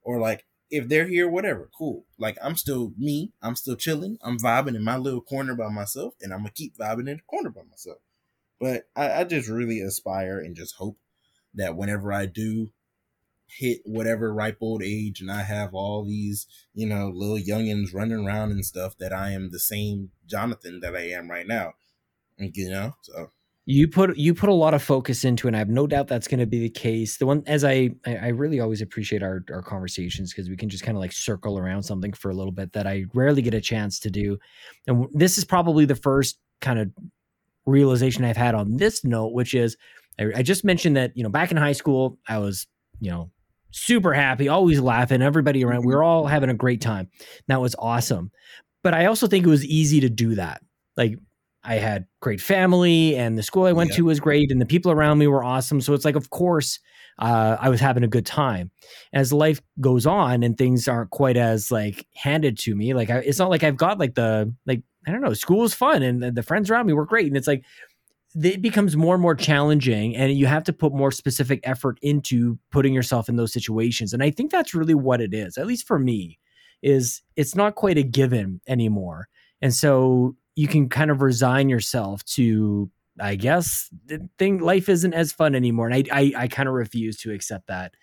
or 0.01 0.19
like 0.19 0.45
if 0.71 0.89
they're 0.89 1.07
here, 1.07 1.29
whatever, 1.29 1.69
cool. 1.77 2.05
Like 2.17 2.37
I'm 2.43 2.55
still 2.55 2.93
me. 2.97 3.33
I'm 3.41 3.55
still 3.55 3.75
chilling. 3.75 4.17
I'm 4.23 4.39
vibing 4.39 4.75
in 4.75 4.83
my 4.83 4.97
little 4.97 5.21
corner 5.21 5.53
by 5.53 5.69
myself, 5.69 6.15
and 6.21 6.33
I'm 6.33 6.39
gonna 6.39 6.51
keep 6.51 6.75
vibing 6.75 7.07
in 7.07 7.17
the 7.17 7.21
corner 7.27 7.51
by 7.51 7.61
myself. 7.69 7.99
But 8.59 8.89
I, 8.95 9.21
I 9.21 9.23
just 9.25 9.47
really 9.47 9.79
aspire 9.79 10.39
and 10.39 10.55
just 10.55 10.75
hope 10.75 10.97
that 11.53 11.75
whenever 11.75 12.11
I 12.11 12.25
do 12.25 12.71
hit 13.45 13.81
whatever 13.85 14.33
ripe 14.33 14.57
old 14.59 14.81
age 14.83 15.21
and 15.21 15.31
I 15.31 15.43
have 15.43 15.75
all 15.75 16.03
these, 16.03 16.47
you 16.73 16.87
know, 16.87 17.09
little 17.13 17.37
youngins 17.37 17.93
running 17.93 18.25
around 18.25 18.51
and 18.51 18.65
stuff, 18.65 18.97
that 18.97 19.13
I 19.13 19.31
am 19.31 19.51
the 19.51 19.59
same 19.59 20.09
Jonathan 20.25 20.79
that 20.81 20.95
I 20.95 21.09
am 21.09 21.29
right 21.29 21.47
now 21.47 21.75
you 22.37 22.69
know 22.69 22.93
so. 23.01 23.31
You 23.69 23.89
put 23.89 24.15
you 24.15 24.33
put 24.33 24.47
a 24.47 24.53
lot 24.53 24.73
of 24.73 24.81
focus 24.81 25.25
into 25.25 25.45
it 25.45 25.49
and 25.49 25.55
i 25.57 25.59
have 25.59 25.67
no 25.67 25.87
doubt 25.87 26.07
that's 26.07 26.29
going 26.29 26.39
to 26.39 26.45
be 26.45 26.59
the 26.59 26.69
case. 26.69 27.17
The 27.17 27.25
one 27.25 27.43
as 27.47 27.65
i 27.65 27.89
i 28.05 28.29
really 28.29 28.61
always 28.61 28.81
appreciate 28.81 29.21
our 29.21 29.43
our 29.51 29.61
conversations 29.61 30.31
because 30.31 30.49
we 30.49 30.55
can 30.55 30.69
just 30.69 30.83
kind 30.83 30.97
of 30.97 31.01
like 31.01 31.11
circle 31.11 31.57
around 31.57 31.83
something 31.83 32.13
for 32.13 32.31
a 32.31 32.33
little 32.33 32.53
bit 32.53 32.71
that 32.73 32.87
i 32.87 33.03
rarely 33.13 33.41
get 33.41 33.53
a 33.53 33.61
chance 33.61 33.99
to 33.99 34.09
do. 34.09 34.37
And 34.87 35.07
this 35.13 35.37
is 35.37 35.43
probably 35.43 35.83
the 35.83 35.95
first 35.95 36.39
kind 36.61 36.79
of 36.79 36.89
realization 37.65 38.23
i've 38.23 38.37
had 38.37 38.55
on 38.55 38.77
this 38.77 39.03
note 39.03 39.33
which 39.33 39.53
is 39.53 39.75
I, 40.17 40.31
I 40.37 40.41
just 40.41 40.63
mentioned 40.63 40.95
that 40.95 41.11
you 41.15 41.23
know 41.23 41.29
back 41.29 41.51
in 41.51 41.57
high 41.57 41.73
school 41.73 42.17
i 42.27 42.37
was 42.37 42.65
you 43.01 43.11
know 43.11 43.29
super 43.71 44.13
happy 44.13 44.47
always 44.47 44.79
laughing 44.79 45.21
everybody 45.21 45.63
around 45.63 45.79
we 45.79 45.87
mm-hmm. 45.87 45.97
were 45.97 46.03
all 46.03 46.25
having 46.25 46.49
a 46.49 46.53
great 46.53 46.81
time. 46.81 47.09
That 47.47 47.61
was 47.61 47.75
awesome. 47.77 48.31
But 48.83 48.93
i 48.93 49.05
also 49.05 49.27
think 49.27 49.45
it 49.45 49.49
was 49.49 49.65
easy 49.65 49.99
to 50.01 50.09
do 50.09 50.35
that. 50.35 50.61
Like 50.95 51.17
I 51.67 51.75
had 51.75 52.07
great 52.21 52.39
family 52.39 53.15
and 53.17 53.37
the 53.37 53.43
school 53.43 53.65
I 53.65 53.73
went 53.73 53.89
yeah. 53.91 53.97
to 53.97 54.05
was 54.05 54.21
great 54.21 54.51
and 54.51 54.61
the 54.61 54.65
people 54.65 54.89
around 54.91 55.17
me 55.17 55.27
were 55.27 55.43
awesome. 55.43 55.81
So 55.81 55.93
it's 55.93 56.05
like, 56.05 56.15
of 56.15 56.29
course, 56.29 56.79
uh, 57.19 57.57
I 57.59 57.67
was 57.67 57.81
having 57.81 58.03
a 58.03 58.07
good 58.07 58.25
time. 58.25 58.71
As 59.11 59.33
life 59.33 59.61
goes 59.81 60.05
on 60.05 60.43
and 60.43 60.57
things 60.57 60.87
aren't 60.87 61.09
quite 61.09 61.35
as 61.35 61.69
like 61.69 62.07
handed 62.15 62.57
to 62.59 62.73
me, 62.73 62.93
like 62.93 63.09
I, 63.09 63.17
it's 63.17 63.37
not 63.37 63.49
like 63.49 63.63
I've 63.63 63.75
got 63.75 63.99
like 63.99 64.15
the 64.15 64.53
like 64.65 64.81
I 65.05 65.11
don't 65.11 65.21
know, 65.21 65.33
school 65.33 65.63
is 65.65 65.73
fun 65.73 66.03
and 66.03 66.23
the, 66.23 66.31
the 66.31 66.43
friends 66.43 66.71
around 66.71 66.85
me 66.85 66.93
were 66.93 67.05
great, 67.05 67.27
and 67.27 67.35
it's 67.35 67.47
like 67.47 67.65
it 68.35 68.61
becomes 68.61 68.95
more 68.95 69.15
and 69.15 69.21
more 69.21 69.35
challenging, 69.35 70.15
and 70.15 70.31
you 70.33 70.45
have 70.45 70.63
to 70.65 70.73
put 70.73 70.93
more 70.93 71.11
specific 71.11 71.59
effort 71.63 71.97
into 72.01 72.57
putting 72.71 72.93
yourself 72.93 73.29
in 73.29 73.35
those 73.35 73.51
situations. 73.51 74.13
And 74.13 74.21
I 74.21 74.31
think 74.31 74.51
that's 74.51 74.73
really 74.73 74.95
what 74.95 75.21
it 75.21 75.33
is, 75.33 75.57
at 75.57 75.65
least 75.65 75.87
for 75.87 75.97
me, 75.97 76.39
is 76.83 77.21
it's 77.35 77.55
not 77.55 77.75
quite 77.75 77.97
a 77.97 78.03
given 78.03 78.61
anymore. 78.67 79.27
And 79.61 79.73
so 79.73 80.35
you 80.57 80.67
can 80.67 80.89
kind 80.89 81.11
of 81.11 81.21
resign 81.21 81.69
yourself 81.69 82.25
to 82.25 82.89
I 83.19 83.35
guess 83.35 83.89
the 84.05 84.27
thing 84.37 84.59
life 84.59 84.89
isn't 84.89 85.13
as 85.13 85.31
fun 85.31 85.55
anymore. 85.55 85.87
And 85.87 85.95
I 85.95 86.03
I, 86.11 86.33
I 86.35 86.47
kind 86.47 86.67
of 86.67 86.75
refuse 86.75 87.17
to 87.21 87.31
accept 87.31 87.67
that 87.67 87.93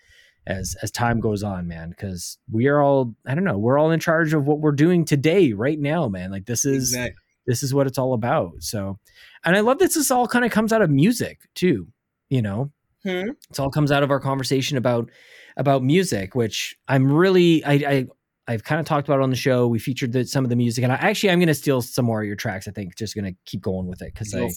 as 0.47 0.75
as 0.81 0.89
time 0.89 1.19
goes 1.19 1.43
on, 1.43 1.67
man, 1.67 1.89
because 1.89 2.37
we 2.49 2.67
are 2.67 2.81
all 2.81 3.13
I 3.27 3.35
don't 3.35 3.43
know, 3.43 3.57
we're 3.57 3.77
all 3.77 3.91
in 3.91 3.99
charge 3.99 4.33
of 4.33 4.47
what 4.47 4.59
we're 4.59 4.71
doing 4.71 5.03
today, 5.03 5.51
right 5.51 5.77
now, 5.77 6.07
man. 6.07 6.31
Like 6.31 6.45
this 6.45 6.63
is 6.63 6.93
exactly. 6.93 7.15
this 7.45 7.61
is 7.61 7.73
what 7.73 7.87
it's 7.87 7.97
all 7.97 8.13
about. 8.13 8.53
So 8.59 8.99
and 9.43 9.55
I 9.55 9.59
love 9.59 9.79
that 9.79 9.93
this 9.93 10.09
all 10.09 10.27
kind 10.27 10.45
of 10.45 10.51
comes 10.51 10.71
out 10.71 10.81
of 10.81 10.89
music 10.89 11.41
too, 11.55 11.89
you 12.29 12.41
know. 12.41 12.71
Hmm. 13.03 13.31
It 13.51 13.59
all 13.59 13.69
comes 13.69 13.91
out 13.91 14.01
of 14.01 14.11
our 14.11 14.21
conversation 14.21 14.77
about 14.77 15.11
about 15.57 15.83
music, 15.83 16.35
which 16.35 16.77
I'm 16.87 17.11
really 17.11 17.65
I, 17.65 17.73
I 17.73 18.05
I've 18.47 18.63
kind 18.63 18.79
of 18.79 18.85
talked 18.85 19.07
about 19.07 19.19
it 19.19 19.23
on 19.23 19.31
the 19.31 19.35
show. 19.35 19.67
We 19.67 19.79
featured 19.79 20.11
the, 20.11 20.25
some 20.25 20.43
of 20.43 20.49
the 20.49 20.55
music, 20.55 20.83
and 20.83 20.93
I 20.93 20.97
actually 20.97 21.31
I'm 21.31 21.39
going 21.39 21.47
to 21.47 21.55
steal 21.55 21.81
some 21.81 22.05
more 22.05 22.21
of 22.21 22.27
your 22.27 22.35
tracks. 22.35 22.67
I 22.67 22.71
think 22.71 22.95
just 22.95 23.15
going 23.15 23.25
to 23.25 23.33
keep 23.45 23.61
going 23.61 23.87
with 23.87 24.01
it 24.01 24.13
because 24.13 24.33
I 24.35 24.49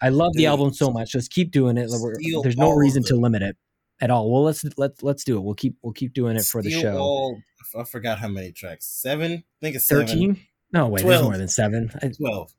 I 0.00 0.08
love 0.08 0.32
the 0.34 0.46
album 0.46 0.72
so 0.72 0.90
much. 0.90 1.12
Just 1.12 1.30
keep 1.30 1.50
doing 1.50 1.76
it. 1.76 1.90
There's 2.42 2.56
no 2.56 2.72
reason 2.72 3.02
to 3.04 3.16
limit 3.16 3.42
it 3.42 3.56
at 4.00 4.10
all. 4.10 4.30
Well, 4.30 4.44
let's 4.44 4.64
let's 4.76 5.02
let's 5.02 5.24
do 5.24 5.36
it. 5.36 5.40
We'll 5.42 5.54
keep 5.54 5.76
we'll 5.82 5.92
keep 5.92 6.14
doing 6.14 6.36
it 6.36 6.44
for 6.44 6.62
the 6.62 6.70
show. 6.70 6.96
All, 6.96 7.38
I 7.78 7.84
forgot 7.84 8.18
how 8.18 8.28
many 8.28 8.52
tracks. 8.52 8.86
Seven. 8.86 9.32
I 9.32 9.60
think 9.60 9.76
it's 9.76 9.86
thirteen. 9.86 10.40
No, 10.72 10.88
wait, 10.88 11.02
12. 11.02 11.08
there's 11.08 11.22
more 11.22 11.38
than 11.38 11.48
seven. 11.48 11.90
Twelve. 12.18 12.52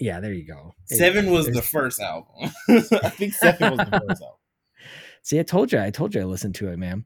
Yeah, 0.00 0.20
there 0.20 0.32
you 0.32 0.46
go. 0.46 0.74
There 0.88 0.98
seven 0.98 1.24
you 1.24 1.30
go. 1.30 1.36
was 1.36 1.46
there's... 1.46 1.56
the 1.56 1.62
first 1.62 2.00
album. 2.00 2.52
I 2.68 3.10
think 3.10 3.32
seven 3.34 3.76
was 3.76 3.78
the 3.78 4.02
first 4.08 4.22
album. 4.22 4.38
See, 5.22 5.38
I 5.38 5.42
told 5.42 5.72
you. 5.72 5.80
I 5.80 5.90
told 5.90 6.14
you 6.14 6.22
I 6.22 6.24
listened 6.24 6.54
to 6.56 6.68
it, 6.68 6.78
man. 6.78 7.04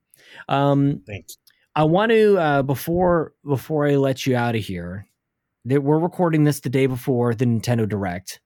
Um, 0.49 1.03
Thank 1.07 1.27
you. 1.29 1.37
I 1.75 1.85
want 1.85 2.11
to 2.11 2.39
uh, 2.39 2.63
before 2.63 3.35
before 3.45 3.87
I 3.87 3.97
let 3.97 4.27
you 4.27 4.37
out 4.37 4.55
of 4.55 4.63
here. 4.63 5.07
That 5.65 5.83
we're 5.83 5.99
recording 5.99 6.43
this 6.43 6.61
the 6.61 6.71
day 6.71 6.87
before 6.87 7.35
the 7.35 7.45
Nintendo 7.45 7.89
Direct. 7.89 8.41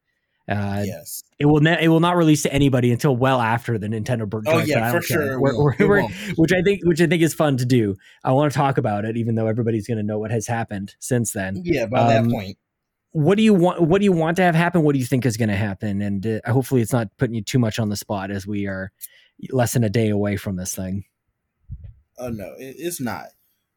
Uh, 0.49 0.83
yes, 0.85 1.25
it 1.39 1.47
will 1.47 1.61
ne- 1.61 1.83
it 1.83 1.89
will 1.89 2.01
not 2.01 2.17
release 2.17 2.43
to 2.43 2.53
anybody 2.53 2.93
until 2.93 3.17
well 3.17 3.41
after 3.41 3.79
the 3.79 3.89
Nintendo 3.89 4.29
Direct. 4.29 4.49
Oh 4.49 4.59
yeah, 4.59 4.93
for 4.93 5.01
sure. 5.01 5.41
We're, 5.41 5.59
we're, 5.59 5.75
we're, 5.81 6.03
which 6.37 6.53
I 6.53 6.63
think 6.63 6.85
which 6.85 7.01
I 7.01 7.07
think 7.07 7.23
is 7.23 7.35
fun 7.35 7.57
to 7.57 7.65
do. 7.65 7.97
I 8.23 8.33
want 8.33 8.53
to 8.53 8.57
talk 8.57 8.79
about 8.79 9.05
it, 9.05 9.17
even 9.17 9.35
though 9.35 9.47
everybody's 9.47 9.89
going 9.89 9.97
to 9.97 10.05
know 10.05 10.19
what 10.19 10.31
has 10.31 10.47
happened 10.47 10.95
since 11.01 11.33
then. 11.33 11.63
Yeah, 11.65 11.87
by 11.87 12.01
um, 12.01 12.29
that 12.29 12.33
point. 12.33 12.59
What 13.13 13.39
do 13.39 13.43
you 13.43 13.55
want? 13.55 13.81
What 13.81 13.99
do 13.99 14.05
you 14.05 14.13
want 14.13 14.37
to 14.37 14.43
have 14.43 14.55
happen? 14.55 14.83
What 14.83 14.93
do 14.93 14.99
you 14.99 15.07
think 15.07 15.25
is 15.25 15.39
going 15.39 15.49
to 15.49 15.57
happen? 15.57 16.03
And 16.03 16.27
uh, 16.27 16.41
hopefully, 16.47 16.83
it's 16.83 16.93
not 16.93 17.09
putting 17.17 17.35
you 17.35 17.43
too 17.43 17.59
much 17.59 17.79
on 17.79 17.89
the 17.89 17.97
spot 17.97 18.31
as 18.31 18.47
we 18.47 18.67
are 18.67 18.93
less 19.51 19.73
than 19.73 19.85
a 19.85 19.91
day 19.91 20.11
away 20.11 20.37
from 20.37 20.57
this 20.57 20.75
thing. 20.75 21.07
Oh 22.19 22.29
no, 22.29 22.55
it, 22.59 22.77
it's 22.79 23.01
not. 23.01 23.27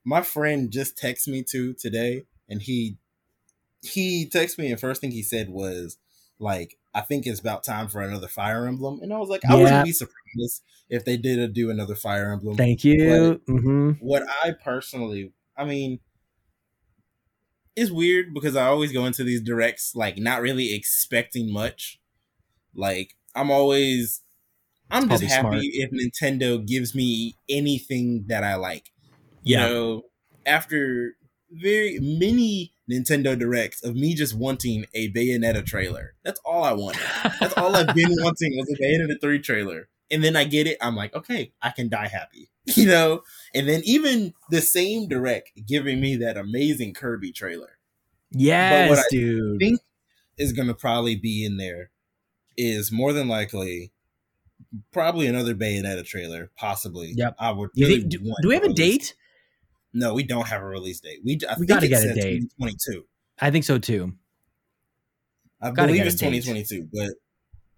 My 0.06 0.22
friend 0.22 0.72
just 0.72 0.98
texted 0.98 1.28
me 1.28 1.44
too 1.44 1.74
today, 1.74 2.26
and 2.48 2.62
he 2.62 2.98
he 3.82 4.28
texted 4.28 4.60
me, 4.60 4.72
and 4.72 4.80
first 4.80 5.02
thing 5.02 5.12
he 5.12 5.24
said 5.24 5.50
was 5.50 5.98
like, 6.40 6.78
"I 6.94 7.02
think 7.02 7.26
it's 7.26 7.40
about 7.40 7.64
time 7.64 7.88
for 7.88 8.02
another 8.02 8.28
Fire 8.28 8.66
Emblem," 8.68 9.00
and 9.02 9.14
I 9.14 9.18
was 9.18 9.30
like, 9.30 9.46
"I 9.46 9.56
wouldn't 9.56 9.86
be 9.86 9.92
surprised 9.92 10.64
if 10.90 11.06
they 11.06 11.18
did 11.18 11.54
do 11.54 11.70
another 11.70 11.96
Fire 11.96 12.32
Emblem." 12.32 12.56
Thank 12.56 12.84
you. 12.84 13.42
Mm-hmm. 13.48 13.92
What 14.00 14.24
I 14.44 14.54
personally, 14.64 15.34
I 15.58 15.66
mean, 15.66 16.00
it's 17.76 17.92
weird 17.92 18.34
because 18.34 18.56
I 18.56 18.66
always 18.66 18.92
go 18.92 19.06
into 19.06 19.24
these 19.24 19.42
directs 19.42 19.96
like 19.96 20.18
not 20.18 20.42
really 20.42 20.74
expecting 20.74 21.52
much 21.52 22.00
Like 22.76 23.16
I'm 23.36 23.52
always 23.52 24.22
I'm 24.92 25.10
just 25.10 25.24
happy 25.24 25.42
smart. 25.42 25.62
if 25.64 25.92
Nintendo 25.92 26.66
gives 26.66 26.96
me 26.96 27.36
anything 27.48 28.26
that 28.28 28.44
I 28.44 28.56
like. 28.56 28.92
You 29.44 29.58
Yeah. 29.58 29.68
know, 29.68 30.04
after 30.46 31.16
very 31.52 32.00
many 32.00 32.74
Nintendo 32.90 33.38
Directs 33.38 33.84
of 33.84 33.96
me 33.96 34.14
just 34.16 34.36
wanting 34.36 34.86
a 34.94 35.12
Bayonetta 35.12 35.66
trailer. 35.66 36.16
That's 36.24 36.40
all 36.46 36.64
I 36.64 36.74
wanted. 36.74 37.02
That's 37.40 37.54
all 37.58 37.76
I've 37.76 37.94
been 37.96 38.10
wanting 38.20 38.58
was 38.58 38.70
a 38.70 38.82
Bayonetta 38.82 39.20
3 39.22 39.40
trailer. 39.40 39.90
And 40.12 40.24
then 40.24 40.36
I 40.36 40.44
get 40.44 40.66
it, 40.68 40.78
I'm 40.82 40.96
like, 40.96 41.14
okay, 41.16 41.52
I 41.62 41.70
can 41.70 41.90
die 41.90 42.08
happy. 42.08 42.50
You 42.76 42.86
know? 42.86 43.22
And 43.56 43.68
then 43.68 43.82
even 43.84 44.34
the 44.52 44.62
same 44.62 45.08
direct 45.08 45.52
giving 45.68 46.00
me 46.00 46.16
that 46.18 46.38
amazing 46.38 46.94
Kirby 46.94 47.32
trailer 47.32 47.78
yes, 48.32 49.00
I 49.00 49.04
dude. 49.10 49.60
think 49.60 49.80
is 50.38 50.54
gonna 50.54 50.76
probably 50.76 51.16
be 51.16 51.44
in 51.44 51.58
there 51.58 51.90
is 52.58 52.92
more 52.92 53.12
than 53.12 53.28
likely 53.28 53.92
probably 54.94 55.28
another 55.28 55.56
Bayonetta 55.56 56.06
trailer, 56.06 56.52
possibly. 56.58 57.14
Yep. 57.16 57.36
I 57.40 57.52
would 57.52 57.70
really 57.78 58.00
think- 58.02 58.12
do, 58.12 58.34
do 58.42 58.48
we 58.50 58.54
have 58.56 58.64
a 58.64 58.74
date? 58.74 59.16
No, 59.94 60.14
we 60.14 60.24
don't 60.24 60.48
have 60.48 60.62
a 60.62 60.66
release 60.66 61.00
date. 61.00 61.20
We, 61.26 61.40
I 61.50 61.54
We 61.58 61.66
think 61.66 61.68
gotta 61.70 61.86
it 61.88 61.90
get 61.90 62.04
a 62.04 62.14
date. 62.14 62.42
2022. 62.60 63.06
I 63.40 63.50
think 63.52 63.66
so 63.66 63.80
too. 63.80 64.14
I 65.62 65.72
Gotta 65.72 65.88
believe 65.88 66.06
it's 66.06 66.16
date. 66.16 66.28
2022, 66.44 66.90
but 66.94 67.10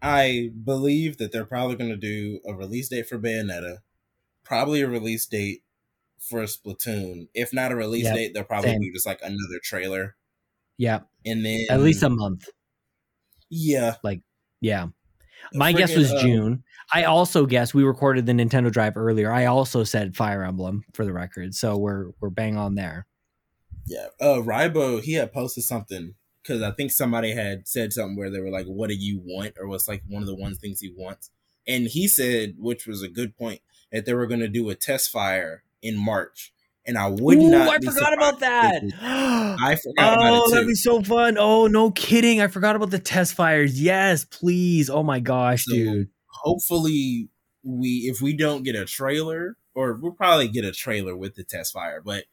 I 0.01 0.51
believe 0.63 1.17
that 1.17 1.31
they're 1.31 1.45
probably 1.45 1.75
going 1.77 1.89
to 1.89 1.95
do 1.97 2.39
a 2.45 2.53
release 2.53 2.89
date 2.89 3.07
for 3.07 3.17
Bayonetta, 3.17 3.77
probably 4.43 4.81
a 4.81 4.87
release 4.89 5.25
date 5.25 5.63
for 6.19 6.41
Splatoon. 6.43 7.27
If 7.33 7.53
not 7.53 7.71
a 7.71 7.75
release 7.75 8.03
Yep, 8.05 8.15
date, 8.15 8.33
they'll 8.33 8.43
probably 8.43 8.71
same. 8.71 8.81
be 8.81 8.91
just 8.91 9.05
like 9.05 9.19
another 9.23 9.59
trailer, 9.63 10.15
Yeah, 10.77 10.99
and 11.25 11.45
then 11.45 11.65
at 11.69 11.79
least 11.79 12.03
a 12.03 12.09
month. 12.09 12.49
yeah. 13.49 13.95
Like 14.03 14.21
yeah. 14.59 14.87
My 15.53 15.73
guess 15.73 15.95
was 15.95 16.11
um, 16.11 16.19
June. 16.19 16.63
I 16.93 17.05
also 17.05 17.45
guess 17.45 17.73
we 17.73 17.83
recorded 17.83 18.25
the 18.25 18.33
Nintendo 18.33 18.71
Drive 18.71 18.97
earlier. 18.97 19.31
I 19.31 19.45
also 19.45 19.83
said 19.83 20.15
Fire 20.15 20.43
Emblem 20.43 20.83
for 20.93 21.05
the 21.05 21.13
record, 21.13 21.55
so 21.55 21.77
we're 21.77 22.11
we're 22.19 22.29
bang 22.29 22.57
on 22.57 22.75
there. 22.75 23.07
Yeah, 23.87 24.07
uh, 24.19 24.41
Rybo 24.41 25.01
he 25.01 25.13
had 25.13 25.33
posted 25.33 25.63
something 25.63 26.15
because 26.41 26.61
I 26.61 26.71
think 26.71 26.91
somebody 26.91 27.33
had 27.33 27.67
said 27.67 27.93
something 27.93 28.17
where 28.17 28.29
they 28.29 28.39
were 28.39 28.49
like, 28.49 28.65
"What 28.65 28.89
do 28.89 28.95
you 28.95 29.21
want?" 29.23 29.53
or 29.59 29.67
what's 29.67 29.87
like 29.87 30.03
one 30.07 30.21
of 30.21 30.27
the 30.27 30.35
one 30.35 30.55
things 30.55 30.81
he 30.81 30.93
wants, 30.95 31.31
and 31.67 31.87
he 31.87 32.07
said, 32.07 32.55
which 32.57 32.87
was 32.87 33.01
a 33.01 33.07
good 33.07 33.37
point, 33.37 33.61
that 33.91 34.05
they 34.05 34.13
were 34.13 34.27
going 34.27 34.39
to 34.39 34.47
do 34.47 34.69
a 34.69 34.75
test 34.75 35.09
fire 35.09 35.63
in 35.81 35.97
March, 35.97 36.53
and 36.85 36.97
I 36.97 37.07
would 37.07 37.37
Ooh, 37.37 37.49
not. 37.49 37.67
I 37.69 37.79
forgot 37.79 38.13
about 38.13 38.39
that. 38.39 38.81
surprised 38.81 38.93
if 38.93 38.99
they- 38.99 39.05
I 39.07 39.75
forgot 39.75 39.93
oh, 39.97 40.13
about 40.13 40.33
it 40.33 40.41
oh, 40.45 40.49
that'd 40.51 40.67
be 40.67 40.73
so 40.75 41.01
fun. 41.03 41.37
Oh, 41.37 41.67
no 41.67 41.91
kidding. 41.91 42.41
I 42.41 42.47
forgot 42.47 42.75
about 42.75 42.89
the 42.89 42.99
test 42.99 43.33
fires. 43.35 43.81
Yes, 43.81 44.25
please. 44.25 44.89
Oh 44.89 45.03
my 45.03 45.19
gosh, 45.19 45.65
So, 45.65 45.73
dude. 45.75 46.09
Hopefully, 46.27 47.29
we 47.63 48.09
if 48.11 48.21
we 48.21 48.33
don't 48.35 48.63
get 48.63 48.75
a 48.75 48.85
trailer, 48.85 49.57
or 49.75 49.93
we'll 49.93 50.11
probably 50.13 50.47
get 50.47 50.65
a 50.65 50.71
trailer 50.71 51.15
with 51.15 51.35
the 51.35 51.43
test 51.43 51.73
fire, 51.73 52.01
but 52.03 52.23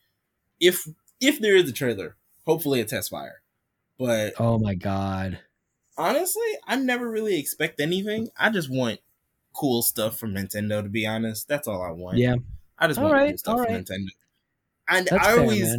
if 0.61 0.89
if 1.21 1.41
there 1.41 1.55
is 1.57 1.69
a 1.69 1.73
trailer, 1.73 2.17
hopefully 2.47 2.81
a 2.81 2.85
test 2.85 3.11
fire, 3.11 3.43
but. 3.99 4.35
Oh 4.39 4.59
my 4.59 4.75
god. 4.75 5.41
honestly, 5.99 6.47
I 6.67 6.77
never 6.77 7.11
really 7.11 7.39
expect 7.39 7.81
anything. 7.81 8.29
I 8.39 8.51
just 8.51 8.71
want 8.71 9.01
cool 9.53 9.83
stuff 9.83 10.17
from 10.19 10.33
Nintendo. 10.35 10.83
To 10.83 10.89
be 10.89 11.07
honest, 11.07 11.49
that's 11.49 11.69
all 11.69 11.83
I 11.83 11.91
want. 11.91 12.19
Yeah. 12.19 12.37
I 12.79 12.87
just 12.87 12.99
All 13.01 13.07
want 13.07 13.15
right, 13.17 13.31
cool 13.31 13.39
stuff 13.39 13.59
all 13.59 13.65
from. 13.65 13.75
Nintendo. 13.75 14.07
And 14.89 15.09
That's 15.09 15.26
I 15.28 15.32
always, 15.39 15.76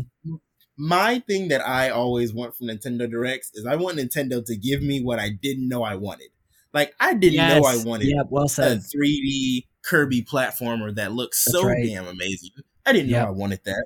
my 0.77 1.19
thing 1.19 1.49
that 1.49 1.65
I 1.67 1.89
always 1.89 2.33
want 2.33 2.55
from 2.55 2.67
Nintendo 2.67 3.09
Directs 3.09 3.51
is 3.53 3.65
I 3.65 3.75
want 3.75 3.97
Nintendo 3.97 4.43
to 4.45 4.55
give 4.55 4.81
me 4.81 5.01
what 5.01 5.19
I 5.19 5.29
didn't 5.29 5.67
know 5.67 5.83
I 5.83 5.95
wanted. 5.95 6.29
Like 6.73 6.93
I 6.99 7.13
didn't 7.13 7.47
know 7.47 7.63
I 7.65 7.75
wanted 7.77 8.09
Yeah, 8.09 8.23
well 8.29 8.45
a 8.61 8.75
3D 8.77 9.67
Kirby 9.83 10.23
platformer 10.23 10.93
that 10.95 11.13
looks 11.13 11.43
That's 11.45 11.53
so 11.59 11.63
right. 11.63 11.83
damn 11.83 12.07
amazing. 12.07 12.51
I 12.85 12.93
didn't 12.93 13.09
Yep. 13.09 13.21
know 13.21 13.27
I 13.27 13.31
wanted 13.31 13.61
that. 13.65 13.85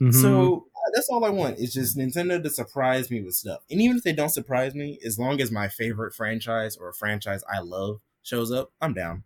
Mhm. 0.00 0.12
So 0.12 0.66
uh, 0.76 0.90
that's 0.94 1.08
all 1.08 1.24
I 1.24 1.30
want. 1.30 1.58
It's 1.58 1.72
just 1.74 1.96
Nintendo 1.96 2.42
to 2.42 2.50
surprise 2.50 3.10
me 3.10 3.22
with 3.22 3.34
stuff. 3.34 3.60
And 3.70 3.80
even 3.80 3.96
if 3.96 4.04
they 4.04 4.12
don't 4.12 4.28
surprise 4.30 4.74
me, 4.74 4.98
as 5.04 5.18
long 5.18 5.40
as 5.40 5.50
my 5.50 5.68
favorite 5.68 6.14
franchise 6.14 6.76
or 6.76 6.88
a 6.88 6.94
franchise 6.94 7.42
I 7.52 7.60
love 7.60 8.00
shows 8.22 8.52
up, 8.52 8.72
I'm 8.80 8.94
down. 8.94 9.24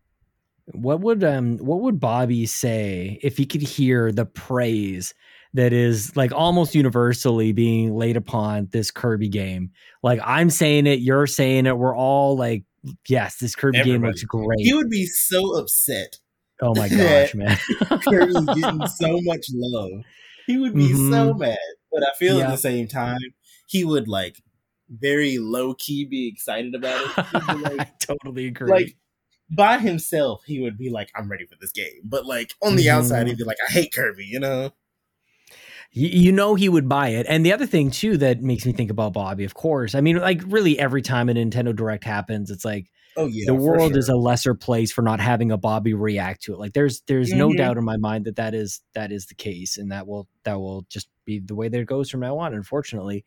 what 0.74 1.01
would 1.01 1.24
um 1.24 1.59
what 1.59 1.80
would 1.80 1.99
Bobby 1.99 2.47
say 2.47 3.18
if 3.22 3.36
he 3.36 3.45
could 3.47 3.62
hear 3.62 4.12
the 4.12 4.24
praise 4.24 5.12
that 5.55 5.73
is 5.73 6.17
like 6.17 6.33
almost 6.33 6.75
universally 6.75 7.53
being 7.53 7.95
laid 7.95 8.17
upon 8.17 8.69
this 8.73 8.91
Kirby 8.91 9.29
game? 9.29 9.71
Like 10.03 10.21
I'm 10.25 10.51
saying 10.51 10.87
it, 10.87 11.01
you're 11.01 11.27
saying 11.27 11.67
it, 11.67 11.77
we're 11.77 11.97
all 11.97 12.37
like, 12.37 12.65
yes, 13.09 13.37
this 13.37 13.55
Kirby 13.55 13.83
game 13.83 14.03
looks 14.03 14.23
great. 14.25 14.61
He 14.61 14.73
would 14.75 14.91
be 14.91 15.07
so 15.07 15.57
upset. 15.59 16.19
oh 16.61 16.75
my 16.75 16.89
gosh, 16.91 17.35
man. 17.35 17.59
Kirby's 18.09 18.45
getting 18.61 18.87
so 18.87 19.19
much 19.23 19.47
love. 19.53 20.05
He 20.47 20.59
would 20.59 20.75
be 20.75 20.93
so 20.93 21.35
Mhm. 21.35 21.39
mad. 21.39 21.59
But 21.93 22.03
I 22.03 22.13
feel 22.19 22.39
Yeah. 22.39 22.47
at 22.47 22.51
the 22.53 22.57
same 22.57 22.89
time, 22.89 23.19
he 23.69 23.85
would 23.85 24.09
like 24.09 24.37
very 24.89 25.39
low 25.39 25.75
key 25.75 26.05
be 26.05 26.29
excited 26.29 26.75
about 26.75 27.01
it. 27.05 27.27
He'd 27.27 27.81
I 27.81 27.91
totally 28.01 28.47
agree. 28.49 28.71
like 28.71 28.97
by 29.51 29.79
himself, 29.79 30.43
he 30.47 30.61
would 30.61 30.79
be 30.79 30.89
like, 30.91 31.11
I'm 31.15 31.31
ready 31.31 31.45
for 31.47 31.57
this 31.61 31.73
game. 31.73 32.01
But 32.05 32.27
like 32.27 32.55
on 32.63 32.77
the 32.77 32.87
Mhm. 32.87 32.91
outside, 32.93 33.27
he'd 33.29 33.37
be 33.39 33.45
like, 33.45 33.59
I 33.69 33.73
hate 33.73 33.93
Kirby, 33.95 34.25
you 34.25 34.41
know? 34.41 34.73
You, 35.93 36.09
you 36.09 36.32
know 36.32 36.55
he 36.55 36.68
would 36.68 36.88
buy 36.88 37.09
it. 37.11 37.26
And 37.28 37.45
the 37.45 37.53
other 37.53 37.66
thing 37.66 37.90
too 37.90 38.16
that 38.18 38.40
makes 38.43 38.66
me 38.66 38.72
think 38.72 38.90
about 38.90 39.12
Bobby, 39.12 39.45
of 39.45 39.55
course. 39.55 39.95
I 39.95 40.01
mean, 40.01 40.16
like 40.18 40.40
really 40.47 40.78
every 40.78 41.03
time 41.03 41.28
a 41.28 41.34
Nintendo 41.34 41.74
Direct 41.74 42.05
happens, 42.05 42.51
it's 42.51 42.64
like 42.64 42.90
Oh 43.14 43.26
yeah. 43.26 43.45
the 43.47 43.55
world 43.55 43.93
sure. 43.93 43.99
is 43.99 44.09
a 44.09 44.16
lesser 44.16 44.55
place 44.55 44.90
for 44.90 45.03
not 45.03 45.20
having 45.20 45.53
a 45.53 45.59
Bobby 45.59 45.93
react 45.93 46.43
to 46.45 46.55
it. 46.55 46.59
Like 46.59 46.72
there's 46.72 47.03
there's 47.03 47.32
no 47.32 47.51
Mhm. 47.51 47.59
doubt 47.59 47.76
in 47.76 47.84
my 47.84 47.99
mind 47.99 48.24
that 48.24 48.36
that 48.36 48.55
is 48.55 48.80
that 48.95 49.12
is 49.12 49.26
the 49.26 49.34
case, 49.34 49.76
and 49.76 49.93
that 49.93 50.07
will 50.07 50.26
that 50.45 50.59
will 50.59 50.86
just 50.88 51.09
be 51.26 51.38
the 51.38 51.55
way 51.55 51.68
that 51.68 51.78
it 51.78 51.86
goes 51.86 52.09
from 52.09 52.20
now 52.20 52.38
on. 52.38 52.55
Unfortunately, 52.55 53.24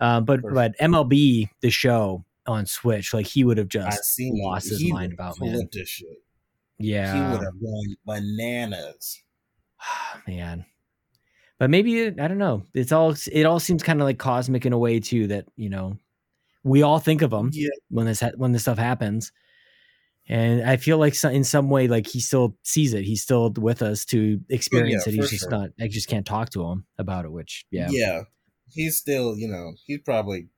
um, 0.00 0.24
but 0.24 0.40
but 0.42 0.74
MLB 0.80 1.48
the 1.60 1.70
show 1.70 2.24
on 2.46 2.66
Switch, 2.66 3.14
like 3.14 3.26
he 3.26 3.44
would 3.44 3.58
have 3.58 3.68
just 3.68 4.20
lost 4.20 4.68
his 4.68 4.80
He 4.80 4.90
mind 4.92 5.12
about 5.12 5.38
man. 5.40 5.68
shit. 5.86 6.08
Yeah, 6.80 7.12
He 7.14 7.20
would 7.32 7.44
have 7.44 7.60
gone 7.62 7.96
bananas. 8.06 9.22
man. 10.26 10.64
But 11.60 11.68
maybe 11.68 12.06
I 12.06 12.26
don't 12.26 12.38
know. 12.38 12.62
It's 12.72 12.90
all 12.90 13.14
it 13.30 13.44
all 13.44 13.60
seems 13.60 13.82
kind 13.82 14.00
of 14.00 14.06
like 14.06 14.18
cosmic 14.18 14.64
in 14.64 14.72
a 14.72 14.78
way 14.78 14.98
too. 14.98 15.26
That 15.26 15.44
you 15.56 15.68
know, 15.68 15.98
we 16.64 16.82
all 16.82 16.98
think 16.98 17.20
of 17.20 17.30
him 17.30 17.50
Yeah, 17.52 17.68
when 17.90 18.06
this 18.06 18.20
ha- 18.20 18.32
when 18.34 18.52
this 18.52 18.62
stuff 18.62 18.78
happens, 18.78 19.30
and 20.26 20.62
I 20.62 20.78
feel 20.78 20.96
like 20.96 21.14
so, 21.14 21.28
in 21.28 21.44
some 21.44 21.68
way, 21.68 21.86
like 21.86 22.06
he 22.06 22.18
still 22.18 22.56
sees 22.62 22.94
it. 22.94 23.04
He's 23.04 23.22
still 23.22 23.50
with 23.50 23.82
us 23.82 24.06
to 24.06 24.40
oh, 24.40 24.44
experience 24.48 25.06
it. 25.06 25.12
He's 25.12 25.28
just 25.28 25.50
sure. 25.50 25.50
not. 25.50 25.70
I 25.78 25.88
just 25.88 26.08
can't 26.08 26.24
talk 26.24 26.48
to 26.50 26.64
him 26.64 26.86
about 26.96 27.26
it. 27.26 27.30
Which 27.30 27.66
yeah, 27.70 27.88
yeah. 27.90 28.22
He's 28.72 28.96
still, 28.96 29.36
you 29.36 29.48
know, 29.48 29.74
he's 29.84 30.00
probably 30.00 30.48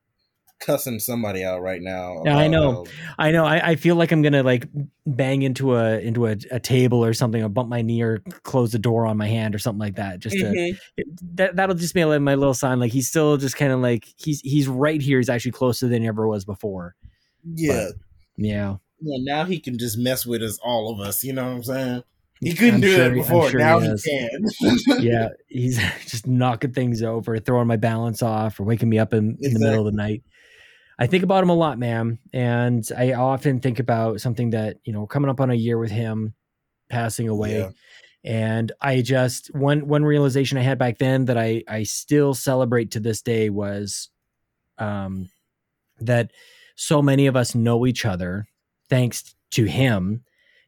cussing 0.62 0.98
somebody 0.98 1.44
out 1.44 1.60
right 1.60 1.82
now. 1.82 2.22
Yeah, 2.24 2.38
I 2.38 2.48
know. 2.48 2.84
how- 2.84 2.84
I 3.18 3.30
know. 3.32 3.44
I, 3.44 3.70
I 3.70 3.76
feel 3.76 3.96
like 3.96 4.12
I'm 4.12 4.22
gonna 4.22 4.42
like 4.42 4.66
bang 5.06 5.42
into 5.42 5.74
a 5.74 5.98
into 5.98 6.26
a, 6.26 6.36
a 6.50 6.58
table 6.60 7.04
or 7.04 7.12
something, 7.12 7.42
or 7.42 7.48
bump 7.50 7.68
my 7.68 7.82
knee, 7.82 8.00
or 8.02 8.18
close 8.44 8.72
the 8.72 8.78
door 8.78 9.04
on 9.06 9.16
my 9.18 9.26
hand, 9.28 9.54
or 9.54 9.58
something 9.58 9.80
like 9.80 9.96
that. 9.96 10.20
Just 10.20 10.36
to 10.38 10.44
Mhm. 10.44 10.78
that 11.34 11.56
that'll 11.56 11.74
just 11.74 11.92
be 11.94 12.04
like 12.04 12.22
my 12.22 12.34
little 12.36 12.54
sign. 12.54 12.80
Like 12.80 12.92
he's 12.92 13.08
still 13.08 13.36
just 13.36 13.56
kind 13.56 13.72
of 13.72 13.80
like 13.80 14.06
he's 14.16 14.40
he's 14.40 14.68
right 14.68 15.02
here. 15.02 15.18
He's 15.18 15.28
actually 15.28 15.52
closer 15.52 15.88
than 15.88 16.00
he 16.02 16.08
ever 16.08 16.26
was 16.26 16.44
before. 16.44 16.94
Yeah. 17.54 17.88
Yeah, 18.38 18.76
Well, 19.00 19.18
now 19.20 19.44
he 19.44 19.60
can 19.60 19.76
just 19.78 19.98
mess 19.98 20.24
with 20.24 20.42
us, 20.42 20.58
all 20.64 20.90
of 20.90 21.00
us. 21.06 21.22
You 21.22 21.34
know 21.34 21.44
what 21.44 21.52
I'm 21.56 21.62
saying? 21.64 22.02
He 22.40 22.54
couldn't 22.54 22.76
I'm 22.76 22.80
do 22.80 22.94
sure 22.96 23.12
it 23.12 23.14
before. 23.14 23.50
sure 23.50 23.60
now 23.60 23.78
he 23.78 23.88
he, 23.88 24.28
can. 24.28 24.78
yeah. 25.02 25.28
He's 25.48 25.78
just 26.08 26.26
knocking 26.26 26.72
things 26.72 27.02
over, 27.02 27.38
throwing 27.38 27.68
my 27.68 27.76
balance 27.76 28.22
off, 28.22 28.58
or 28.58 28.64
waking 28.64 28.88
me 28.88 28.98
up 28.98 29.12
in, 29.12 29.36
in 29.42 29.52
the 29.54 29.60
middle 29.60 29.86
of 29.86 29.92
the 29.92 29.96
night. 29.96 30.22
I 30.98 31.06
think 31.06 31.24
about 31.24 31.42
him 31.42 31.50
a 31.50 31.54
lot, 31.54 31.78
man, 31.78 32.18
and 32.32 32.86
I 32.96 33.12
often 33.14 33.60
think 33.60 33.78
about 33.78 34.20
something 34.20 34.50
that 34.50 34.76
you 34.84 34.92
know 34.92 35.06
coming 35.06 35.30
up 35.30 35.40
on 35.40 35.50
a 35.50 35.54
year 35.54 35.78
with 35.78 35.90
him 35.90 36.34
passing 36.90 37.28
away. 37.28 37.58
Yeah. 37.58 37.70
and 38.24 38.70
i 38.80 39.00
just 39.00 39.52
one 39.54 39.88
one 39.88 40.04
realization 40.04 40.56
i 40.58 40.60
had 40.62 40.78
back 40.78 40.98
then 40.98 41.24
that 41.24 41.36
i 41.38 41.64
i 41.66 41.82
still 41.82 42.34
celebrate 42.34 42.90
to 42.92 43.00
this 43.00 43.20
day 43.22 43.48
was 43.50 44.10
um 44.78 45.28
that 46.00 46.30
so 46.76 47.02
many 47.02 47.26
of 47.26 47.34
us 47.34 47.54
know 47.54 47.84
each 47.86 48.04
other 48.04 48.46
thanks 48.88 49.34
to 49.50 49.64
him 49.64 50.22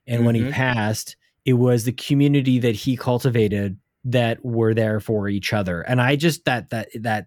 and 0.07 0.25
when 0.27 0.35
he 0.35 0.43
Mhm. 0.43 0.51
passed 0.53 1.16
it 1.45 1.53
was 1.53 1.85
the 1.85 1.93
community 1.93 2.59
that 2.59 2.75
he 2.75 2.97
cultivated 2.97 3.79
that 4.05 4.45
were 4.45 4.75
there 4.75 4.99
for 4.99 5.29
each 5.29 5.53
other 5.53 5.83
and 5.83 6.01
i 6.01 6.16
just 6.16 6.45
that 6.47 6.70
that 6.70 6.89
that 7.03 7.27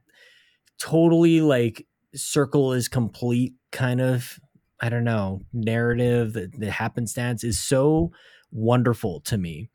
totally 0.79 1.39
like 1.41 1.85
circle 2.17 2.73
is 2.73 2.87
complete 2.87 3.53
kind 3.71 4.01
of 4.01 4.39
i 4.81 4.89
don't 4.89 5.03
know 5.03 5.39
narrative 5.53 6.33
the, 6.33 6.47
the 6.57 6.71
happenstance 6.71 7.43
is 7.43 7.59
so 7.61 8.11
wonderful 8.51 9.21
to 9.21 9.37
me 9.37 9.69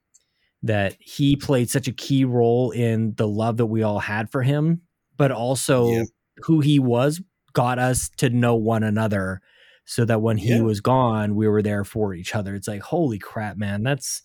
that 0.63 0.97
he 1.01 1.35
played 1.37 1.69
such 1.71 1.89
a 1.89 1.93
key 1.93 2.25
role 2.25 2.71
in 2.71 3.15
the 3.17 3.27
love 3.27 3.57
that 3.57 3.67
we 3.67 3.83
all 3.83 3.99
had 3.99 4.31
for 4.31 4.43
him, 4.43 4.83
but 5.17 5.33
also 5.33 5.89
Yeah. 5.89 6.05
who 6.45 6.61
he 6.61 6.79
was 6.79 7.21
got 7.53 7.81
us 7.81 8.09
to 8.19 8.31
know 8.31 8.55
one 8.55 8.85
another 8.85 9.41
so 9.87 10.05
that 10.05 10.23
when 10.23 10.37
he 10.37 10.51
Yeah. 10.55 10.61
was 10.63 10.81
gone, 10.81 11.35
we 11.35 11.49
were 11.49 11.63
there 11.63 11.83
for 11.85 12.15
each 12.15 12.35
other. 12.37 12.55
It's 12.55 12.69
like, 12.69 12.83
holy 12.83 13.19
crap, 13.19 13.57
man. 13.57 13.83
That's 13.83 14.23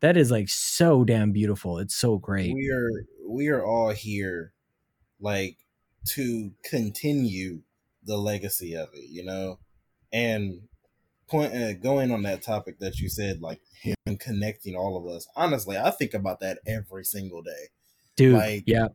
that 0.00 0.16
is 0.16 0.30
like 0.30 0.48
so 0.48 1.04
damn 1.04 1.32
beautiful. 1.32 1.78
It's 1.78 1.96
so 1.96 2.16
great. 2.18 2.54
we 2.54 2.70
are 2.70 2.90
we 3.28 3.48
are 3.48 3.64
all 3.64 3.90
here 3.90 4.52
like 5.20 5.58
to 6.04 6.52
continue 6.64 7.62
the 8.04 8.16
legacy 8.16 8.74
of 8.74 8.88
it 8.94 9.08
you 9.08 9.24
know 9.24 9.58
and 10.12 10.62
point 11.28 11.54
uh, 11.54 11.72
going 11.74 12.10
on 12.10 12.22
that 12.22 12.42
topic 12.42 12.78
that 12.80 12.98
you 12.98 13.08
said 13.08 13.40
like 13.40 13.60
him 13.80 14.16
connecting 14.18 14.74
all 14.74 14.96
of 14.96 15.06
us 15.14 15.26
honestly 15.36 15.76
i 15.78 15.90
think 15.90 16.12
about 16.14 16.40
that 16.40 16.58
every 16.66 17.04
single 17.04 17.42
day 17.42 17.68
Dude, 18.16 18.34
like- 18.34 18.64
yeah. 18.66 18.88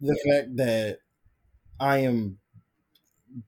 the 0.00 0.18
fact 0.28 0.56
that 0.56 0.98
i 1.78 1.98
am 1.98 2.38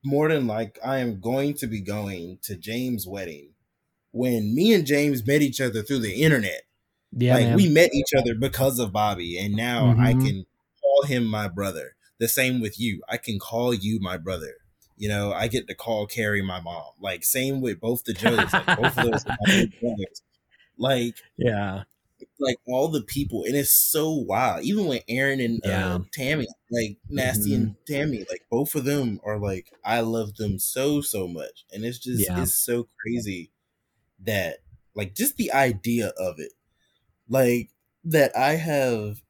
more 0.04 0.28
than 0.28 0.46
like 0.46 0.78
i 0.84 0.98
am 0.98 1.20
going 1.20 1.54
to 1.54 1.66
be 1.66 1.80
going 1.80 2.38
to 2.42 2.56
james 2.56 3.06
wedding 3.06 3.50
when 4.12 4.54
me 4.54 4.72
and 4.74 4.86
james 4.86 5.26
met 5.26 5.42
each 5.42 5.60
other 5.60 5.82
through 5.82 6.00
the 6.00 6.22
internet 6.22 6.62
Yeah, 7.12 7.34
like 7.34 7.46
man. 7.46 7.56
we 7.56 7.68
met 7.68 7.90
each 7.94 8.12
other 8.18 8.34
because 8.34 8.78
of 8.78 8.92
Bobby, 8.92 9.38
and 9.38 9.54
now 9.54 9.90
I 9.98 10.12
Mhm. 10.14 10.20
can 10.26 10.46
call 10.82 11.02
him 11.06 11.24
my 11.24 11.48
brother. 11.48 11.94
The 12.18 12.28
same 12.28 12.60
with 12.60 12.78
you. 12.80 13.02
I 13.08 13.16
can 13.18 13.38
call 13.38 13.74
you 13.74 14.00
my 14.00 14.16
brother. 14.16 14.54
You 14.96 15.08
know, 15.08 15.32
I 15.32 15.48
get 15.48 15.68
to 15.68 15.74
call 15.74 16.06
Carrie 16.06 16.42
my 16.42 16.60
mom. 16.60 16.92
Like 17.00 17.24
same 17.24 17.60
with 17.60 17.80
both 17.80 18.04
the 18.04 18.14
Joes. 18.14 18.52
Like 18.52 18.66
both 18.66 18.98
of 18.98 19.04
those 19.04 19.26
are 19.26 19.36
my 19.46 19.66
brothers. 19.80 20.22
Like 20.78 21.16
yeah. 21.36 21.84
like 22.40 22.56
all 22.66 22.88
the 22.88 23.02
people, 23.02 23.44
and 23.44 23.54
it's 23.56 23.70
so 23.72 24.10
wild. 24.12 24.64
Even 24.64 24.86
with 24.86 25.04
Aaron 25.08 25.40
and 25.40 25.60
Yeah. 25.64 25.96
uh, 25.96 25.98
Tammy, 26.12 26.46
like 26.70 26.98
Nasty 27.08 27.54
and 27.54 27.76
Tammy, 27.86 28.24
like 28.30 28.46
both 28.50 28.74
of 28.74 28.84
them 28.84 29.20
are 29.24 29.38
like 29.38 29.70
I 29.84 30.00
love 30.00 30.36
them 30.36 30.58
so 30.58 31.00
so 31.02 31.28
much, 31.28 31.64
and 31.72 31.84
it's 31.84 31.98
just 31.98 32.26
Yeah. 32.26 32.42
it's 32.42 32.54
so 32.54 32.88
crazy 33.00 33.52
that 34.24 34.58
like 34.94 35.14
just 35.14 35.36
the 35.36 35.52
idea 35.52 36.08
of 36.18 36.38
it, 36.38 36.52
like 37.28 37.70
that 38.04 38.36
I 38.36 38.52
have 38.56 39.22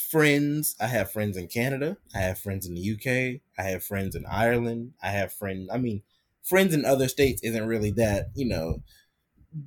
friends. 0.00 0.76
I 0.80 0.86
have 0.88 1.12
friends 1.12 1.36
in 1.36 1.48
Canada. 1.48 1.98
I 2.14 2.18
have 2.20 2.38
friends 2.38 2.66
in 2.66 2.74
the 2.74 2.80
UK. 2.80 3.42
I 3.58 3.62
have 3.64 3.84
friends 3.84 4.16
in 4.16 4.26
Ireland. 4.26 4.94
I 5.02 5.10
have 5.10 5.32
friends. 5.32 5.68
I 5.72 5.78
mean, 5.78 6.02
friends 6.42 6.74
in 6.74 6.84
other 6.84 7.08
states 7.08 7.42
isn't 7.44 7.66
really 7.66 7.90
that 7.92 8.30
you 8.34 8.46
know 8.46 8.82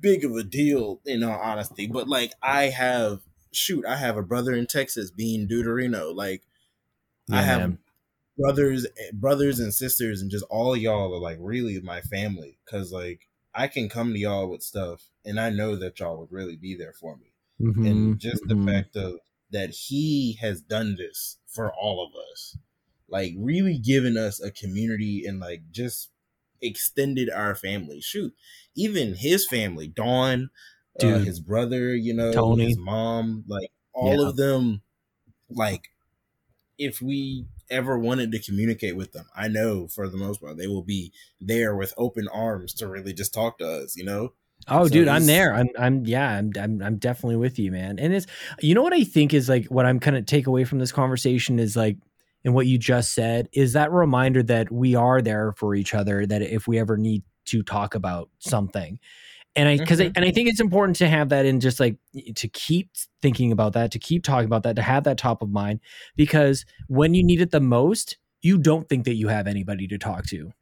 big 0.00 0.24
of 0.24 0.32
a 0.36 0.44
deal 0.44 1.00
in 1.04 1.22
all 1.22 1.38
honesty. 1.38 1.86
But 1.86 2.08
like 2.08 2.32
I 2.42 2.64
have 2.64 3.22
shoot, 3.52 3.84
I 3.86 3.96
have 3.96 4.16
a 4.16 4.22
brother 4.22 4.54
in 4.54 4.66
Texas 4.66 5.10
being 5.10 5.48
Deuterino. 5.48 6.14
Like 6.14 6.44
I 7.30 7.42
have 7.42 7.64
man. 7.64 7.78
brothers 8.38 8.86
brothers 9.12 9.60
and 9.60 9.74
sisters 9.74 10.22
and 10.22 10.30
just 10.30 10.44
all 10.50 10.76
y'all 10.76 11.14
are 11.14 11.20
like 11.20 11.38
really 11.40 11.80
my 11.80 12.00
family. 12.02 12.58
Cause 12.66 12.92
like 12.92 13.28
I 13.54 13.68
can 13.68 13.88
come 13.88 14.12
to 14.12 14.18
y'all 14.18 14.50
with 14.50 14.62
stuff 14.62 15.10
and 15.24 15.40
I 15.40 15.50
know 15.50 15.76
that 15.76 16.00
y'all 16.00 16.18
would 16.20 16.32
really 16.32 16.56
be 16.56 16.74
there 16.76 16.92
for 16.94 17.16
me. 17.16 17.34
Mhm, 17.60 17.82
And 17.82 18.18
just 18.18 18.42
the 18.48 18.56
mhm. 18.56 18.64
fact 18.66 18.96
of 18.96 19.20
that 19.54 19.70
he 19.70 20.34
has 20.42 20.60
done 20.62 20.96
this 20.96 21.38
for 21.48 21.72
all 21.74 22.06
of 22.06 22.12
us. 22.32 22.58
Like 23.08 23.34
really 23.38 23.78
given 23.78 24.18
us 24.18 24.42
a 24.42 24.50
community 24.52 25.24
and 25.26 25.40
like 25.40 25.62
just 25.72 26.10
extended 26.62 27.30
our 27.30 27.54
family. 27.54 28.00
Shoot, 28.02 28.34
even 28.76 29.14
his 29.14 29.46
family, 29.46 29.88
Dawn, 29.88 30.50
uh, 31.00 31.18
Dude. 31.18 31.26
his 31.26 31.40
brother, 31.40 31.94
you 31.94 32.14
know, 32.14 32.32
Tony. 32.34 32.64
his 32.64 32.78
mom, 32.78 33.44
like 33.48 33.70
all 33.94 34.20
Yeah. 34.20 34.28
of 34.28 34.36
them, 34.36 34.82
like 35.50 35.88
if 36.78 37.00
we 37.02 37.46
ever 37.70 37.98
wanted 37.98 38.32
to 38.32 38.40
communicate 38.42 38.96
with 38.96 39.12
them, 39.12 39.26
I 39.36 39.48
know 39.48 39.88
for 39.88 40.08
the 40.08 40.16
most 40.16 40.40
part 40.40 40.56
they 40.56 40.66
will 40.68 40.82
be 40.82 41.12
there 41.40 41.76
with 41.76 41.94
open 41.96 42.28
arms 42.28 42.74
to 42.74 42.88
really 42.88 43.12
just 43.12 43.34
talk 43.34 43.58
to 43.58 43.68
us, 43.68 43.96
you 43.96 44.04
know? 44.04 44.34
Oh, 44.68 44.84
So 44.84 44.90
dude, 44.90 45.08
I'm 45.08 45.26
there. 45.26 45.54
I'm, 45.54 45.68
I'm, 45.78 46.06
yeah, 46.06 46.30
I'm, 46.38 46.52
I'm, 46.58 46.82
I'm 46.82 46.96
definitely 46.96 47.36
with 47.36 47.58
you, 47.58 47.70
man. 47.70 47.98
And 47.98 48.14
it's, 48.14 48.26
you 48.60 48.74
know, 48.74 48.82
what 48.82 48.92
I 48.94 49.04
think 49.04 49.34
is 49.34 49.48
like 49.48 49.66
what 49.66 49.86
I'm 49.86 50.00
kind 50.00 50.16
of 50.16 50.26
take 50.26 50.46
away 50.46 50.64
from 50.64 50.78
this 50.78 50.92
conversation 50.92 51.58
is 51.58 51.76
like, 51.76 51.96
and 52.44 52.54
what 52.54 52.66
you 52.66 52.76
just 52.78 53.12
said 53.14 53.48
is 53.52 53.72
that 53.72 53.90
reminder 53.90 54.42
that 54.42 54.70
we 54.70 54.94
are 54.94 55.22
there 55.22 55.52
for 55.56 55.74
each 55.74 55.94
other. 55.94 56.26
That 56.26 56.42
if 56.42 56.66
we 56.68 56.78
ever 56.78 56.96
need 56.96 57.22
to 57.46 57.62
talk 57.62 57.94
about 57.94 58.28
something, 58.38 58.98
and 59.56 59.68
I, 59.68 59.78
because 59.78 60.00
I, 60.00 60.06
Mhm. 60.06 60.12
and 60.16 60.24
I 60.24 60.30
think 60.30 60.48
it's 60.48 60.60
important 60.60 60.96
to 60.96 61.08
have 61.08 61.30
that 61.30 61.46
in 61.46 61.60
just 61.60 61.80
like 61.80 61.96
to 62.34 62.48
keep 62.48 62.90
thinking 63.22 63.52
about 63.52 63.72
that, 63.74 63.92
to 63.92 63.98
keep 63.98 64.24
talking 64.24 64.46
about 64.46 64.62
that, 64.64 64.76
to 64.76 64.82
have 64.82 65.04
that 65.04 65.16
top 65.18 65.42
of 65.42 65.50
mind, 65.50 65.80
because 66.16 66.66
when 66.88 67.14
you 67.14 67.24
need 67.24 67.40
it 67.40 67.50
the 67.50 67.60
most, 67.60 68.18
you 68.42 68.58
don't 68.58 68.88
think 68.88 69.04
that 69.06 69.14
you 69.14 69.28
have 69.28 69.46
anybody 69.46 69.86
to 69.88 69.96
talk 69.98 70.26
to. 70.26 70.52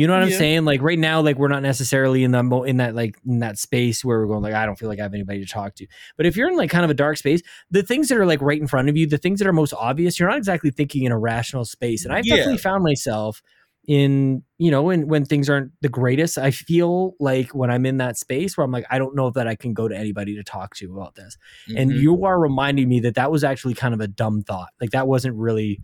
You 0.00 0.06
know 0.06 0.14
what 0.14 0.22
I'm 0.22 0.30
saying? 0.30 0.64
Like 0.64 0.80
right 0.80 0.98
now, 0.98 1.20
like 1.20 1.36
we're 1.36 1.48
not 1.48 1.62
necessarily 1.62 2.24
in 2.24 2.30
that 2.30 2.44
mo- 2.44 2.62
in 2.62 2.78
that 2.78 2.94
like 2.94 3.18
in 3.26 3.40
that 3.40 3.58
space 3.58 4.02
where 4.02 4.18
we're 4.18 4.28
going 4.28 4.42
like 4.42 4.54
I 4.54 4.64
don't 4.64 4.78
feel 4.78 4.88
like 4.88 4.98
I 4.98 5.02
have 5.02 5.12
anybody 5.12 5.40
to 5.44 5.46
talk 5.46 5.74
to. 5.74 5.86
But 6.16 6.24
if 6.24 6.36
you're 6.38 6.48
in 6.48 6.56
like 6.56 6.70
kind 6.70 6.84
of 6.86 6.90
a 6.90 6.94
dark 6.94 7.18
space, 7.18 7.42
the 7.70 7.82
things 7.82 8.08
that 8.08 8.16
are 8.16 8.24
like 8.24 8.40
right 8.40 8.58
in 8.58 8.66
front 8.66 8.88
of 8.88 8.96
you, 8.96 9.06
the 9.06 9.18
things 9.18 9.40
that 9.40 9.46
are 9.46 9.52
most 9.52 9.74
obvious, 9.74 10.18
you're 10.18 10.30
not 10.30 10.38
exactly 10.38 10.70
thinking 10.70 11.02
in 11.04 11.12
a 11.12 11.18
rational 11.18 11.66
space. 11.66 12.06
And 12.06 12.14
I've 12.14 12.24
Yeah. 12.24 12.36
definitely 12.36 12.56
found 12.58 12.82
myself 12.82 13.42
in 13.88 14.42
you 14.56 14.70
know 14.70 14.82
when 14.84 15.06
when 15.06 15.26
things 15.26 15.50
aren't 15.50 15.72
the 15.82 15.88
greatest. 15.90 16.38
I 16.38 16.50
feel 16.50 17.12
like 17.20 17.54
when 17.54 17.70
I'm 17.70 17.84
in 17.84 17.98
that 17.98 18.16
space 18.16 18.56
where 18.56 18.64
I'm 18.64 18.72
like 18.72 18.86
I 18.90 18.98
don't 18.98 19.14
know 19.14 19.28
that 19.32 19.46
I 19.46 19.54
can 19.54 19.74
go 19.74 19.86
to 19.86 19.94
anybody 19.94 20.34
to 20.36 20.42
talk 20.42 20.74
to 20.76 20.94
about 20.94 21.14
this 21.14 21.36
and 21.76 21.90
Mhm. 21.90 21.98
you 22.00 22.24
are 22.24 22.40
reminding 22.40 22.88
me 22.88 23.00
that 23.00 23.16
that 23.16 23.30
was 23.30 23.44
actually 23.44 23.74
kind 23.74 23.92
of 23.92 24.00
a 24.00 24.08
dumb 24.08 24.42
thought 24.42 24.68
like 24.80 24.90
that 24.90 25.06
wasn't 25.08 25.34
really 25.36 25.80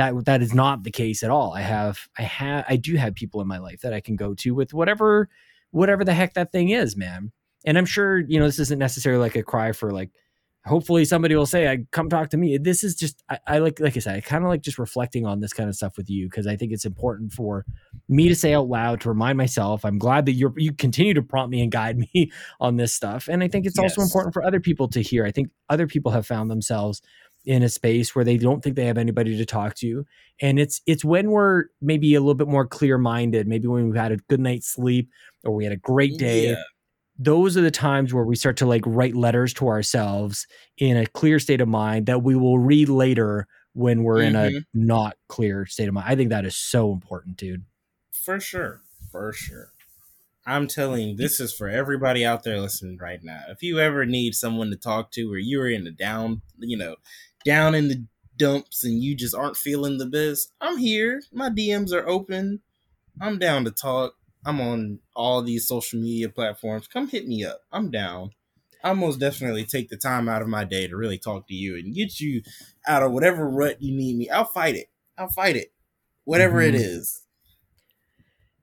that 0.00 0.24
that 0.24 0.40
is 0.40 0.54
not 0.54 0.82
the 0.82 0.90
case 0.90 1.22
at 1.22 1.30
all 1.30 1.52
i 1.52 1.60
have 1.60 2.08
i 2.18 2.22
have 2.22 2.64
i 2.68 2.76
do 2.76 2.96
have 2.96 3.14
people 3.14 3.40
in 3.42 3.46
my 3.46 3.58
life 3.58 3.82
that 3.82 3.92
i 3.92 4.00
can 4.00 4.16
go 4.16 4.32
to 4.32 4.54
with 4.54 4.72
whatever 4.72 5.28
whatever 5.72 6.04
the 6.04 6.14
heck 6.14 6.32
that 6.32 6.50
thing 6.50 6.70
is 6.70 6.96
man 6.96 7.30
and 7.66 7.76
i'm 7.76 7.84
sure 7.84 8.18
you 8.18 8.38
know 8.40 8.46
this 8.46 8.58
isn't 8.58 8.78
necessarily 8.78 9.20
like 9.20 9.36
a 9.36 9.42
cry 9.42 9.72
for 9.72 9.90
like 9.90 10.10
hopefully 10.64 11.04
somebody 11.04 11.36
will 11.36 11.44
say 11.44 11.68
i 11.68 11.78
come 11.90 12.08
talk 12.08 12.30
to 12.30 12.38
me 12.38 12.56
this 12.56 12.82
is 12.82 12.94
just 12.94 13.22
i, 13.28 13.38
I 13.46 13.58
like 13.58 13.78
like 13.78 13.94
i 13.94 14.00
said 14.00 14.16
i 14.16 14.20
kind 14.22 14.42
of 14.42 14.48
like 14.48 14.62
just 14.62 14.78
reflecting 14.78 15.26
on 15.26 15.40
this 15.40 15.52
kind 15.52 15.68
of 15.68 15.76
stuff 15.76 15.98
with 15.98 16.08
you 16.08 16.28
because 16.28 16.46
i 16.46 16.56
think 16.56 16.72
it's 16.72 16.86
important 16.86 17.32
for 17.32 17.66
me 18.08 18.28
to 18.28 18.34
say 18.34 18.54
out 18.54 18.68
loud 18.68 19.02
to 19.02 19.10
remind 19.10 19.36
myself 19.36 19.84
i'm 19.84 19.98
glad 19.98 20.24
that 20.26 20.32
you're 20.32 20.54
you 20.56 20.72
continue 20.72 21.12
to 21.12 21.22
prompt 21.22 21.50
me 21.50 21.60
and 21.62 21.72
guide 21.72 21.98
me 21.98 22.30
on 22.60 22.76
this 22.76 22.94
stuff. 22.94 23.28
And 23.28 23.42
I 23.42 23.48
think 23.48 23.66
it's 23.66 23.78
also 23.78 24.02
important 24.02 24.34
for 24.34 24.44
other 24.44 24.60
people 24.60 24.88
to 24.88 25.02
hear. 25.02 25.24
I 25.24 25.30
think 25.30 25.48
other 25.68 25.86
people 25.86 26.12
have 26.12 26.26
found 26.26 26.50
themselves 26.50 27.00
in 27.44 27.62
a 27.62 27.68
space 27.68 28.14
where 28.14 28.24
they 28.24 28.36
don't 28.36 28.62
think 28.62 28.76
they 28.76 28.84
have 28.86 28.98
anybody 28.98 29.36
to 29.36 29.46
talk 29.46 29.74
to. 29.76 30.04
And 30.40 30.58
it's 30.58 30.80
it's 30.86 31.04
when 31.04 31.30
we're 31.30 31.64
maybe 31.80 32.14
a 32.14 32.20
little 32.20 32.34
bit 32.34 32.48
more 32.48 32.66
clear-minded, 32.66 33.46
maybe 33.46 33.66
when 33.68 33.86
we've 33.86 33.94
had 34.00 34.12
a 34.12 34.16
good 34.16 34.40
night's 34.40 34.68
sleep 34.68 35.10
or 35.44 35.54
we 35.54 35.64
had 35.64 35.72
a 35.72 35.76
great 35.76 36.18
day. 36.18 36.50
Yeah. 36.50 36.62
Those 37.18 37.56
are 37.56 37.60
the 37.62 37.70
times 37.70 38.14
where 38.14 38.24
we 38.24 38.36
start 38.36 38.56
to 38.58 38.66
like 38.66 38.82
write 38.86 39.14
letters 39.14 39.52
to 39.54 39.68
ourselves 39.68 40.46
in 40.78 40.96
a 40.96 41.06
clear 41.06 41.38
state 41.38 41.60
of 41.60 41.68
mind 41.68 42.06
that 42.06 42.22
we 42.22 42.34
will 42.36 42.58
read 42.58 42.88
later 42.88 43.46
when 43.74 44.02
we're 44.02 44.22
in 44.22 44.34
a 44.36 44.50
Mhm. 44.50 44.64
not 44.74 45.16
clear 45.28 45.66
state 45.66 45.86
of 45.88 45.94
mind. 45.94 46.06
I 46.08 46.16
think 46.16 46.30
that 46.30 46.44
is 46.46 46.56
so 46.56 46.92
important, 46.92 47.36
dude. 47.36 47.64
For 48.10 48.40
sure. 48.40 48.80
For 49.12 49.32
sure. 49.32 49.72
I'm 50.46 50.66
telling 50.66 51.08
you, 51.10 51.16
this 51.16 51.38
is 51.38 51.52
for 51.52 51.68
everybody 51.68 52.24
out 52.24 52.42
there 52.42 52.58
listening 52.58 52.96
right 52.96 53.22
now. 53.22 53.42
If 53.48 53.62
you 53.62 53.78
ever 53.78 54.06
need 54.06 54.34
someone 54.34 54.70
to 54.70 54.76
talk 54.76 55.10
to 55.12 55.30
or 55.32 55.36
you're 55.38 55.68
in 55.68 55.86
a 55.86 55.90
down, 55.90 56.40
you 56.58 56.76
know, 56.78 56.96
down 57.44 57.74
in 57.74 57.88
the 57.88 58.04
dumps 58.36 58.84
and 58.84 59.02
you 59.02 59.14
just 59.14 59.34
aren't 59.34 59.56
feeling 59.56 59.98
the 59.98 60.06
best, 60.06 60.52
I'm 60.60 60.78
here. 60.78 61.22
My 61.32 61.50
DMs 61.50 61.92
are 61.92 62.06
open. 62.08 62.60
I'm 63.20 63.38
down 63.38 63.64
to 63.64 63.70
talk. 63.70 64.14
I'm 64.44 64.60
on 64.60 65.00
all 65.14 65.42
these 65.42 65.68
social 65.68 66.00
media 66.00 66.28
platforms. 66.28 66.88
Come 66.88 67.08
hit 67.08 67.26
me 67.26 67.44
up. 67.44 67.60
I'm 67.72 67.90
down. 67.90 68.30
I'll 68.82 68.94
most 68.94 69.20
definitely 69.20 69.66
take 69.66 69.90
the 69.90 69.96
time 69.98 70.28
out 70.28 70.40
of 70.40 70.48
my 70.48 70.64
day 70.64 70.88
to 70.88 70.96
really 70.96 71.18
talk 71.18 71.46
to 71.48 71.54
you 71.54 71.76
and 71.76 71.94
get 71.94 72.18
you 72.18 72.42
out 72.88 73.02
of 73.02 73.12
whatever 73.12 73.46
rut 73.48 73.82
you 73.82 73.94
need 73.94 74.16
me. 74.16 74.30
I'll 74.30 74.46
fight 74.46 74.74
it. 74.74 74.88
I'll 75.18 75.28
fight 75.28 75.56
it. 75.56 75.72
Whatever 76.24 76.62
it 76.62 76.74
Mhm. 76.74 76.78
is. 76.80 77.22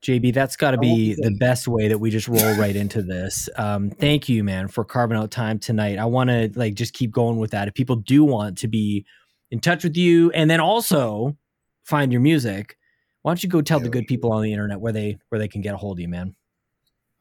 JB, 0.01 0.33
that's 0.33 0.55
got 0.55 0.71
to 0.71 0.77
be 0.77 1.15
the 1.15 1.35
best 1.39 1.67
way 1.67 1.87
that 1.87 1.97
we 1.97 2.09
just 2.09 2.27
roll 2.27 2.55
right 2.55 2.75
into 2.75 3.01
this. 3.01 3.49
Um, 3.57 3.89
thank 3.89 4.29
you, 4.29 4.43
man, 4.43 4.67
for 4.67 4.83
carving 4.83 5.17
out 5.17 5.31
time 5.31 5.59
tonight. 5.59 5.97
I 5.97 6.05
want 6.05 6.29
to 6.29 6.51
like 6.55 6.75
just 6.75 6.93
keep 6.93 7.11
going 7.11 7.37
with 7.37 7.51
that. 7.51 7.67
If 7.67 7.73
people 7.73 7.97
do 7.97 8.23
want 8.23 8.57
to 8.59 8.67
be 8.67 9.05
in 9.51 9.59
touch 9.59 9.83
with 9.83 9.97
you 9.97 10.31
and 10.31 10.49
then 10.49 10.59
also 10.59 11.37
find 11.83 12.11
your 12.11 12.21
music, 12.21 12.77
why 13.21 13.31
don't 13.31 13.43
you 13.43 13.49
go 13.49 13.61
tell 13.61 13.79
the 13.79 13.89
good 13.89 14.07
people 14.07 14.31
on 14.31 14.43
the 14.43 14.53
internet 14.53 14.79
where 14.79 14.93
they 14.93 15.17
where 15.29 15.39
they 15.39 15.47
can 15.47 15.61
get 15.61 15.73
a 15.73 15.77
hold 15.77 15.97
of 15.97 16.01
you, 16.01 16.07
man? 16.07 16.35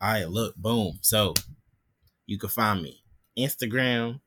All 0.01 0.11
right, 0.11 0.29
look, 0.29 0.55
boom. 0.57 0.99
So 1.03 1.35
you 2.27 2.39
can 2.39 2.49
find 2.49 2.83
me 2.83 3.03
Instagram, 3.39 4.21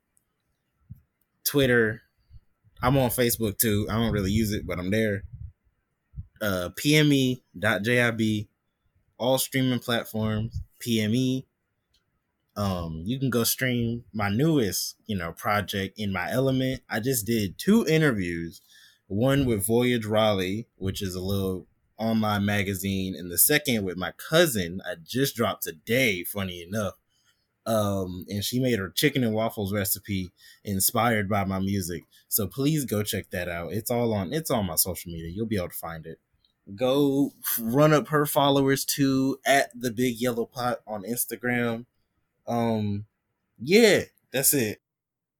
Twitter. 1.45 2.01
I'm 2.81 2.97
on 2.97 3.09
Facebook 3.09 3.57
too. 3.57 3.87
I 3.89 3.93
don't 3.93 4.11
really 4.11 4.31
use 4.31 4.51
it, 4.51 4.65
but 4.65 4.79
I'm 4.79 4.89
there. 4.89 5.23
Uh, 6.41 6.69
PME.jib, 6.75 8.47
all 9.17 9.37
streaming 9.37 9.79
platforms. 9.79 10.61
PME. 10.79 11.45
Um, 12.55 13.03
you 13.05 13.19
can 13.19 13.29
go 13.29 13.43
stream 13.43 14.03
my 14.13 14.29
newest, 14.29 14.95
you 15.05 15.17
know, 15.17 15.31
project 15.31 15.97
in 15.97 16.11
my 16.11 16.29
element. 16.31 16.81
I 16.89 16.99
just 16.99 17.25
did 17.25 17.57
two 17.57 17.85
interviews, 17.85 18.61
one 19.07 19.45
with 19.45 19.65
Voyage 19.65 20.05
Raleigh, 20.05 20.67
which 20.77 21.01
is 21.01 21.15
a 21.15 21.21
little 21.21 21.67
online 21.97 22.45
magazine, 22.45 23.15
and 23.15 23.31
the 23.31 23.37
second 23.37 23.83
with 23.83 23.97
my 23.97 24.11
cousin. 24.11 24.81
I 24.85 24.95
just 25.03 25.35
dropped 25.35 25.63
today, 25.63 26.23
funny 26.23 26.61
enough. 26.61 26.95
Um, 27.65 28.25
and 28.29 28.43
she 28.43 28.59
made 28.59 28.79
her 28.79 28.89
chicken 28.89 29.23
and 29.23 29.33
waffles 29.33 29.71
recipe 29.71 30.31
inspired 30.63 31.29
by 31.29 31.45
my 31.45 31.59
music. 31.59 32.05
So 32.27 32.47
please 32.47 32.83
go 32.83 33.03
check 33.03 33.29
that 33.29 33.47
out. 33.47 33.73
It's 33.73 33.91
all 33.91 34.13
on 34.13 34.33
it's 34.33 34.49
on 34.49 34.65
my 34.65 34.75
social 34.75 35.11
media. 35.11 35.29
You'll 35.29 35.45
be 35.45 35.57
able 35.57 35.69
to 35.69 35.75
find 35.75 36.05
it. 36.07 36.19
Go 36.75 37.31
run 37.59 37.93
up 37.93 38.09
her 38.09 38.25
followers 38.25 38.85
to 38.85 39.37
at 39.45 39.69
the 39.79 39.91
big 39.91 40.19
yellow 40.19 40.45
pot 40.45 40.79
on 40.85 41.03
Instagram. 41.03 41.85
Um 42.47 43.05
yeah, 43.59 44.03
that's 44.31 44.53
it. 44.53 44.81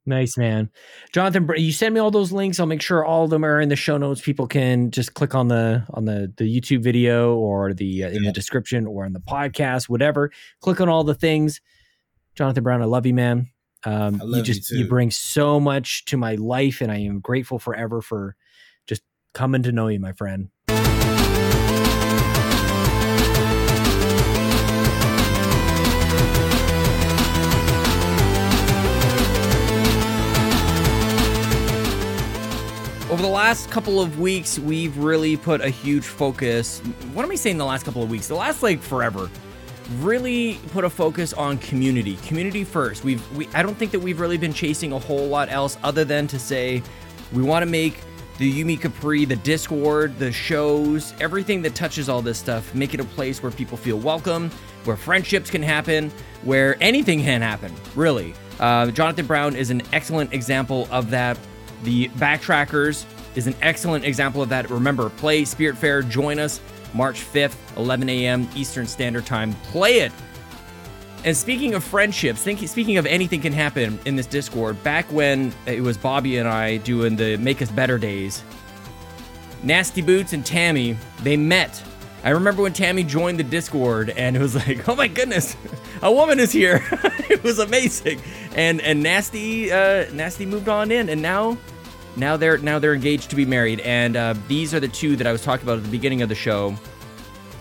Nice 0.05 0.37
man, 0.37 0.71
Jonathan. 1.13 1.47
You 1.55 1.71
send 1.71 1.93
me 1.93 1.99
all 1.99 2.09
those 2.09 2.31
links. 2.31 2.59
I'll 2.59 2.65
make 2.65 2.81
sure 2.81 3.05
all 3.05 3.25
of 3.25 3.29
them 3.29 3.45
are 3.45 3.61
in 3.61 3.69
the 3.69 3.75
show 3.75 3.97
notes. 3.97 4.21
People 4.21 4.47
can 4.47 4.89
just 4.89 5.13
click 5.13 5.35
on 5.35 5.49
the 5.49 5.85
on 5.91 6.05
the 6.05 6.33
the 6.35 6.45
YouTube 6.45 6.81
video 6.81 7.35
or 7.35 7.73
the 7.73 8.05
uh, 8.05 8.09
in 8.09 8.23
the 8.23 8.31
description 8.31 8.87
or 8.87 9.05
in 9.05 9.13
the 9.13 9.19
podcast, 9.19 9.87
whatever. 9.87 10.31
Click 10.61 10.81
on 10.81 10.89
all 10.89 11.03
the 11.03 11.13
things. 11.13 11.61
Jonathan 12.33 12.63
Brown, 12.63 12.81
I 12.81 12.85
love 12.85 13.05
you, 13.05 13.13
man. 13.13 13.51
Um, 13.85 14.19
I 14.19 14.25
love 14.25 14.37
you 14.37 14.53
just 14.53 14.71
you, 14.71 14.79
you 14.79 14.87
bring 14.87 15.11
so 15.11 15.59
much 15.59 16.05
to 16.05 16.17
my 16.17 16.35
life, 16.35 16.81
and 16.81 16.91
I 16.91 16.97
am 16.99 17.19
grateful 17.19 17.59
forever 17.59 18.01
for 18.01 18.35
just 18.87 19.03
coming 19.33 19.61
to 19.63 19.71
know 19.71 19.89
you, 19.89 19.99
my 19.99 20.13
friend. 20.13 20.49
Last 33.49 33.71
couple 33.71 33.99
of 33.99 34.19
weeks, 34.19 34.59
we've 34.59 34.95
really 34.99 35.35
put 35.35 35.59
a 35.59 35.69
huge 35.69 36.05
focus. 36.05 36.81
What 37.13 37.25
am 37.25 37.31
I 37.31 37.35
saying 37.35 37.57
the 37.57 37.65
last 37.65 37.83
couple 37.83 38.03
of 38.03 38.07
weeks? 38.07 38.27
The 38.27 38.35
last 38.35 38.61
like 38.61 38.79
forever. 38.79 39.27
Really 40.01 40.59
put 40.71 40.83
a 40.83 40.89
focus 40.91 41.33
on 41.33 41.57
community. 41.57 42.17
Community 42.27 42.63
first. 42.63 43.03
We've 43.03 43.35
we 43.35 43.47
I 43.55 43.63
don't 43.63 43.75
think 43.75 43.89
that 43.93 44.01
we've 44.01 44.19
really 44.19 44.37
been 44.37 44.53
chasing 44.53 44.93
a 44.93 44.99
whole 44.99 45.25
lot 45.27 45.49
else 45.49 45.79
other 45.81 46.05
than 46.05 46.27
to 46.27 46.37
say 46.37 46.83
we 47.33 47.41
want 47.41 47.63
to 47.63 47.65
make 47.65 47.99
the 48.37 48.53
Yumi 48.53 48.79
Capri, 48.79 49.25
the 49.25 49.37
Discord, 49.37 50.19
the 50.19 50.31
shows, 50.31 51.15
everything 51.19 51.63
that 51.63 51.73
touches 51.73 52.07
all 52.07 52.21
this 52.21 52.37
stuff, 52.37 52.75
make 52.75 52.93
it 52.93 52.99
a 52.99 53.03
place 53.03 53.41
where 53.41 53.51
people 53.51 53.77
feel 53.77 53.97
welcome, 53.97 54.51
where 54.83 54.95
friendships 54.95 55.49
can 55.49 55.63
happen, 55.63 56.11
where 56.43 56.77
anything 56.83 57.23
can 57.23 57.41
happen, 57.41 57.73
really. 57.95 58.35
Uh, 58.59 58.91
Jonathan 58.91 59.25
Brown 59.25 59.55
is 59.55 59.71
an 59.71 59.81
excellent 59.91 60.33
example 60.33 60.87
of 60.91 61.09
that. 61.09 61.35
The 61.81 62.09
Backtrackers 62.09 63.05
is 63.39 63.47
an 63.47 63.55
excellent 63.61 64.03
example 64.03 64.41
of 64.43 64.49
that. 64.49 64.69
Remember, 64.69 65.09
play 65.09 65.43
Spiritfarer, 65.43 66.07
join 66.07 66.39
us 66.39 66.59
March 66.93 67.21
5th, 67.21 67.55
11 67.77 68.09
a.m. 68.09 68.49
Eastern 68.53 68.85
Standard 68.85 69.25
Time. 69.25 69.53
Play 69.63 70.01
it. 70.01 70.11
And 71.23 71.35
speaking 71.35 71.73
of 71.73 71.83
friendships, 71.83 72.43
think, 72.43 72.59
speaking 72.67 72.97
of 72.97 73.05
anything 73.05 73.41
can 73.41 73.53
happen 73.53 73.97
in 74.05 74.15
this 74.15 74.25
Discord, 74.25 74.81
back 74.83 75.05
when 75.11 75.53
it 75.65 75.81
was 75.81 75.97
Bobby 75.97 76.37
and 76.37 76.47
I 76.47 76.77
doing 76.77 77.15
the 77.15 77.37
Make 77.37 77.61
Us 77.61 77.71
Better 77.71 77.97
days, 77.97 78.43
Nasty 79.63 80.01
Boots 80.01 80.33
and 80.33 80.45
Tammy, 80.45 80.97
they 81.23 81.37
met. 81.37 81.81
I 82.23 82.31
remember 82.31 82.61
when 82.61 82.73
Tammy 82.73 83.05
joined 83.05 83.39
the 83.39 83.43
Discord 83.43 84.09
and 84.09 84.35
it 84.35 84.39
was 84.39 84.55
like, 84.55 84.87
oh 84.89 84.95
my 84.95 85.07
goodness, 85.07 85.55
a 86.01 86.11
woman 86.11 86.39
is 86.39 86.51
here. 86.51 86.85
it 87.29 87.41
was 87.43 87.59
amazing. 87.59 88.21
And 88.55 88.81
and 88.81 89.01
Nasty 89.01 89.71
uh, 89.71 90.11
Nasty 90.11 90.45
moved 90.45 90.67
on 90.67 90.91
in 90.91 91.07
and 91.07 91.21
now 91.21 91.57
now 92.19 92.37
they're 92.37 92.57
now 92.57 92.79
they're 92.79 92.93
engaged 92.93 93.29
to 93.29 93.35
be 93.35 93.45
married. 93.45 93.79
And 93.81 94.15
uh, 94.15 94.35
these 94.47 94.73
are 94.73 94.79
the 94.79 94.87
two 94.87 95.15
that 95.15 95.25
I 95.25 95.31
was 95.31 95.43
talking 95.43 95.65
about 95.65 95.77
at 95.77 95.83
the 95.83 95.91
beginning 95.91 96.21
of 96.21 96.29
the 96.29 96.35
show 96.35 96.75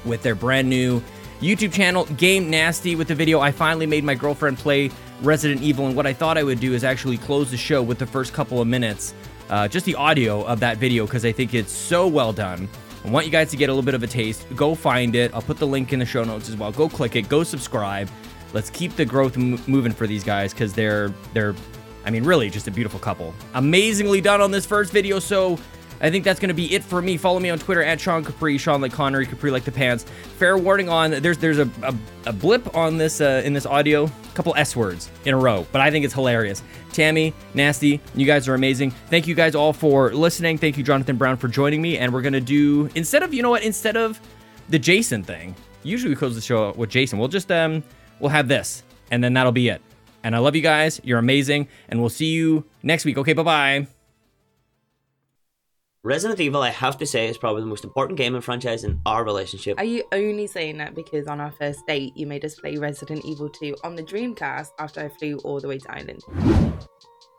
with 0.04 0.22
their 0.22 0.34
brand 0.34 0.68
new 0.68 1.02
YouTube 1.40 1.72
channel, 1.72 2.04
Game 2.16 2.50
Nasty, 2.50 2.96
with 2.96 3.08
the 3.08 3.14
video. 3.14 3.40
I 3.40 3.52
finally 3.52 3.86
made 3.86 4.02
my 4.04 4.14
girlfriend 4.14 4.58
play 4.58 4.90
Resident 5.22 5.62
Evil, 5.62 5.86
and 5.86 5.96
what 5.96 6.06
I 6.06 6.12
thought 6.12 6.36
I 6.36 6.42
would 6.42 6.60
do 6.60 6.74
is 6.74 6.82
actually 6.82 7.16
close 7.16 7.50
the 7.50 7.56
show 7.56 7.82
with 7.82 7.98
the 7.98 8.06
first 8.06 8.32
couple 8.32 8.60
of 8.60 8.66
minutes, 8.66 9.14
uh, 9.48 9.68
just 9.68 9.86
the 9.86 9.94
audio 9.94 10.44
of 10.44 10.60
that 10.60 10.78
video, 10.78 11.06
because 11.06 11.24
I 11.24 11.32
think 11.32 11.54
it's 11.54 11.72
so 11.72 12.08
well 12.08 12.32
done. 12.32 12.68
I 13.04 13.10
want 13.10 13.24
you 13.24 13.32
guys 13.32 13.50
to 13.50 13.56
get 13.56 13.68
a 13.68 13.72
little 13.72 13.84
bit 13.84 13.94
of 13.94 14.02
a 14.02 14.06
taste. 14.08 14.46
Go 14.56 14.74
find 14.74 15.14
it. 15.14 15.32
I'll 15.32 15.42
put 15.42 15.58
the 15.58 15.66
link 15.66 15.92
in 15.92 16.00
the 16.00 16.06
show 16.06 16.24
notes 16.24 16.48
as 16.48 16.56
well. 16.56 16.72
Go 16.72 16.88
click 16.88 17.14
it. 17.14 17.28
Go 17.28 17.44
subscribe. 17.44 18.08
Let's 18.52 18.70
keep 18.70 18.96
the 18.96 19.04
growth 19.04 19.36
m- 19.36 19.60
moving 19.66 19.92
for 19.92 20.06
these 20.06 20.24
guys 20.24 20.52
because 20.52 20.72
they're 20.72 21.12
they're, 21.34 21.54
I 22.04 22.10
mean, 22.10 22.24
really 22.24 22.50
just 22.50 22.68
a 22.68 22.70
beautiful 22.70 23.00
couple. 23.00 23.34
Amazingly 23.54 24.20
done 24.20 24.40
on 24.40 24.50
this 24.50 24.64
first 24.64 24.92
video. 24.92 25.18
So 25.18 25.58
I 26.00 26.10
think 26.10 26.24
that's 26.24 26.38
going 26.38 26.48
to 26.48 26.54
be 26.54 26.72
it 26.74 26.84
for 26.84 27.02
me. 27.02 27.16
Follow 27.16 27.40
me 27.40 27.50
on 27.50 27.58
Twitter 27.58 27.82
at 27.82 28.00
Sean 28.00 28.24
Capri, 28.24 28.56
Sean 28.56 28.80
like 28.80 28.92
Connery, 28.92 29.26
Capri 29.26 29.50
like 29.50 29.64
the 29.64 29.72
pants. 29.72 30.04
Fair 30.38 30.56
warning 30.56 30.88
on 30.88 31.10
there's 31.10 31.38
there's 31.38 31.58
a, 31.58 31.68
a, 31.82 31.94
a 32.26 32.32
blip 32.32 32.74
on 32.74 32.98
this 32.98 33.20
uh, 33.20 33.42
in 33.44 33.52
this 33.52 33.66
audio, 33.66 34.04
a 34.04 34.34
couple 34.34 34.54
S 34.56 34.76
words 34.76 35.10
in 35.24 35.34
a 35.34 35.36
row, 35.36 35.66
but 35.72 35.80
I 35.80 35.90
think 35.90 36.04
it's 36.04 36.14
hilarious. 36.14 36.62
Tammy, 36.92 37.34
Nasty, 37.54 38.00
you 38.14 38.26
guys 38.26 38.48
are 38.48 38.54
amazing. 38.54 38.92
Thank 39.10 39.26
you 39.26 39.34
guys 39.34 39.54
all 39.54 39.72
for 39.72 40.12
listening. 40.14 40.58
Thank 40.58 40.78
you, 40.78 40.84
Jonathan 40.84 41.16
Brown, 41.16 41.36
for 41.36 41.48
joining 41.48 41.82
me. 41.82 41.98
And 41.98 42.12
we're 42.12 42.22
gonna 42.22 42.40
do 42.40 42.88
instead 42.94 43.22
of 43.22 43.34
you 43.34 43.42
know 43.42 43.50
what 43.50 43.62
instead 43.62 43.96
of 43.96 44.20
the 44.68 44.78
Jason 44.78 45.24
thing. 45.24 45.56
Usually 45.82 46.10
we 46.10 46.16
close 46.16 46.34
the 46.34 46.40
show 46.40 46.72
with 46.76 46.90
Jason. 46.90 47.18
We'll 47.18 47.28
just 47.28 47.50
um 47.50 47.82
we'll 48.20 48.30
have 48.30 48.46
this, 48.46 48.84
and 49.10 49.22
then 49.22 49.34
that'll 49.34 49.52
be 49.52 49.68
it. 49.68 49.82
And 50.22 50.34
I 50.34 50.38
love 50.38 50.56
you 50.56 50.62
guys. 50.62 51.00
You're 51.04 51.18
amazing, 51.18 51.68
and 51.88 52.00
we'll 52.00 52.08
see 52.08 52.32
you 52.32 52.64
next 52.82 53.04
week. 53.04 53.18
Okay, 53.18 53.32
bye 53.32 53.42
bye. 53.42 53.86
Resident 56.04 56.40
Evil, 56.40 56.62
I 56.62 56.70
have 56.70 56.96
to 56.98 57.06
say, 57.06 57.28
is 57.28 57.36
probably 57.36 57.60
the 57.60 57.66
most 57.66 57.84
important 57.84 58.16
game 58.16 58.34
and 58.34 58.42
franchise 58.42 58.84
in 58.84 59.00
our 59.04 59.24
relationship. 59.24 59.78
Are 59.78 59.84
you 59.84 60.04
only 60.12 60.46
saying 60.46 60.78
that 60.78 60.94
because 60.94 61.26
on 61.26 61.40
our 61.40 61.50
first 61.50 61.86
date 61.86 62.16
you 62.16 62.26
made 62.26 62.44
us 62.44 62.54
play 62.54 62.76
Resident 62.76 63.24
Evil 63.24 63.48
2 63.48 63.76
on 63.82 63.96
the 63.96 64.02
Dreamcast 64.02 64.68
after 64.78 65.00
I 65.00 65.08
flew 65.08 65.38
all 65.38 65.60
the 65.60 65.68
way 65.68 65.78
to 65.78 65.92
Ireland? 65.92 66.22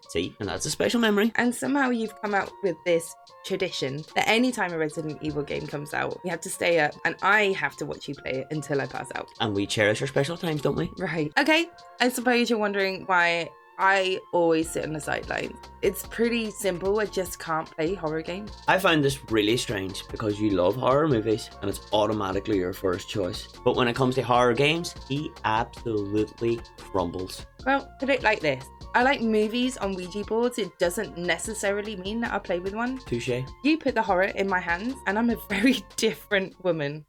See, 0.10 0.36
and 0.40 0.50
that's 0.50 0.66
a 0.66 0.72
special 0.72 1.00
memory. 1.00 1.32
And 1.36 1.54
somehow 1.54 1.90
you've 1.92 2.20
come 2.22 2.34
out 2.34 2.52
with 2.64 2.76
this 2.84 3.16
tradition 3.46 4.04
that 4.16 4.28
anytime 4.28 4.74
a 4.74 4.78
Resident 4.78 5.20
Evil 5.22 5.44
game 5.44 5.68
comes 5.68 5.94
out, 5.94 6.20
we 6.24 6.30
have 6.32 6.42
to 6.42 6.50
stay 6.50 6.80
up 6.80 6.94
and 7.06 7.16
I 7.22 7.52
have 7.60 7.78
to 7.78 7.86
watch 7.86 8.08
you 8.08 8.16
play 8.16 8.32
it 8.32 8.48
until 8.50 8.82
I 8.82 8.88
pass 8.88 9.10
out. 9.16 9.28
And 9.40 9.56
we 9.56 9.68
cherish 9.68 10.02
our 10.02 10.08
special 10.08 10.36
times, 10.36 10.62
don't 10.62 10.76
we? 10.76 10.92
Right. 10.98 11.32
Okay. 11.38 11.70
I 12.02 12.10
suppose 12.10 12.50
you're 12.50 12.58
wondering 12.58 13.04
why 13.06 13.50
I 13.78 14.20
always 14.34 14.70
sit 14.70 14.84
on 14.84 14.92
the 14.92 15.00
sidelines. 15.00 15.58
It's 15.82 16.06
pretty 16.08 16.52
simple. 16.52 17.00
I 17.00 17.06
just 17.06 17.40
can't 17.40 17.70
play 17.70 17.94
horror 17.94 18.22
games. 18.22 18.52
I 18.68 18.78
find 18.78 19.02
this 19.04 19.20
really 19.32 19.56
strange 19.56 20.04
because 20.10 20.40
you 20.40 20.50
love 20.50 20.76
horror 20.76 21.08
movies 21.08 21.50
and 21.62 21.70
it's 21.70 21.80
automatically 21.94 22.58
your 22.58 22.74
first 22.74 23.08
choice. 23.08 23.48
But 23.64 23.78
when 23.78 23.88
it 23.88 23.96
comes 23.96 24.16
to 24.16 24.22
horror 24.22 24.54
games, 24.54 24.96
he 25.08 25.32
absolutely 25.46 26.60
crumbles. 26.78 27.46
Well, 27.66 27.90
put 28.00 28.10
it 28.10 28.22
like 28.22 28.42
this. 28.42 28.66
I 28.96 29.04
like 29.04 29.22
movies 29.22 29.78
on 29.78 29.94
Ouija 29.94 30.24
boards. 30.24 30.58
It 30.58 30.78
doesn't 30.80 31.16
necessarily 31.16 31.96
mean 31.96 32.22
that 32.22 32.34
I 32.34 32.40
play 32.40 32.60
with 32.60 32.74
one. 32.74 32.98
Touche. 33.06 33.44
You 33.64 33.78
put 33.78 33.94
the 33.94 34.02
horror 34.02 34.32
in 34.36 34.50
my 34.50 34.60
hands, 34.60 34.96
and 35.06 35.18
I'm 35.18 35.30
a 35.30 35.38
very 35.48 35.84
different 35.96 36.64
woman. 36.64 37.06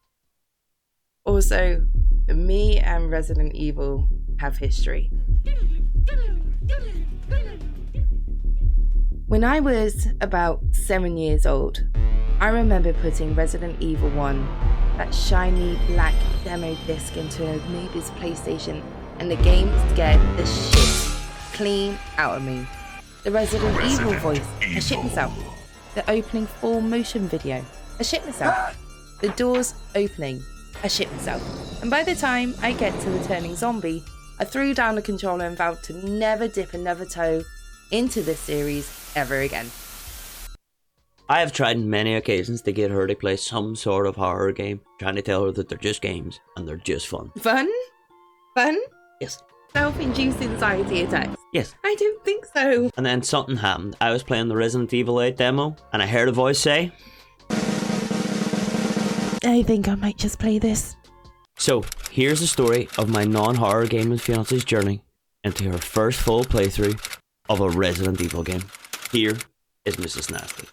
Also, 1.25 1.87
me 2.29 2.79
and 2.79 3.11
Resident 3.11 3.55
Evil 3.55 4.09
have 4.41 4.59
history. 4.59 5.11
When 9.27 9.45
I 9.45 9.61
was 9.61 10.09
about 10.21 10.61
seven 10.73 11.17
years 11.17 11.47
old, 11.47 11.87
I 12.41 12.49
remember 12.49 12.93
putting 12.93 13.35
Resident 13.35 13.81
Evil 13.81 14.11
1, 14.11 14.47
that 14.99 15.15
shiny 15.15 15.79
black 15.87 16.15
demo 16.45 16.77
disc, 16.87 17.17
into 17.17 17.47
a 17.47 17.57
neighbor's 17.71 18.11
PlayStation, 18.13 18.83
and 19.19 19.31
the 19.31 19.37
game 19.37 19.73
scared 19.91 20.21
the 20.37 20.45
shit 20.45 21.10
clean 21.61 21.99
out 22.17 22.39
of 22.39 22.43
me. 22.43 22.67
The 23.23 23.31
Resident, 23.31 23.79
Evil 23.85 24.15
voice, 24.15 24.49
I 24.63 24.79
shit 24.79 24.97
myself. 25.03 25.31
The 25.95 26.11
opening 26.11 26.47
full 26.47 26.81
motion 26.81 27.29
video, 27.29 27.63
I 27.99 28.03
shit 28.03 28.25
myself. 28.25 28.75
The 29.21 29.29
doors 29.31 29.75
opening, 29.95 30.43
I 30.83 30.89
shit 30.89 31.13
myself. 31.13 31.43
And 31.83 31.91
by 31.91 32.03
the 32.03 32.15
time 32.15 32.55
I 32.63 32.73
get 32.73 32.99
to 33.01 33.11
the 33.11 33.23
turning 33.25 33.55
zombie, 33.57 34.03
I 34.39 34.47
threw 34.47 34.73
down 34.73 34.95
the 34.95 35.03
controller 35.03 35.45
and 35.45 35.55
vowed 35.55 35.83
to 35.83 35.93
never 36.09 36.49
dip 36.49 36.73
another 36.73 37.05
toe 37.05 37.43
into 37.91 38.23
this 38.23 38.41
series 38.41 39.13
ever 39.15 39.41
again. 39.41 39.71
I 41.29 41.41
have 41.41 41.53
tried 41.53 41.79
many 41.79 42.15
occasions 42.15 42.63
to 42.63 42.73
get 42.73 42.91
her 42.91 43.07
to 43.07 43.15
play 43.15 43.37
some 43.37 43.77
sort 43.77 44.07
of 44.07 44.17
horror 44.17 44.53
game, 44.53 44.81
trying 44.99 45.17
to 45.17 45.23
tell 45.23 45.45
her 45.45 45.53
that 45.53 45.69
they're 45.69 45.77
just 45.77 46.01
games 46.01 46.41
and 46.57 46.67
they're 46.67 46.79
just 46.79 47.09
fun. 47.09 47.31
Fun? 47.37 47.71
Fun? 48.55 48.81
Yes. 49.21 49.43
Self 49.73 50.01
induced 50.01 50.41
anxiety 50.41 51.03
attacks? 51.03 51.37
Yes. 51.53 51.75
I 51.85 51.95
don't 51.99 52.25
think 52.25 52.45
so. 52.47 52.91
And 52.97 53.07
then 53.07 53.23
something 53.23 53.57
happened. 53.57 53.97
I 54.01 54.11
was 54.11 54.23
playing 54.23 54.49
the 54.49 54.57
Resident 54.57 54.93
Evil 54.93 55.21
8 55.21 55.37
demo 55.37 55.77
and 55.93 56.03
I 56.03 56.07
heard 56.07 56.29
a 56.29 56.33
voice 56.33 56.59
say, 56.59 56.93
I 59.43 59.63
think 59.63 59.89
I 59.89 59.95
might 59.95 60.17
just 60.17 60.39
play 60.39 60.59
this. 60.59 60.97
So, 61.57 61.85
here's 62.11 62.41
the 62.41 62.47
story 62.47 62.89
of 62.99 63.09
my 63.09 63.25
non 63.25 63.55
horror 63.55 63.87
gaming 63.87 64.19
fiance's 64.19 64.65
journey 64.65 65.03
into 65.45 65.71
her 65.71 65.79
first 65.79 66.21
full 66.21 66.45
playthrough 66.45 67.19
of 67.49 67.61
a 67.61 67.71
Resident 67.71 68.21
Evil 68.21 68.43
game. 68.43 68.63
Here 69.13 69.37
is 69.85 69.97
Mrs. 69.97 70.31
Nasty. 70.31 70.69